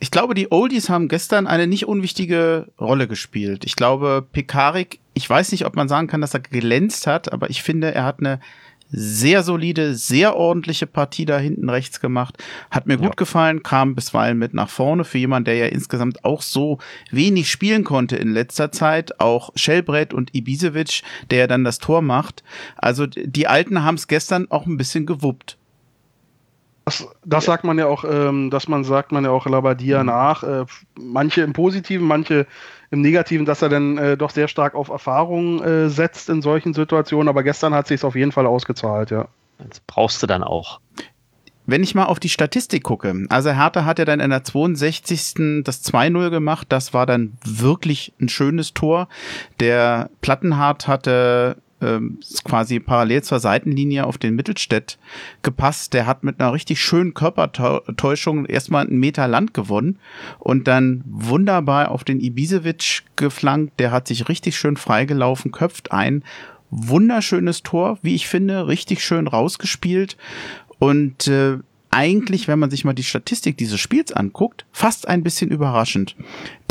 ich 0.00 0.10
glaube, 0.10 0.34
die 0.34 0.50
Oldies 0.50 0.88
haben 0.88 1.08
gestern 1.08 1.46
eine 1.46 1.66
nicht 1.66 1.86
unwichtige 1.86 2.72
Rolle 2.80 3.06
gespielt. 3.08 3.64
Ich 3.64 3.76
glaube, 3.76 4.26
Pekarik, 4.32 4.98
ich 5.14 5.28
weiß 5.28 5.52
nicht, 5.52 5.64
ob 5.64 5.76
man 5.76 5.88
sagen 5.88 6.08
kann, 6.08 6.20
dass 6.20 6.34
er 6.34 6.40
glänzt 6.40 7.06
hat, 7.06 7.32
aber 7.32 7.48
ich 7.50 7.62
finde, 7.62 7.94
er 7.94 8.04
hat 8.04 8.18
eine 8.20 8.40
sehr 8.96 9.42
solide, 9.42 9.94
sehr 9.94 10.36
ordentliche 10.36 10.86
Partie 10.86 11.24
da 11.24 11.38
hinten 11.38 11.68
rechts 11.68 12.00
gemacht. 12.00 12.36
Hat 12.70 12.86
mir 12.86 12.96
gut 12.96 13.06
ja. 13.06 13.14
gefallen, 13.14 13.62
kam 13.62 13.94
bisweilen 13.94 14.38
mit 14.38 14.54
nach 14.54 14.68
vorne 14.68 15.04
für 15.04 15.18
jemanden, 15.18 15.46
der 15.46 15.56
ja 15.56 15.66
insgesamt 15.66 16.24
auch 16.24 16.42
so 16.42 16.78
wenig 17.10 17.50
spielen 17.50 17.82
konnte 17.82 18.16
in 18.16 18.32
letzter 18.32 18.70
Zeit. 18.70 19.20
Auch 19.20 19.50
Schellbrett 19.56 20.14
und 20.14 20.34
Ibisevic, 20.34 21.02
der 21.30 21.38
ja 21.40 21.46
dann 21.46 21.64
das 21.64 21.78
Tor 21.78 22.02
macht. 22.02 22.44
Also 22.76 23.06
die 23.06 23.48
Alten 23.48 23.82
haben 23.82 23.96
es 23.96 24.06
gestern 24.06 24.50
auch 24.50 24.66
ein 24.66 24.76
bisschen 24.76 25.06
gewuppt. 25.06 25.58
Das, 26.84 27.06
das 27.24 27.44
sagt 27.46 27.64
man 27.64 27.78
ja 27.78 27.86
auch, 27.86 28.04
ähm, 28.04 28.50
dass 28.50 28.68
man 28.68 28.84
sagt 28.84 29.10
man 29.10 29.24
ja 29.24 29.30
auch 29.30 29.46
Labadia 29.46 30.00
mhm. 30.00 30.06
nach. 30.06 30.42
Äh, 30.42 30.66
manche 30.98 31.40
im 31.40 31.52
Positiven, 31.52 32.06
manche 32.06 32.46
im 32.90 33.00
Negativen, 33.00 33.46
dass 33.46 33.62
er 33.62 33.70
dann 33.70 33.96
äh, 33.98 34.16
doch 34.16 34.30
sehr 34.30 34.48
stark 34.48 34.74
auf 34.74 34.88
Erfahrung 34.88 35.62
äh, 35.62 35.88
setzt 35.88 36.28
in 36.28 36.42
solchen 36.42 36.74
Situationen. 36.74 37.28
Aber 37.28 37.42
gestern 37.42 37.74
hat 37.74 37.86
sich 37.86 38.04
auf 38.04 38.14
jeden 38.14 38.32
Fall 38.32 38.46
ausgezahlt, 38.46 39.10
ja. 39.10 39.28
Das 39.58 39.80
brauchst 39.80 40.22
du 40.22 40.26
dann 40.26 40.42
auch. 40.42 40.80
Wenn 41.66 41.82
ich 41.82 41.94
mal 41.94 42.04
auf 42.04 42.20
die 42.20 42.28
Statistik 42.28 42.82
gucke, 42.82 43.26
also 43.30 43.50
Hertha 43.50 43.86
hat 43.86 43.98
ja 43.98 44.04
dann 44.04 44.20
in 44.20 44.28
der 44.28 44.44
62. 44.44 45.64
das 45.64 45.82
2-0 45.82 46.28
gemacht, 46.28 46.66
das 46.68 46.92
war 46.92 47.06
dann 47.06 47.38
wirklich 47.42 48.12
ein 48.20 48.28
schönes 48.28 48.74
Tor. 48.74 49.08
Der 49.60 50.10
Plattenhardt 50.20 50.86
hatte 50.86 51.56
ähm, 51.84 52.18
quasi 52.44 52.80
parallel 52.80 53.22
zur 53.22 53.40
Seitenlinie 53.40 54.06
auf 54.06 54.18
den 54.18 54.34
Mittelstädt 54.34 54.98
gepasst. 55.42 55.92
Der 55.92 56.06
hat 56.06 56.24
mit 56.24 56.40
einer 56.40 56.52
richtig 56.52 56.80
schönen 56.80 57.14
Körpertäuschung 57.14 58.46
erstmal 58.46 58.86
einen 58.86 58.98
Meter 58.98 59.28
Land 59.28 59.54
gewonnen 59.54 59.98
und 60.38 60.66
dann 60.66 61.04
wunderbar 61.06 61.90
auf 61.90 62.04
den 62.04 62.20
Ibisevic 62.20 63.02
geflankt. 63.16 63.78
Der 63.78 63.90
hat 63.90 64.08
sich 64.08 64.28
richtig 64.28 64.56
schön 64.56 64.76
freigelaufen, 64.76 65.52
köpft 65.52 65.92
ein. 65.92 66.24
Wunderschönes 66.70 67.62
Tor, 67.62 67.98
wie 68.02 68.14
ich 68.14 68.26
finde, 68.26 68.66
richtig 68.66 69.04
schön 69.04 69.28
rausgespielt. 69.28 70.16
Und 70.78 71.28
äh, 71.28 71.58
eigentlich, 71.94 72.48
wenn 72.48 72.58
man 72.58 72.70
sich 72.70 72.84
mal 72.84 72.92
die 72.92 73.04
Statistik 73.04 73.56
dieses 73.56 73.78
Spiels 73.78 74.12
anguckt, 74.12 74.66
fast 74.72 75.06
ein 75.06 75.22
bisschen 75.22 75.50
überraschend. 75.50 76.16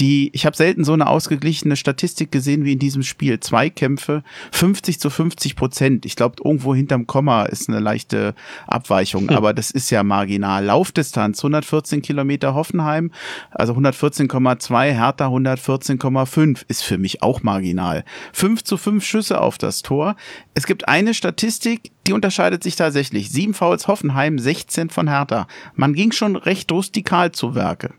Die, 0.01 0.29
ich 0.33 0.45
habe 0.45 0.57
selten 0.57 0.83
so 0.83 0.91
eine 0.91 1.07
ausgeglichene 1.07 1.77
Statistik 1.77 2.29
gesehen 2.29 2.65
wie 2.65 2.73
in 2.73 2.79
diesem 2.79 3.03
Spiel. 3.03 3.39
Zwei 3.39 3.69
Kämpfe, 3.69 4.23
50 4.51 4.99
zu 4.99 5.09
50 5.09 5.55
Prozent. 5.55 6.05
Ich 6.05 6.17
glaube, 6.17 6.35
irgendwo 6.43 6.75
hinterm 6.75 7.07
Komma 7.07 7.43
ist 7.43 7.69
eine 7.69 7.79
leichte 7.79 8.35
Abweichung, 8.67 9.29
hm. 9.29 9.37
aber 9.37 9.53
das 9.53 9.71
ist 9.71 9.89
ja 9.91 10.03
marginal. 10.03 10.65
Laufdistanz 10.65 11.39
114 11.39 12.01
Kilometer 12.01 12.53
Hoffenheim, 12.53 13.11
also 13.51 13.73
114,2, 13.75 14.91
Hertha 14.91 15.27
114,5 15.27 16.63
ist 16.67 16.83
für 16.83 16.97
mich 16.97 17.21
auch 17.21 17.43
marginal. 17.43 18.03
5 18.33 18.63
zu 18.65 18.75
5 18.75 19.05
Schüsse 19.05 19.39
auf 19.39 19.57
das 19.57 19.83
Tor. 19.83 20.17
Es 20.53 20.65
gibt 20.65 20.89
eine 20.89 21.13
Statistik, 21.13 21.92
die 22.07 22.13
unterscheidet 22.13 22.63
sich 22.63 22.75
tatsächlich. 22.75 23.29
Sieben 23.31 23.53
Fouls 23.53 23.87
Hoffenheim, 23.87 24.39
16 24.39 24.89
von 24.89 25.07
Hertha. 25.09 25.47
Man 25.75 25.93
ging 25.93 26.11
schon 26.11 26.35
recht 26.35 26.71
rustikal 26.71 27.31
zu 27.31 27.53
Werke. 27.55 27.93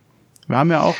Wir 0.47 0.59
haben 0.59 0.71
ja 0.71 0.83
auch 0.83 0.97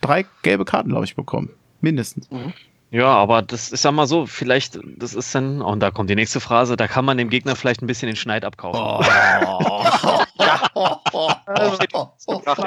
drei 0.00 0.24
gelbe 0.42 0.64
Karten, 0.64 0.90
glaube 0.90 1.04
ich, 1.04 1.16
bekommen. 1.16 1.50
Mindestens. 1.80 2.30
Mhm. 2.30 2.52
Ja, 2.90 3.08
aber 3.08 3.42
das 3.42 3.72
ist 3.72 3.84
ja 3.84 3.90
mal 3.90 4.06
so, 4.06 4.26
vielleicht, 4.26 4.78
das 4.98 5.14
ist 5.14 5.34
dann, 5.34 5.62
und 5.62 5.80
da 5.80 5.90
kommt 5.90 6.10
die 6.10 6.14
nächste 6.14 6.38
Phrase, 6.38 6.76
da 6.76 6.86
kann 6.86 7.04
man 7.04 7.18
dem 7.18 7.28
Gegner 7.28 7.56
vielleicht 7.56 7.82
ein 7.82 7.88
bisschen 7.88 8.06
den 8.06 8.14
Schneid 8.14 8.44
abkaufen. 8.44 8.80
Oh. 8.80 9.00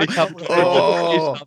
ich 0.01 0.17
hab, 0.17 0.29
oh. 0.49 1.37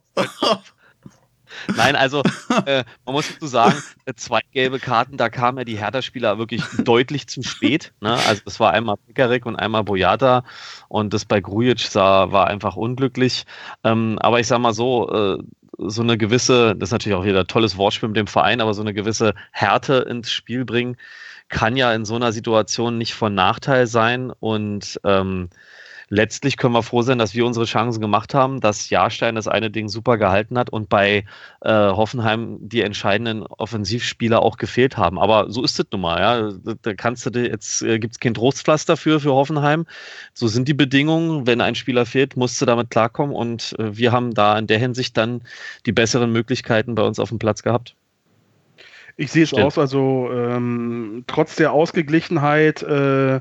Nein, 1.77 1.97
also 1.97 2.23
äh, 2.67 2.85
man 3.05 3.15
muss 3.15 3.29
dazu 3.33 3.47
sagen, 3.47 3.83
äh, 4.05 4.15
zwei 4.15 4.41
gelbe 4.53 4.79
Karten, 4.79 5.17
da 5.17 5.29
kamen 5.29 5.59
ja 5.59 5.65
die 5.65 5.79
Hertha-Spieler 5.79 6.39
wirklich 6.39 6.63
deutlich 6.79 7.27
zu 7.27 7.43
spät. 7.43 7.93
Ne? 8.01 8.13
Also 8.27 8.43
das 8.45 8.61
war 8.61 8.73
einmal 8.73 8.97
Pekarik 8.97 9.47
und 9.47 9.57
einmal 9.57 9.85
Boyata 9.85 10.45
und 10.89 11.15
das 11.15 11.25
bei 11.25 11.41
Grujic 11.41 11.81
sah, 11.81 12.33
war 12.33 12.47
einfach 12.47 12.77
unglücklich. 12.77 13.45
Ähm, 13.85 14.19
aber 14.21 14.41
ich 14.41 14.47
sag 14.47 14.59
mal 14.59 14.75
so, 14.75 15.11
äh, 15.11 15.39
so 15.79 16.03
eine 16.03 16.19
gewisse, 16.19 16.77
das 16.77 16.89
ist 16.89 16.93
natürlich 16.93 17.17
auch 17.17 17.25
wieder 17.25 17.41
ein 17.41 17.47
tolles 17.47 17.77
Wortspiel 17.77 18.09
mit 18.09 18.17
dem 18.17 18.27
Verein, 18.27 18.61
aber 18.61 18.75
so 18.75 18.83
eine 18.83 18.93
gewisse 18.93 19.35
Härte 19.51 20.07
ins 20.09 20.31
Spiel 20.31 20.65
bringen, 20.65 20.97
kann 21.49 21.77
ja 21.77 21.93
in 21.93 22.05
so 22.05 22.15
einer 22.15 22.33
Situation 22.33 22.99
nicht 22.99 23.15
von 23.15 23.35
Nachteil 23.35 23.87
sein 23.87 24.31
und 24.31 25.01
ähm, 25.05 25.51
letztlich 26.11 26.57
können 26.57 26.75
wir 26.75 26.83
froh 26.83 27.03
sein, 27.03 27.19
dass 27.19 27.35
wir 27.35 27.47
unsere 27.47 27.65
Chancen 27.65 28.01
gemacht 28.01 28.35
haben, 28.35 28.61
dass 28.61 28.91
Jahrstein 28.91 29.37
das 29.37 29.49
eine 29.49 29.71
Ding 29.71 29.89
super 29.89 30.19
gehalten 30.19 30.59
hat 30.59 30.69
und 30.69 30.89
bei 30.89 31.25
äh, 31.63 31.71
Hoffenheim 31.71 32.59
die 32.61 32.83
entscheidenden 32.83 33.47
Offensivspieler 33.47 34.43
auch 34.43 34.57
gefehlt 34.57 34.97
haben. 34.97 35.19
Aber 35.19 35.51
so 35.51 35.63
ist 35.65 35.79
es 35.79 35.87
nun 35.91 36.03
mal, 36.03 36.21
ja. 36.21 36.75
Da, 36.83 36.95
kannst 36.95 37.25
du 37.35 37.41
jetzt 37.41 37.83
äh, 37.83 37.99
gibt 37.99 38.15
es 38.15 38.21
kein 38.21 38.35
Trostpflaster 38.35 38.97
für 38.97 39.21
für 39.21 39.33
Hoffenheim. 39.33 39.87
So 40.35 40.49
sind 40.49 40.67
die 40.69 40.75
Bedingungen. 40.75 41.47
Wenn 41.47 41.61
ein 41.61 41.77
Spieler 41.77 42.05
fehlt, 42.05 42.37
musst 42.37 42.61
du 42.61 42.67
damit 42.67 42.91
klarkommen. 42.91 43.35
Und 43.35 43.77
äh, 43.79 43.97
wir 43.97 44.11
haben 44.13 44.35
da 44.35 44.59
in 44.59 44.67
der 44.67 44.79
Hinsicht 44.79 45.17
dann 45.17 45.43
die 45.87 45.93
besseren 45.93 46.33
Möglichkeiten 46.33 46.97
bei 46.97 47.03
uns 47.03 47.21
auf 47.21 47.29
dem 47.29 47.39
Platz 47.39 47.63
gehabt. 47.63 47.95
Ich 49.17 49.31
sehe 49.31 49.45
es 49.45 49.53
aus, 49.53 49.77
also 49.77 50.31
ähm, 50.33 51.25
trotz 51.27 51.57
der 51.57 51.73
Ausgeglichenheit 51.73 52.83
äh, 52.83 53.41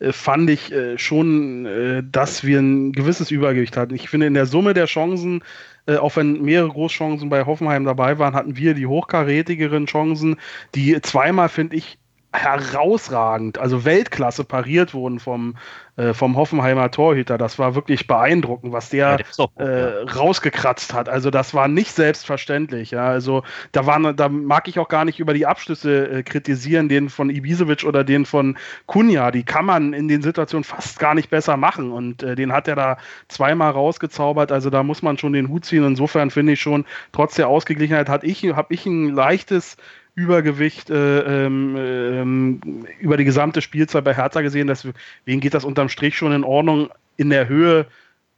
fand 0.00 0.50
ich 0.50 0.72
äh, 0.72 0.98
schon, 0.98 1.66
äh, 1.66 2.02
dass 2.04 2.44
wir 2.44 2.58
ein 2.58 2.92
gewisses 2.92 3.30
Übergewicht 3.30 3.76
hatten. 3.76 3.94
Ich 3.94 4.08
finde, 4.08 4.26
in 4.26 4.34
der 4.34 4.46
Summe 4.46 4.74
der 4.74 4.86
Chancen, 4.86 5.42
äh, 5.86 5.96
auch 5.96 6.16
wenn 6.16 6.42
mehrere 6.42 6.68
Großchancen 6.68 7.28
bei 7.28 7.46
Hoffenheim 7.46 7.84
dabei 7.84 8.18
waren, 8.18 8.34
hatten 8.34 8.56
wir 8.56 8.74
die 8.74 8.86
hochkarätigeren 8.86 9.86
Chancen, 9.86 10.36
die 10.74 11.00
zweimal, 11.00 11.48
finde 11.48 11.76
ich, 11.76 11.98
herausragend, 12.32 13.58
also 13.58 13.84
Weltklasse 13.84 14.44
pariert 14.44 14.94
wurden 14.94 15.20
vom, 15.20 15.56
äh, 15.96 16.12
vom 16.12 16.36
Hoffenheimer 16.36 16.90
Torhüter. 16.90 17.38
Das 17.38 17.58
war 17.58 17.74
wirklich 17.74 18.06
beeindruckend, 18.06 18.72
was 18.72 18.90
der, 18.90 19.18
ja, 19.18 19.46
der 19.58 19.66
äh, 19.66 20.02
rausgekratzt 20.02 20.92
hat. 20.92 21.08
Also 21.08 21.30
das 21.30 21.54
war 21.54 21.68
nicht 21.68 21.92
selbstverständlich. 21.92 22.90
Ja. 22.90 23.06
Also 23.06 23.42
da 23.72 23.86
waren, 23.86 24.14
da 24.16 24.28
mag 24.28 24.68
ich 24.68 24.78
auch 24.78 24.88
gar 24.88 25.04
nicht 25.04 25.18
über 25.18 25.32
die 25.32 25.46
Abschlüsse 25.46 26.08
äh, 26.08 26.22
kritisieren, 26.22 26.88
den 26.88 27.08
von 27.08 27.30
Ibisevic 27.30 27.84
oder 27.84 28.04
den 28.04 28.26
von 28.26 28.58
Kunja. 28.86 29.30
Die 29.30 29.44
kann 29.44 29.64
man 29.64 29.92
in 29.92 30.08
den 30.08 30.22
Situationen 30.22 30.64
fast 30.64 30.98
gar 30.98 31.14
nicht 31.14 31.30
besser 31.30 31.56
machen. 31.56 31.92
Und 31.92 32.22
äh, 32.22 32.34
den 32.34 32.52
hat 32.52 32.68
er 32.68 32.76
da 32.76 32.98
zweimal 33.28 33.70
rausgezaubert. 33.70 34.52
Also 34.52 34.68
da 34.68 34.82
muss 34.82 35.02
man 35.02 35.16
schon 35.16 35.32
den 35.32 35.48
Hut 35.48 35.64
ziehen. 35.64 35.84
Insofern 35.84 36.30
finde 36.30 36.52
ich 36.52 36.60
schon, 36.60 36.84
trotz 37.12 37.36
der 37.36 37.48
Ausgeglichenheit 37.48 38.08
hat 38.08 38.24
ich, 38.24 38.44
habe 38.44 38.74
ich 38.74 38.84
ein 38.84 39.08
leichtes 39.08 39.76
Übergewicht 40.16 40.88
äh, 40.88 41.44
ähm, 41.44 41.76
ähm, 41.76 42.86
über 42.98 43.16
die 43.18 43.24
gesamte 43.24 43.60
Spielzeit 43.60 44.02
bei 44.02 44.14
Hertha 44.14 44.40
gesehen. 44.40 44.66
Deswegen 44.66 45.40
geht 45.40 45.54
das 45.54 45.64
unterm 45.64 45.90
Strich 45.90 46.16
schon 46.16 46.32
in 46.32 46.42
Ordnung. 46.42 46.88
In 47.18 47.30
der 47.30 47.48
Höhe 47.48 47.86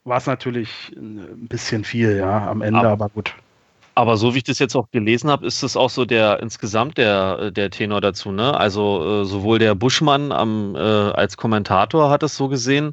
war 0.04 0.18
es 0.18 0.26
natürlich 0.26 0.92
ein 0.96 1.46
bisschen 1.48 1.84
viel, 1.84 2.16
ja, 2.16 2.48
am 2.50 2.62
Ende, 2.62 2.80
aber, 2.80 2.90
aber 2.90 3.08
gut. 3.08 3.32
Aber 3.94 4.16
so 4.16 4.34
wie 4.34 4.38
ich 4.38 4.44
das 4.44 4.58
jetzt 4.58 4.74
auch 4.74 4.90
gelesen 4.90 5.30
habe, 5.30 5.46
ist 5.46 5.62
das 5.62 5.76
auch 5.76 5.90
so 5.90 6.04
der 6.04 6.40
insgesamt 6.40 6.98
der, 6.98 7.52
der 7.52 7.70
Tenor 7.70 8.00
dazu, 8.00 8.32
ne? 8.32 8.58
Also 8.58 9.22
äh, 9.22 9.24
sowohl 9.24 9.60
der 9.60 9.74
Buschmann 9.74 10.32
am, 10.32 10.74
äh, 10.74 10.78
als 10.78 11.36
Kommentator 11.36 12.10
hat 12.10 12.22
es 12.24 12.36
so 12.36 12.48
gesehen. 12.48 12.92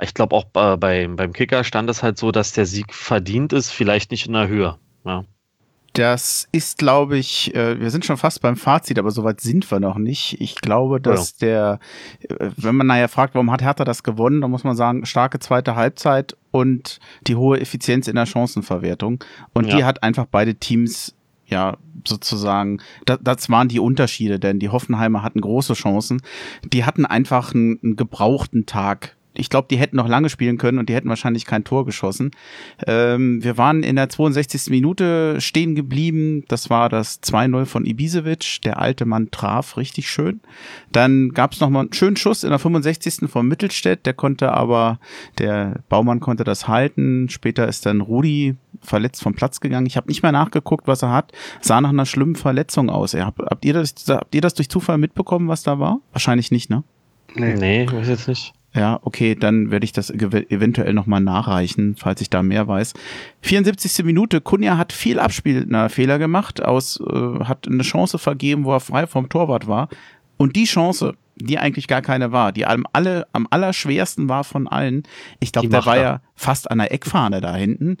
Ich 0.00 0.14
glaube 0.14 0.36
auch 0.36 0.44
bei, 0.44 0.76
beim 0.76 1.32
Kicker 1.32 1.64
stand 1.64 1.90
es 1.90 2.02
halt 2.02 2.18
so, 2.18 2.30
dass 2.32 2.52
der 2.52 2.66
Sieg 2.66 2.94
verdient 2.94 3.52
ist, 3.52 3.70
vielleicht 3.70 4.12
nicht 4.12 4.26
in 4.26 4.34
der 4.34 4.48
Höhe. 4.48 4.76
Ja. 5.04 5.24
Das 5.94 6.48
ist, 6.52 6.78
glaube 6.78 7.18
ich, 7.18 7.54
äh, 7.54 7.80
wir 7.80 7.90
sind 7.90 8.04
schon 8.04 8.16
fast 8.16 8.40
beim 8.40 8.56
Fazit, 8.56 8.98
aber 8.98 9.10
soweit 9.10 9.40
sind 9.40 9.68
wir 9.70 9.80
noch 9.80 9.98
nicht. 9.98 10.40
Ich 10.40 10.56
glaube, 10.56 11.00
dass 11.00 11.36
der, 11.36 11.80
äh, 12.20 12.50
wenn 12.56 12.76
man 12.76 12.86
nachher 12.86 13.08
fragt, 13.08 13.34
warum 13.34 13.50
hat 13.50 13.62
Hertha 13.62 13.84
das 13.84 14.02
gewonnen, 14.02 14.40
dann 14.40 14.50
muss 14.50 14.62
man 14.62 14.76
sagen, 14.76 15.04
starke 15.04 15.40
zweite 15.40 15.74
Halbzeit 15.74 16.36
und 16.52 17.00
die 17.26 17.34
hohe 17.34 17.60
Effizienz 17.60 18.06
in 18.06 18.14
der 18.14 18.26
Chancenverwertung. 18.26 19.24
Und 19.52 19.66
ja. 19.66 19.76
die 19.76 19.84
hat 19.84 20.02
einfach 20.02 20.26
beide 20.30 20.54
Teams 20.54 21.14
ja, 21.50 21.76
sozusagen, 22.06 22.78
das, 23.04 23.18
das 23.20 23.50
waren 23.50 23.68
die 23.68 23.80
Unterschiede, 23.80 24.38
denn 24.38 24.60
die 24.60 24.68
Hoffenheimer 24.68 25.22
hatten 25.22 25.40
große 25.40 25.74
Chancen. 25.74 26.22
Die 26.72 26.84
hatten 26.84 27.04
einfach 27.04 27.52
einen, 27.52 27.80
einen 27.82 27.96
gebrauchten 27.96 28.66
Tag 28.66 29.16
ich 29.34 29.48
glaube, 29.48 29.68
die 29.70 29.78
hätten 29.78 29.96
noch 29.96 30.08
lange 30.08 30.28
spielen 30.28 30.58
können 30.58 30.78
und 30.78 30.88
die 30.88 30.94
hätten 30.94 31.08
wahrscheinlich 31.08 31.44
kein 31.44 31.64
Tor 31.64 31.84
geschossen. 31.84 32.32
Ähm, 32.86 33.42
wir 33.42 33.56
waren 33.56 33.82
in 33.82 33.96
der 33.96 34.08
62. 34.08 34.70
Minute 34.70 35.40
stehen 35.40 35.74
geblieben. 35.74 36.44
Das 36.48 36.68
war 36.68 36.88
das 36.88 37.22
2-0 37.22 37.64
von 37.66 37.86
Ibisevic. 37.86 38.60
Der 38.64 38.78
alte 38.80 39.04
Mann 39.04 39.30
traf 39.30 39.76
richtig 39.76 40.10
schön. 40.10 40.40
Dann 40.90 41.30
gab 41.30 41.52
es 41.52 41.60
nochmal 41.60 41.82
einen 41.82 41.92
schönen 41.92 42.16
Schuss 42.16 42.42
in 42.42 42.50
der 42.50 42.58
65. 42.58 43.30
von 43.30 43.46
Mittelstädt. 43.46 44.04
Der 44.04 44.14
konnte 44.14 44.52
aber, 44.52 44.98
der 45.38 45.80
Baumann 45.88 46.20
konnte 46.20 46.44
das 46.44 46.66
halten. 46.66 47.28
Später 47.28 47.68
ist 47.68 47.86
dann 47.86 48.00
Rudi 48.00 48.56
verletzt 48.82 49.22
vom 49.22 49.34
Platz 49.34 49.60
gegangen. 49.60 49.86
Ich 49.86 49.96
habe 49.96 50.08
nicht 50.08 50.22
mehr 50.22 50.32
nachgeguckt, 50.32 50.88
was 50.88 51.02
er 51.02 51.12
hat. 51.12 51.32
Sah 51.60 51.80
nach 51.80 51.90
einer 51.90 52.06
schlimmen 52.06 52.36
Verletzung 52.36 52.90
aus. 52.90 53.14
Habt, 53.14 53.38
habt, 53.38 53.64
ihr 53.64 53.74
das, 53.74 53.94
habt 54.08 54.34
ihr 54.34 54.40
das 54.40 54.54
durch 54.54 54.68
Zufall 54.68 54.98
mitbekommen, 54.98 55.48
was 55.48 55.62
da 55.62 55.78
war? 55.78 56.00
Wahrscheinlich 56.12 56.50
nicht, 56.50 56.70
ne? 56.70 56.82
Nee, 57.34 57.54
nee 57.54 57.84
ich 57.84 57.92
weiß 57.92 58.08
jetzt 58.08 58.26
nicht. 58.26 58.54
Ja, 58.72 59.00
okay, 59.02 59.34
dann 59.34 59.72
werde 59.72 59.84
ich 59.84 59.92
das 59.92 60.10
eventuell 60.10 60.94
nochmal 60.94 61.20
nachreichen, 61.20 61.96
falls 61.96 62.20
ich 62.20 62.30
da 62.30 62.42
mehr 62.42 62.68
weiß. 62.68 62.94
74. 63.42 64.04
Minute, 64.04 64.40
Kunja 64.40 64.76
hat 64.76 64.92
viel 64.92 65.18
Abspielfehler 65.18 66.18
gemacht, 66.18 66.62
aus, 66.62 67.00
äh, 67.00 67.44
hat 67.44 67.66
eine 67.66 67.82
Chance 67.82 68.18
vergeben, 68.18 68.64
wo 68.64 68.72
er 68.72 68.80
frei 68.80 69.08
vom 69.08 69.28
Torwart 69.28 69.66
war. 69.66 69.88
Und 70.36 70.54
die 70.54 70.64
Chance, 70.64 71.14
die 71.34 71.58
eigentlich 71.58 71.88
gar 71.88 72.00
keine 72.00 72.30
war, 72.30 72.52
die 72.52 72.64
am, 72.64 72.86
alle, 72.92 73.26
am 73.32 73.48
allerschwersten 73.50 74.28
war 74.28 74.44
von 74.44 74.68
allen, 74.68 75.02
ich 75.40 75.50
glaube, 75.50 75.68
der 75.68 75.84
war 75.84 75.96
er. 75.96 76.02
ja 76.02 76.20
fast 76.36 76.70
an 76.70 76.78
der 76.78 76.92
Eckfahne 76.92 77.40
da 77.40 77.56
hinten 77.56 77.96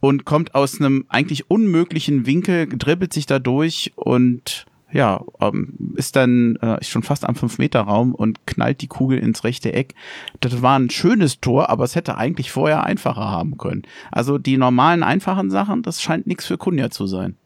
und 0.00 0.24
kommt 0.24 0.54
aus 0.54 0.80
einem 0.80 1.04
eigentlich 1.08 1.50
unmöglichen 1.50 2.26
Winkel, 2.26 2.68
dribbelt 2.68 3.12
sich 3.12 3.26
da 3.26 3.38
durch 3.38 3.92
und 3.96 4.66
ja, 4.92 5.24
ähm, 5.40 5.94
ist 5.96 6.16
dann 6.16 6.56
äh, 6.56 6.82
schon 6.84 7.02
fast 7.02 7.28
am 7.28 7.34
5-Meter-Raum 7.34 8.14
und 8.14 8.46
knallt 8.46 8.80
die 8.82 8.86
Kugel 8.86 9.18
ins 9.18 9.44
rechte 9.44 9.72
Eck. 9.72 9.94
Das 10.40 10.62
war 10.62 10.78
ein 10.78 10.90
schönes 10.90 11.40
Tor, 11.40 11.70
aber 11.70 11.84
es 11.84 11.96
hätte 11.96 12.16
eigentlich 12.16 12.52
vorher 12.52 12.84
einfacher 12.84 13.28
haben 13.28 13.58
können. 13.58 13.82
Also 14.12 14.38
die 14.38 14.56
normalen, 14.56 15.02
einfachen 15.02 15.50
Sachen, 15.50 15.82
das 15.82 16.00
scheint 16.00 16.26
nichts 16.26 16.46
für 16.46 16.56
Kunja 16.56 16.90
zu 16.90 17.06
sein. 17.06 17.36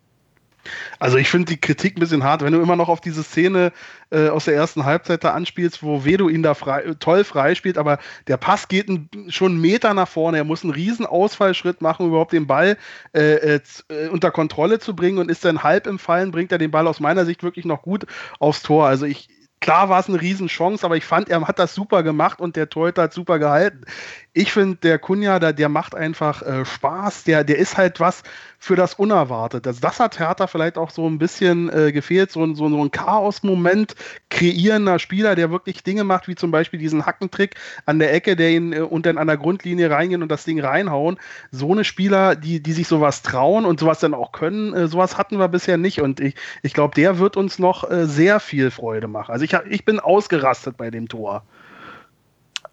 Also 0.98 1.16
ich 1.16 1.30
finde 1.30 1.46
die 1.46 1.60
Kritik 1.60 1.96
ein 1.96 2.00
bisschen 2.00 2.24
hart, 2.24 2.42
wenn 2.42 2.52
du 2.52 2.60
immer 2.60 2.76
noch 2.76 2.88
auf 2.88 3.00
diese 3.00 3.22
Szene 3.22 3.72
äh, 4.10 4.28
aus 4.28 4.44
der 4.44 4.54
ersten 4.54 4.84
Halbzeit 4.84 5.24
da 5.24 5.32
anspielst, 5.32 5.82
wo 5.82 6.04
Vedo 6.04 6.28
ihn 6.28 6.42
da 6.42 6.54
frei, 6.54 6.94
toll 6.98 7.24
freispielt, 7.24 7.78
aber 7.78 7.98
der 8.26 8.36
Pass 8.36 8.68
geht 8.68 8.88
ein, 8.88 9.08
schon 9.28 9.52
einen 9.52 9.60
Meter 9.60 9.94
nach 9.94 10.08
vorne. 10.08 10.38
Er 10.38 10.44
muss 10.44 10.62
einen 10.62 10.72
riesen 10.72 11.06
Ausfallschritt 11.06 11.80
machen, 11.80 12.04
um 12.04 12.08
überhaupt 12.10 12.32
den 12.32 12.46
Ball 12.46 12.76
äh, 13.14 13.56
äh, 13.56 13.60
äh, 13.88 14.08
unter 14.08 14.30
Kontrolle 14.30 14.78
zu 14.78 14.94
bringen 14.94 15.18
und 15.18 15.30
ist 15.30 15.44
dann 15.44 15.62
halb 15.62 15.86
im 15.86 15.98
Fallen, 15.98 16.30
bringt 16.30 16.52
er 16.52 16.58
den 16.58 16.70
Ball 16.70 16.86
aus 16.86 17.00
meiner 17.00 17.24
Sicht 17.24 17.42
wirklich 17.42 17.64
noch 17.64 17.82
gut 17.82 18.06
aufs 18.38 18.62
Tor. 18.62 18.86
Also 18.86 19.06
ich, 19.06 19.28
klar 19.60 19.88
war 19.88 20.00
es 20.00 20.08
eine 20.08 20.20
Riesenchance, 20.20 20.84
aber 20.84 20.96
ich 20.96 21.04
fand, 21.04 21.28
er 21.28 21.46
hat 21.46 21.58
das 21.58 21.74
super 21.74 22.02
gemacht 22.02 22.40
und 22.40 22.56
der 22.56 22.68
Torhüter 22.68 23.02
hat 23.02 23.12
super 23.12 23.38
gehalten. 23.38 23.84
Ich 24.32 24.52
finde, 24.52 24.76
der 24.76 24.98
Kunja, 24.98 25.38
der, 25.38 25.52
der 25.52 25.68
macht 25.68 25.94
einfach 25.94 26.42
äh, 26.42 26.64
Spaß, 26.64 27.24
der, 27.24 27.44
der 27.44 27.58
ist 27.58 27.76
halt 27.76 28.00
was, 28.00 28.22
für 28.62 28.76
das 28.76 28.92
Unerwartete. 28.92 29.70
Also 29.70 29.80
das 29.80 29.98
hat 29.98 30.18
Hertha 30.18 30.46
vielleicht 30.46 30.76
auch 30.76 30.90
so 30.90 31.08
ein 31.08 31.18
bisschen 31.18 31.70
äh, 31.70 31.92
gefehlt, 31.92 32.30
so, 32.30 32.46
so, 32.54 32.68
so 32.68 32.84
ein 32.84 32.90
Chaos-Moment 32.90 33.94
kreierender 34.28 34.98
Spieler, 34.98 35.34
der 35.34 35.50
wirklich 35.50 35.82
Dinge 35.82 36.04
macht, 36.04 36.28
wie 36.28 36.34
zum 36.34 36.50
Beispiel 36.50 36.78
diesen 36.78 37.06
Hackentrick 37.06 37.54
an 37.86 37.98
der 37.98 38.12
Ecke, 38.12 38.36
der 38.36 38.50
ihn 38.50 38.74
äh, 38.74 38.80
und 38.80 39.06
dann 39.06 39.16
an 39.16 39.28
der 39.28 39.38
Grundlinie 39.38 39.90
reingehen 39.90 40.22
und 40.22 40.30
das 40.30 40.44
Ding 40.44 40.60
reinhauen. 40.60 41.18
So 41.50 41.72
eine 41.72 41.84
Spieler, 41.84 42.36
die, 42.36 42.62
die 42.62 42.72
sich 42.72 42.86
sowas 42.86 43.22
trauen 43.22 43.64
und 43.64 43.80
sowas 43.80 43.98
dann 43.98 44.12
auch 44.12 44.30
können, 44.30 44.74
äh, 44.74 44.88
sowas 44.88 45.16
hatten 45.16 45.38
wir 45.38 45.48
bisher 45.48 45.78
nicht. 45.78 46.02
Und 46.02 46.20
ich, 46.20 46.34
ich 46.62 46.74
glaube, 46.74 46.94
der 46.94 47.18
wird 47.18 47.38
uns 47.38 47.58
noch 47.58 47.90
äh, 47.90 48.04
sehr 48.04 48.40
viel 48.40 48.70
Freude 48.70 49.08
machen. 49.08 49.32
Also 49.32 49.46
ich, 49.46 49.49
ich 49.68 49.84
bin 49.84 50.00
ausgerastet 50.00 50.76
bei 50.76 50.90
dem 50.90 51.08
Tor. 51.08 51.44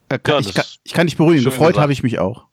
Äh, 0.10 0.20
kann, 0.20 0.36
ja, 0.36 0.40
ich, 0.40 0.54
kann, 0.54 0.66
ich 0.84 0.94
kann 0.94 1.08
dich 1.08 1.18
beruhigen, 1.18 1.44
gefreut 1.44 1.78
habe 1.78 1.92
ich 1.92 2.04
mich 2.04 2.20
auch. 2.20 2.46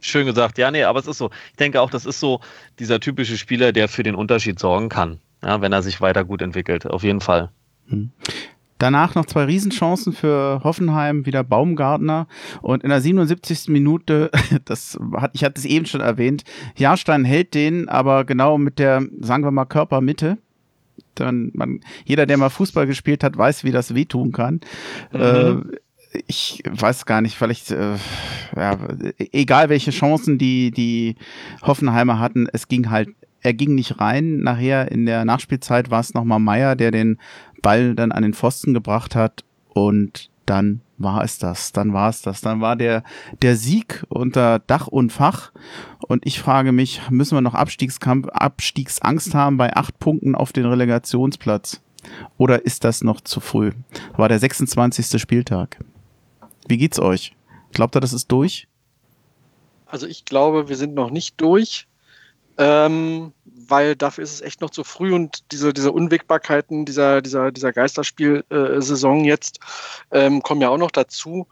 Schön 0.00 0.26
gesagt. 0.26 0.58
Ja, 0.58 0.70
nee, 0.70 0.84
aber 0.84 0.98
es 0.98 1.06
ist 1.06 1.18
so. 1.18 1.30
Ich 1.50 1.56
denke 1.56 1.80
auch, 1.80 1.90
das 1.90 2.06
ist 2.06 2.20
so 2.20 2.40
dieser 2.78 3.00
typische 3.00 3.38
Spieler, 3.38 3.72
der 3.72 3.88
für 3.88 4.02
den 4.02 4.14
Unterschied 4.14 4.58
sorgen 4.58 4.88
kann, 4.88 5.18
ja, 5.42 5.60
wenn 5.60 5.72
er 5.72 5.82
sich 5.82 6.00
weiter 6.00 6.24
gut 6.24 6.42
entwickelt. 6.42 6.86
Auf 6.86 7.02
jeden 7.02 7.20
Fall. 7.20 7.50
Hm. 7.88 8.10
Danach 8.78 9.14
noch 9.14 9.24
zwei 9.24 9.44
Riesenchancen 9.44 10.12
für 10.12 10.60
Hoffenheim, 10.62 11.24
wieder 11.24 11.42
Baumgartner. 11.42 12.26
Und 12.60 12.82
in 12.82 12.90
der 12.90 13.00
77. 13.00 13.68
Minute, 13.68 14.30
das 14.66 14.98
hat, 15.14 15.30
ich 15.34 15.44
hatte 15.44 15.58
es 15.58 15.64
eben 15.64 15.86
schon 15.86 16.02
erwähnt, 16.02 16.44
Jahrstein 16.76 17.24
hält 17.24 17.54
den, 17.54 17.88
aber 17.88 18.24
genau 18.24 18.58
mit 18.58 18.78
der, 18.78 19.02
sagen 19.20 19.44
wir 19.44 19.50
mal, 19.50 19.64
Körpermitte. 19.64 20.38
Dann, 21.20 21.50
man, 21.54 21.80
jeder, 22.04 22.26
der 22.26 22.36
mal 22.36 22.50
Fußball 22.50 22.86
gespielt 22.86 23.24
hat, 23.24 23.36
weiß, 23.36 23.64
wie 23.64 23.72
das 23.72 23.94
wehtun 23.94 24.32
kann. 24.32 24.60
Mhm. 25.12 25.20
Äh, 25.20 25.76
ich 26.26 26.62
weiß 26.68 27.04
gar 27.04 27.20
nicht, 27.20 27.36
vielleicht, 27.36 27.70
äh, 27.70 27.96
ja, 28.56 28.78
egal 29.32 29.68
welche 29.68 29.90
Chancen 29.90 30.38
die, 30.38 30.70
die 30.70 31.16
Hoffenheimer 31.62 32.18
hatten, 32.18 32.46
es 32.52 32.68
ging 32.68 32.90
halt, 32.90 33.10
er 33.42 33.54
ging 33.54 33.74
nicht 33.74 34.00
rein. 34.00 34.38
Nachher 34.38 34.90
in 34.90 35.06
der 35.06 35.24
Nachspielzeit 35.24 35.90
war 35.90 36.00
es 36.00 36.14
nochmal 36.14 36.40
Meier, 36.40 36.74
der 36.74 36.90
den 36.90 37.18
Ball 37.62 37.94
dann 37.94 38.12
an 38.12 38.22
den 38.22 38.34
Pfosten 38.34 38.74
gebracht 38.74 39.14
hat 39.14 39.44
und 39.68 40.30
dann 40.46 40.80
war 40.98 41.22
es 41.22 41.38
das, 41.38 41.72
dann 41.72 41.92
war 41.92 42.08
es 42.08 42.22
das, 42.22 42.40
dann 42.40 42.60
war 42.60 42.76
der, 42.76 43.02
der 43.42 43.56
Sieg 43.56 44.04
unter 44.08 44.58
Dach 44.60 44.86
und 44.86 45.12
Fach 45.12 45.52
und 46.08 46.26
ich 46.26 46.40
frage 46.40 46.72
mich, 46.72 47.00
müssen 47.10 47.36
wir 47.36 47.42
noch 47.42 47.54
Abstiegskampf, 47.54 48.28
Abstiegsangst 48.28 49.34
haben 49.34 49.56
bei 49.56 49.74
acht 49.74 49.98
Punkten 49.98 50.34
auf 50.34 50.52
den 50.52 50.66
Relegationsplatz? 50.66 51.82
Oder 52.38 52.64
ist 52.64 52.84
das 52.84 53.02
noch 53.02 53.20
zu 53.20 53.40
früh? 53.40 53.72
War 54.16 54.28
der 54.28 54.38
26. 54.38 55.20
Spieltag. 55.20 55.84
Wie 56.68 56.78
geht's 56.78 57.00
euch? 57.00 57.34
Glaubt 57.72 57.96
ihr, 57.96 58.00
das 58.00 58.12
ist 58.12 58.30
durch? 58.30 58.68
Also 59.86 60.06
ich 60.06 60.24
glaube, 60.24 60.68
wir 60.68 60.76
sind 60.76 60.94
noch 60.94 61.10
nicht 61.10 61.40
durch, 61.40 61.88
ähm, 62.58 63.32
weil 63.68 63.96
dafür 63.96 64.24
ist 64.24 64.34
es 64.34 64.40
echt 64.40 64.60
noch 64.60 64.70
zu 64.70 64.84
früh 64.84 65.14
und 65.14 65.52
diese, 65.52 65.72
diese 65.72 65.92
Unwägbarkeiten 65.92 66.84
dieser, 66.84 67.22
dieser, 67.22 67.52
dieser 67.52 67.72
Geisterspielsaison 67.72 69.24
äh, 69.24 69.28
jetzt 69.28 69.60
ähm, 70.10 70.42
kommen 70.42 70.60
ja 70.60 70.68
auch 70.68 70.78
noch 70.78 70.90
dazu. 70.90 71.46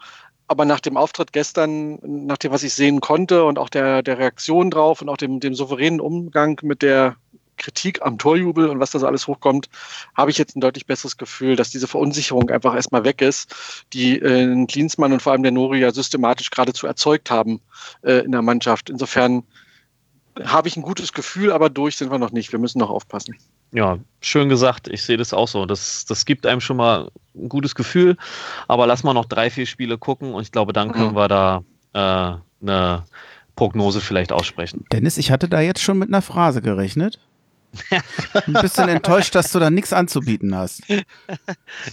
Aber 0.46 0.66
nach 0.66 0.80
dem 0.80 0.96
Auftritt 0.98 1.32
gestern, 1.32 1.98
nach 2.02 2.36
dem, 2.36 2.52
was 2.52 2.62
ich 2.62 2.74
sehen 2.74 3.00
konnte 3.00 3.44
und 3.44 3.58
auch 3.58 3.70
der, 3.70 4.02
der 4.02 4.18
Reaktion 4.18 4.70
drauf 4.70 5.00
und 5.00 5.08
auch 5.08 5.16
dem, 5.16 5.40
dem 5.40 5.54
souveränen 5.54 6.00
Umgang 6.00 6.60
mit 6.62 6.82
der 6.82 7.16
Kritik 7.56 8.02
am 8.02 8.18
Torjubel 8.18 8.68
und 8.68 8.80
was 8.80 8.90
da 8.90 8.98
so 8.98 9.06
alles 9.06 9.26
hochkommt, 9.26 9.68
habe 10.16 10.30
ich 10.30 10.38
jetzt 10.38 10.56
ein 10.56 10.60
deutlich 10.60 10.86
besseres 10.86 11.16
Gefühl, 11.16 11.56
dass 11.56 11.70
diese 11.70 11.88
Verunsicherung 11.88 12.50
einfach 12.50 12.74
erstmal 12.74 13.04
weg 13.04 13.22
ist, 13.22 13.54
die 13.92 14.18
äh, 14.18 14.66
Klinsmann 14.66 15.12
und 15.12 15.22
vor 15.22 15.32
allem 15.32 15.42
der 15.42 15.52
Nori 15.52 15.80
ja 15.80 15.92
systematisch 15.92 16.50
geradezu 16.50 16.86
erzeugt 16.86 17.30
haben 17.30 17.60
äh, 18.02 18.24
in 18.24 18.32
der 18.32 18.42
Mannschaft. 18.42 18.90
Insofern 18.90 19.44
habe 20.42 20.68
ich 20.68 20.76
ein 20.76 20.82
gutes 20.82 21.12
Gefühl, 21.12 21.52
aber 21.52 21.70
durch 21.70 21.96
sind 21.96 22.10
wir 22.10 22.18
noch 22.18 22.32
nicht. 22.32 22.52
Wir 22.52 22.58
müssen 22.58 22.78
noch 22.78 22.90
aufpassen. 22.90 23.36
Ja, 23.72 23.98
schön 24.20 24.48
gesagt. 24.48 24.88
Ich 24.88 25.02
sehe 25.02 25.16
das 25.16 25.32
auch 25.32 25.48
so. 25.48 25.66
Das, 25.66 26.04
das 26.06 26.24
gibt 26.24 26.46
einem 26.46 26.60
schon 26.60 26.76
mal 26.76 27.10
ein 27.34 27.48
gutes 27.48 27.74
Gefühl. 27.74 28.16
Aber 28.68 28.86
lass 28.86 29.04
mal 29.04 29.14
noch 29.14 29.26
drei, 29.26 29.50
vier 29.50 29.66
Spiele 29.66 29.98
gucken 29.98 30.34
und 30.34 30.42
ich 30.42 30.52
glaube, 30.52 30.72
dann 30.72 30.92
können 30.92 31.12
mhm. 31.12 31.16
wir 31.16 31.28
da 31.28 31.62
äh, 31.92 32.66
eine 32.66 33.04
Prognose 33.56 34.00
vielleicht 34.00 34.32
aussprechen. 34.32 34.84
Dennis, 34.92 35.18
ich 35.18 35.30
hatte 35.30 35.48
da 35.48 35.60
jetzt 35.60 35.80
schon 35.80 35.98
mit 35.98 36.08
einer 36.08 36.22
Phrase 36.22 36.62
gerechnet. 36.62 37.20
Ein 38.46 38.52
bisschen 38.52 38.88
enttäuscht, 38.88 39.34
dass 39.34 39.50
du 39.50 39.58
da 39.58 39.70
nichts 39.70 39.92
anzubieten 39.92 40.54
hast. 40.54 40.82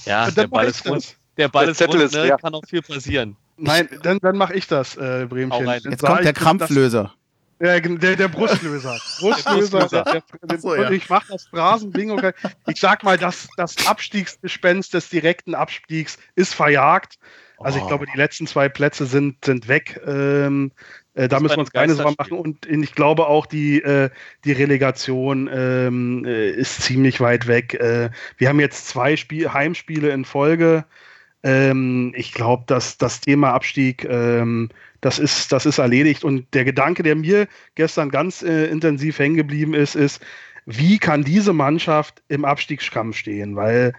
Ja, 0.05 0.29
der 0.29 0.47
Ball 0.47 0.67
ist 0.67 0.87
rund. 0.87 1.15
Der 1.37 1.47
Ball 1.47 1.65
der 1.65 1.71
ist 1.71 1.81
rund, 1.81 1.95
ist, 1.95 2.13
ne? 2.13 2.27
ja. 2.27 2.37
kann 2.37 2.53
auch 2.53 2.65
viel 2.67 2.83
passieren. 2.83 3.35
Nein, 3.57 3.89
dann, 4.03 4.19
dann 4.19 4.37
mache 4.37 4.53
ich 4.53 4.67
das, 4.67 4.95
äh, 4.97 5.25
Bremchen. 5.27 5.67
Jetzt, 5.67 5.85
Jetzt 5.85 6.03
kommt 6.03 6.23
der 6.23 6.33
Krampflöser. 6.33 7.13
Ja, 7.61 7.79
der, 7.79 8.15
der 8.15 8.27
Brustlöser. 8.27 8.97
Brustlöser. 9.19 9.87
Der, 9.87 10.23
der, 10.43 10.59
so, 10.59 10.75
ja. 10.75 10.89
Ich 10.89 11.09
mache 11.09 11.27
das 11.29 11.45
Phrasenbingo. 11.45 12.19
Ich 12.67 12.79
sag 12.79 13.03
mal, 13.03 13.17
das, 13.17 13.47
das 13.57 13.87
Abstiegsgespenst 13.87 14.93
des 14.93 15.09
direkten 15.09 15.53
Abstiegs 15.53 16.17
ist 16.35 16.55
verjagt. 16.55 17.19
Also 17.59 17.77
ich 17.77 17.85
glaube, 17.85 18.07
die 18.11 18.17
letzten 18.17 18.47
zwei 18.47 18.69
Plätze 18.69 19.05
sind, 19.05 19.45
sind 19.45 19.67
weg. 19.67 20.01
Ähm, 20.07 20.71
äh, 21.13 21.27
da 21.27 21.39
müssen 21.39 21.57
wir 21.57 21.59
uns 21.59 21.71
keine 21.71 21.93
Sorgen 21.93 22.15
machen. 22.17 22.37
Und 22.37 22.65
ich 22.65 22.95
glaube 22.95 23.27
auch, 23.27 23.45
die, 23.45 23.81
äh, 23.81 24.09
die 24.45 24.51
Relegation 24.51 25.47
ähm, 25.53 26.25
äh, 26.25 26.49
ist 26.49 26.81
ziemlich 26.81 27.21
weit 27.21 27.45
weg. 27.45 27.75
Äh, 27.75 28.09
wir 28.37 28.49
haben 28.49 28.59
jetzt 28.59 28.87
zwei 28.87 29.15
Spiel 29.15 29.53
Heimspiele 29.53 30.09
in 30.09 30.25
Folge. 30.25 30.85
Ähm, 31.43 32.13
ich 32.15 32.33
glaube, 32.33 32.63
dass 32.65 32.97
das 32.97 33.21
Thema 33.21 33.53
Abstieg, 33.53 34.05
ähm, 34.05 34.69
das, 35.01 35.19
ist, 35.19 35.51
das 35.51 35.65
ist 35.65 35.77
erledigt. 35.77 36.23
Und 36.23 36.45
der 36.53 36.63
Gedanke, 36.63 37.03
der 37.03 37.15
mir 37.15 37.47
gestern 37.75 38.09
ganz 38.09 38.41
äh, 38.41 38.67
intensiv 38.67 39.19
hängen 39.19 39.35
geblieben 39.35 39.73
ist, 39.73 39.95
ist, 39.95 40.21
wie 40.65 40.99
kann 40.99 41.23
diese 41.23 41.53
Mannschaft 41.53 42.21
im 42.27 42.45
Abstiegskampf 42.45 43.17
stehen? 43.17 43.55
Weil 43.55 43.93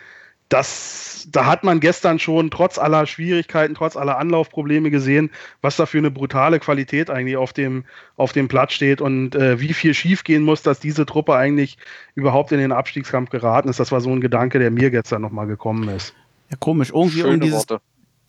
das, 0.53 1.29
da 1.33 1.47
hat 1.47 1.65
man 1.65 1.81
gestern 1.81 2.19
schon 2.19 2.51
trotz 2.51 2.79
aller 2.79 3.07
Schwierigkeiten, 3.07 3.75
trotz 3.75 3.97
aller 3.97 4.19
Anlaufprobleme 4.19 4.91
gesehen, 4.91 5.31
was 5.63 5.77
da 5.77 5.87
für 5.87 5.99
eine 5.99 6.11
brutale 6.11 6.61
Qualität 6.61 7.09
eigentlich 7.09 7.39
auf 7.39 7.55
dem, 7.55 7.85
auf 8.17 8.33
dem 8.33 8.49
Platz 8.49 8.75
steht 8.75 9.01
und 9.01 9.35
äh, 9.35 9.61
wie 9.61 9.73
viel 9.73 9.95
schiefgehen 9.95 10.43
muss, 10.43 10.63
dass 10.63 10.79
diese 10.79 11.07
Truppe 11.07 11.35
eigentlich 11.37 11.79
überhaupt 12.15 12.53
in 12.53 12.59
den 12.59 12.71
Abstiegskampf 12.71 13.31
geraten 13.31 13.69
ist. 13.71 13.81
Das 13.81 13.93
war 13.93 14.03
so 14.03 14.11
ein 14.11 14.21
Gedanke, 14.21 14.59
der 14.59 14.71
mir 14.71 14.91
gestern 14.91 15.23
nochmal 15.23 15.47
gekommen 15.47 15.89
ist. 15.89 16.15
Ja, 16.51 16.57
komisch. 16.61 16.91
Irgendwie 16.91 17.21
Schöne 17.21 17.35
um 17.35 17.41
dieses 17.41 17.59
Worte. 17.61 17.81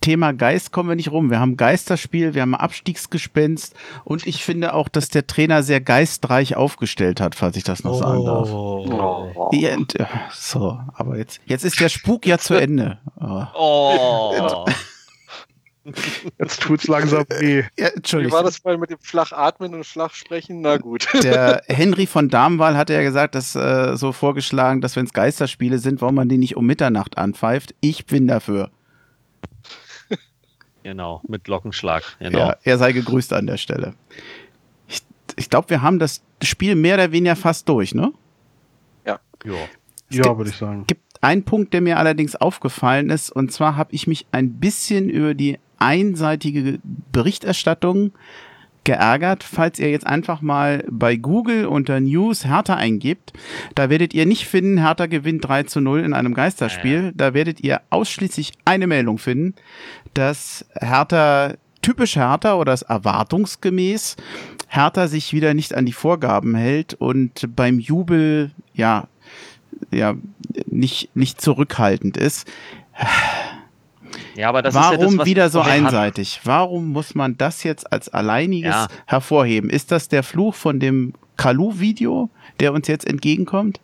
Thema 0.04 0.32
Geist 0.32 0.70
kommen 0.70 0.90
wir 0.90 0.96
nicht 0.96 1.10
rum. 1.10 1.30
Wir 1.30 1.40
haben 1.40 1.56
Geisterspiel, 1.56 2.34
wir 2.34 2.42
haben 2.42 2.54
Abstiegsgespenst 2.54 3.74
und 4.04 4.26
ich 4.26 4.44
finde 4.44 4.74
auch, 4.74 4.90
dass 4.90 5.08
der 5.08 5.26
Trainer 5.26 5.62
sehr 5.62 5.80
geistreich 5.80 6.56
aufgestellt 6.56 7.22
hat, 7.22 7.34
falls 7.34 7.56
ich 7.56 7.64
das 7.64 7.84
noch 7.84 7.92
oh. 7.92 7.98
sagen 7.98 8.24
darf. 8.26 8.50
Oh. 8.52 9.50
Ja, 9.54 9.70
äh, 9.70 10.06
so, 10.30 10.78
aber 10.92 11.16
jetzt, 11.16 11.40
jetzt 11.46 11.64
ist 11.64 11.80
der 11.80 11.88
Spuk 11.88 12.26
ja 12.26 12.36
zu 12.36 12.52
Ende. 12.52 12.98
Oh. 13.56 14.66
Jetzt 16.38 16.62
tut's 16.62 16.86
langsam 16.86 17.24
weh. 17.38 17.64
Ja, 17.78 17.88
Entschuldigung. 17.88 18.32
Wie 18.32 18.36
war 18.36 18.42
das 18.42 18.62
mal 18.64 18.76
mit 18.76 18.90
dem 18.90 18.98
Flachatmen 19.00 19.74
und 19.74 19.86
Flachsprechen? 19.86 20.60
Na 20.60 20.76
gut. 20.76 21.08
Der 21.22 21.62
Henry 21.68 22.06
von 22.06 22.28
Darmwall 22.28 22.76
hatte 22.76 22.92
ja 22.92 23.02
gesagt, 23.02 23.34
dass 23.34 23.54
äh, 23.54 23.96
so 23.96 24.12
vorgeschlagen, 24.12 24.80
dass 24.80 24.96
wenn 24.96 25.06
es 25.06 25.12
Geisterspiele 25.12 25.78
sind, 25.78 26.00
warum 26.00 26.14
man 26.14 26.28
die 26.28 26.38
nicht 26.38 26.56
um 26.56 26.66
Mitternacht 26.66 27.16
anpfeift. 27.16 27.74
Ich 27.80 28.06
bin 28.06 28.26
dafür. 28.26 28.70
Genau, 30.84 31.22
mit 31.26 31.44
Glockenschlag. 31.44 32.02
Genau. 32.18 32.38
Ja, 32.38 32.56
er 32.62 32.78
sei 32.78 32.92
gegrüßt 32.92 33.32
an 33.32 33.46
der 33.46 33.56
Stelle. 33.56 33.94
Ich, 34.86 35.00
ich 35.36 35.48
glaube, 35.48 35.70
wir 35.70 35.80
haben 35.80 35.98
das 35.98 36.22
Spiel 36.42 36.74
mehr 36.74 36.94
oder 36.96 37.10
weniger 37.10 37.36
fast 37.36 37.66
durch, 37.70 37.94
ne? 37.94 38.12
Ja. 39.06 39.18
Ja, 39.44 39.54
ja 40.10 40.36
würde 40.36 40.50
ich 40.50 40.56
sagen. 40.56 40.82
Es 40.82 40.88
gibt 40.88 41.02
einen 41.22 41.42
Punkt, 41.42 41.72
der 41.72 41.80
mir 41.80 41.98
allerdings 41.98 42.36
aufgefallen 42.36 43.08
ist, 43.08 43.30
und 43.30 43.50
zwar 43.50 43.76
habe 43.76 43.94
ich 43.94 44.06
mich 44.06 44.26
ein 44.30 44.60
bisschen 44.60 45.08
über 45.08 45.32
die 45.32 45.58
einseitige 45.78 46.80
Berichterstattung 47.12 48.12
geärgert, 48.84 49.42
falls 49.42 49.78
ihr 49.78 49.90
jetzt 49.90 50.06
einfach 50.06 50.40
mal 50.40 50.84
bei 50.90 51.16
Google 51.16 51.66
unter 51.66 52.00
News 52.00 52.46
Hertha 52.46 52.74
eingibt. 52.74 53.32
Da 53.74 53.90
werdet 53.90 54.14
ihr 54.14 54.26
nicht 54.26 54.46
finden, 54.46 54.78
Hertha 54.78 55.06
gewinnt 55.06 55.46
3 55.46 55.64
zu 55.64 55.80
0 55.80 56.00
in 56.00 56.12
einem 56.12 56.34
Geisterspiel. 56.34 57.12
Da 57.14 57.34
werdet 57.34 57.60
ihr 57.60 57.80
ausschließlich 57.90 58.52
eine 58.64 58.86
Meldung 58.86 59.18
finden, 59.18 59.54
dass 60.12 60.66
Hertha 60.78 61.54
typisch 61.82 62.16
Hertha 62.16 62.54
oder 62.54 62.78
erwartungsgemäß 62.88 64.16
Hertha 64.68 65.06
sich 65.06 65.32
wieder 65.32 65.54
nicht 65.54 65.74
an 65.74 65.86
die 65.86 65.92
Vorgaben 65.92 66.54
hält 66.54 66.94
und 66.94 67.54
beim 67.54 67.78
Jubel 67.78 68.52
ja 68.72 69.08
ja 69.90 70.14
nicht 70.66 71.14
nicht 71.14 71.40
zurückhaltend 71.40 72.16
ist. 72.16 72.50
Ja, 74.34 74.48
aber 74.48 74.62
das 74.62 74.74
Warum 74.74 75.12
ja 75.12 75.16
das, 75.18 75.26
wieder 75.26 75.50
so 75.50 75.60
einseitig? 75.60 76.38
Hat. 76.38 76.46
Warum 76.46 76.90
muss 76.90 77.14
man 77.14 77.36
das 77.36 77.62
jetzt 77.62 77.92
als 77.92 78.08
alleiniges 78.08 78.74
ja. 78.74 78.88
hervorheben? 79.06 79.70
Ist 79.70 79.92
das 79.92 80.08
der 80.08 80.22
Fluch 80.22 80.54
von 80.54 80.80
dem 80.80 81.14
Kalu-Video, 81.36 82.30
der 82.60 82.72
uns 82.72 82.88
jetzt 82.88 83.06
entgegenkommt? 83.06 83.80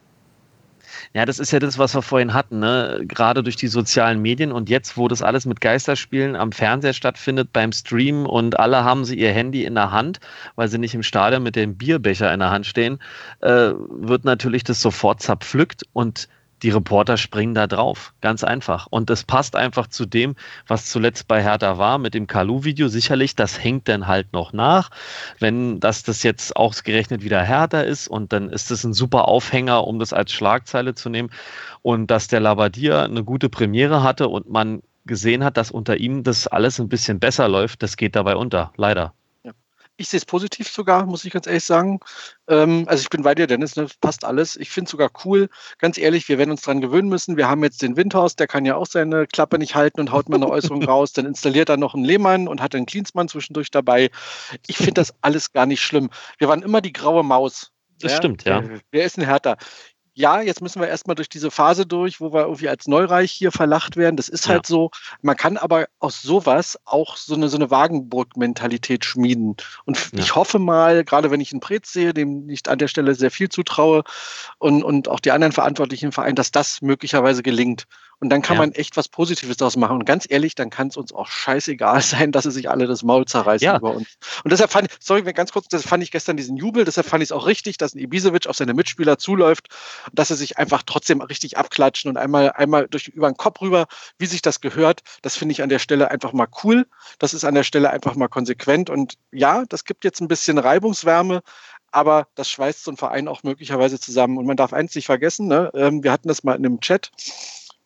Ja, 1.12 1.24
das 1.24 1.38
ist 1.38 1.50
ja 1.50 1.58
das, 1.58 1.78
was 1.78 1.94
wir 1.94 2.02
vorhin 2.02 2.34
hatten, 2.34 2.58
ne? 2.60 3.00
gerade 3.04 3.42
durch 3.42 3.56
die 3.56 3.68
sozialen 3.68 4.20
Medien 4.20 4.52
und 4.52 4.68
jetzt, 4.68 4.96
wo 4.96 5.08
das 5.08 5.22
alles 5.22 5.46
mit 5.46 5.60
Geisterspielen 5.60 6.36
am 6.36 6.52
Fernseher 6.52 6.92
stattfindet, 6.92 7.52
beim 7.52 7.72
Stream 7.72 8.26
und 8.26 8.58
alle 8.58 8.84
haben 8.84 9.04
sie 9.04 9.16
ihr 9.18 9.32
Handy 9.32 9.64
in 9.64 9.74
der 9.74 9.92
Hand, 9.92 10.20
weil 10.56 10.68
sie 10.68 10.78
nicht 10.78 10.94
im 10.94 11.02
Stadion 11.02 11.42
mit 11.42 11.56
dem 11.56 11.76
Bierbecher 11.76 12.32
in 12.32 12.40
der 12.40 12.50
Hand 12.50 12.66
stehen, 12.66 13.00
äh, 13.40 13.72
wird 13.88 14.24
natürlich 14.24 14.64
das 14.64 14.80
sofort 14.80 15.22
zerpflückt 15.22 15.84
und 15.92 16.28
die 16.62 16.70
Reporter 16.70 17.16
springen 17.16 17.54
da 17.54 17.66
drauf. 17.66 18.12
Ganz 18.20 18.44
einfach. 18.44 18.86
Und 18.90 19.10
das 19.10 19.24
passt 19.24 19.56
einfach 19.56 19.86
zu 19.86 20.06
dem, 20.06 20.36
was 20.66 20.86
zuletzt 20.86 21.28
bei 21.28 21.42
Hertha 21.42 21.78
war, 21.78 21.98
mit 21.98 22.14
dem 22.14 22.26
Kalu-Video. 22.26 22.88
Sicherlich, 22.88 23.34
das 23.34 23.62
hängt 23.62 23.88
dann 23.88 24.06
halt 24.06 24.32
noch 24.32 24.52
nach. 24.52 24.90
Wenn 25.38 25.80
das, 25.80 26.02
das 26.02 26.22
jetzt 26.22 26.56
ausgerechnet 26.56 27.22
wieder 27.22 27.42
Hertha 27.42 27.80
ist 27.80 28.08
und 28.08 28.32
dann 28.32 28.50
ist 28.50 28.70
das 28.70 28.84
ein 28.84 28.92
super 28.92 29.28
Aufhänger, 29.28 29.86
um 29.86 29.98
das 29.98 30.12
als 30.12 30.32
Schlagzeile 30.32 30.94
zu 30.94 31.08
nehmen. 31.08 31.30
Und 31.82 32.10
dass 32.10 32.28
der 32.28 32.40
Labadier 32.40 33.02
eine 33.02 33.24
gute 33.24 33.48
Premiere 33.48 34.02
hatte 34.02 34.28
und 34.28 34.50
man 34.50 34.82
gesehen 35.06 35.44
hat, 35.44 35.56
dass 35.56 35.70
unter 35.70 35.96
ihm 35.96 36.22
das 36.22 36.46
alles 36.46 36.78
ein 36.78 36.88
bisschen 36.88 37.20
besser 37.20 37.48
läuft, 37.48 37.82
das 37.82 37.96
geht 37.96 38.14
dabei 38.16 38.36
unter. 38.36 38.72
Leider. 38.76 39.14
Ich 40.00 40.08
sehe 40.08 40.16
es 40.16 40.24
positiv 40.24 40.66
sogar, 40.66 41.04
muss 41.04 41.26
ich 41.26 41.32
ganz 41.32 41.46
ehrlich 41.46 41.64
sagen. 41.64 42.00
Ähm, 42.48 42.84
also 42.88 43.02
ich 43.02 43.10
bin 43.10 43.22
bei 43.22 43.34
dir, 43.34 43.46
Dennis, 43.46 43.76
ne? 43.76 43.86
passt 44.00 44.24
alles. 44.24 44.56
Ich 44.56 44.70
finde 44.70 44.86
es 44.86 44.92
sogar 44.92 45.10
cool. 45.26 45.50
Ganz 45.76 45.98
ehrlich, 45.98 46.26
wir 46.30 46.38
werden 46.38 46.52
uns 46.52 46.62
dran 46.62 46.80
gewöhnen 46.80 47.10
müssen. 47.10 47.36
Wir 47.36 47.50
haben 47.50 47.62
jetzt 47.62 47.82
den 47.82 47.98
Windhaus, 47.98 48.34
der 48.34 48.46
kann 48.46 48.64
ja 48.64 48.76
auch 48.76 48.86
seine 48.86 49.26
Klappe 49.26 49.58
nicht 49.58 49.74
halten 49.74 50.00
und 50.00 50.10
haut 50.10 50.30
mal 50.30 50.36
eine 50.36 50.48
Äußerung 50.48 50.82
raus. 50.88 51.12
Dann 51.12 51.26
installiert 51.26 51.68
er 51.68 51.76
noch 51.76 51.94
einen 51.94 52.06
Lehmann 52.06 52.48
und 52.48 52.62
hat 52.62 52.74
einen 52.74 52.86
Klinsmann 52.86 53.28
zwischendurch 53.28 53.70
dabei. 53.70 54.10
Ich 54.66 54.78
finde 54.78 54.94
das 54.94 55.12
alles 55.20 55.52
gar 55.52 55.66
nicht 55.66 55.82
schlimm. 55.82 56.08
Wir 56.38 56.48
waren 56.48 56.62
immer 56.62 56.80
die 56.80 56.94
graue 56.94 57.22
Maus. 57.22 57.70
Das 58.00 58.12
ja? 58.12 58.16
stimmt, 58.16 58.44
ja. 58.44 58.64
Wer 58.90 59.04
ist 59.04 59.18
ein 59.18 59.24
Härter? 59.24 59.58
Ja, 60.14 60.40
jetzt 60.40 60.60
müssen 60.60 60.80
wir 60.80 60.88
erstmal 60.88 61.14
durch 61.14 61.28
diese 61.28 61.50
Phase 61.50 61.86
durch, 61.86 62.20
wo 62.20 62.32
wir 62.32 62.42
irgendwie 62.42 62.68
als 62.68 62.86
Neureich 62.86 63.30
hier 63.30 63.52
verlacht 63.52 63.96
werden. 63.96 64.16
Das 64.16 64.28
ist 64.28 64.48
halt 64.48 64.68
ja. 64.68 64.68
so. 64.68 64.90
Man 65.22 65.36
kann 65.36 65.56
aber 65.56 65.86
aus 65.98 66.20
sowas 66.20 66.78
auch 66.84 67.16
so 67.16 67.34
eine, 67.34 67.48
so 67.48 67.56
eine 67.56 67.70
Wagenburg-Mentalität 67.70 69.04
schmieden. 69.04 69.56
Und 69.84 70.12
ja. 70.12 70.18
ich 70.18 70.34
hoffe 70.34 70.58
mal, 70.58 71.04
gerade 71.04 71.30
wenn 71.30 71.40
ich 71.40 71.52
einen 71.52 71.60
Prez 71.60 71.92
sehe, 71.92 72.12
dem 72.12 72.48
ich 72.48 72.68
an 72.68 72.78
der 72.78 72.88
Stelle 72.88 73.14
sehr 73.14 73.30
viel 73.30 73.48
zutraue 73.48 74.02
und, 74.58 74.82
und 74.82 75.08
auch 75.08 75.20
die 75.20 75.30
anderen 75.30 75.52
Verantwortlichen 75.52 76.06
im 76.06 76.12
Verein, 76.12 76.34
dass 76.34 76.50
das 76.50 76.82
möglicherweise 76.82 77.42
gelingt. 77.42 77.86
Und 78.20 78.28
dann 78.28 78.42
kann 78.42 78.56
ja. 78.56 78.62
man 78.62 78.72
echt 78.72 78.98
was 78.98 79.08
Positives 79.08 79.56
daraus 79.56 79.76
machen. 79.76 79.96
Und 79.96 80.04
ganz 80.04 80.26
ehrlich, 80.28 80.54
dann 80.54 80.68
kann 80.68 80.88
es 80.88 80.96
uns 80.98 81.12
auch 81.12 81.26
scheißegal 81.26 82.02
sein, 82.02 82.32
dass 82.32 82.44
sie 82.44 82.50
sich 82.50 82.68
alle 82.70 82.86
das 82.86 83.02
Maul 83.02 83.24
zerreißen 83.24 83.64
ja. 83.64 83.78
über 83.78 83.94
uns. 83.94 84.18
Und 84.44 84.52
deshalb 84.52 84.70
fand 84.70 84.90
ich, 84.90 84.96
sorry, 85.00 85.22
ganz 85.32 85.52
kurz, 85.52 85.68
das 85.68 85.84
fand 85.84 86.02
ich 86.02 86.10
gestern 86.10 86.36
diesen 86.36 86.56
Jubel, 86.56 86.84
deshalb 86.84 87.06
fand 87.06 87.22
ich 87.22 87.28
es 87.28 87.32
auch 87.32 87.46
richtig, 87.46 87.78
dass 87.78 87.94
ein 87.94 87.98
Ibisevic 87.98 88.46
auf 88.46 88.56
seine 88.56 88.74
Mitspieler 88.74 89.16
zuläuft, 89.16 89.68
dass 90.12 90.28
sie 90.28 90.36
sich 90.36 90.58
einfach 90.58 90.82
trotzdem 90.84 91.22
richtig 91.22 91.56
abklatschen 91.56 92.10
und 92.10 92.18
einmal, 92.18 92.52
einmal 92.52 92.88
durch, 92.88 93.08
über 93.08 93.30
den 93.30 93.36
Kopf 93.36 93.62
rüber, 93.62 93.86
wie 94.18 94.26
sich 94.26 94.42
das 94.42 94.60
gehört. 94.60 95.00
Das 95.22 95.36
finde 95.36 95.52
ich 95.52 95.62
an 95.62 95.70
der 95.70 95.78
Stelle 95.78 96.10
einfach 96.10 96.32
mal 96.34 96.48
cool. 96.62 96.86
Das 97.18 97.32
ist 97.32 97.44
an 97.44 97.54
der 97.54 97.64
Stelle 97.64 97.90
einfach 97.90 98.14
mal 98.16 98.28
konsequent. 98.28 98.90
Und 98.90 99.14
ja, 99.32 99.64
das 99.68 99.84
gibt 99.84 100.04
jetzt 100.04 100.20
ein 100.20 100.28
bisschen 100.28 100.58
Reibungswärme, 100.58 101.40
aber 101.90 102.28
das 102.34 102.50
schweißt 102.50 102.84
so 102.84 102.90
ein 102.90 102.96
Verein 102.96 103.28
auch 103.28 103.42
möglicherweise 103.42 103.98
zusammen. 103.98 104.38
Und 104.38 104.46
man 104.46 104.56
darf 104.56 104.72
eins 104.72 104.94
nicht 104.94 105.06
vergessen, 105.06 105.48
ne? 105.48 105.70
Ähm, 105.74 106.04
wir 106.04 106.12
hatten 106.12 106.28
das 106.28 106.44
mal 106.44 106.54
in 106.54 106.66
einem 106.66 106.80
Chat. 106.80 107.10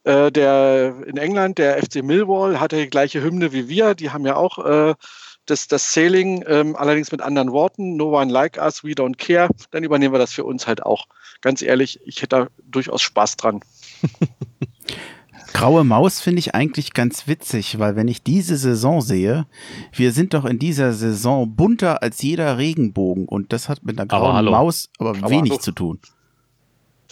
Äh, 0.04 0.30
der 0.30 0.94
in 1.06 1.16
England, 1.16 1.58
der 1.58 1.82
FC 1.82 2.02
Millwall, 2.02 2.60
hatte 2.60 2.76
die 2.76 2.90
gleiche 2.90 3.22
Hymne 3.22 3.52
wie 3.52 3.68
wir. 3.68 3.94
Die 3.94 4.10
haben 4.10 4.26
ja 4.26 4.36
auch 4.36 4.64
äh, 4.64 4.94
das, 5.46 5.66
das 5.68 5.92
Sailing, 5.92 6.44
ähm, 6.46 6.76
allerdings 6.76 7.10
mit 7.10 7.20
anderen 7.20 7.52
Worten. 7.52 7.96
No 7.96 8.18
one 8.18 8.30
like 8.30 8.58
us, 8.58 8.84
we 8.84 8.92
don't 8.92 9.16
care. 9.16 9.48
Dann 9.70 9.82
übernehmen 9.82 10.14
wir 10.14 10.18
das 10.18 10.32
für 10.32 10.44
uns 10.44 10.66
halt 10.66 10.82
auch. 10.82 11.06
Ganz 11.40 11.62
ehrlich, 11.62 12.00
ich 12.04 12.22
hätte 12.22 12.28
da 12.28 12.46
durchaus 12.70 13.02
Spaß 13.02 13.36
dran. 13.36 13.60
Graue 15.54 15.84
Maus 15.84 16.20
finde 16.20 16.40
ich 16.40 16.54
eigentlich 16.54 16.94
ganz 16.94 17.28
witzig, 17.28 17.78
weil 17.78 17.94
wenn 17.94 18.08
ich 18.08 18.24
diese 18.24 18.56
Saison 18.56 19.00
sehe, 19.00 19.46
wir 19.92 20.10
sind 20.10 20.34
doch 20.34 20.44
in 20.44 20.58
dieser 20.58 20.92
Saison 20.92 21.54
bunter 21.54 22.02
als 22.02 22.20
jeder 22.22 22.58
Regenbogen 22.58 23.26
und 23.26 23.52
das 23.52 23.68
hat 23.68 23.84
mit 23.84 23.98
einer 23.98 24.06
grauen 24.06 24.34
aber 24.34 24.50
Maus 24.50 24.90
aber, 24.98 25.10
aber 25.10 25.30
wenig 25.30 25.52
hallo. 25.52 25.60
zu 25.60 25.72
tun. 25.72 26.00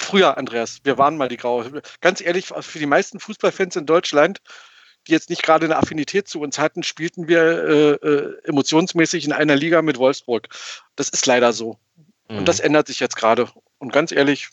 Früher, 0.03 0.37
Andreas, 0.37 0.81
wir 0.85 0.99
waren 0.99 1.17
mal 1.17 1.29
die 1.29 1.37
Graue. 1.37 1.83
Ganz 2.01 2.21
ehrlich, 2.21 2.47
für 2.47 2.79
die 2.79 2.87
meisten 2.87 3.21
Fußballfans 3.21 3.77
in 3.77 3.87
Deutschland, 3.87 4.41
die 5.07 5.13
jetzt 5.13 5.31
nicht 5.31 5.43
gerade 5.43 5.65
eine 5.65 5.77
Affinität 5.77 6.29
zu 6.29 6.41
uns 6.41 6.59
hatten, 6.59 6.83
spielten 6.83 7.29
wir 7.29 7.43
äh, 7.43 7.93
äh, 8.07 8.39
emotionsmäßig 8.45 9.25
in 9.25 9.33
einer 9.33 9.57
Liga 9.57 9.83
mit 9.83 9.99
Wolfsburg. 9.99 10.49
Das 10.97 11.09
ist 11.09 11.27
leider 11.27 11.53
so. 11.53 11.79
Mhm. 12.29 12.39
Und 12.39 12.49
das 12.49 12.61
ändert 12.61 12.87
sich 12.87 13.01
jetzt 13.01 13.17
gerade. 13.17 13.49
Und 13.79 13.93
ganz 13.93 14.13
ehrlich, 14.13 14.51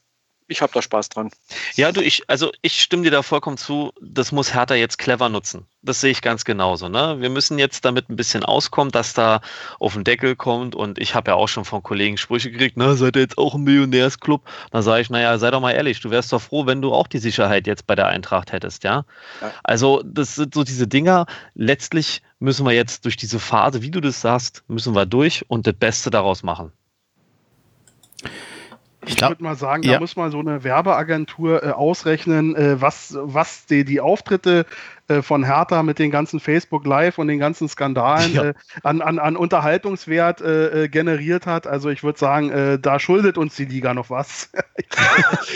ich 0.49 0.61
habe 0.61 0.73
da 0.73 0.81
Spaß 0.81 1.09
dran. 1.09 1.29
Ja, 1.75 1.91
du, 1.91 2.01
ich, 2.01 2.23
also 2.27 2.51
ich 2.61 2.81
stimme 2.81 3.03
dir 3.03 3.11
da 3.11 3.21
vollkommen 3.21 3.57
zu, 3.57 3.93
das 4.01 4.31
muss 4.31 4.53
Hertha 4.53 4.75
jetzt 4.75 4.97
clever 4.97 5.29
nutzen. 5.29 5.65
Das 5.81 6.01
sehe 6.01 6.11
ich 6.11 6.21
ganz 6.21 6.43
genauso. 6.43 6.89
Ne? 6.89 7.17
Wir 7.19 7.29
müssen 7.29 7.57
jetzt 7.57 7.85
damit 7.85 8.09
ein 8.09 8.15
bisschen 8.15 8.43
auskommen, 8.43 8.91
dass 8.91 9.13
da 9.13 9.41
auf 9.79 9.93
den 9.93 10.03
Deckel 10.03 10.35
kommt 10.35 10.75
und 10.75 10.99
ich 10.99 11.15
habe 11.15 11.31
ja 11.31 11.35
auch 11.35 11.47
schon 11.47 11.65
von 11.65 11.83
Kollegen 11.83 12.17
Sprüche 12.17 12.51
gekriegt, 12.51 12.75
na, 12.77 12.95
seid 12.95 13.15
ihr 13.15 13.21
jetzt 13.21 13.37
auch 13.37 13.55
ein 13.55 13.63
Millionärsclub? 13.63 14.43
Da 14.71 14.81
sage 14.81 15.01
ich, 15.01 15.09
naja, 15.09 15.37
sei 15.37 15.51
doch 15.51 15.61
mal 15.61 15.71
ehrlich, 15.71 16.01
du 16.01 16.09
wärst 16.09 16.33
doch 16.33 16.41
froh, 16.41 16.65
wenn 16.65 16.81
du 16.81 16.93
auch 16.93 17.07
die 17.07 17.19
Sicherheit 17.19 17.67
jetzt 17.67 17.87
bei 17.87 17.95
der 17.95 18.07
Eintracht 18.07 18.51
hättest, 18.51 18.83
ja? 18.83 19.05
ja. 19.41 19.51
Also, 19.63 20.01
das 20.03 20.35
sind 20.35 20.53
so 20.53 20.63
diese 20.63 20.87
Dinger. 20.87 21.27
Letztlich 21.53 22.21
müssen 22.39 22.65
wir 22.65 22.73
jetzt 22.73 23.05
durch 23.05 23.17
diese 23.17 23.39
Phase, 23.39 23.81
wie 23.81 23.91
du 23.91 24.01
das 24.01 24.19
sagst, 24.19 24.63
müssen 24.67 24.95
wir 24.95 25.05
durch 25.05 25.45
und 25.47 25.67
das 25.67 25.75
Beste 25.75 26.09
daraus 26.09 26.43
machen. 26.43 26.71
Ich, 29.05 29.15
ich 29.15 29.21
würde 29.21 29.41
mal 29.41 29.55
sagen, 29.55 29.83
ja. 29.83 29.93
da 29.93 29.99
muss 29.99 30.15
man 30.15 30.29
so 30.29 30.39
eine 30.39 30.63
Werbeagentur 30.63 31.63
äh, 31.63 31.69
ausrechnen, 31.71 32.55
äh, 32.55 32.81
was, 32.81 33.17
was 33.19 33.65
die, 33.65 33.85
die 33.85 34.01
Auftritte 34.01 34.65
äh, 35.07 35.21
von 35.21 35.45
Hertha 35.45 35.83
mit 35.83 35.99
den 35.99 36.11
ganzen 36.11 36.41
Facebook 36.41 36.85
Live 36.85 37.17
und 37.17 37.29
den 37.29 37.39
ganzen 37.39 37.69
Skandalen 37.69 38.33
ja. 38.33 38.43
Äh, 38.43 38.53
an, 38.83 39.01
an, 39.01 39.17
an 39.17 39.37
Unterhaltungswert 39.37 40.41
äh, 40.41 40.83
äh, 40.83 40.87
generiert 40.89 41.45
hat. 41.45 41.65
Also 41.65 41.89
ich 41.89 42.03
würde 42.03 42.19
sagen, 42.19 42.79
da 42.81 42.99
schuldet 42.99 43.37
uns 43.37 43.55
die 43.55 43.65
Liga 43.65 43.93
noch 43.93 44.09
was. 44.09 44.51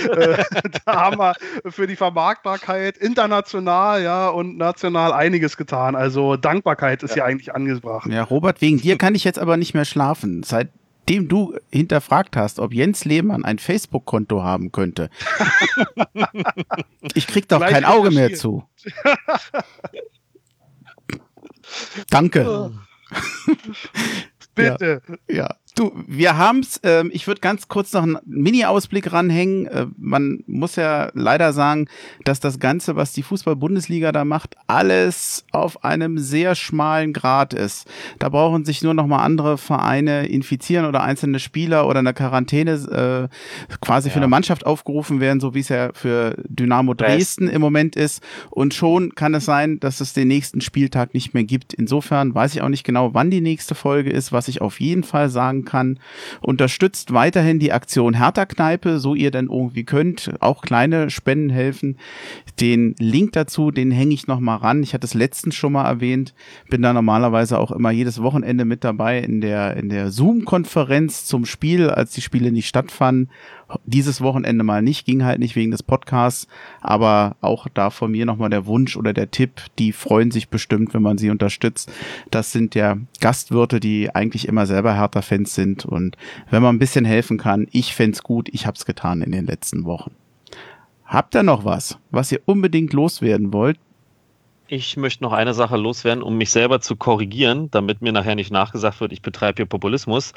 da 0.86 0.95
haben 0.95 1.18
wir 1.18 1.36
für 1.70 1.88
die 1.88 1.95
Vermarktbarkeit 1.95 2.98
international 2.98 4.02
ja, 4.02 4.30
und 4.30 4.57
national 4.57 5.11
einiges 5.11 5.57
getan. 5.57 5.95
Also 5.95 6.38
Dankbarkeit 6.38 7.03
ist 7.03 7.15
ja, 7.15 7.18
ja 7.18 7.26
eigentlich 7.26 7.53
angebracht. 7.53 8.10
Ja, 8.10 8.24
Robert, 8.24 8.61
wegen 8.61 8.78
dir 8.78 8.98
kann 8.98 9.15
ich 9.15 9.24
jetzt 9.24 9.40
aber 9.40 9.57
nicht 9.57 9.74
mehr 9.74 9.86
schlafen. 9.86 10.44
Seit 10.44 10.70
dem 11.10 11.28
du 11.28 11.56
hinterfragt 11.72 12.36
hast, 12.36 12.60
ob 12.60 12.74
Jens 12.74 13.06
Lehmann 13.06 13.46
ein 13.46 13.60
Facebook-Konto 13.60 14.44
haben 14.44 14.72
könnte. 14.72 15.10
ich 17.14 17.28
krieg 17.28 17.48
doch 17.48 17.60
Gleich 17.60 17.72
kein 17.72 17.86
Auge 17.86 18.12
mehr 18.12 18.34
zu. 18.34 18.64
Danke. 22.10 22.46
Oh. 22.48 22.72
Bitte. 24.56 25.02
Ja, 25.28 25.36
ja. 25.36 25.56
Du, 25.76 25.91
wir 26.06 26.38
haben's. 26.38 26.80
Ähm, 26.84 27.10
ich 27.12 27.26
würde 27.26 27.41
ganz 27.41 27.68
kurz 27.68 27.94
noch 27.94 28.04
einen 28.04 28.20
Mini-Ausblick 28.26 29.12
ranhängen. 29.12 29.66
Äh, 29.66 29.88
man 29.98 30.44
muss 30.45 30.76
ja 30.76 31.10
leider 31.16 31.52
sagen, 31.52 31.88
dass 32.26 32.40
das 32.40 32.60
Ganze, 32.60 32.95
was 32.95 33.12
die 33.12 33.24
Fußball-Bundesliga 33.24 34.12
da 34.12 34.24
macht, 34.24 34.56
alles 34.68 35.45
auf 35.52 35.84
einem 35.84 36.20
sehr 36.20 36.54
schmalen 36.54 37.12
Grad 37.12 37.56
ist. 37.56 37.88
Da 38.20 38.30
brauchen 38.30 38.66
sich 38.66 38.84
nur 38.84 38.94
noch 38.94 39.08
mal 39.08 39.24
andere 39.24 39.58
Vereine 39.58 40.28
infizieren 40.28 40.86
oder 40.86 41.02
einzelne 41.02 41.40
Spieler 41.40 41.88
oder 41.88 42.00
eine 42.00 42.14
Quarantäne 42.14 43.30
äh, 43.32 43.76
quasi 43.82 44.10
ja. 44.10 44.14
für 44.14 44.20
eine 44.20 44.28
Mannschaft 44.28 44.68
aufgerufen 44.68 45.20
werden, 45.20 45.40
so 45.40 45.56
wie 45.56 45.62
es 45.62 45.70
ja 45.70 45.90
für 45.94 46.36
Dynamo 46.48 46.94
Dresden 46.94 47.48
im 47.48 47.62
Moment 47.62 47.95
ist. 47.95 48.22
Und 48.52 48.76
schon 48.76 49.16
kann 49.16 49.34
es 49.34 49.45
sein, 49.45 49.80
dass 49.80 50.02
es 50.02 50.14
den 50.14 50.28
nächsten 50.28 50.62
Spieltag 50.62 51.16
nicht 51.16 51.34
mehr 51.34 51.45
gibt. 51.45 51.74
Insofern 51.74 52.36
weiß 52.36 52.54
ich 52.54 52.62
auch 52.62 52.70
nicht 52.70 52.84
genau, 52.84 53.16
wann 53.16 53.32
die 53.32 53.41
nächste 53.41 53.74
Folge 53.74 54.12
ist. 54.12 54.32
Was 54.32 54.48
ich 54.48 54.62
auf 54.62 54.80
jeden 54.80 55.04
Fall 55.04 55.32
sagen 55.32 55.62
kann. 55.65 55.99
Unterstützt 56.41 57.14
weiterhin 57.14 57.60
die 57.60 57.72
Aktion 57.72 58.14
Hertha 58.15 58.45
Kneipe, 58.45 58.99
so 58.99 59.15
ihr 59.15 59.31
denn 59.31 59.48
irgendwie 59.48 59.84
könnt. 59.84 60.31
Auch 60.40 60.61
kleine 60.61 61.10
Spenden 61.10 61.49
helfen. 61.49 61.98
Den 62.60 62.95
Link 62.99 63.34
dazu, 63.34 63.72
den 63.72 63.91
hänge 63.91 64.14
ich 64.14 64.27
noch 64.27 64.40
mal 64.40 64.57
ran. 64.57 64.84
Ich 64.84 64.94
hatte 64.94 65.06
es 65.06 65.14
letztens 65.14 65.56
schon 65.56 65.73
mal 65.73 65.85
erwähnt. 65.85 66.34
Bin 66.69 66.81
da 66.81 66.94
normalerweise 66.94 67.60
auch 67.60 67.72
immer 67.72 67.91
jedes 67.91 68.22
Wochenende 68.22 68.65
mit 68.65 68.84
dabei 68.84 69.19
in 69.19 69.41
der, 69.41 69.77
in 69.77 69.90
der 69.90 70.11
Zoom-Konferenz 70.11 71.26
zum 71.26 71.45
Spiel, 71.45 71.90
als 71.90 72.11
die 72.11 72.22
Spiele 72.22 72.52
nicht 72.52 72.68
stattfanden 72.68 73.30
dieses 73.86 74.22
Wochenende 74.22 74.64
mal 74.64 74.82
nicht, 74.82 75.06
ging 75.06 75.24
halt 75.24 75.40
nicht 75.40 75.56
wegen 75.56 75.72
des 75.72 75.84
Podcasts, 75.84 76.48
aber 76.82 77.36
auch 77.41 77.68
da 77.74 77.90
von 77.90 78.12
mir 78.12 78.26
nochmal 78.26 78.50
der 78.50 78.66
Wunsch 78.66 78.95
oder 78.98 79.14
der 79.14 79.32
Tipp, 79.32 79.62
die 79.80 79.91
freuen 79.91 80.32
sich 80.32 80.50
bestimmt, 80.50 80.94
wenn 80.94 81.02
man 81.02 81.18
sie 81.18 81.30
unterstützt. 81.30 81.91
Das 82.32 82.52
sind 82.52 82.76
ja 82.76 82.98
Gastwirte, 83.20 83.80
die 83.80 84.14
eigentlich 84.14 84.48
immer 84.48 84.66
selber 84.66 84.94
härter 84.94 85.22
Fans 85.22 85.56
sind 85.56 85.86
und 85.86 86.18
wenn 86.50 86.62
man 86.62 86.76
ein 86.76 86.80
bisschen 86.80 87.06
helfen 87.06 87.38
kann, 87.38 87.68
ich 87.72 87.94
fände 87.94 88.14
gut, 88.24 88.50
ich 88.52 88.68
habe 88.68 88.78
es 88.78 88.86
getan 88.86 89.22
in 89.22 89.32
den 89.32 89.45
letzten 89.45 89.86
Wochen. 89.86 90.12
Habt 91.06 91.36
ihr 91.36 91.44
noch 91.44 91.66
was, 91.66 91.98
was 92.12 92.32
ihr 92.32 92.41
unbedingt 92.45 92.94
loswerden 92.94 93.54
wollt? 93.54 93.78
Ich 94.68 94.95
möchte 94.95 95.23
noch 95.23 95.34
eine 95.34 95.53
Sache 95.53 95.76
loswerden, 95.76 96.23
um 96.23 96.38
mich 96.38 96.49
selber 96.49 96.80
zu 96.80 96.95
korrigieren, 96.95 97.69
damit 97.72 98.02
mir 98.02 98.14
nachher 98.14 98.35
nicht 98.35 98.52
nachgesagt 98.52 99.02
wird, 99.02 99.11
ich 99.11 99.22
betreibe 99.22 99.57
hier 99.57 99.65
Populismus. 99.65 100.34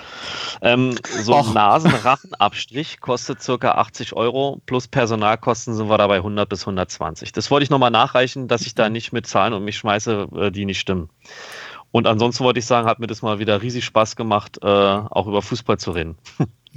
Ähm, 0.62 0.96
so 1.22 1.34
ein 1.34 1.52
Nasenrachenabstrich 1.54 3.00
kostet 3.00 3.40
circa 3.40 3.72
80 3.72 4.14
Euro, 4.14 4.60
plus 4.66 4.88
Personalkosten 4.88 5.74
sind 5.74 5.88
wir 5.88 5.96
dabei 5.96 6.16
100 6.16 6.48
bis 6.48 6.62
120. 6.62 7.32
Das 7.32 7.50
wollte 7.50 7.64
ich 7.64 7.70
nochmal 7.70 7.90
nachreichen, 7.92 8.48
dass 8.48 8.62
ich 8.62 8.74
da 8.74 8.88
nicht 8.88 9.12
mit 9.12 9.26
Zahlen 9.26 9.52
und 9.52 9.64
mich 9.64 9.78
schmeiße, 9.78 10.28
äh, 10.34 10.50
die 10.50 10.64
nicht 10.64 10.80
stimmen. 10.80 11.08
Und 11.92 12.06
ansonsten 12.06 12.44
wollte 12.44 12.58
ich 12.58 12.66
sagen, 12.66 12.88
hat 12.88 12.98
mir 12.98 13.06
das 13.06 13.22
mal 13.22 13.38
wieder 13.38 13.62
riesig 13.62 13.84
Spaß 13.84 14.16
gemacht, 14.16 14.58
äh, 14.62 14.66
auch 14.66 15.26
über 15.28 15.40
Fußball 15.40 15.78
zu 15.78 15.92
reden. 15.92 16.18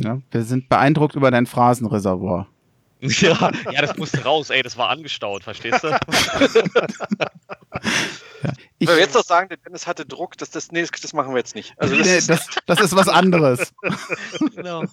Ja, 0.01 0.21
wir 0.31 0.43
sind 0.43 0.69
beeindruckt 0.69 1.15
über 1.15 1.30
dein 1.30 1.45
Phrasenreservoir. 1.45 2.47
Ja, 3.21 3.51
ja, 3.71 3.81
das 3.81 3.95
musste 3.95 4.23
raus, 4.23 4.49
ey, 4.49 4.61
das 4.61 4.77
war 4.77 4.89
angestaut, 4.89 5.43
verstehst 5.43 5.84
du? 5.84 5.88
ja, 5.88 5.99
ich, 8.77 8.88
Wenn 8.88 8.95
wir 8.95 9.03
jetzt 9.03 9.15
noch 9.15 9.23
sagen, 9.23 9.47
der 9.49 9.57
Dennis 9.57 9.88
hatte 9.88 10.05
Druck, 10.05 10.38
das, 10.38 10.49
das, 10.51 10.71
nee, 10.71 10.85
das 11.01 11.13
machen 11.13 11.31
wir 11.34 11.38
jetzt 11.38 11.55
nicht. 11.55 11.73
Also 11.77 11.95
das, 11.95 12.07
nee, 12.07 12.19
das, 12.27 12.47
das 12.65 12.81
ist 12.81 12.95
was 12.95 13.07
anderes. 13.07 13.73
genau. 14.55 14.84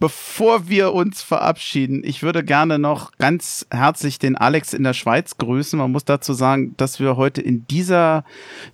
Bevor 0.00 0.68
wir 0.68 0.92
uns 0.92 1.22
verabschieden, 1.22 2.02
ich 2.04 2.22
würde 2.22 2.44
gerne 2.44 2.78
noch 2.78 3.12
ganz 3.12 3.66
herzlich 3.70 4.18
den 4.18 4.36
Alex 4.36 4.74
in 4.74 4.84
der 4.84 4.94
Schweiz 4.94 5.38
grüßen. 5.38 5.78
Man 5.78 5.92
muss 5.92 6.04
dazu 6.04 6.34
sagen, 6.34 6.74
dass 6.76 7.00
wir 7.00 7.16
heute 7.16 7.40
in 7.40 7.66
dieser 7.66 8.24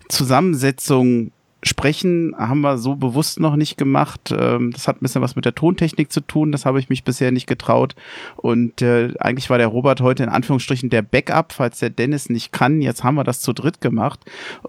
Zusammensetzung 0.09 1.31
sprechen 1.67 2.35
haben 2.37 2.61
wir 2.61 2.77
so 2.77 2.95
bewusst 2.95 3.39
noch 3.39 3.55
nicht 3.55 3.77
gemacht. 3.77 4.33
Ähm, 4.37 4.71
das 4.71 4.87
hat 4.87 4.97
ein 4.97 4.99
bisschen 5.01 5.21
was 5.21 5.35
mit 5.35 5.45
der 5.45 5.55
Tontechnik 5.55 6.11
zu 6.11 6.21
tun. 6.21 6.51
Das 6.51 6.65
habe 6.65 6.79
ich 6.79 6.89
mich 6.89 7.03
bisher 7.03 7.31
nicht 7.31 7.47
getraut. 7.47 7.95
Und 8.37 8.83
äh, 8.83 9.13
eigentlich 9.19 9.49
war 9.49 9.57
der 9.57 9.67
Robert 9.67 9.99
heute 9.99 10.23
in 10.23 10.29
Anführungsstrichen 10.29 10.91
der 10.91 11.01
Backup, 11.01 11.53
falls 11.53 11.79
der 11.79 11.89
Dennis 11.89 12.29
nicht 12.29 12.51
kann. 12.51 12.81
Jetzt 12.81 13.03
haben 13.03 13.15
wir 13.15 13.23
das 13.23 13.41
zu 13.41 13.51
dritt 13.51 13.81
gemacht. 13.81 14.19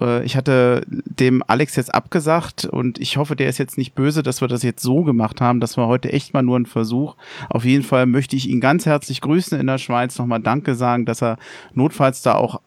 Äh, 0.00 0.24
ich 0.24 0.36
hatte 0.36 0.82
dem 0.88 1.42
Alex 1.46 1.76
jetzt 1.76 1.94
abgesagt 1.94 2.64
und 2.64 2.98
ich 2.98 3.18
hoffe, 3.18 3.36
der 3.36 3.48
ist 3.48 3.58
jetzt 3.58 3.76
nicht 3.76 3.94
böse, 3.94 4.22
dass 4.22 4.40
wir 4.40 4.48
das 4.48 4.62
jetzt 4.62 4.82
so 4.82 5.02
gemacht 5.02 5.42
haben. 5.42 5.60
Das 5.60 5.76
war 5.76 5.88
heute 5.88 6.12
echt 6.12 6.32
mal 6.32 6.42
nur 6.42 6.58
ein 6.58 6.66
Versuch. 6.66 7.16
Auf 7.50 7.66
jeden 7.66 7.84
Fall 7.84 8.06
möchte 8.06 8.36
ich 8.36 8.48
ihn 8.48 8.60
ganz 8.60 8.86
herzlich 8.86 9.20
grüßen 9.20 9.60
in 9.60 9.66
der 9.66 9.78
Schweiz. 9.78 10.18
Nochmal 10.18 10.40
Danke 10.40 10.74
sagen, 10.74 11.04
dass 11.04 11.22
er 11.22 11.36
notfalls 11.74 12.22
da 12.22 12.36
auch 12.36 12.60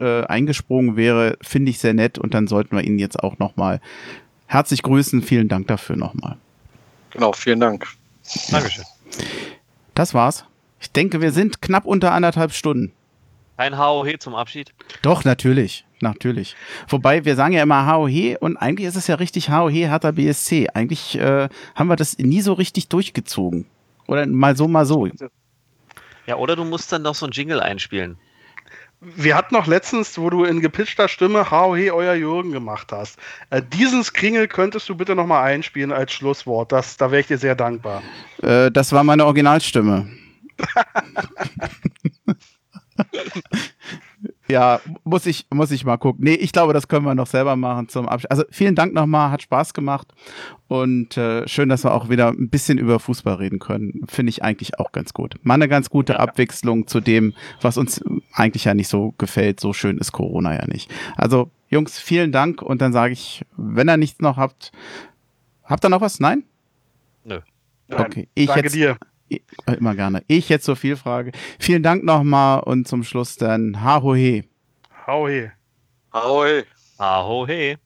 äh, 0.00 0.24
eingesprungen 0.26 0.96
wäre, 0.96 1.36
finde 1.42 1.70
ich 1.70 1.78
sehr 1.78 1.94
nett 1.94 2.18
und 2.18 2.34
dann 2.34 2.46
sollten 2.46 2.76
wir 2.76 2.84
ihn 2.84 2.98
jetzt 2.98 3.22
auch 3.22 3.38
nochmal 3.38 3.80
herzlich 4.46 4.82
grüßen. 4.82 5.22
Vielen 5.22 5.48
Dank 5.48 5.68
dafür 5.68 5.96
nochmal. 5.96 6.36
Genau, 7.10 7.32
vielen 7.32 7.60
Dank. 7.60 7.86
Dankeschön. 8.50 8.84
Das 9.94 10.14
war's. 10.14 10.44
Ich 10.80 10.90
denke, 10.90 11.20
wir 11.20 11.32
sind 11.32 11.62
knapp 11.62 11.86
unter 11.86 12.12
anderthalb 12.12 12.52
Stunden. 12.52 12.92
Kein 13.56 13.78
HOH 13.78 14.18
zum 14.18 14.34
Abschied? 14.34 14.74
Doch, 15.02 15.24
natürlich. 15.24 15.84
Natürlich. 16.00 16.56
Wobei, 16.88 17.24
wir 17.24 17.36
sagen 17.36 17.54
ja 17.54 17.62
immer 17.62 17.86
HOH 17.86 18.36
und 18.40 18.56
eigentlich 18.56 18.88
ist 18.88 18.96
es 18.96 19.06
ja 19.06 19.14
richtig 19.14 19.48
HOH 19.48 19.70
Hertha 19.70 20.10
BSC. 20.10 20.68
Eigentlich 20.74 21.16
äh, 21.18 21.48
haben 21.74 21.88
wir 21.88 21.96
das 21.96 22.18
nie 22.18 22.40
so 22.40 22.52
richtig 22.52 22.88
durchgezogen. 22.88 23.66
Oder 24.06 24.26
mal 24.26 24.56
so, 24.56 24.68
mal 24.68 24.84
so. 24.84 25.08
Ja, 26.26 26.36
oder 26.36 26.56
du 26.56 26.64
musst 26.64 26.92
dann 26.92 27.02
noch 27.02 27.14
so 27.14 27.26
ein 27.26 27.32
Jingle 27.32 27.60
einspielen 27.60 28.18
wir 29.16 29.36
hatten 29.36 29.54
noch 29.54 29.66
letztens, 29.66 30.18
wo 30.18 30.30
du 30.30 30.44
in 30.44 30.60
gepitchter 30.60 31.08
Stimme 31.08 31.50
HOH 31.50 31.92
euer 31.92 32.14
Jürgen 32.14 32.52
gemacht 32.52 32.92
hast. 32.92 33.18
Äh, 33.50 33.62
diesen 33.62 34.04
Skringel 34.04 34.48
könntest 34.48 34.88
du 34.88 34.94
bitte 34.94 35.14
nochmal 35.14 35.44
einspielen 35.44 35.92
als 35.92 36.12
Schlusswort. 36.12 36.72
Das, 36.72 36.96
da 36.96 37.10
wäre 37.10 37.20
ich 37.20 37.26
dir 37.26 37.38
sehr 37.38 37.54
dankbar. 37.54 38.02
Äh, 38.42 38.70
das 38.70 38.92
war 38.92 39.04
meine 39.04 39.24
Originalstimme. 39.24 40.08
Ja, 44.46 44.80
muss 45.04 45.24
ich, 45.24 45.46
muss 45.50 45.70
ich 45.70 45.84
mal 45.84 45.96
gucken. 45.96 46.24
Nee, 46.24 46.34
ich 46.34 46.52
glaube, 46.52 46.74
das 46.74 46.88
können 46.88 47.06
wir 47.06 47.14
noch 47.14 47.26
selber 47.26 47.56
machen 47.56 47.88
zum 47.88 48.08
Abschluss. 48.08 48.30
Also 48.30 48.44
vielen 48.50 48.74
Dank 48.74 48.92
nochmal, 48.92 49.30
hat 49.30 49.42
Spaß 49.42 49.72
gemacht 49.72 50.12
und 50.68 51.16
äh, 51.16 51.48
schön, 51.48 51.70
dass 51.70 51.84
wir 51.84 51.94
auch 51.94 52.10
wieder 52.10 52.28
ein 52.28 52.50
bisschen 52.50 52.76
über 52.76 53.00
Fußball 53.00 53.34
reden 53.36 53.58
können. 53.58 54.02
Finde 54.06 54.30
ich 54.30 54.42
eigentlich 54.42 54.78
auch 54.78 54.92
ganz 54.92 55.14
gut. 55.14 55.36
Mal 55.42 55.54
eine 55.54 55.68
ganz 55.68 55.88
gute 55.88 56.20
Abwechslung 56.20 56.86
zu 56.86 57.00
dem, 57.00 57.32
was 57.62 57.78
uns 57.78 58.04
eigentlich 58.32 58.64
ja 58.64 58.74
nicht 58.74 58.88
so 58.88 59.14
gefällt. 59.16 59.60
So 59.60 59.72
schön 59.72 59.96
ist 59.96 60.12
Corona 60.12 60.54
ja 60.54 60.66
nicht. 60.66 60.92
Also 61.16 61.50
Jungs, 61.68 61.98
vielen 61.98 62.30
Dank 62.30 62.60
und 62.60 62.82
dann 62.82 62.92
sage 62.92 63.14
ich, 63.14 63.44
wenn 63.56 63.88
ihr 63.88 63.96
nichts 63.96 64.20
noch 64.20 64.36
habt, 64.36 64.72
habt 65.64 65.84
ihr 65.84 65.88
noch 65.88 66.02
was? 66.02 66.20
Nein? 66.20 66.44
Nö. 67.24 67.40
Okay, 67.90 68.28
ich 68.34 68.46
Danke 68.46 68.62
jetzt, 68.64 68.74
dir. 68.74 68.98
Immer 69.66 69.94
gerne. 69.94 70.22
Ich 70.26 70.48
jetzt 70.48 70.64
so 70.64 70.74
viel 70.74 70.96
frage. 70.96 71.32
Vielen 71.58 71.82
Dank 71.82 72.04
nochmal 72.04 72.60
und 72.60 72.86
zum 72.88 73.02
Schluss 73.02 73.36
dann 73.36 73.82
Hahohe. 73.82 74.44
Hahohe. 75.06 75.52
Hahohe. 76.12 76.64
Hahohe. 76.98 77.76